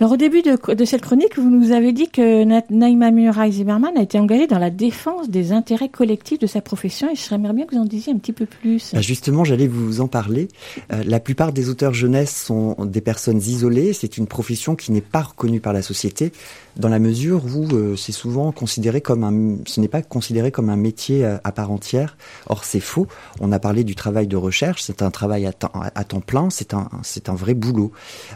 Alors 0.00 0.12
au 0.12 0.16
début 0.16 0.42
de, 0.42 0.74
de 0.74 0.84
cette 0.84 1.00
chronique, 1.02 1.38
vous 1.38 1.50
nous 1.50 1.72
avez 1.72 1.92
dit 1.92 2.08
que 2.08 2.44
Na- 2.44 2.62
Naïma 2.70 3.10
Muraï 3.10 3.52
Zimmerman 3.52 3.96
a 3.96 4.02
été 4.02 4.18
engagée 4.18 4.46
dans 4.46 4.58
la 4.58 4.70
défense 4.70 5.28
des 5.30 5.52
intérêts 5.52 5.88
collectifs 5.88 6.38
de 6.38 6.46
sa 6.46 6.60
profession 6.60 7.10
et 7.10 7.16
je 7.16 7.20
serais 7.20 7.38
bien 7.38 7.64
que 7.66 7.74
vous 7.74 7.80
en 7.80 7.84
disiez 7.86 8.12
un 8.12 8.18
petit 8.18 8.32
peu 8.32 8.46
plus. 8.46 8.90
Bah, 8.92 9.00
Justement, 9.00 9.44
j'allais 9.44 9.66
vous 9.68 10.00
en 10.00 10.08
parler. 10.08 10.48
Euh, 10.92 11.02
la 11.06 11.20
plupart 11.20 11.52
des 11.52 11.68
auteurs 11.68 11.94
jeunesse 11.94 12.34
sont 12.36 12.76
des 12.84 13.00
personnes 13.00 13.38
isolées. 13.38 13.92
C'est 13.92 14.18
une 14.18 14.26
profession 14.26 14.76
qui 14.76 14.92
n'est 14.92 15.00
pas 15.00 15.22
reconnue 15.22 15.60
par 15.60 15.72
la 15.72 15.82
société 15.82 16.32
dans 16.76 16.88
la 16.90 16.98
mesure 16.98 17.42
où 17.46 17.66
euh, 17.74 17.96
c'est 17.96 18.12
souvent 18.12 18.52
considéré 18.52 19.00
comme 19.00 19.24
un, 19.24 19.56
ce 19.66 19.80
n'est 19.80 19.88
pas 19.88 20.02
considéré 20.02 20.50
comme 20.50 20.68
un 20.68 20.76
métier 20.76 21.24
euh, 21.24 21.38
à 21.42 21.52
part 21.52 21.70
entière. 21.70 22.18
Or, 22.48 22.64
c'est 22.64 22.80
faux. 22.80 23.06
On 23.40 23.50
a 23.52 23.58
parlé 23.58 23.82
du 23.82 23.94
travail 23.94 24.26
de 24.26 24.36
recherche. 24.36 24.82
C'est 24.82 25.00
un 25.00 25.10
travail 25.10 25.46
à 25.46 25.52
temps, 25.54 25.72
à 25.72 26.04
temps 26.04 26.20
plein. 26.20 26.50
C'est 26.50 26.74
un, 26.74 26.88
c'est 27.02 27.28
un 27.30 27.34
vrai 27.34 27.54
boulot. 27.54 27.92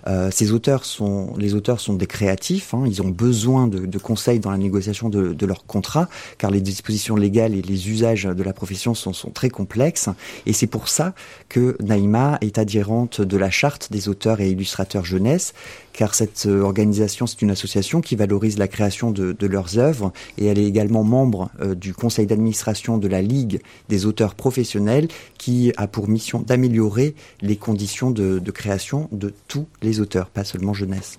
Euh, 0.07 0.31
ces 0.33 0.53
auteurs 0.53 0.85
sont, 0.87 1.20
les 1.39 1.55
auteurs 1.55 1.81
sont 1.81 1.95
des 1.95 2.07
créatifs. 2.07 2.75
Hein. 2.75 2.85
Ils 2.87 3.03
ont 3.03 3.09
besoin 3.09 3.67
de, 3.67 3.99
conseils 3.99 4.41
dans 4.41 4.51
la 4.51 4.59
négociation 4.59 5.09
de, 5.09 5.47
leur 5.47 5.65
contrat, 5.67 6.09
car 6.39 6.51
les 6.51 6.61
dispositions 6.61 7.17
légales 7.17 7.55
et 7.55 7.63
les 7.63 7.89
usages 7.91 8.25
de 8.25 8.43
la 8.43 8.53
profession 8.53 8.95
sont 8.95 9.31
très 9.33 9.51
complexes. 9.51 10.09
Et 10.47 10.53
c'est 10.53 10.67
pour 10.67 10.89
ça 10.89 11.15
que 11.49 11.77
Naïma 11.81 12.39
est 12.41 12.59
adhérente 12.59 13.21
de 13.21 13.37
la 13.37 13.51
charte 13.51 13.91
des 13.91 14.09
auteurs 14.09 14.41
et 14.41 14.51
illustrateurs 14.51 15.05
jeunesse, 15.05 15.55
car 16.01 16.15
cette 16.15 16.47
euh, 16.47 16.63
organisation, 16.63 17.27
c'est 17.27 17.43
une 17.43 17.51
association 17.51 18.01
qui 18.01 18.17
valorise 18.17 18.57
la 18.57 18.69
création 18.69 19.11
de, 19.11 19.47
leurs 19.47 19.77
œuvres 19.77 20.15
et 20.39 20.47
elle 20.47 20.59
est 20.59 20.65
également 20.65 21.05
membre 21.05 21.51
euh, 21.61 21.75
du 21.75 21.93
conseil 21.93 22.25
d'administration 22.25 22.97
de 22.97 23.07
la 23.07 23.21
Ligue 23.21 23.61
des 23.91 24.07
auteurs 24.07 24.35
professionnels 24.35 25.09
qui 25.37 25.75
a 25.77 25.87
pour 25.87 26.09
mission 26.09 26.41
d'améliorer 26.41 27.15
les 27.43 27.57
conditions 27.57 28.11
de, 28.11 28.39
de 28.39 28.51
création 28.51 29.11
de 29.13 29.35
tous 29.47 29.67
les 29.83 30.01
auteurs, 30.01 30.31
pas 30.31 30.45
seulement 30.45 30.73
jeunesse. 30.73 31.19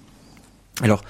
Alors, 0.82 1.04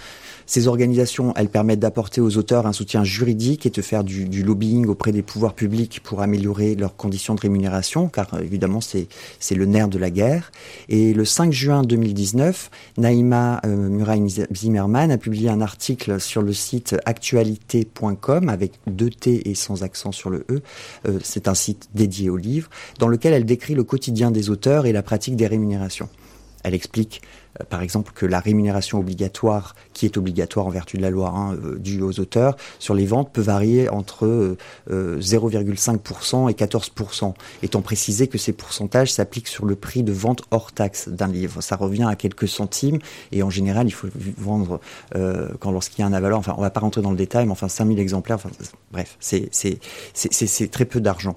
ces 0.52 0.68
organisations, 0.68 1.34
elles 1.38 1.48
permettent 1.48 1.80
d'apporter 1.80 2.20
aux 2.20 2.36
auteurs 2.36 2.68
un 2.68 2.74
soutien 2.74 3.06
juridique 3.06 3.66
et 3.66 3.70
de 3.70 3.82
faire 3.82 4.04
du, 4.04 4.44
lobbying 4.44 4.86
auprès 4.88 5.14
des 5.14 5.22
pouvoirs 5.22 5.54
publics 5.54 6.02
pour 6.04 6.22
améliorer 6.22 6.76
leurs 6.76 6.98
conditions 6.98 7.36
de 7.36 7.40
rémunération, 7.40 8.10
car 8.10 8.38
évidemment 8.42 8.82
c'est 8.82 9.08
le 9.56 9.66
nerf 9.66 9.88
de 9.88 9.98
la 9.98 10.10
guerre. 10.10 10.52
Et 10.90 11.14
le 11.14 11.24
5 11.24 11.54
juin 11.54 11.84
2019, 11.84 12.70
Naïma 12.98 13.62
euh, 13.66 13.88
Muraï 13.88 14.28
Zimmerman 14.54 15.10
a 15.10 15.18
publié 15.18 15.48
un 15.48 15.62
article 15.62 16.20
sur 16.20 16.42
le 16.42 16.52
site 16.52 16.98
actualité.com 17.06 18.50
avec 18.50 18.74
deux 18.88 19.10
T 19.10 19.50
et 19.50 19.56
sans 19.56 19.84
accent 19.84 20.12
sur 20.12 20.30
le 20.30 20.46
E. 20.50 20.62
Euh, 21.08 21.18
c'est 21.24 21.48
un 21.48 21.56
site 21.56 21.88
dédié 21.96 22.30
aux 22.30 22.36
livres, 22.36 22.70
dans 23.00 23.08
lequel 23.08 23.32
elle 23.32 23.46
décrit 23.46 23.74
le 23.74 23.86
quotidien 23.86 24.32
des 24.32 24.50
auteurs 24.50 24.86
et 24.86 24.92
la 24.92 25.02
pratique 25.02 25.38
des 25.38 25.48
rémunérations. 25.48 26.10
Elle 26.64 26.74
explique 26.74 27.22
euh, 27.24 27.41
par 27.70 27.82
exemple 27.82 28.12
que 28.14 28.26
la 28.26 28.40
rémunération 28.40 29.00
obligatoire, 29.00 29.76
qui 29.94 30.06
est 30.06 30.18
obligatoire 30.18 30.68
en 30.68 30.70
vertu 30.70 30.98
de 30.98 31.02
la 31.02 31.10
loi 31.10 31.30
hein, 31.30 31.54
euh, 31.56 31.78
due 31.78 32.02
aux 32.02 32.20
auteurs, 32.20 32.56
sur 32.80 32.94
les 32.94 33.06
ventes 33.06 33.32
peut 33.32 33.42
varier 33.42 33.90
entre 33.90 34.26
euh, 34.26 34.58
euh, 34.90 35.20
0,5% 35.20 36.50
et 36.50 36.54
14%, 36.54 37.34
étant 37.64 37.82
précisé 37.82 38.28
que 38.28 38.38
ces 38.38 38.54
pourcentages 38.54 39.12
s'appliquent 39.12 39.48
sur 39.48 39.66
le 39.66 39.76
prix 39.76 40.04
de 40.04 40.12
vente 40.12 40.44
hors 40.52 40.72
taxe 40.72 41.10
d'un 41.10 41.28
livre. 41.28 41.62
Ça 41.62 41.76
revient 41.76 42.08
à 42.10 42.16
quelques 42.16 42.48
centimes 42.48 43.00
et 43.32 43.44
en 43.44 43.50
général, 43.50 43.88
il 43.88 43.92
faut 43.92 44.08
vendre 44.38 44.80
euh, 45.16 45.50
quand 45.60 45.72
lorsqu'il 45.72 46.00
y 46.00 46.04
a 46.04 46.08
un 46.08 46.14
avaleur, 46.14 46.40
enfin 46.40 46.54
on 46.58 46.62
va 46.62 46.70
pas 46.70 46.80
rentrer 46.80 47.02
dans 47.02 47.12
le 47.12 47.18
détail, 47.18 47.46
mais 47.46 47.52
enfin 47.52 47.68
5000 47.68 48.00
exemplaires, 48.00 48.38
enfin, 48.38 48.50
bref, 48.92 49.18
c'est 49.20 50.72
très 50.72 50.86
peu 50.86 51.02
d'argent. 51.02 51.34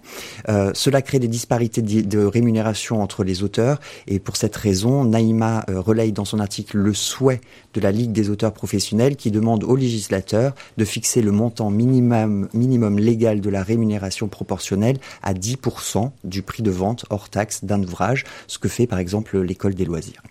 Euh, 0.48 0.70
cela 0.74 1.02
crée 1.02 1.18
des 1.18 1.28
disparités 1.28 1.82
de, 1.82 2.01
de, 2.02 2.24
rémunération 2.24 3.02
entre 3.02 3.24
les 3.24 3.42
auteurs 3.42 3.80
et 4.06 4.18
pour 4.18 4.36
cette 4.36 4.56
raison, 4.56 5.05
Naïma 5.05 5.64
euh, 5.68 5.80
relaye 5.80 6.12
dans 6.15 6.24
son 6.24 6.41
article 6.41 6.78
le 6.78 6.95
souhait 6.95 7.41
de 7.74 7.81
la 7.81 7.93
Ligue 7.93 8.12
des 8.12 8.31
auteurs 8.31 8.53
professionnels 8.53 9.16
qui 9.16 9.31
demande 9.31 9.65
aux 9.65 9.77
législateurs 9.77 10.55
de 10.77 10.85
fixer 10.85 11.20
le 11.20 11.32
montant 11.32 11.70
minimum, 11.70 12.99
légal 12.99 13.41
de 13.41 13.51
la 13.51 13.62
rémunération 13.62 14.28
proportionnelle 14.28 14.99
à 15.23 15.35
10% 15.35 16.11
du 16.24 16.43
prix 16.43 16.62
de 16.62 16.70
vente 16.70 17.05
hors 17.11 17.28
taxe 17.28 17.65
d'un 17.65 17.82
ouvrage, 17.82 18.24
ce 18.47 18.59
que 18.59 18.69
fait 18.69 18.86
par 18.86 18.99
exemple 18.99 19.39
l'école 19.41 19.74
des 19.74 19.85
loisirs. 19.85 20.23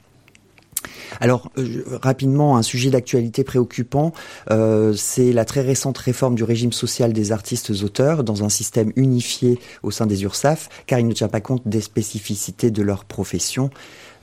Alors 1.20 1.52
euh, 1.58 1.84
rapidement, 2.02 2.58
un 2.58 2.62
sujet 2.62 2.90
d'actualité 2.90 3.44
préoccupant, 3.44 4.14
euh, 4.52 4.94
c'est 4.94 5.32
la 5.32 5.46
très 5.46 5.62
récente 5.62 5.98
réforme 5.98 6.36
du 6.36 6.44
régime 6.44 6.72
social 6.74 7.14
des 7.14 7.32
artistes 7.32 7.72
auteurs 7.84 8.24
dans 8.24 8.44
un 8.44 8.50
système 8.50 8.92
unifié 8.96 9.60
au 9.84 9.92
sein 9.92 10.06
des 10.06 10.24
URSAF, 10.24 10.70
car 10.88 11.00
il 11.00 11.08
ne 11.08 11.14
tient 11.14 11.28
pas 11.28 11.42
compte 11.42 11.68
des 11.68 11.82
spécificités 11.82 12.72
de 12.72 12.82
leur 12.82 13.06
profession. 13.06 13.70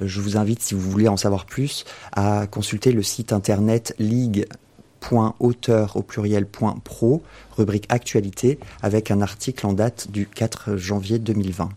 Je 0.00 0.20
vous 0.20 0.36
invite, 0.36 0.62
si 0.62 0.74
vous 0.74 0.90
voulez 0.90 1.08
en 1.08 1.16
savoir 1.16 1.46
plus, 1.46 1.84
à 2.12 2.46
consulter 2.46 2.92
le 2.92 3.02
site 3.02 3.32
internet 3.32 3.94
ligue.auteur 3.98 5.96
au 5.96 6.02
pluriel.pro, 6.02 7.22
rubrique 7.56 7.86
actualité, 7.88 8.58
avec 8.82 9.10
un 9.10 9.20
article 9.20 9.66
en 9.66 9.72
date 9.72 10.10
du 10.10 10.26
4 10.26 10.76
janvier 10.76 11.18
2020. 11.18 11.68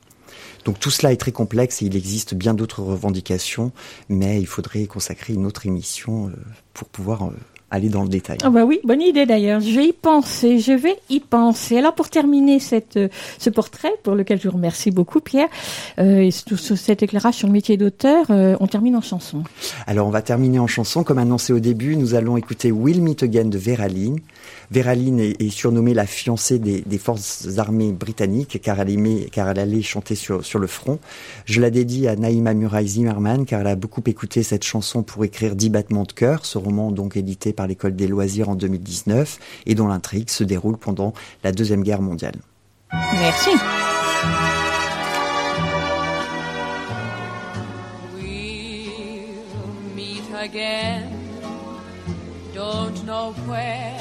Donc 0.66 0.80
tout 0.80 0.90
cela 0.90 1.12
est 1.12 1.18
très 1.18 1.32
complexe 1.32 1.82
et 1.82 1.86
il 1.86 1.96
existe 1.96 2.34
bien 2.34 2.54
d'autres 2.54 2.82
revendications, 2.82 3.72
mais 4.10 4.40
il 4.40 4.48
faudrait 4.48 4.86
consacrer 4.86 5.34
une 5.34 5.46
autre 5.46 5.66
émission 5.66 6.32
pour 6.74 6.88
pouvoir 6.88 7.32
aller 7.74 7.90
dans 7.90 8.04
le 8.04 8.10
détail. 8.10 8.38
Ah 8.44 8.52
bah 8.52 8.66
oui, 8.66 8.80
bonne 8.84 9.02
idée 9.02 9.26
d'ailleurs. 9.26 9.60
Je 9.60 9.76
vais 9.76 9.88
y 9.88 9.94
penser, 9.94 10.60
je 10.60 10.74
vais 10.74 10.96
y 11.10 11.20
penser. 11.20 11.80
Alors 11.80 11.96
pour 11.96 12.08
terminer 12.08 12.60
cette, 12.60 13.00
ce 13.40 13.50
portrait, 13.50 13.92
pour 14.04 14.14
lequel 14.14 14.40
je 14.40 14.48
vous 14.48 14.56
remercie 14.56 14.92
beaucoup 14.92 15.20
Pierre, 15.22 15.48
euh, 15.98 16.22
et 16.22 16.30
tout 16.46 16.56
cet 16.58 17.02
éclairage 17.02 17.34
sur 17.34 17.48
le 17.48 17.54
métier 17.54 17.76
d'auteur, 17.76 18.28
euh, 18.30 18.56
on 18.60 18.68
termine 18.68 18.96
en 18.96 19.02
chanson. 19.02 19.44
Alors 19.88 20.08
on 20.08 20.12
va 20.12 20.22
terminer 20.22 20.60
en 20.60 20.68
chanson. 20.68 21.04
Comme 21.04 21.18
annoncé 21.18 21.52
au 21.52 21.60
début, 21.60 21.98
nous 21.98 22.14
allons 22.14 22.38
écouter 22.38 22.72
Will 22.72 23.02
Meet 23.02 23.24
Again 23.24 23.46
de 23.46 23.58
Vera 23.58 23.88
Lynn. 23.88 24.20
Vera 24.72 24.96
Lynn 24.96 25.20
est, 25.20 25.42
est 25.42 25.50
surnommée 25.50 25.94
la 25.94 26.06
fiancée 26.06 26.60
des, 26.60 26.82
des, 26.82 26.98
forces 26.98 27.48
armées 27.58 27.92
britanniques 27.92 28.60
car 28.62 28.80
elle, 28.80 28.90
aimait, 28.90 29.28
car 29.32 29.50
elle 29.50 29.60
allait 29.60 29.82
chanter 29.82 30.16
sur, 30.16 30.46
sur 30.46 30.60
le 30.60 30.68
front. 30.68 31.00
Je 31.46 31.62
la 31.62 31.70
dédie 31.70 32.08
à 32.08 32.16
Naïma 32.16 32.54
Muraï 32.54 32.88
Zimmerman 32.88 33.46
car 33.46 33.62
elle 33.62 33.68
a 33.68 33.76
beaucoup 33.76 34.04
écouté 34.06 34.44
cette 34.44 34.64
chanson 34.64 35.04
pour 35.04 35.24
écrire 35.26 35.56
10 35.56 35.70
battements 35.70 36.04
de 36.04 36.12
cœur, 36.12 36.46
ce 36.46 36.58
roman 36.58 36.92
donc 36.92 37.18
édité 37.18 37.54
par 37.54 37.68
l'école 37.68 37.96
des 37.96 38.08
loisirs 38.08 38.50
en 38.50 38.56
2019 38.56 39.40
et 39.66 39.76
dont 39.76 39.88
l'intrigue 39.88 40.30
se 40.30 40.44
déroule 40.44 40.78
pendant 40.78 41.14
la 41.44 41.52
Deuxième 41.52 41.84
Guerre 41.84 42.02
mondiale. 42.02 42.36
Merci. 43.14 43.50
We'll 48.14 49.96
meet 49.96 50.24
again. 50.36 51.10
Don't 52.54 53.04
know 53.06 53.34
where, 53.48 53.98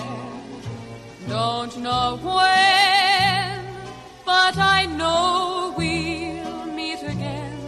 don't 1.28 1.76
know 1.78 2.18
when, 2.22 3.64
but 4.24 4.56
I 4.56 4.86
know 4.86 5.74
we'll 5.76 6.66
meet 6.74 7.02
again 7.02 7.58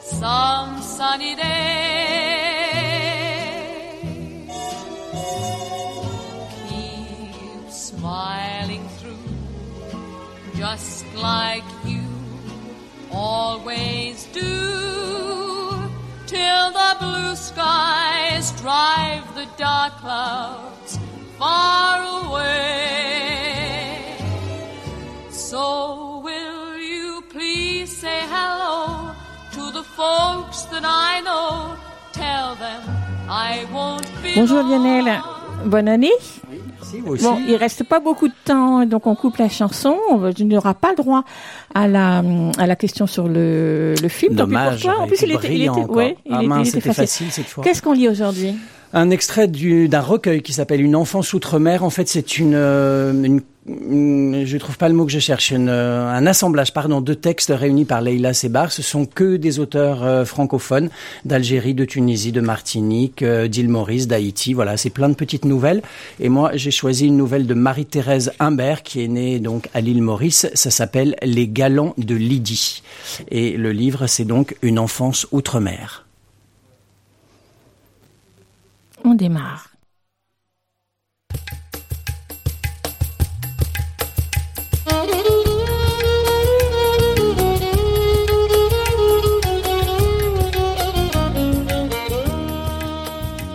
some 0.00 0.80
sunny 0.80 1.34
day. 1.34 1.44
Keep 6.68 7.70
smiling 7.70 8.88
through, 8.98 9.16
just 10.56 11.04
like 11.14 11.64
you 11.84 12.04
always 13.10 14.26
do, 14.32 15.90
till 16.26 16.70
the 16.70 16.96
blue 17.00 17.34
skies 17.36 18.52
drive 18.60 19.34
the 19.34 19.46
dark 19.56 19.94
clouds 19.98 20.73
far 21.44 22.00
away. 22.24 22.56
So 25.30 26.22
will 26.24 26.78
you 26.78 27.22
please 27.34 27.88
say 28.02 28.20
hello 28.34 29.12
to 29.52 29.62
the 29.78 29.84
folks 29.98 30.62
that 30.72 30.84
I 30.84 31.20
know? 31.26 31.76
Tell 32.12 32.54
them 32.64 32.82
I 33.28 33.66
won't 33.72 34.06
be 34.22 34.34
Bonjour 34.36 34.62
Lionel, 34.62 35.20
bonne 35.66 35.88
année. 35.88 36.12
Merci, 36.50 37.00
vous 37.00 37.12
aussi. 37.12 37.24
Bon, 37.24 37.38
il 37.46 37.56
reste 37.56 37.84
pas 37.84 38.00
beaucoup 38.00 38.28
de 38.28 38.34
temps, 38.44 38.86
donc 38.86 39.06
on 39.06 39.14
coupe 39.14 39.36
la 39.38 39.48
chanson. 39.48 39.96
Tu 40.36 40.44
n'auras 40.44 40.74
pas 40.74 40.90
le 40.90 40.96
droit 40.96 41.24
à 41.74 41.88
la 41.88 42.22
à 42.56 42.66
la 42.66 42.76
question 42.76 43.06
sur 43.06 43.26
le, 43.28 43.94
le 44.00 44.08
film. 44.08 44.34
Dommage. 44.34 44.82
Pour 44.82 44.92
toi. 44.92 45.02
En 45.02 45.06
plus, 45.06 45.22
il 45.22 45.32
était, 45.32 45.54
il 45.54 45.62
était, 45.62 45.84
ouais, 45.84 46.16
il 46.24 46.32
ah 46.32 46.38
était, 46.38 46.46
mince, 46.46 46.68
il 46.68 46.68
était 46.68 46.80
c'était 46.80 46.94
facile. 46.94 47.26
facile 47.26 47.32
cette 47.32 47.46
fois. 47.52 47.64
Qu'est-ce 47.64 47.82
qu'on 47.82 47.92
lit 47.92 48.08
aujourd'hui? 48.08 48.54
Un 48.96 49.10
extrait 49.10 49.48
du- 49.48 49.88
d'un 49.88 50.00
recueil 50.00 50.40
qui 50.40 50.52
s'appelle 50.52 50.80
Une 50.80 50.94
enfance 50.94 51.32
outre-mer. 51.34 51.82
En 51.82 51.90
fait, 51.90 52.06
c'est 52.08 52.38
une, 52.38 52.54
euh, 52.54 53.12
une, 53.66 54.44
je 54.46 54.56
trouve 54.56 54.78
pas 54.78 54.88
le 54.88 54.94
mot 54.94 55.04
que 55.04 55.10
je 55.10 55.18
cherche, 55.18 55.52
euh, 55.52 56.06
un 56.08 56.26
assemblage, 56.28 56.72
pardon, 56.72 57.00
de 57.00 57.12
textes 57.12 57.52
réunis 57.52 57.86
par 57.86 58.02
Leila 58.02 58.32
Sebar. 58.32 58.70
Ce 58.70 58.82
sont 58.82 59.04
que 59.04 59.34
des 59.36 59.58
auteurs 59.58 60.04
euh, 60.04 60.24
francophones 60.24 60.90
d'Algérie, 61.24 61.74
de 61.74 61.84
Tunisie, 61.84 62.30
de 62.30 62.40
Martinique, 62.40 63.24
d'île 63.24 63.68
Maurice, 63.68 64.06
d'Haïti. 64.06 64.54
Voilà, 64.54 64.76
c'est 64.76 64.90
plein 64.90 65.08
de 65.08 65.14
petites 65.14 65.44
nouvelles. 65.44 65.82
Et 66.20 66.28
moi, 66.28 66.52
j'ai 66.54 66.70
choisi 66.70 67.06
une 67.08 67.16
nouvelle 67.16 67.48
de 67.48 67.54
Marie-Thérèse 67.54 68.30
Humbert, 68.38 68.84
qui 68.84 69.02
est 69.02 69.08
née 69.08 69.40
donc 69.40 69.68
à 69.74 69.80
l'île 69.80 70.02
Maurice. 70.02 70.46
Ça 70.54 70.70
s'appelle 70.70 71.16
Les 71.24 71.48
Galants 71.48 71.94
de 71.98 72.14
Lydie. 72.14 72.84
Et 73.32 73.56
le 73.56 73.72
livre, 73.72 74.06
c'est 74.06 74.24
donc 74.24 74.54
Une 74.62 74.78
enfance 74.78 75.26
outre-mer. 75.32 76.03
On 79.04 79.14
démarre. 79.14 79.70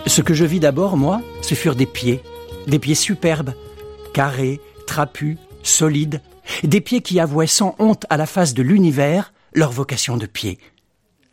Ce 0.06 0.22
que 0.22 0.34
je 0.34 0.44
vis 0.44 0.60
d'abord, 0.60 0.96
moi, 0.96 1.22
ce 1.40 1.54
furent 1.54 1.76
des 1.76 1.86
pieds, 1.86 2.20
des 2.66 2.78
pieds 2.78 2.94
superbes, 2.96 3.54
carrés, 4.12 4.60
trapus, 4.86 5.36
solides, 5.62 6.20
des 6.64 6.80
pieds 6.80 7.00
qui 7.00 7.20
avouaient 7.20 7.46
sans 7.46 7.76
honte 7.78 8.06
à 8.10 8.16
la 8.16 8.26
face 8.26 8.54
de 8.54 8.62
l'univers 8.62 9.32
leur 9.54 9.70
vocation 9.70 10.16
de 10.16 10.26
pied. 10.26 10.58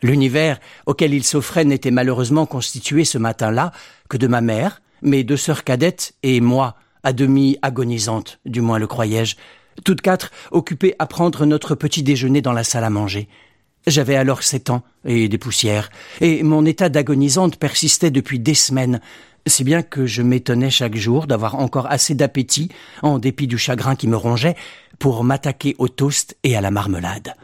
L'univers 0.00 0.60
auquel 0.86 1.12
ils 1.12 1.24
s'offraient 1.24 1.64
n'était 1.64 1.90
malheureusement 1.90 2.46
constitué 2.46 3.04
ce 3.04 3.18
matin-là 3.18 3.72
que 4.08 4.16
de 4.16 4.26
ma 4.26 4.40
mère, 4.40 4.82
mes 5.02 5.24
deux 5.24 5.36
sœurs 5.36 5.64
cadettes 5.64 6.14
et 6.22 6.40
moi, 6.40 6.76
à 7.02 7.12
demi 7.12 7.58
agonisantes, 7.62 8.40
du 8.44 8.60
moins 8.60 8.78
le 8.78 8.86
croyais-je, 8.86 9.36
toutes 9.84 10.00
quatre 10.00 10.30
occupées 10.50 10.94
à 10.98 11.06
prendre 11.06 11.46
notre 11.46 11.74
petit 11.74 12.02
déjeuner 12.02 12.42
dans 12.42 12.52
la 12.52 12.64
salle 12.64 12.84
à 12.84 12.90
manger. 12.90 13.28
J'avais 13.86 14.16
alors 14.16 14.42
sept 14.42 14.70
ans 14.70 14.82
et 15.04 15.28
des 15.28 15.38
poussières, 15.38 15.90
et 16.20 16.42
mon 16.42 16.64
état 16.64 16.88
d'agonisante 16.88 17.56
persistait 17.56 18.10
depuis 18.10 18.38
des 18.38 18.54
semaines, 18.54 19.00
si 19.46 19.64
bien 19.64 19.82
que 19.82 20.04
je 20.04 20.20
m'étonnais 20.22 20.70
chaque 20.70 20.96
jour 20.96 21.26
d'avoir 21.26 21.54
encore 21.54 21.86
assez 21.86 22.14
d'appétit, 22.14 22.70
en 23.02 23.18
dépit 23.18 23.46
du 23.46 23.56
chagrin 23.56 23.96
qui 23.96 24.08
me 24.08 24.16
rongeait, 24.16 24.56
pour 24.98 25.22
m'attaquer 25.24 25.76
au 25.78 25.88
toast 25.88 26.36
et 26.42 26.56
à 26.56 26.60
la 26.60 26.70
marmelade. 26.70 27.34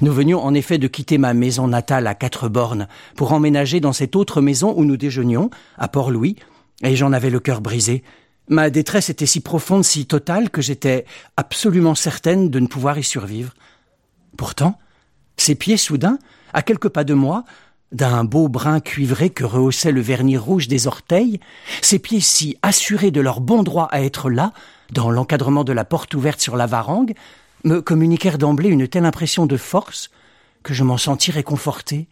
Nous 0.00 0.12
venions 0.12 0.42
en 0.44 0.54
effet 0.54 0.78
de 0.78 0.88
quitter 0.88 1.18
ma 1.18 1.34
maison 1.34 1.68
natale 1.68 2.06
à 2.06 2.14
quatre 2.14 2.48
bornes 2.48 2.88
pour 3.14 3.32
emménager 3.32 3.80
dans 3.80 3.92
cette 3.92 4.16
autre 4.16 4.40
maison 4.40 4.74
où 4.76 4.84
nous 4.84 4.96
déjeunions, 4.96 5.50
à 5.78 5.88
Port-Louis, 5.88 6.36
et 6.82 6.96
j'en 6.96 7.12
avais 7.12 7.30
le 7.30 7.40
cœur 7.40 7.60
brisé. 7.60 8.02
Ma 8.48 8.70
détresse 8.70 9.10
était 9.10 9.26
si 9.26 9.40
profonde, 9.40 9.84
si 9.84 10.06
totale, 10.06 10.50
que 10.50 10.62
j'étais 10.62 11.04
absolument 11.36 11.94
certaine 11.94 12.50
de 12.50 12.60
ne 12.60 12.66
pouvoir 12.66 12.98
y 12.98 13.04
survivre. 13.04 13.52
Pourtant, 14.36 14.78
ses 15.36 15.54
pieds 15.54 15.76
soudain, 15.76 16.18
à 16.52 16.62
quelques 16.62 16.88
pas 16.88 17.04
de 17.04 17.14
moi, 17.14 17.44
d'un 17.92 18.24
beau 18.24 18.48
brun 18.48 18.80
cuivré 18.80 19.30
que 19.30 19.44
rehaussait 19.44 19.92
le 19.92 20.00
vernis 20.00 20.36
rouge 20.36 20.68
des 20.68 20.86
orteils, 20.86 21.40
ses 21.82 21.98
pieds 21.98 22.20
si 22.20 22.56
assurés 22.62 23.10
de 23.10 23.20
leur 23.20 23.40
bon 23.40 23.62
droit 23.62 23.88
à 23.90 24.02
être 24.02 24.30
là, 24.30 24.52
dans 24.92 25.10
l'encadrement 25.10 25.64
de 25.64 25.72
la 25.72 25.84
porte 25.84 26.14
ouverte 26.14 26.40
sur 26.40 26.56
la 26.56 26.66
varangue, 26.66 27.14
me 27.66 27.82
communiquèrent 27.82 28.38
d'emblée 28.38 28.70
une 28.70 28.88
telle 28.88 29.04
impression 29.04 29.44
de 29.44 29.56
force 29.56 30.10
que 30.62 30.72
je 30.72 30.84
m'en 30.84 30.96
sentis 30.96 31.32
réconforté. 31.32 32.08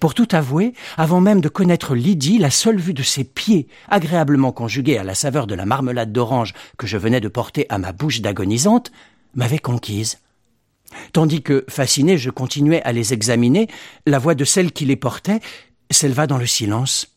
Pour 0.00 0.12
tout 0.12 0.28
avouer, 0.32 0.74
avant 0.98 1.20
même 1.20 1.40
de 1.40 1.48
connaître 1.48 1.94
Lydie, 1.94 2.38
la 2.38 2.50
seule 2.50 2.78
vue 2.78 2.92
de 2.92 3.02
ses 3.02 3.24
pieds, 3.24 3.68
agréablement 3.88 4.52
conjuguée 4.52 4.98
à 4.98 5.04
la 5.04 5.14
saveur 5.14 5.46
de 5.46 5.54
la 5.54 5.64
marmelade 5.64 6.12
d'orange 6.12 6.52
que 6.76 6.86
je 6.86 6.98
venais 6.98 7.20
de 7.20 7.28
porter 7.28 7.64
à 7.70 7.78
ma 7.78 7.92
bouche 7.92 8.20
d'agonisante, 8.20 8.92
m'avait 9.34 9.58
conquise. 9.58 10.18
Tandis 11.12 11.42
que, 11.42 11.64
fasciné, 11.68 12.18
je 12.18 12.30
continuais 12.30 12.82
à 12.82 12.92
les 12.92 13.14
examiner, 13.14 13.68
la 14.06 14.18
voix 14.18 14.34
de 14.34 14.44
celle 14.44 14.72
qui 14.72 14.84
les 14.84 14.96
portait 14.96 15.40
s'éleva 15.90 16.26
dans 16.26 16.38
le 16.38 16.46
silence. 16.46 17.16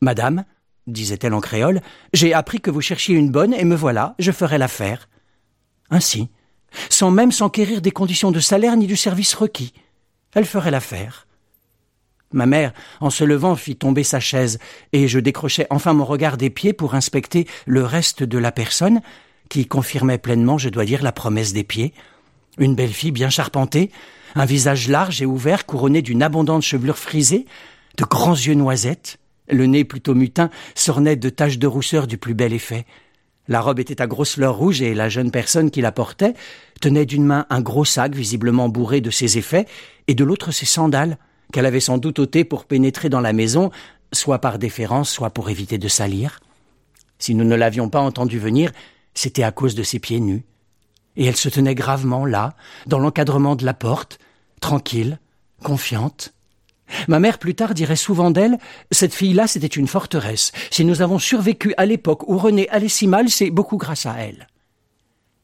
Madame, 0.00 0.44
disait-elle 0.86 1.34
en 1.34 1.40
créole, 1.40 1.80
j'ai 2.12 2.34
appris 2.34 2.60
que 2.60 2.70
vous 2.70 2.80
cherchiez 2.80 3.14
une 3.14 3.30
bonne, 3.30 3.54
et 3.54 3.64
me 3.64 3.76
voilà, 3.76 4.14
je 4.18 4.32
ferai 4.32 4.58
l'affaire. 4.58 5.08
Ainsi, 5.90 6.28
sans 6.90 7.10
même 7.10 7.32
s'enquérir 7.32 7.80
des 7.80 7.90
conditions 7.90 8.30
de 8.30 8.40
salaire 8.40 8.76
ni 8.76 8.86
du 8.86 8.96
service 8.96 9.34
requis, 9.34 9.72
elle 10.34 10.46
ferait 10.46 10.70
l'affaire. 10.70 11.26
Ma 12.32 12.46
mère, 12.46 12.72
en 13.00 13.10
se 13.10 13.22
levant, 13.22 13.54
fit 13.54 13.76
tomber 13.76 14.02
sa 14.02 14.18
chaise, 14.18 14.58
et 14.92 15.06
je 15.06 15.20
décrochai 15.20 15.66
enfin 15.70 15.92
mon 15.92 16.04
regard 16.04 16.36
des 16.36 16.50
pieds 16.50 16.72
pour 16.72 16.94
inspecter 16.94 17.46
le 17.66 17.84
reste 17.84 18.24
de 18.24 18.38
la 18.38 18.50
personne, 18.50 19.00
qui 19.48 19.66
confirmait 19.66 20.18
pleinement, 20.18 20.58
je 20.58 20.68
dois 20.68 20.84
dire, 20.84 21.02
la 21.02 21.12
promesse 21.12 21.52
des 21.52 21.62
pieds, 21.62 21.94
une 22.58 22.74
belle 22.74 22.92
fille 22.92 23.12
bien 23.12 23.30
charpentée, 23.30 23.90
un 24.34 24.46
visage 24.46 24.88
large 24.88 25.22
et 25.22 25.26
ouvert 25.26 25.64
couronné 25.64 26.02
d'une 26.02 26.22
abondante 26.22 26.62
chevelure 26.62 26.98
frisée, 26.98 27.46
de 27.96 28.04
grands 28.04 28.34
yeux 28.34 28.54
noisettes, 28.54 29.18
le 29.48 29.66
nez 29.66 29.84
plutôt 29.84 30.14
mutin 30.14 30.50
s'ornait 30.74 31.16
de 31.16 31.28
taches 31.28 31.58
de 31.58 31.66
rousseur 31.66 32.06
du 32.06 32.18
plus 32.18 32.34
bel 32.34 32.52
effet. 32.52 32.86
La 33.48 33.60
robe 33.60 33.78
était 33.78 34.00
à 34.00 34.06
grosses 34.06 34.34
fleurs 34.34 34.56
rouges 34.56 34.80
et 34.82 34.94
la 34.94 35.08
jeune 35.08 35.30
personne 35.30 35.70
qui 35.70 35.80
la 35.80 35.92
portait 35.92 36.34
tenait 36.80 37.06
d'une 37.06 37.24
main 37.24 37.46
un 37.50 37.60
gros 37.60 37.84
sac 37.84 38.14
visiblement 38.14 38.68
bourré 38.68 39.00
de 39.00 39.10
ses 39.10 39.36
effets 39.38 39.66
et 40.08 40.14
de 40.14 40.24
l'autre 40.24 40.50
ses 40.50 40.66
sandales 40.66 41.18
qu'elle 41.52 41.66
avait 41.66 41.80
sans 41.80 41.98
doute 41.98 42.18
ôtées 42.18 42.44
pour 42.44 42.64
pénétrer 42.64 43.08
dans 43.08 43.20
la 43.20 43.32
maison, 43.32 43.70
soit 44.12 44.40
par 44.40 44.58
déférence, 44.58 45.10
soit 45.10 45.30
pour 45.30 45.50
éviter 45.50 45.78
de 45.78 45.88
salir. 45.88 46.40
Si 47.18 47.34
nous 47.34 47.44
ne 47.44 47.54
l'avions 47.54 47.90
pas 47.90 48.00
entendue 48.00 48.38
venir, 48.38 48.72
c'était 49.12 49.42
à 49.44 49.52
cause 49.52 49.74
de 49.74 49.82
ses 49.82 49.98
pieds 49.98 50.20
nus 50.20 50.44
et 51.16 51.26
elle 51.26 51.36
se 51.36 51.48
tenait 51.48 51.74
gravement 51.74 52.26
là, 52.26 52.54
dans 52.86 52.98
l'encadrement 52.98 53.56
de 53.56 53.64
la 53.64 53.74
porte, 53.74 54.18
tranquille, 54.60 55.18
confiante. 55.62 56.33
Ma 57.08 57.18
mère 57.18 57.38
plus 57.38 57.54
tard 57.54 57.74
dirait 57.74 57.96
souvent 57.96 58.30
d'elle, 58.30 58.58
cette 58.90 59.14
fille-là 59.14 59.46
c'était 59.46 59.66
une 59.66 59.88
forteresse. 59.88 60.52
Si 60.70 60.84
nous 60.84 61.02
avons 61.02 61.18
survécu 61.18 61.74
à 61.76 61.86
l'époque 61.86 62.28
où 62.28 62.38
René 62.38 62.68
allait 62.68 62.88
si 62.88 63.06
mal, 63.06 63.28
c'est 63.28 63.50
beaucoup 63.50 63.76
grâce 63.76 64.06
à 64.06 64.16
elle. 64.18 64.48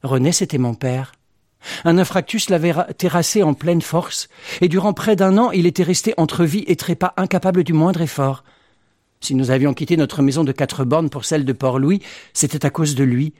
René 0.02 0.32
c'était 0.32 0.58
mon 0.58 0.74
père. 0.74 1.12
Un 1.84 1.98
infractus 1.98 2.48
l'avait 2.48 2.74
terrassé 2.96 3.42
en 3.42 3.52
pleine 3.52 3.82
force, 3.82 4.28
et 4.60 4.68
durant 4.68 4.92
près 4.92 5.16
d'un 5.16 5.36
an 5.36 5.50
il 5.50 5.66
était 5.66 5.82
resté 5.82 6.14
entre 6.16 6.44
vie 6.44 6.64
et 6.66 6.76
trépas 6.76 7.12
incapable 7.16 7.64
du 7.64 7.72
moindre 7.72 8.00
effort. 8.00 8.44
Si 9.20 9.34
nous 9.34 9.50
avions 9.50 9.74
quitté 9.74 9.98
notre 9.98 10.22
maison 10.22 10.44
de 10.44 10.52
quatre 10.52 10.84
bornes 10.84 11.10
pour 11.10 11.26
celle 11.26 11.44
de 11.44 11.52
Port-Louis, 11.52 12.00
c'était 12.32 12.64
à 12.64 12.70
cause 12.70 12.94
de 12.94 13.04
lui, 13.04 13.34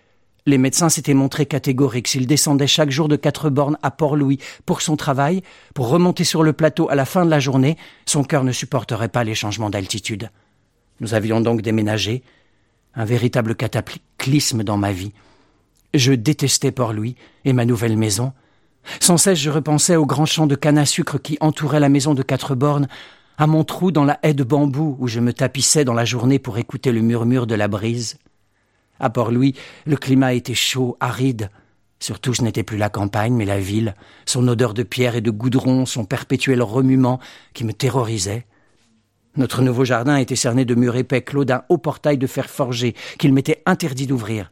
les 0.47 0.59
médecins 0.59 0.89
s'étaient 0.89 1.15
montrés 1.15 1.47
catégoriques. 1.47 2.09
S'il 2.09 2.27
descendait 2.27 2.67
chaque 2.67 2.91
jour 2.91 3.09
de 3.09 3.17
quatre 3.17 3.51
bornes 3.51 3.79
à 3.83 3.91
Port-Louis 3.91 4.39
pour 4.67 4.83
son 4.83 4.97
travail, 4.97 5.43
pour 5.75 5.89
remonter 5.89 6.25
sur 6.25 6.43
le 6.43 6.53
plateau 6.53 6.89
à 6.91 6.95
la 6.95 7.05
fin 7.05 7.25
de 7.25 7.31
la 7.31 7.41
journée, 7.41 7.77
son 8.07 8.25
cœur 8.25 8.45
ne 8.45 8.53
supporterait 8.53 9.09
pas 9.09 9.25
les 9.25 9.35
changements 9.35 9.71
d'altitude. 9.71 10.31
Nous 11.01 11.15
avions 11.15 11.41
donc 11.41 11.63
déménagé, 11.63 12.23
un 12.95 13.05
véritable 13.05 13.55
cataclysme 13.55 14.65
dans 14.65 14.77
ma 14.77 14.93
vie. 14.93 15.13
Je 15.95 16.13
détestais 16.13 16.73
Port-Louis 16.73 17.17
et 17.45 17.53
ma 17.53 17.65
nouvelle 17.65 17.97
maison. 17.97 18.33
Sans 19.01 19.17
cesse 19.17 19.39
je 19.39 19.51
repensais 19.51 19.97
aux 19.97 20.07
grands 20.07 20.27
champs 20.27 20.47
de 20.47 20.55
canne 20.55 20.79
à 20.79 20.87
sucre 20.87 21.19
qui 21.19 21.37
entouraient 21.41 21.81
la 21.81 21.89
maison 21.89 22.15
de 22.15 22.23
quatre 22.23 22.55
bornes, 22.55 22.89
à 23.39 23.47
mon 23.47 23.65
trou 23.65 23.91
dans 23.91 24.05
la 24.05 24.19
haie 24.23 24.35
de 24.35 24.45
bambou 24.45 24.97
où 24.99 25.09
je 25.09 25.21
me 25.21 25.33
tapissais 25.33 25.85
dans 25.85 25.95
la 25.95 26.05
journée 26.05 26.39
pour 26.39 26.59
écouter 26.59 26.93
le 26.93 27.01
murmure 27.01 27.47
de 27.47 27.55
la 27.55 27.69
brise. 27.69 28.19
À 29.01 29.11
Port-Louis, 29.11 29.55
le 29.87 29.97
climat 29.97 30.35
était 30.35 30.55
chaud, 30.55 30.97
aride. 31.01 31.51
Surtout, 31.99 32.35
ce 32.35 32.43
n'était 32.43 32.63
plus 32.63 32.77
la 32.77 32.89
campagne, 32.89 33.35
mais 33.35 33.45
la 33.45 33.59
ville, 33.59 33.95
son 34.27 34.47
odeur 34.47 34.75
de 34.75 34.83
pierre 34.83 35.17
et 35.17 35.21
de 35.21 35.31
goudron, 35.31 35.87
son 35.87 36.05
perpétuel 36.05 36.63
remuement 36.63 37.19
qui 37.53 37.65
me 37.65 37.73
terrorisait. 37.73 38.47
Notre 39.37 39.63
nouveau 39.63 39.85
jardin 39.85 40.17
était 40.17 40.37
cerné 40.37 40.65
de 40.65 40.75
murs 40.75 40.97
épais 40.97 41.23
clos 41.23 41.45
d'un 41.45 41.63
haut 41.69 41.79
portail 41.79 42.19
de 42.19 42.27
fer 42.27 42.49
forgé 42.49 42.95
qu'il 43.19 43.33
m'était 43.33 43.63
interdit 43.67 44.07
d'ouvrir. 44.07 44.51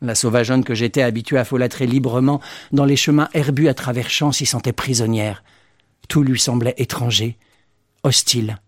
La 0.00 0.14
sauvageonne 0.14 0.64
que 0.64 0.74
j'étais 0.74 1.02
habituée 1.02 1.38
à 1.38 1.44
folâtrer 1.44 1.86
librement 1.86 2.40
dans 2.72 2.84
les 2.84 2.96
chemins 2.96 3.28
herbus 3.32 3.68
à 3.68 3.74
travers 3.74 4.10
champs 4.10 4.32
s'y 4.32 4.46
sentait 4.46 4.72
prisonnière. 4.72 5.42
Tout 6.08 6.22
lui 6.22 6.38
semblait 6.38 6.74
étranger, 6.76 7.36
hostile. 8.02 8.58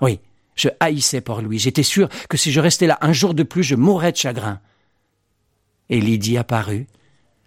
Oui, 0.00 0.20
je 0.56 0.68
haïssais 0.80 1.20
Port-Louis. 1.20 1.58
J'étais 1.58 1.82
sûr 1.82 2.08
que 2.28 2.36
si 2.36 2.50
je 2.50 2.60
restais 2.60 2.86
là 2.86 2.98
un 3.02 3.12
jour 3.12 3.34
de 3.34 3.42
plus, 3.42 3.62
je 3.62 3.76
mourrais 3.76 4.12
de 4.12 4.16
chagrin. 4.16 4.60
Et 5.88 6.00
Lydie 6.00 6.38
apparut. 6.38 6.86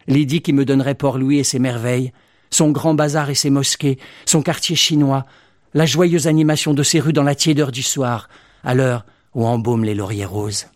Lydie 0.07 0.41
qui 0.41 0.53
me 0.53 0.65
donnerait 0.65 0.95
Port-Louis 0.95 1.39
et 1.39 1.43
ses 1.43 1.59
merveilles, 1.59 2.13
son 2.49 2.71
grand 2.71 2.93
bazar 2.93 3.29
et 3.29 3.35
ses 3.35 3.49
mosquées, 3.49 3.99
son 4.25 4.41
quartier 4.41 4.75
chinois, 4.75 5.25
la 5.73 5.85
joyeuse 5.85 6.27
animation 6.27 6.73
de 6.73 6.83
ses 6.83 6.99
rues 6.99 7.13
dans 7.13 7.23
la 7.23 7.35
tiédeur 7.35 7.71
du 7.71 7.83
soir, 7.83 8.29
à 8.63 8.73
l'heure 8.73 9.05
où 9.35 9.45
embaument 9.45 9.83
les 9.83 9.93
lauriers 9.93 10.25
roses. 10.25 10.67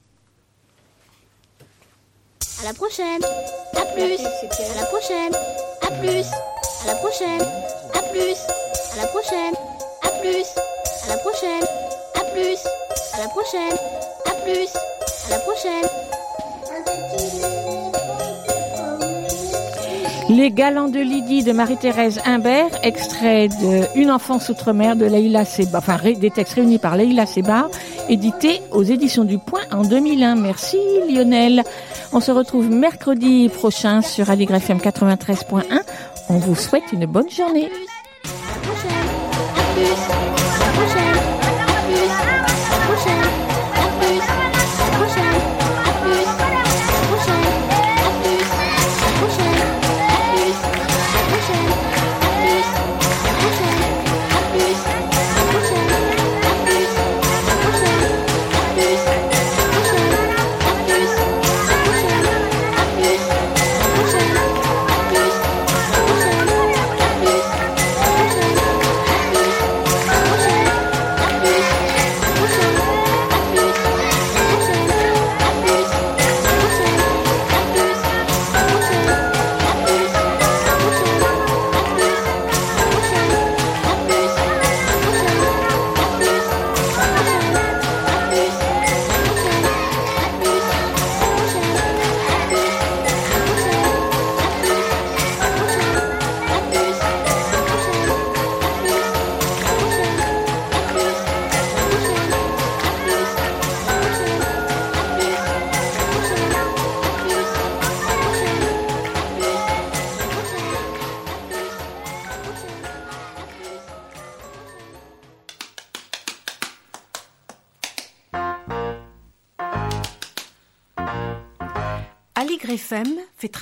À 2.61 2.65
la 2.65 2.73
prochaine. 2.73 3.23
À 3.75 3.85
plus. 3.93 4.19
À 4.19 4.75
la 4.79 4.85
prochaine. 4.85 5.33
À 5.81 5.91
plus. 5.99 6.25
À 6.83 6.87
la 6.87 6.95
prochaine. 6.95 7.41
À 7.93 8.01
plus. 8.11 8.37
À 8.93 9.01
la 9.01 9.07
prochaine. 9.07 9.53
À 10.03 10.09
plus. 10.21 10.72
À 11.05 11.09
la 11.09 11.17
prochaine 11.17 11.63
plus. 12.33 12.57
À 13.13 13.19
la 13.19 13.27
prochaine. 13.27 13.77
À 14.25 14.33
plus. 14.43 14.69
À 15.27 15.29
la 15.29 15.39
prochaine. 15.39 15.85
Les 20.29 20.51
Galants 20.51 20.87
de 20.87 20.99
Lydie 20.99 21.43
de 21.43 21.51
Marie-Thérèse 21.51 22.19
Imbert, 22.25 22.71
extrait 22.81 23.49
de 23.49 23.99
Une 23.99 24.09
enfance 24.09 24.49
outre-mer 24.49 24.95
de 24.95 25.05
Leïla 25.05 25.45
Seba, 25.45 25.79
enfin 25.79 25.97
des 25.97 26.31
textes 26.31 26.53
réunis 26.53 26.79
par 26.79 26.95
Leïla 26.95 27.25
Seba, 27.25 27.67
édité 28.09 28.61
aux 28.71 28.83
éditions 28.83 29.25
du 29.25 29.37
Point 29.37 29.61
en 29.71 29.83
2001. 29.83 30.35
Merci 30.35 30.79
Lionel. 31.09 31.63
On 32.13 32.19
se 32.19 32.31
retrouve 32.31 32.69
mercredi 32.69 33.49
prochain 33.49 34.01
sur 34.01 34.29
Aligre 34.29 34.55
FM 34.55 34.77
93.1. 34.77 35.63
On 36.29 36.37
vous 36.37 36.55
souhaite 36.55 36.91
une 36.93 37.05
bonne 37.05 37.29
journée. 37.29 37.69
À. 38.23 38.29
À. 38.29 38.31
À. 38.31 38.33
À. 38.33 38.43
À 38.43 38.55
la 38.55 38.61
prochaine. 38.61 39.09
À 39.55 40.35
plus. 40.35 40.42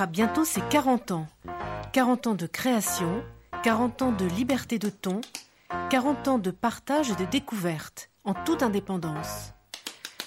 Bientôt 0.06 0.45
ses 0.45 0.61
40 0.61 1.11
ans. 1.11 1.28
40 1.94 2.28
ans 2.28 2.36
de 2.36 2.48
création, 2.48 3.23
40 3.64 4.02
ans 4.02 4.11
de 4.11 4.26
liberté 4.26 4.80
de 4.80 4.90
ton, 4.90 5.22
40 5.90 6.28
ans 6.28 6.40
de 6.40 6.52
partage 6.52 7.11
et 7.11 7.15
de 7.15 7.26
découverte, 7.26 8.10
en 8.23 8.34
toute 8.34 8.64
indépendance. 8.64 9.53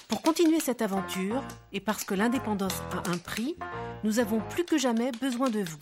Pour 0.07 0.21
continuer 0.21 0.59
cette 0.59 0.81
aventure, 0.81 1.43
et 1.73 1.79
parce 1.79 2.03
que 2.03 2.13
l'indépendance 2.13 2.81
a 2.91 3.09
un 3.09 3.17
prix, 3.17 3.57
nous 4.03 4.19
avons 4.19 4.39
plus 4.39 4.65
que 4.65 4.77
jamais 4.77 5.11
besoin 5.19 5.49
de 5.49 5.63
vous. 5.63 5.79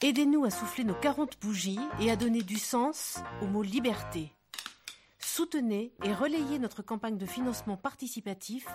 Aidez-nous 0.00 0.44
à 0.44 0.50
souffler 0.50 0.84
nos 0.84 0.94
40 0.94 1.38
bougies 1.40 1.80
et 2.00 2.10
à 2.10 2.16
donner 2.16 2.42
du 2.42 2.58
sens 2.58 3.18
au 3.42 3.46
mot 3.46 3.62
liberté. 3.62 4.32
Soutenez 5.18 5.92
et 6.02 6.14
relayez 6.14 6.58
notre 6.58 6.82
campagne 6.82 7.18
de 7.18 7.26
financement 7.26 7.76
participatif 7.76 8.66